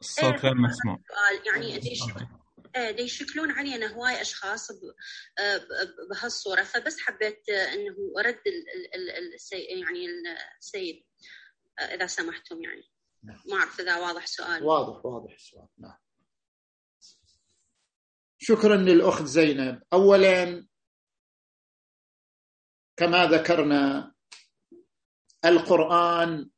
الصوت 0.00 0.34
غير 0.44 0.54
مسموع. 0.54 0.96
سؤال 1.08 1.46
يعني 1.46 1.80
ليش 1.80 2.00
آه، 2.76 2.90
دي 2.90 3.02
يشكلون 3.02 3.50
علينا 3.50 3.86
هواي 3.94 4.20
أشخاص 4.20 4.72
ب- 4.72 4.94
آه، 5.38 5.56
ب- 5.56 6.08
بهالصورة؟ 6.10 6.62
فبس 6.62 7.00
حبيت 7.00 7.48
آه، 7.48 7.72
إنه 7.74 7.94
أرد 8.18 8.40
ال- 8.46 8.94
ال- 8.94 9.10
ال- 9.10 9.34
السي 9.34 9.56
يعني 9.60 10.06
السيد 10.58 11.04
آه، 11.78 11.82
إذا 11.82 12.06
سمحتم 12.06 12.62
يعني. 12.62 12.82
ما 13.22 13.56
أعرف 13.56 13.80
إذا 13.80 13.96
واضح 13.96 14.26
سؤال. 14.26 14.62
واضح 14.64 15.06
واضح 15.06 15.32
السؤال. 15.34 15.68
نعم. 15.78 15.96
شكرا 18.38 18.76
للأخت 18.76 19.22
زينب. 19.24 19.82
أولا 19.92 20.66
كما 23.00 23.26
ذكرنا 23.26 24.12
القرآن 25.44 26.50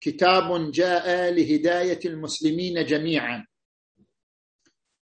كتاب 0.00 0.70
جاء 0.70 1.32
لهداية 1.32 2.00
المسلمين 2.04 2.84
جميعا 2.84 3.46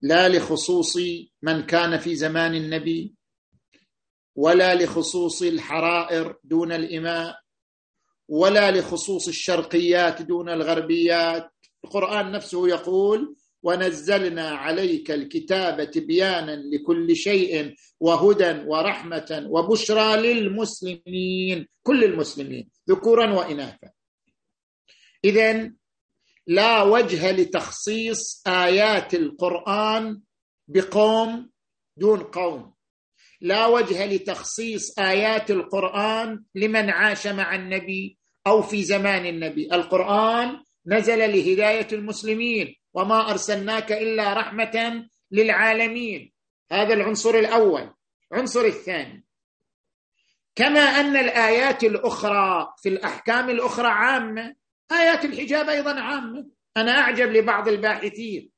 لا 0.02 0.30
لخصوص 0.30 0.98
من 1.42 1.66
كان 1.66 2.00
في 2.00 2.16
زمان 2.16 2.56
النبي 2.56 3.16
ولا 4.36 4.76
لخصوص 4.76 5.42
الحرائر 5.42 6.40
دون 6.44 6.72
الإماء 6.72 7.40
ولا 8.28 8.72
لخصوص 8.72 9.28
الشرقيات 9.28 10.22
دون 10.22 10.50
الغربيات. 10.50 11.52
القرآن 11.86 12.32
نفسه 12.32 12.68
يقول 12.68 13.36
ونزلنا 13.64 14.50
عليك 14.50 15.12
الكتاب 15.12 15.92
تبيانا 15.92 16.56
لكل 16.56 17.16
شيء 17.16 17.76
وهدى 18.00 18.52
ورحمة 18.66 19.48
وبشرى 19.50 20.18
للمسلمين 20.18 21.68
كل 21.84 22.04
المسلمين 22.04 22.70
ذكورا 22.90 23.34
وإناثا. 23.34 23.90
إذا 25.26 25.72
لا 26.48 26.84
وجه 26.84 27.32
لتخصيص 27.32 28.48
آيات 28.48 29.14
القرآن 29.14 30.22
بقوم 30.68 31.50
دون 31.98 32.20
قوم. 32.20 32.74
لا 33.42 33.66
وجه 33.66 34.06
لتخصيص 34.06 35.00
آيات 35.00 35.52
القرآن 35.52 36.44
لمن 36.56 36.90
عاش 36.90 37.28
مع 37.28 37.56
النبي 37.56 38.18
أو 38.48 38.62
في 38.62 38.84
زمان 38.84 39.26
النبي. 39.26 39.74
القرآن 39.74 40.64
نزل 40.88 41.20
لهداية 41.20 41.88
المسلمين 41.94 42.76
وما 42.94 43.32
أرسلناك 43.32 43.92
إلا 43.92 44.34
رحمة 44.34 45.06
للعالمين. 45.32 46.34
هذا 46.72 46.94
العنصر 46.94 47.36
الأول. 47.36 47.94
العنصر 48.32 48.66
الثاني. 48.66 49.26
كما 50.56 50.80
أن 50.80 51.18
الآيات 51.18 51.84
الأخرى 51.84 52.74
في 52.82 52.90
الأحكام 52.90 53.50
الأخرى 53.50 53.88
عامة 53.88 54.56
آيات 54.92 55.26
الحجاب 55.26 55.70
أيضا 55.70 56.00
عامة. 56.00 56.46
أنا 56.78 57.00
أعجب 57.00 57.32
لبعض 57.32 57.68
الباحثين. 57.68 58.50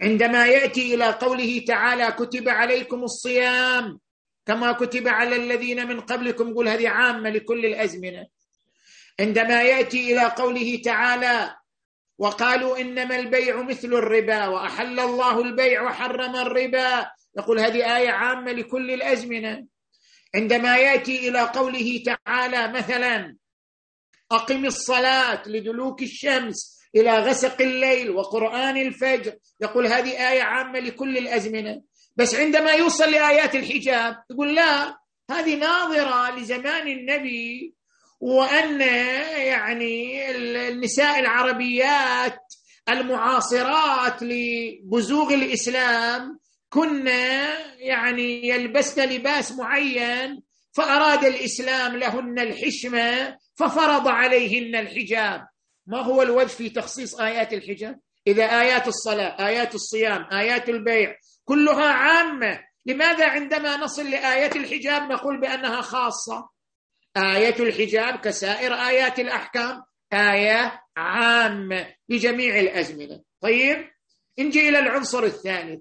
عندما 0.00 0.46
يأتي 0.46 0.94
إلى 0.94 1.10
قوله 1.10 1.64
تعالى 1.68 2.12
كتب 2.12 2.48
عليكم 2.48 3.04
الصيام 3.04 4.00
كما 4.46 4.72
كتب 4.72 5.08
على 5.08 5.36
الذين 5.36 5.88
من 5.88 6.00
قبلكم 6.00 6.48
يقول 6.48 6.68
هذه 6.68 6.88
عامة 6.88 7.30
لكل 7.30 7.66
الأزمنة. 7.66 8.26
عندما 9.20 9.62
يأتي 9.62 10.12
إلى 10.12 10.24
قوله 10.24 10.80
تعالى 10.84 11.56
وقالوا 12.18 12.80
إنما 12.80 13.16
البيع 13.16 13.62
مثل 13.62 13.88
الربا 13.88 14.46
وأحل 14.46 15.00
الله 15.00 15.40
البيع 15.40 15.82
وحرم 15.82 16.36
الربا. 16.36 17.10
يقول 17.38 17.60
هذه 17.60 17.96
آية 17.96 18.10
عامة 18.10 18.52
لكل 18.52 18.90
الأزمنة. 18.90 19.66
عندما 20.34 20.76
يأتي 20.76 21.28
إلى 21.28 21.40
قوله 21.40 22.02
تعالى 22.06 22.72
مثلا 22.72 23.36
أقم 24.32 24.64
الصلاة 24.66 25.42
لدلوك 25.46 26.02
الشمس 26.02 26.80
إلى 26.96 27.18
غسق 27.18 27.60
الليل 27.60 28.10
وقرآن 28.10 28.76
الفجر. 28.76 29.36
يقول 29.60 29.86
هذه 29.86 30.30
آية 30.30 30.42
عامة 30.42 30.78
لكل 30.78 31.18
الأزمنة. 31.18 31.82
بس 32.16 32.34
عندما 32.34 32.72
يوصل 32.72 33.10
لآيات 33.10 33.54
الحجاب 33.54 34.16
يقول 34.30 34.54
لا 34.54 34.98
هذه 35.30 35.54
ناظرة 35.56 36.38
لزمان 36.38 36.88
النبي 36.88 37.74
وأن 38.20 38.80
يعني 39.36 40.30
النساء 40.30 41.20
العربيات 41.20 42.38
المعاصرات 42.88 44.22
لبزوغ 44.22 45.34
الإسلام 45.34 46.38
كن 46.70 47.06
يعني 47.78 48.48
يلبسن 48.48 49.08
لباس 49.08 49.52
معين 49.52 50.42
فأراد 50.72 51.24
الإسلام 51.24 51.96
لهن 51.96 52.38
الحشمة 52.38 53.38
ففرض 53.54 54.08
عليهن 54.08 54.76
الحجاب. 54.76 55.46
ما 55.86 56.02
هو 56.02 56.22
الوجه 56.22 56.46
في 56.46 56.70
تخصيص 56.70 57.20
آيات 57.20 57.52
الحجاب؟ 57.52 58.00
إذا 58.26 58.60
آيات 58.60 58.88
الصلاة 58.88 59.46
آيات 59.46 59.74
الصيام 59.74 60.26
آيات 60.32 60.68
البيع 60.68 61.16
كلها 61.44 61.86
عامة 61.86 62.60
لماذا 62.86 63.28
عندما 63.28 63.76
نصل 63.76 64.10
لآية 64.10 64.50
الحجاب 64.56 65.02
نقول 65.12 65.40
بأنها 65.40 65.80
خاصة؟ 65.80 66.48
آية 67.16 67.56
الحجاب 67.60 68.18
كسائر 68.18 68.74
آيات 68.74 69.18
الأحكام 69.18 69.82
آية 70.12 70.80
عامة 70.96 71.94
لجميع 72.08 72.60
الأزمنة. 72.60 73.20
طيب 73.40 73.90
نجي 74.38 74.68
إلى 74.68 74.78
العنصر 74.78 75.22
الثالث 75.24 75.80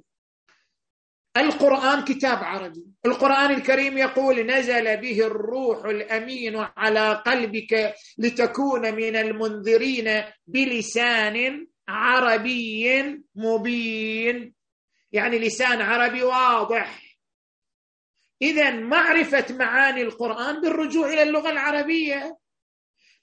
القرآن 1.37 2.03
كتاب 2.03 2.43
عربي. 2.43 2.85
القرآن 3.05 3.51
الكريم 3.51 3.97
يقول 3.97 4.45
نزل 4.45 4.97
به 4.97 5.27
الروح 5.27 5.85
الأمين 5.85 6.55
على 6.77 7.23
قلبك 7.25 7.93
لتكون 8.17 8.95
من 8.95 9.15
المنذرين 9.15 10.23
بلسان 10.47 11.67
عربي 11.87 13.03
مبين. 13.35 14.53
يعني 15.11 15.39
لسان 15.39 15.81
عربي 15.81 16.23
واضح. 16.23 17.12
إذا 18.41 18.71
معرفة 18.71 19.45
معاني 19.49 20.01
القرآن 20.01 20.61
بالرجوع 20.61 21.13
إلى 21.13 21.23
اللغة 21.23 21.49
العربية 21.49 22.37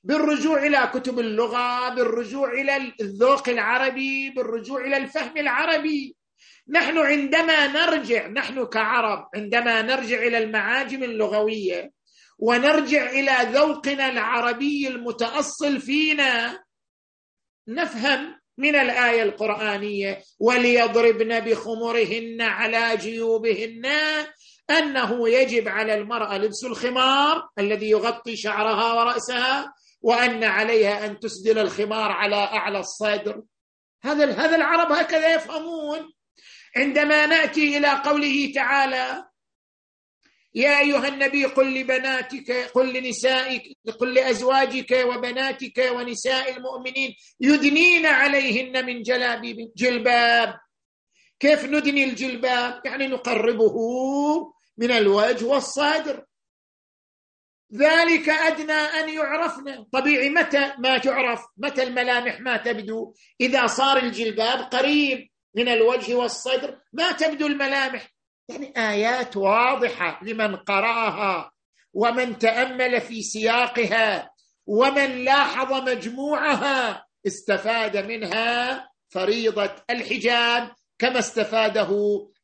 بالرجوع 0.04 0.66
إلى 0.66 0.90
كتب 0.94 1.18
اللغة 1.18 1.88
بالرجوع 1.94 2.52
إلى 2.52 2.92
الذوق 3.00 3.48
العربي 3.48 4.30
بالرجوع 4.30 4.80
إلى 4.80 4.96
الفهم 4.96 5.36
العربي. 5.36 6.16
نحن 6.68 6.98
عندما 6.98 7.66
نرجع 7.66 8.26
نحن 8.26 8.64
كعرب 8.64 9.28
عندما 9.34 9.82
نرجع 9.82 10.18
إلى 10.18 10.38
المعاجم 10.38 11.02
اللغوية 11.02 11.92
ونرجع 12.38 13.10
إلى 13.10 13.36
ذوقنا 13.52 14.08
العربي 14.08 14.88
المتأصل 14.88 15.80
فينا 15.80 16.62
نفهم 17.68 18.40
من 18.58 18.76
الآية 18.76 19.22
القرآنية 19.22 20.22
وليضربن 20.38 21.40
بخمرهن 21.40 22.40
على 22.40 22.96
جيوبهن 22.96 23.86
أنه 24.70 25.28
يجب 25.28 25.68
على 25.68 25.94
المرأة 25.94 26.38
لبس 26.38 26.64
الخمار 26.64 27.48
الذي 27.58 27.90
يغطي 27.90 28.36
شعرها 28.36 28.92
ورأسها 28.92 29.74
وأن 30.02 30.44
عليها 30.44 31.06
أن 31.06 31.18
تسدل 31.18 31.58
الخمار 31.58 32.12
على 32.12 32.36
أعلى 32.36 32.78
الصدر. 32.78 33.42
هذا 34.02 34.32
هذا 34.32 34.56
العرب 34.56 34.92
هكذا 34.92 35.34
يفهمون. 35.34 36.12
عندما 36.76 37.26
نأتي 37.26 37.76
إلى 37.78 37.88
قوله 37.88 38.52
تعالى 38.54 39.24
يا 40.54 40.80
أيها 40.80 41.08
النبي 41.08 41.44
قل 41.44 41.74
لبناتك 41.74 42.52
قل 42.74 42.92
لنسائك 42.92 43.62
قل 44.00 44.14
لأزواجك 44.14 45.04
وبناتك 45.06 45.90
ونساء 45.92 46.56
المؤمنين 46.56 47.14
يدنين 47.40 48.06
عليهن 48.06 48.86
من 48.86 49.02
جلابيب 49.02 49.72
جلباب. 49.76 50.58
كيف 51.40 51.64
ندني 51.64 52.04
الجلباب؟ 52.04 52.82
يعني 52.84 53.06
نقربه 53.08 53.74
من 54.80 54.90
الوجه 54.90 55.44
والصدر. 55.44 56.24
ذلك 57.74 58.28
أدنى 58.28 58.72
أن 58.72 59.08
يعرفن. 59.08 59.84
طبيعي 59.84 60.30
متى 60.30 60.72
ما 60.78 60.98
تعرف؟ 60.98 61.40
متى 61.56 61.82
الملامح 61.82 62.40
ما 62.40 62.56
تبدو؟ 62.56 63.14
إذا 63.40 63.66
صار 63.66 63.96
الجلباب 63.96 64.58
قريب 64.58 65.28
من 65.54 65.68
الوجه 65.68 66.14
والصدر 66.14 66.78
ما 66.92 67.12
تبدو 67.12 67.46
الملامح. 67.46 68.08
يعني 68.48 68.72
آيات 68.76 69.36
واضحة 69.36 70.24
لمن 70.24 70.56
قرأها 70.56 71.52
ومن 71.92 72.38
تأمل 72.38 73.00
في 73.00 73.22
سياقها 73.22 74.30
ومن 74.66 75.24
لاحظ 75.24 75.72
مجموعها. 75.72 77.06
استفاد 77.26 77.96
منها 77.96 78.90
فريضة 79.08 79.70
الحجاب 79.90 80.72
كما 80.98 81.18
استفاده 81.18 81.90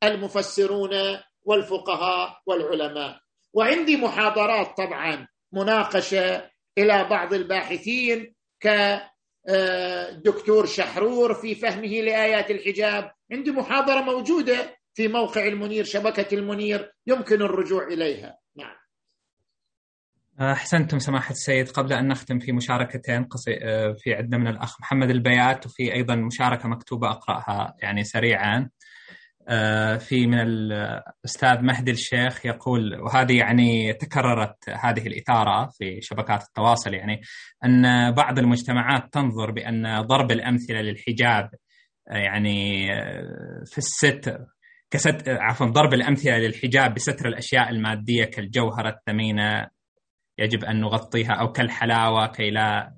المفسرون 0.02 0.90
والفقهاء 1.47 2.40
والعلماء. 2.47 3.20
وعندي 3.52 3.97
محاضرات 3.97 4.77
طبعا 4.77 5.28
مناقشة 5.52 6.51
إلى 6.78 7.05
بعض 7.05 7.35
الباحثين 7.35 8.35
كالدكتور 9.47 10.66
شحرور 10.66 11.35
في 11.35 11.55
فهمه 11.55 12.01
لآيات 12.01 12.51
الحجاب. 12.51 13.12
عندي 13.32 13.51
محاضرة 13.51 14.01
موجودة 14.01 14.77
في 14.94 15.09
موقع 15.09 15.47
المنير 15.47 15.85
شبكة 15.85 16.35
المنير 16.35 16.93
يمكن 17.06 17.43
الرجوع 17.43 17.86
إليها. 17.86 18.39
نعم. 18.56 18.77
أحسنتم 20.40 20.98
سماحة 20.98 21.31
السيد. 21.31 21.68
قبل 21.68 21.93
أن 21.93 22.09
نختم 22.09 22.39
في 22.39 22.52
مشاركتين 22.52 23.28
في 23.98 24.14
عندنا 24.14 24.39
من 24.39 24.47
الأخ 24.48 24.81
محمد 24.81 25.10
البيات 25.10 25.66
وفي 25.66 25.94
أيضا 25.94 26.14
مشاركة 26.14 26.68
مكتوبة 26.68 27.10
أقرأها 27.10 27.77
يعني 27.82 28.05
سريعا. 28.05 28.70
في 29.98 30.27
من 30.27 30.40
الاستاذ 30.40 31.60
مهدي 31.62 31.90
الشيخ 31.90 32.47
يقول 32.47 33.01
وهذه 33.01 33.39
يعني 33.39 33.93
تكررت 33.93 34.68
هذه 34.68 35.06
الإثارة 35.06 35.66
في 35.78 36.01
شبكات 36.01 36.43
التواصل 36.43 36.94
يعني 36.94 37.20
أن 37.64 38.10
بعض 38.12 38.39
المجتمعات 38.39 39.12
تنظر 39.12 39.51
بأن 39.51 40.01
ضرب 40.01 40.32
الأمثلة 40.32 40.81
للحجاب 40.81 41.51
يعني 42.06 42.86
في 43.66 43.78
الستر 43.78 44.47
كست 44.90 45.28
عفوا 45.28 45.66
ضرب 45.66 45.94
الأمثلة 45.94 46.39
للحجاب 46.39 46.94
بستر 46.94 47.28
الأشياء 47.28 47.70
المادية 47.70 48.24
كالجوهرة 48.24 48.89
الثمينة 48.89 49.68
يجب 50.39 50.64
أن 50.64 50.81
نغطيها 50.81 51.32
أو 51.32 51.52
كالحلاوة 51.52 52.27
كي 52.27 52.51
لا 52.51 52.93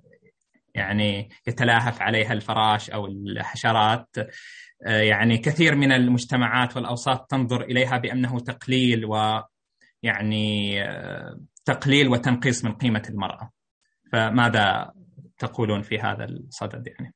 يعني 0.75 1.29
يتلاهف 1.47 2.03
عليها 2.03 2.33
الفراش 2.33 2.91
أو 2.91 3.07
الحشرات. 3.07 4.16
يعني 4.87 5.39
كثير 5.39 5.75
من 5.75 5.93
المجتمعات 5.93 6.77
والأوساط 6.77 7.31
تنظر 7.31 7.63
إليها 7.63 7.99
بأنه 7.99 8.41
تقليل 8.41 9.05
و 9.05 9.43
يعني 10.03 10.81
تقليل 11.65 12.09
وتنقيص 12.09 12.65
من 12.65 12.75
قيمة 12.75 13.03
المرأة. 13.09 13.53
فماذا 14.13 14.93
تقولون 15.39 15.83
في 15.83 15.99
هذا 15.99 16.25
الصدد 16.25 16.87
يعني؟ 16.87 17.15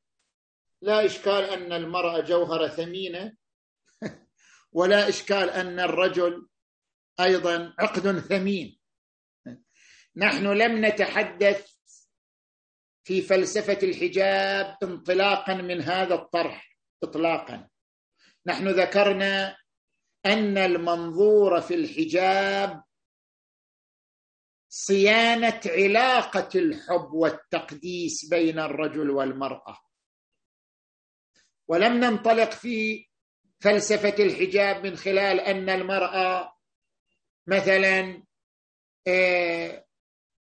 لا 0.82 1.06
إشكال 1.06 1.44
أن 1.44 1.72
المرأة 1.72 2.20
جوهرة 2.20 2.68
ثمينة 2.68 3.32
ولا 4.78 5.09
إشكال 5.09 5.51
أن 5.51 5.80
الرجل 5.80 6.48
أيضا 7.20 7.74
عقد 7.78 8.18
ثمين. 8.18 8.78
نحن 10.16 10.47
لم 10.47 10.84
نتحدث 10.84 11.72
في 13.05 13.22
فلسفة 13.22 13.78
الحجاب 13.82 14.76
انطلاقا 14.82 15.55
من 15.55 15.80
هذا 15.80 16.14
الطرح. 16.14 16.71
اطلاقا. 17.04 17.68
نحن 18.46 18.68
ذكرنا 18.68 19.56
أن 20.26 20.58
المنظور 20.58 21.60
في 21.60 21.74
الحجاب 21.74 22.82
صيانة 24.68 25.60
علاقة 25.66 26.48
الحب 26.54 27.12
والتقديس 27.12 28.28
بين 28.30 28.58
الرجل 28.58 29.10
والمرأة. 29.10 29.78
ولم 31.68 31.92
ننطلق 31.92 32.50
في 32.50 33.08
فلسفة 33.60 34.24
الحجاب 34.24 34.86
من 34.86 34.96
خلال 34.96 35.40
أن 35.40 35.68
المرأة 35.70 36.56
مثلا 37.46 38.22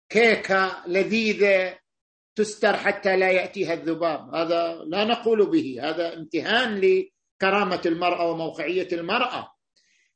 كيكة 0.09 0.85
لذيذة 0.87 1.79
تستر 2.37 2.77
حتى 2.77 3.17
لا 3.17 3.31
يأتيها 3.31 3.75
الذباب. 3.75 4.35
هذا 4.35 4.75
لا 4.87 5.05
نقول 5.05 5.51
به. 5.51 5.79
هذا 5.83 6.15
امتهان 6.15 6.81
لكرامة 6.81 7.81
المرأة 7.87 8.31
وموقعية 8.31 8.89
المرأة. 8.93 9.53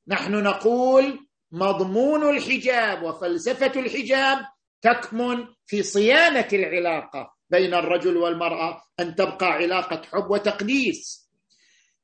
نحن 0.08 0.42
نقول 0.42 1.26
مضمون 1.52 2.36
الحجاب 2.36 3.02
وفلسفة 3.02 3.80
الحجاب 3.80 4.38
تكمن 4.82 5.46
في 5.66 5.82
صيانة 5.82 6.48
العلاقة 6.52 7.34
بين 7.50 7.74
الرجل 7.74 8.16
والمرأة 8.16 8.82
أن 9.00 9.14
تبقى 9.14 9.46
علاقة 9.46 10.02
حب 10.12 10.30
وتقديس. 10.30 11.30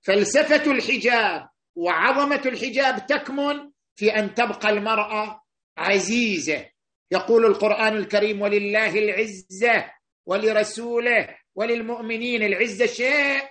فلسفة 0.02 0.72
الحجاب 0.72 1.48
وعظمة 1.74 2.43
الحجاب 2.47 3.06
تكمن 3.06 3.70
في 3.97 4.10
أن 4.18 4.34
تبقى 4.34 4.70
المرأة 4.70 5.40
عزيزة. 5.78 6.66
يقول 7.10 7.47
القرآن 7.47 7.97
الكريم 7.97 8.43
ولله 8.43 8.98
العزة 8.98 9.90
ولرسوله 10.27 11.36
وللمؤمنين 11.55 12.43
العزة 12.43 12.86
شيء 12.86 13.43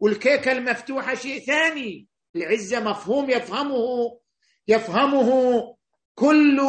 والكيكة 0.00 0.52
المفتوحة 0.52 1.14
شيء 1.14 1.40
ثاني. 1.40 2.06
العزة 2.36 2.80
مفهوم 2.80 3.30
يفهمه 3.30 4.20
يفهمه 4.68 5.30
كل 6.14 6.60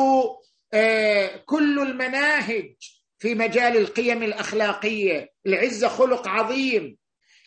آه 0.73 1.35
كل 1.45 1.79
المناهج 1.79 2.75
في 3.19 3.35
مجال 3.35 3.77
القيم 3.77 4.23
الأخلاقية. 4.23 5.33
العزة 5.45 5.87
خلق 5.87 6.27
عظيم. 6.27 6.97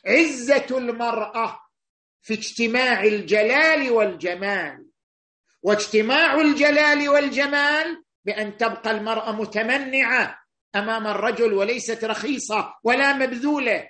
عزة 0.06 0.66
المرأة 0.70 1.60
في 2.22 2.34
اجتماع 2.34 3.04
الجلال 3.04 3.90
والجمال. 3.90 4.86
واجتماع 5.62 6.40
الجلال 6.40 7.08
والجمال 7.08 8.04
بأن 8.24 8.56
تبقى 8.56 8.90
المرأة 8.90 9.32
متمنعة. 9.32 10.38
أمام 10.78 11.06
الرجل 11.06 11.52
وليست 11.52 12.04
رخيصة 12.04 12.74
ولا 12.84 13.12
مبذولة. 13.12 13.88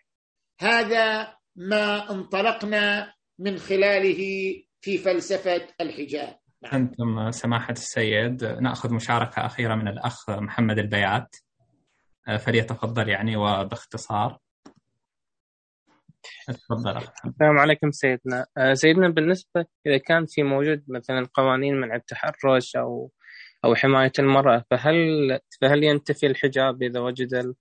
هذا 0.60 1.36
ما 1.56 2.10
انطلقنا 2.10 3.14
من 3.38 3.58
خلاله 3.58 4.54
في 4.80 4.98
فلسفة 4.98 5.68
الحجاب. 5.80 6.38
أنتم 6.72 7.30
سماحة 7.30 7.72
السيد 7.72 8.44
نأخذ 8.44 8.94
مشاركة 8.94 9.46
أخيرة 9.46 9.74
من 9.74 9.88
الأخ 9.88 10.30
محمد 10.30 10.78
البيات. 10.78 11.36
فليتفضل 12.38 13.08
يعني 13.08 13.36
وباختصار. 13.36 14.38
تفضل 16.46 16.96
السلام 17.26 17.58
عليكم 17.58 17.90
سيدنا. 17.90 18.46
سيدنا 18.72 19.08
بالنسبة 19.08 19.64
إذا 19.86 19.98
كان 19.98 20.26
في 20.26 20.42
موجود 20.42 20.84
مثلا 20.88 21.28
قوانين 21.34 21.80
منع 21.80 21.94
التحرش 21.94 22.76
أو 22.76 23.10
أو 23.64 23.74
حماية 23.74 24.12
المرأة 24.18 24.64
فهل 24.70 24.96
فهل 25.60 25.84
ينتفي 25.84 26.26
الحجاب 26.26 26.82
إذا 26.82 27.00
وجد 27.00 27.34
ال... 27.34 27.54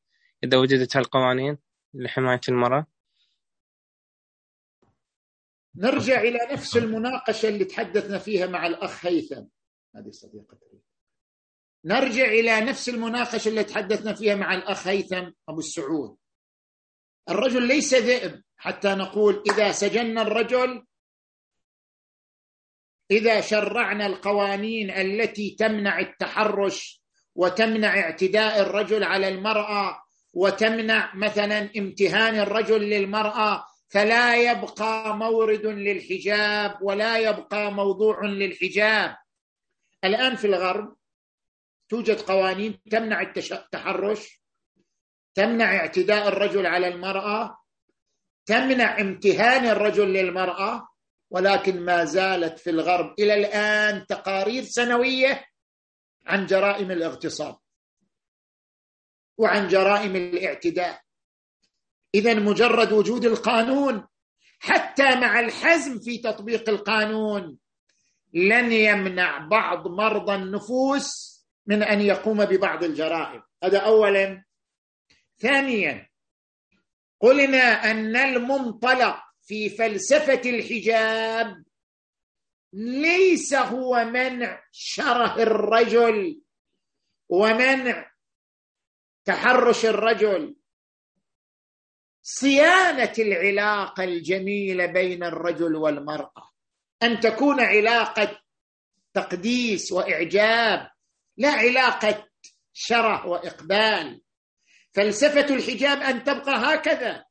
إذا 0.44 0.58
وجدت 0.58 0.98
هالقوانين 0.98 1.58
لحماية 1.94 2.42
المرأة؟ 2.50 2.86
نرجع 5.76 6.22
إلى 6.22 6.40
نفس 6.52 6.78
المناقشة 6.78 7.50
اللي 7.50 7.66
تحدثنا 7.66 8.18
فيها 8.18 8.48
مع 8.48 8.68
الأخ 8.68 9.06
هيثم. 9.06 9.44
هذه 9.96 10.12
صديقة 10.12 10.58
نرجع 11.86 12.26
إلى 12.26 12.62
نفس 12.62 12.90
المناقشة 12.90 13.50
اللي 13.50 13.64
تحدثنا 13.64 14.14
فيها 14.14 14.36
مع 14.36 14.54
الأخ 14.54 14.88
هيثم 14.88 15.32
أبو 15.50 15.60
السعود. 15.60 16.18
الرجل 17.30 17.68
ليس 17.68 17.94
ذئب 17.94 18.44
حتى 18.58 18.96
نقول 18.96 19.44
إذا 19.52 19.72
سجنا 19.72 20.22
الرجل 20.22 20.86
إذا 23.12 23.42
شرعنا 23.42 24.06
القوانين 24.06 24.92
التي 24.92 25.56
تمنع 25.60 26.00
التحرش 26.00 27.02
وتمنع 27.36 28.00
اعتداء 28.00 28.62
الرجل 28.62 29.04
على 29.04 29.28
المرأة 29.28 30.02
وتمنع 30.34 31.16
مثلا 31.16 31.70
امتهان 31.78 32.40
الرجل 32.40 32.82
للمرأة 32.82 33.66
فلا 33.90 34.52
يبقى 34.52 35.18
مورد 35.18 35.66
للحجاب 35.66 36.78
ولا 36.82 37.18
يبقى 37.18 37.72
موضوع 37.72 38.26
للحجاب. 38.26 39.16
الآن 40.04 40.36
في 40.36 40.48
الغرب 40.48 40.96
توجد 41.90 42.22
قوانين 42.22 42.80
تمنع 42.92 43.22
التحرش 43.22 44.42
تمنع 45.36 45.76
اعتداء 45.76 46.28
الرجل 46.28 46.66
على 46.66 46.88
المرأة 46.88 47.58
تمنع 48.46 49.02
امتهان 49.02 49.66
الرجل 49.66 50.14
للمرأة 50.14 50.88
ولكن 51.30 51.82
ما 51.82 52.06
زالت 52.06 52.60
في 52.60 52.70
الغرب 52.70 53.14
إلى 53.20 53.34
الآن 53.34 54.06
تقارير 54.06 54.64
سنوية 54.64 55.46
عن 56.26 56.46
جرائم 56.46 56.92
الاغتصاب 56.92 57.58
وعن 59.38 59.68
جرائم 59.68 60.16
الاعتداء. 60.16 61.02
إذا 62.16 62.34
مجرد 62.34 62.92
وجود 62.92 63.26
القانون 63.26 64.08
حتى 64.60 65.16
مع 65.16 65.40
الحزم 65.40 66.00
في 66.00 66.18
تطبيق 66.18 66.70
القانون 66.70 67.58
لن 68.34 68.72
يمنع 68.72 69.48
بعض 69.48 69.88
مرضى 69.88 70.36
النفوس 70.36 71.38
من 71.66 71.84
أن 71.84 72.02
يقوم 72.02 72.46
ببعض 72.46 72.84
الجرائم. 72.84 73.44
هذا 73.64 73.80
اولا. 73.80 74.44
ثانيا 75.38 76.10
قلنا 77.22 77.92
أن 77.92 78.16
المنطلق 78.16 79.27
في 79.48 79.70
فلسفة 79.70 80.42
الحجاب 80.50 81.64
ليس 82.74 83.54
هو 83.54 84.06
منع 84.06 84.64
شره 84.72 85.44
الرجل 85.44 86.42
ومنع 87.30 88.12
تحرش 89.26 89.86
الرجل. 89.86 90.56
صيانة 92.22 93.14
العلاقة 93.20 94.04
الجميلة 94.04 94.86
بين 94.86 95.24
الرجل 95.24 95.76
والمرأة 95.76 96.52
أن 97.04 97.20
تكون 97.20 97.60
علاقة 97.60 98.40
تقديس 99.14 99.92
وإعجاب 99.92 100.90
لا 101.38 101.50
علاقة 101.50 102.28
شره 102.74 103.28
وإقبال. 103.28 104.22
فلسفة 104.94 105.56
الحجاب 105.56 106.02
أن 106.02 106.24
تبقى 106.24 106.54
هكذا. 106.56 107.27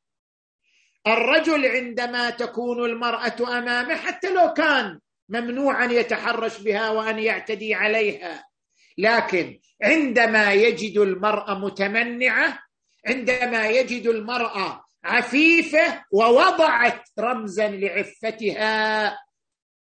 الرجل 1.13 1.65
عندما 1.65 2.29
تكون 2.29 2.85
المرأة 2.85 3.57
أمامه 3.57 3.95
حتى 3.95 4.33
لو 4.33 4.53
كان 4.53 4.99
ممنوعا 5.29 5.85
يتحرش 5.85 6.57
بها 6.59 6.89
وأن 6.89 7.19
يعتدي 7.19 7.73
عليها. 7.75 8.47
لكن 8.97 9.59
عندما 9.83 10.53
يجد 10.53 10.97
المرأة 10.97 11.59
متمنعة 11.59 12.59
عندما 13.07 13.67
يجد 13.67 14.07
المرأة 14.07 14.83
عفيفة 15.03 16.03
ووضعت 16.11 17.03
رمزا 17.19 17.67
لعفتها 17.67 19.17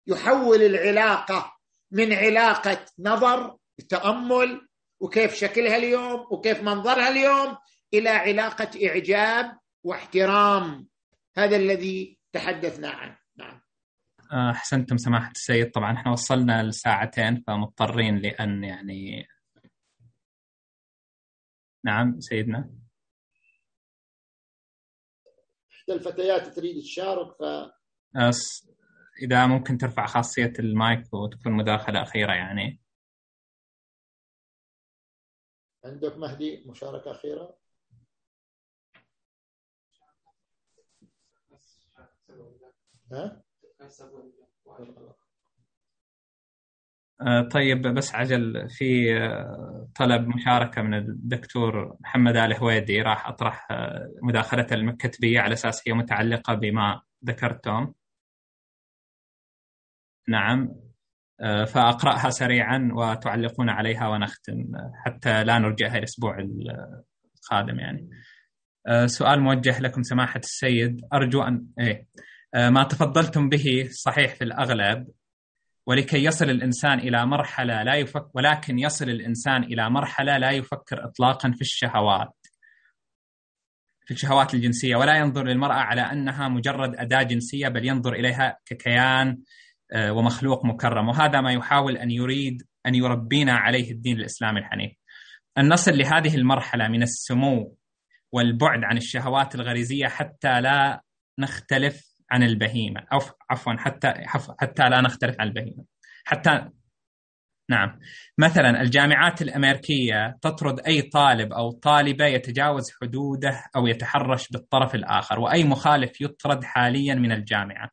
يحول 0.07 0.61
العلاقة 0.61 1.53
من 1.91 2.13
علاقة 2.13 2.85
نظر 2.99 3.55
تأمل 3.89 4.67
وكيف 4.99 5.33
شكلها 5.35 5.77
اليوم 5.77 6.27
وكيف 6.31 6.61
منظرها 6.61 7.09
اليوم 7.09 7.57
إلى 7.93 8.09
علاقة 8.09 8.69
إعجاب 8.87 9.57
واحترام. 9.83 10.87
هذا 11.37 11.55
الذي 11.55 12.19
تحدثنا 12.33 12.89
عنه. 12.89 13.17
نعم. 13.35 13.61
آه، 14.31 14.51
أحسنتم 14.51 14.97
سماحة 14.97 15.31
السيد. 15.31 15.71
طبعا 15.71 15.93
إحنا 15.93 16.11
وصلنا 16.11 16.63
لساعتين 16.63 17.43
فمضطرين 17.47 18.17
لأن 18.17 18.63
يعني 18.63 19.27
نعم 21.85 22.19
سيدنا. 22.19 22.69
إحدى 25.71 25.93
الفتيات 25.93 26.47
تريد 26.47 26.81
تشارك 26.83 27.35
ف 27.39 27.43
إذا 29.21 29.47
ممكن 29.47 29.77
ترفع 29.77 30.05
خاصية 30.05 30.53
المايك 30.59 31.13
وتكون 31.13 31.51
مداخلة 31.51 32.01
أخيرة 32.01 32.33
يعني. 32.33 32.81
عندك 35.85 36.17
مهدي 36.17 36.63
مشاركة 36.65 37.11
أخيرة؟ 37.11 37.57
ها؟ 43.11 43.41
آه، 47.21 47.41
طيب 47.41 47.81
بس 47.81 48.15
عجل 48.15 48.69
في 48.69 49.17
آه، 49.17 49.89
طلب 49.95 50.27
مشاركة 50.27 50.81
من 50.81 50.93
الدكتور 50.93 51.97
محمد 51.99 52.35
آل 52.35 52.53
هويدي 52.53 53.01
راح 53.01 53.27
أطرح 53.27 53.67
آه، 53.71 54.11
مداخلته 54.23 54.73
الكتبية 54.73 55.39
على 55.39 55.53
أساس 55.53 55.87
هي 55.87 55.93
متعلقة 55.93 56.53
بما 56.53 57.01
ذكرتم. 57.25 57.93
نعم. 60.27 60.75
فأقرأها 61.67 62.29
سريعا 62.29 62.89
وتعلقون 62.93 63.69
عليها 63.69 64.07
ونختم 64.07 64.65
حتى 65.05 65.43
لا 65.43 65.59
نرجعها 65.59 65.97
الأسبوع 65.97 66.37
القادم 66.39 67.79
يعني. 67.79 68.09
سؤال 69.05 69.41
موجه 69.41 69.79
لكم 69.79 70.03
سماحة 70.03 70.39
السيد. 70.39 71.01
أرجو 71.13 71.41
أن 71.43 71.67
إيه. 71.79 72.07
ما 72.55 72.83
تفضلتم 72.83 73.49
به 73.49 73.87
صحيح 73.91 74.35
في 74.35 74.43
الأغلب 74.43 75.07
ولكي 75.85 76.23
يصل 76.23 76.49
الإنسان 76.49 76.99
إلى 76.99 77.25
مرحلة 77.25 77.83
لا 77.83 77.95
يفكر 77.95 78.29
ولكن 78.33 78.79
يصل 78.79 79.09
الإنسان 79.09 79.63
إلى 79.63 79.89
مرحلة 79.89 80.37
لا 80.37 80.51
يفكر 80.51 81.05
اطلاقا 81.05 81.51
في 81.51 81.61
الشهوات 81.61 82.33
في 84.05 84.11
الشهوات 84.11 84.53
الجنسية 84.53 84.95
ولا 84.95 85.17
ينظر 85.17 85.43
للمرأة 85.43 85.75
على 85.75 86.01
أنها 86.01 86.47
مجرد 86.47 86.95
أداة 86.95 87.23
جنسية 87.23 87.67
بل 87.67 87.85
ينظر 87.85 88.13
إليها 88.13 88.57
ككيان 88.65 89.37
آه، 89.91 90.13
ومخلوق 90.13 90.65
مكرم 90.65 91.07
وهذا 91.09 91.41
ما 91.41 91.53
يحاول 91.53 91.97
أن 91.97 92.11
يريد 92.11 92.63
أن 92.85 92.95
يربينا 92.95 93.53
عليه 93.53 93.91
الدين 93.91 94.19
الإسلامي 94.19 94.59
الحنيف. 94.59 94.91
أن 95.57 95.73
نصل 95.73 95.97
لهذه 95.97 96.35
المرحلة 96.35 96.87
من 96.87 97.03
السمو 97.03 97.77
والبعد 98.31 98.79
عن 98.83 98.97
الشهوات 98.97 99.55
الغريزية 99.55 100.07
حتى 100.07 100.61
لا 100.61 101.01
نختلف 101.39 102.14
عن 102.31 102.43
البهيمة. 102.43 103.01
أو 103.13 103.19
عفوا 103.49 103.73
حتى 103.73 104.13
حتى 104.59 104.89
لا 104.89 105.01
نختلف 105.01 105.35
عن 105.39 105.47
البهيمة. 105.47 105.85
حتى 106.25 106.69
نعم. 107.69 107.99
مثلا 108.37 108.81
الجامعات 108.81 109.41
الأمريكية 109.41 110.37
تطرد 110.41 110.79
أي 110.79 111.01
طالب 111.01 111.53
أو 111.53 111.71
طالبة 111.71 112.25
يتجاوز 112.25 112.91
حدوده 113.01 113.63
أو 113.75 113.87
يتحرش 113.87 114.49
بالطرف 114.51 114.95
الآخر 114.95 115.39
وأي 115.39 115.63
مخالف 115.63 116.21
يطرد 116.21 116.63
حاليا 116.63 117.15
من 117.15 117.31
الجامعة. 117.31 117.89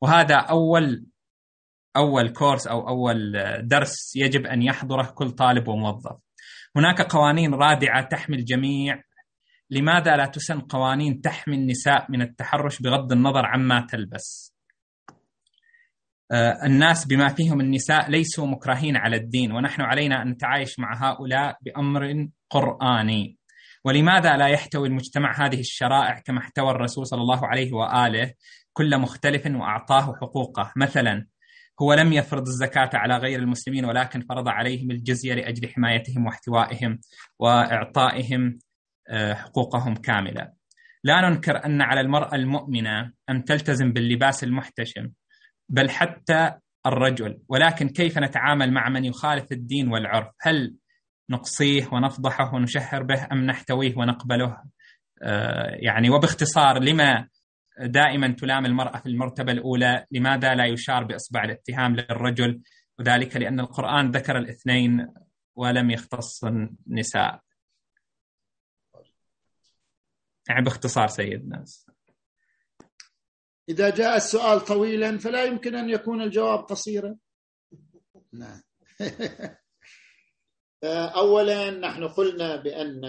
وهذا 0.00 0.34
أول 0.34 1.06
أول 1.96 2.28
كورس 2.28 2.66
أو 2.66 2.88
أول 2.88 3.32
درس 3.62 4.16
يجب 4.16 4.46
أن 4.46 4.62
يحضره 4.62 5.10
كل 5.14 5.30
طالب 5.30 5.68
وموظف. 5.68 6.16
هناك 6.76 7.02
قوانين 7.02 7.54
رادعة 7.54 8.08
تحمي 8.08 8.36
الجميع 8.36 9.02
لماذا 9.72 10.16
لا 10.16 10.26
تسن 10.26 10.60
قوانين 10.60 11.20
تحمي 11.20 11.56
النساء 11.56 12.06
من 12.10 12.22
التحرش 12.22 12.82
بغض 12.82 13.12
النظر 13.12 13.46
عما 13.46 13.86
تلبس؟ 13.90 14.54
آه، 16.32 16.66
الناس 16.66 17.06
بما 17.06 17.28
فيهم 17.28 17.60
النساء 17.60 18.10
ليسوا 18.10 18.46
مكرهين 18.46 18.96
على 18.96 19.16
الدين 19.16 19.52
ونحن 19.52 19.82
علينا 19.82 20.22
أن 20.22 20.28
نتعايش 20.28 20.78
مع 20.78 21.10
هؤلاء 21.10 21.58
بأمر 21.62 22.28
قرآني. 22.50 23.38
ولماذا 23.84 24.36
لا 24.36 24.46
يحتوي 24.46 24.88
المجتمع 24.88 25.46
هذه 25.46 25.60
الشرائع 25.60 26.18
كما 26.18 26.38
احتوى 26.38 26.70
الرسول 26.70 27.06
صلى 27.06 27.20
الله 27.20 27.46
عليه 27.46 27.72
وآله 27.72 28.32
كل 28.72 28.98
مختلف 28.98 29.46
وأعطاه 29.46 30.16
حقوقه؟ 30.20 30.72
مثلا 30.76 31.26
هو 31.82 31.94
لم 31.94 32.12
يفرض 32.12 32.46
الزكاة 32.46 32.90
على 32.94 33.16
غير 33.16 33.38
المسلمين 33.38 33.84
ولكن 33.84 34.20
فرض 34.20 34.48
عليهم 34.48 34.90
الجزية 34.90 35.34
لأجل 35.34 35.68
حمايتهم 35.68 36.26
واحتوائهم 36.26 36.98
وإعطائهم 37.38 38.46
آه، 38.46 38.71
حقوقهم 39.34 39.94
كاملة. 39.94 40.52
لا 41.04 41.28
ننكر 41.28 41.64
أن 41.64 41.82
على 41.82 42.00
المرأة 42.00 42.34
المؤمنة 42.34 43.12
أن 43.30 43.44
تلتزم 43.44 43.92
باللباس 43.92 44.44
المحتشم 44.44 45.10
بل 45.68 45.90
حتى 45.90 46.52
الرجل 46.86 47.38
ولكن 47.48 47.88
كيف 47.88 48.18
نتعامل 48.18 48.72
مع 48.72 48.88
من 48.88 49.04
يخالف 49.04 49.52
الدين 49.52 49.88
والعرف؟ 49.88 50.28
هل 50.40 50.76
نقصيه 51.30 51.88
ونفضحه 51.92 52.54
ونشهر 52.54 53.02
به 53.02 53.28
أم 53.32 53.46
نحتويه 53.46 53.94
ونقبله؟ 53.96 54.62
آه، 55.22 55.70
يعني 55.70 56.10
وباختصار 56.10 56.78
لما 56.78 57.28
دائما 57.80 58.28
تلام 58.28 58.66
المرأة 58.66 58.98
في 58.98 59.06
المرتبة 59.06 59.52
الأولى؟ 59.52 60.06
لماذا 60.10 60.54
لا 60.54 60.66
يشار 60.66 61.04
بإصبع 61.04 61.44
الاتهام 61.44 61.96
للرجل؟ 61.96 62.60
وذلك 62.98 63.36
لأن 63.36 63.60
القرآن 63.60 64.10
ذكر 64.10 64.38
الاثنين 64.38 65.08
ولم 65.56 65.90
يختص 65.90 66.44
النساء. 66.44 67.40
يعني 70.48 70.64
باختصار 70.64 71.08
سيدنا 71.08 71.64
إذا 73.68 73.90
جاء 73.90 74.16
السؤال 74.16 74.60
طويلا 74.60 75.18
فلا 75.18 75.44
يمكن 75.44 75.74
أن 75.74 75.90
يكون 75.90 76.22
الجواب 76.22 76.58
قصيرا. 76.58 77.18
نعم. 78.32 78.62
أولا 81.16 81.70
نحن 81.70 82.08
قلنا 82.08 82.56
بأن 82.56 83.02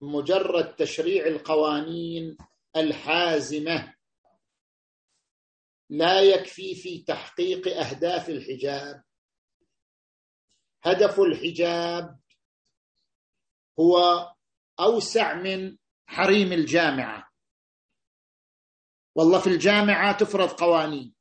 مجرد 0.00 0.76
تشريع 0.76 1.26
القوانين 1.26 2.36
الحازمة 2.76 3.94
لا 5.90 6.20
يكفي 6.20 6.74
في 6.74 7.02
تحقيق 7.02 7.68
أهداف 7.68 8.28
الحجاب. 8.28 9.04
هدف 10.82 11.20
الحجاب 11.20 12.20
هو 13.80 14.33
أوسع 14.80 15.34
من 15.34 15.76
حريم 16.06 16.52
الجامعة. 16.52 17.30
والله 19.14 19.38
في 19.40 19.46
الجامعة 19.46 20.12
تفرض 20.18 20.48
قوانين 20.48 21.14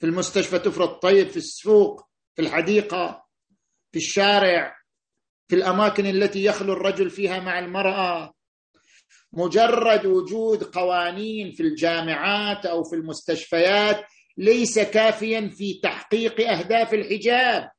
في 0.00 0.06
المستشفى 0.06 0.58
تفرض 0.58 0.88
طيب 0.88 1.28
في 1.28 1.36
السوق 1.36 2.08
في 2.36 2.42
الحديقة 2.42 3.26
في 3.92 3.98
الشارع 3.98 4.78
في 5.48 5.56
الأماكن 5.56 6.06
التي 6.06 6.44
يخلو 6.44 6.72
الرجل 6.72 7.10
فيها 7.10 7.40
مع 7.40 7.58
المرأة. 7.58 8.34
مجرد 9.32 10.06
وجود 10.06 10.64
قوانين 10.64 11.52
في 11.52 11.62
الجامعات 11.62 12.66
أو 12.66 12.84
في 12.84 12.96
المستشفيات 12.96 14.04
ليس 14.36 14.78
كافيا 14.78 15.48
في 15.48 15.80
تحقيق 15.82 16.50
أهداف 16.50 16.94
الحجاب. 16.94 17.70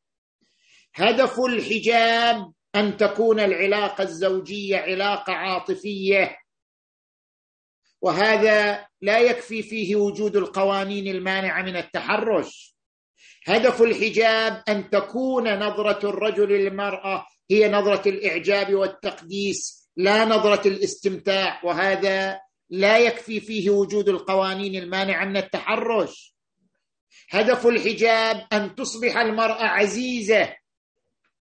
هدف 0.95 1.40
الحجاب 1.40 2.53
أن 2.76 2.98
تكون 2.98 3.40
العلاقة 3.40 4.04
الزوجية 4.04 4.78
علاقة 4.78 5.34
عاطفية. 5.34 6.38
وهذا 8.02 8.88
لا 9.02 9.20
يكفي 9.20 9.64
فيه 9.64 9.96
وجود 9.96 10.36
القوانين 10.36 11.08
المانعة 11.08 11.62
من 11.62 11.76
التحرش. 11.76 12.76
هدف 13.48 13.82
الحجاب 13.82 14.64
أن 14.70 14.90
تكون 14.90 15.60
نظرة 15.60 16.10
الرجل 16.10 16.50
للمرأة 16.50 17.26
هي 17.52 17.70
نظرة 17.72 18.10
الإعجاب 18.10 18.74
والتقديس 18.74 19.90
لا 19.98 20.26
نظرة 20.26 20.68
الاستمتاع. 20.68 21.62
وهذا 21.66 22.40
لا 22.70 22.98
يكفي 22.98 23.40
فيه 23.40 23.70
وجود 23.70 24.10
القوانين 24.10 24.76
المانعة 24.76 25.26
من 25.26 25.38
التحرش. 25.38 26.36
هدف 27.30 27.68
الحجاب 27.68 28.48
أن 28.54 28.76
تصبح 28.76 29.18
المرأة 29.18 29.64
عزيزة. 29.64 30.56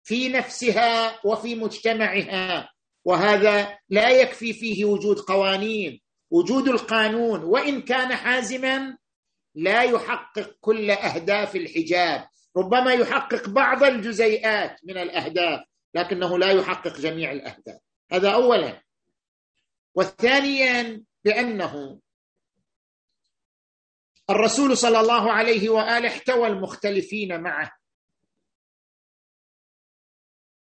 في 0.08 0.28
نفسها 0.28 1.20
وفي 1.24 1.54
مجتمعها 1.54 2.72
وهذا 3.04 3.78
لا 3.88 4.10
يكفي 4.10 4.52
فيه 4.52 4.84
وجود 4.84 5.18
قوانين 5.18 6.00
وجود 6.30 6.68
القانون 6.68 7.44
وإن 7.44 7.82
كان 7.82 8.14
حازما 8.14 8.96
لا 9.54 9.82
يحقق 9.82 10.56
كل 10.60 10.90
أهداف 10.90 11.56
الحجاب. 11.56 12.28
ربما 12.56 12.92
يحقق 12.92 13.48
بعض 13.48 13.84
الجزيئات 13.84 14.80
من 14.84 14.98
الأهداف 14.98 15.60
لكنه 15.94 16.38
لا 16.38 16.50
يحقق 16.50 17.00
جميع 17.00 17.32
الأهداف. 17.32 17.80
هذا 18.12 18.30
اولا. 18.30 18.82
وثانيا 19.94 21.04
بأنه 21.24 22.00
الرسول 24.30 24.76
صلى 24.76 25.00
الله 25.00 25.32
عليه 25.32 25.68
وآله 25.68 26.08
احتوى 26.08 26.46
المختلفين 26.48 27.40
معه. 27.40 27.77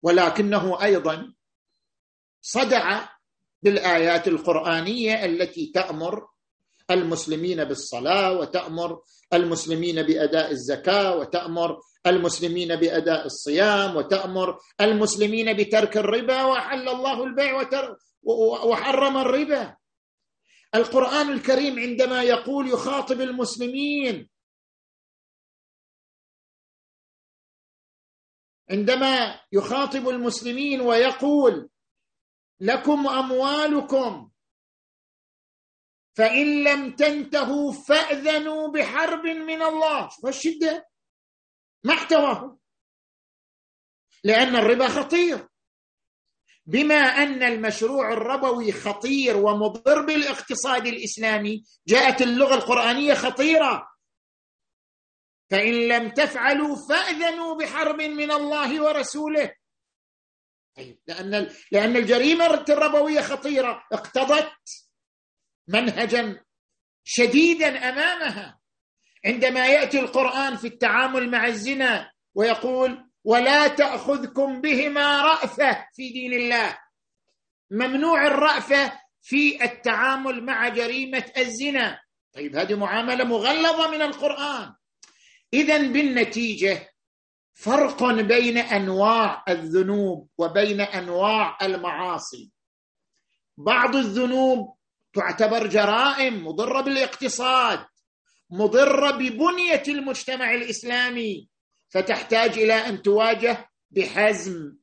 ولكنه 0.04 0.84
أيضا 0.84 1.34
صدع 2.42 3.02
بالآيات 3.64 4.28
القرآنية 4.28 5.26
التي 5.26 5.72
تأمر 5.76 6.28
المسلمين 6.92 7.64
بالصلاة 7.64 8.32
وتأمر 8.34 9.02
المسلمين 9.34 10.04
بأداء 10.04 10.52
الزكاة 10.52 11.16
وتأمر 11.18 11.80
المسلمين 12.08 12.76
بأداء 12.76 13.26
الصيام 13.26 13.96
وتأمر 13.96 14.60
المسلمين 14.82 15.54
بترك 15.54 15.98
الربا 15.98 16.44
وحل 16.46 16.90
الله 16.90 17.24
البيع 17.24 17.70
وحرم 18.66 19.18
الربا. 19.18 19.76
القرآن 20.76 21.30
الكريم 21.34 21.80
عندما 21.80 22.24
يقول 22.24 22.70
يخاطب 22.70 23.22
المسلمين 23.22 24.30
عندما 28.72 29.40
يخاطب 29.52 30.10
المسلمين 30.10 30.82
ويقول 30.82 31.70
لكم 32.60 33.08
أموالكم 33.08 34.32
فإن 36.16 36.64
لم 36.64 36.96
تنتهوا 36.96 37.72
فأذنوا 37.72 38.68
بحرب 38.68 39.26
من 39.26 39.62
الله. 39.62 40.10
شوف 40.10 40.26
الشدة. 40.26 40.88
ما 41.84 41.94
احتواه 41.94 42.58
لأن 44.24 44.56
الربا 44.56 44.88
خطير. 44.88 45.48
بما 46.66 46.96
أن 46.96 47.44
المشروع 47.44 48.14
الربوي 48.14 48.72
خطير 48.72 49.38
ومضر 49.38 50.02
بالإقتصاد 50.02 50.88
الإسلامي 50.88 51.64
جاءت 51.88 52.22
اللغة 52.22 52.56
القرآنية 52.56 53.14
خطيرة. 53.14 53.91
فإن 55.52 55.88
لم 55.88 56.10
تفعلوا 56.10 56.76
فأذنوا 56.90 57.56
بحرب 57.56 58.02
من 58.02 58.32
الله 58.32 58.84
ورسوله. 58.84 59.56
طيب 60.78 61.00
لأن 61.08 61.50
لأن 61.72 61.96
الجريمة 61.96 62.46
الربوية 62.46 63.22
خطيرة. 63.22 63.84
اقتضت 63.92 64.54
منهجا 65.68 66.44
شديدا 67.04 67.90
أمامها. 67.90 68.60
عندما 69.26 69.68
يأتي 69.68 70.00
القرآن 70.00 70.58
في 70.58 70.68
التعامل 70.68 71.32
مع 71.32 71.48
الزنا 71.48 72.12
ويقول 72.36 73.10
ولا 73.24 73.68
تأخذكم 73.68 74.62
بهما 74.62 75.22
رأفة 75.22 75.88
في 75.94 76.10
دين 76.10 76.34
الله. 76.34 76.78
ممنوع 77.72 78.28
الرأفة 78.28 79.00
في 79.22 79.64
التعامل 79.64 80.46
مع 80.46 80.68
جريمة 80.70 81.32
الزنا. 81.38 82.02
طيب 82.34 82.56
هذه 82.56 82.76
معاملة 82.76 83.24
مغلظة 83.24 83.92
من 83.92 84.02
القرآن. 84.02 84.76
اذا 85.54 85.78
بالنتيجة 85.78 86.90
فرق 87.54 88.04
بين 88.04 88.58
أنواع 88.58 89.44
الذنوب 89.50 90.30
وبين 90.38 90.82
أنواع 90.82 91.58
المعاصي. 91.62 92.52
بعض 93.58 93.96
الذنوب 93.96 94.76
تعتبر 95.14 95.68
جرائم 95.68 96.48
مضرة 96.48 96.82
بالاقتصاد 96.82 97.86
مضرة 98.50 99.12
ببنية 99.12 99.84
المجتمع 99.88 100.54
الإسلامي 100.54 101.50
فتحتاج 101.90 102.60
إلى 102.60 102.74
أن 102.74 103.02
تواجه 103.02 103.70
بحزم 103.92 104.76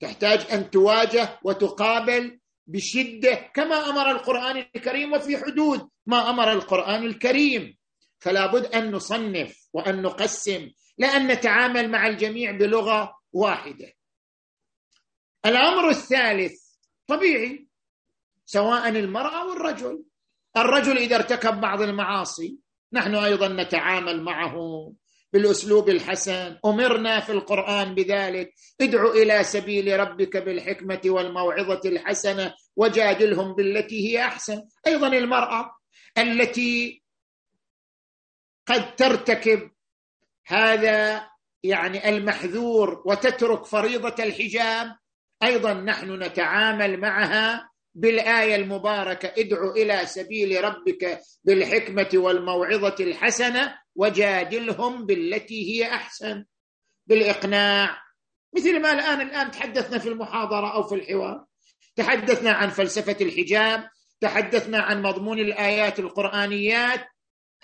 تحتاج 0.00 0.52
أن 0.52 0.70
تواجه 0.70 1.38
وتقابل 1.44 2.40
بشدة 2.66 3.34
كما 3.54 3.90
أمر 3.90 4.10
القرآن 4.10 4.56
الكريم 4.56 5.12
وفي 5.12 5.36
حدود 5.36 5.88
ما 6.06 6.30
أمر 6.30 6.52
القرآن 6.52 7.06
الكريم. 7.06 7.76
فلا 8.22 8.46
بد 8.46 8.66
أن 8.66 8.90
نصنف 8.90 9.68
وأن 9.72 10.02
نقسم 10.02 10.70
لا 10.98 11.06
ان 11.08 11.26
نتعامل 11.26 11.90
مع 11.90 12.06
الجميع 12.06 12.50
بلغة 12.50 13.14
واحدة. 13.32 13.92
الأمر 15.46 15.88
الثالث 15.88 16.52
طبيعي 17.06 17.66
سواء 18.46 18.88
المرأة 18.88 19.42
أو 19.42 19.52
الرجل. 19.52 20.04
الرجل 20.56 20.98
إذا 20.98 21.16
ارتكب 21.16 21.60
بعض 21.60 21.82
المعاصي 21.82 22.58
نحن 22.92 23.14
أيضا 23.14 23.48
نتعامل 23.48 24.22
معه 24.22 24.56
بالأسلوب 25.32 25.88
الحسن. 25.88 26.58
أمرنا 26.64 27.20
في 27.20 27.32
القرآن 27.32 27.94
بذلك. 27.94 28.54
ادع 28.80 29.04
إلى 29.10 29.44
سبيل 29.44 30.00
ربك 30.00 30.36
بالحكمة 30.36 31.00
والموعظة 31.06 31.80
الحسنة 31.84 32.54
وجادلهم 32.76 33.54
بالتي 33.54 34.08
هي 34.08 34.24
أحسن. 34.24 34.62
أيضا 34.86 35.08
المرأة 35.08 35.70
التي 36.18 37.01
قد 38.66 38.96
ترتكب 38.96 39.70
هذا 40.46 41.28
يعني 41.62 42.08
المحذور 42.08 43.02
وتترك 43.06 43.64
فريضة 43.64 44.24
الحجاب 44.24 44.96
أيضا 45.42 45.72
نحن 45.72 46.22
نتعامل 46.22 47.00
معها 47.00 47.70
بالآية 47.94 48.56
المباركة 48.56 49.32
ادع 49.38 49.70
إلى 49.76 50.06
سبيل 50.06 50.64
ربك 50.64 51.20
بالحكمة 51.44 52.08
والموعظة 52.14 52.96
الحسنة 53.00 53.78
وجادلهم 53.94 55.06
بالتي 55.06 55.70
هي 55.70 55.94
أحسن. 55.94 56.44
بالإقناع. 57.06 58.02
مثل 58.56 58.80
ما 58.82 58.92
الآن 58.92 59.20
الآن 59.20 59.50
تحدثنا 59.50 59.98
في 59.98 60.08
المحاضرة 60.08 60.74
أو 60.74 60.82
في 60.82 60.94
الحوار. 60.94 61.44
تحدثنا 61.96 62.52
عن 62.52 62.68
فلسفة 62.68 63.16
الحجاب 63.20 63.88
تحدثنا 64.20 64.78
عن 64.82 65.02
مضمون 65.02 65.38
الآيات 65.38 65.98
القرآنيات 65.98 67.06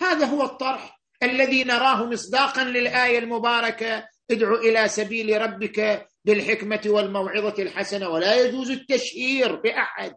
هذا 0.01 0.25
هو 0.25 0.43
الطرح 0.43 0.99
الذي 1.23 1.63
نراه 1.63 2.05
مصداقا 2.05 2.63
للآية 2.63 3.19
المباركة 3.19 4.07
ادع 4.31 4.53
إلى 4.53 4.87
سبيل 4.87 5.41
ربك 5.41 6.07
بالحكمة 6.25 6.81
والموعظة 6.85 7.63
الحسنة 7.63 8.09
ولا 8.09 8.35
يجوز 8.35 8.71
التشهير 8.71 9.55
بأحد 9.55 10.15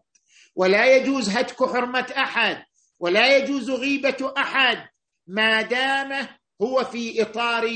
ولا 0.56 0.96
يجوز 0.96 1.28
هتك 1.28 1.64
حرمة 1.64 2.12
أحد 2.16 2.64
ولا 2.98 3.36
يجوز 3.36 3.70
غيبة 3.70 4.32
أحد 4.38 4.88
ما 5.26 5.62
دام 5.62 6.28
هو 6.62 6.84
في 6.84 7.22
إطار 7.22 7.70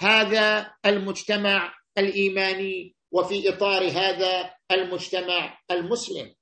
هذا 0.00 0.72
المجتمع 0.86 1.74
الإيماني 1.98 2.94
وفي 3.12 3.48
إطار 3.48 3.88
هذا 3.88 4.54
المجتمع 4.70 5.58
المسلم. 5.70 6.34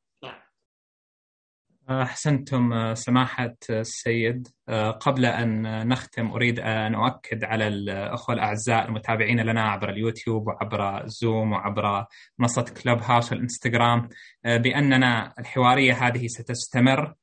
أحسنتم 1.91 2.95
سماحة 2.95 3.57
السيد. 3.71 4.49
قبل 5.01 5.27
أن 5.27 5.89
نختم 5.89 6.31
أريد 6.31 6.61
أن 6.61 6.95
أؤكد 6.95 7.45
على 7.45 7.69
الأخوة 7.69 8.35
الأعزاء 8.35 8.89
المتابعين 8.89 9.41
لنا 9.41 9.62
عبر 9.62 9.91
اليوتيوب 9.91 10.47
وعبر 10.47 11.07
زوم 11.07 11.53
وعبر 11.53 12.05
منصة 12.39 12.65
كلوب 12.83 12.99
هاوس 13.03 13.33
والإنستغرام 13.33 14.09
بأننا 14.45 15.35
الحوارية 15.39 15.93
هذه 16.07 16.27
ستستمر 16.27 17.15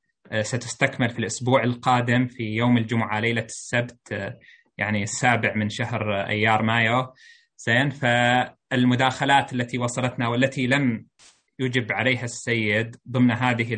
ستستكمل 0.42 1.10
في 1.10 1.20
الأسبوع 1.20 1.64
القادم 1.64 2.28
في 2.28 2.44
يوم 2.44 2.78
الجمعة 2.78 3.20
ليلة 3.20 3.46
السبت 3.46 4.34
يعني 4.78 5.04
السابع 5.04 5.54
من 5.56 5.70
شهر 5.70 6.22
أيار 6.28 6.64
مايو. 6.64 7.14
زين 7.58 7.90
فالمداخلات 7.90 9.54
التي 9.54 9.78
وصلتنا 9.78 10.28
والتي 10.28 10.68
لم 10.68 11.06
يجب 11.60 11.92
عليها 11.92 12.24
السيد 12.24 12.96
ضمن 13.10 13.32
هذه 13.32 13.74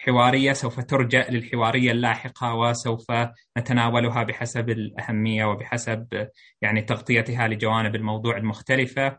الحوارية 0.00 0.52
سوف 0.52 0.80
ترجع 0.80 1.28
للحوارية 1.28 1.90
اللاحقة 1.90 2.54
وسوف 2.54 3.06
نتناولها 3.58 4.22
بحسب 4.22 4.70
الأهمية 4.70 5.44
وبحسب 5.44 6.28
يعني 6.62 6.82
تغطيتها 6.82 7.48
لجوانب 7.48 7.94
الموضوع 7.94 8.36
المختلفة. 8.36 9.18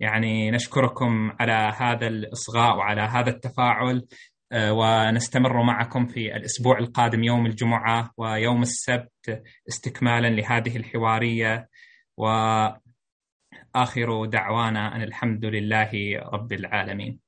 يعني 0.00 0.50
نشكركم 0.50 1.32
على 1.40 1.72
هذا 1.78 2.06
الإصغاء 2.06 2.76
وعلى 2.76 3.00
هذا 3.00 3.30
التفاعل 3.30 4.06
ونستمر 4.54 5.62
معكم 5.62 6.06
في 6.06 6.36
الأسبوع 6.36 6.78
القادم 6.78 7.24
يوم 7.24 7.46
الجمعة 7.46 8.10
ويوم 8.16 8.62
السبت 8.62 9.42
استكمالا 9.68 10.28
لهذه 10.28 10.76
الحوارية. 10.76 11.68
وآخر 12.16 12.80
دعوانا 14.26 14.96
أن 14.96 15.02
الحمد 15.02 15.44
لله 15.44 15.90
رب 16.32 16.52
العالمين. 16.52 17.23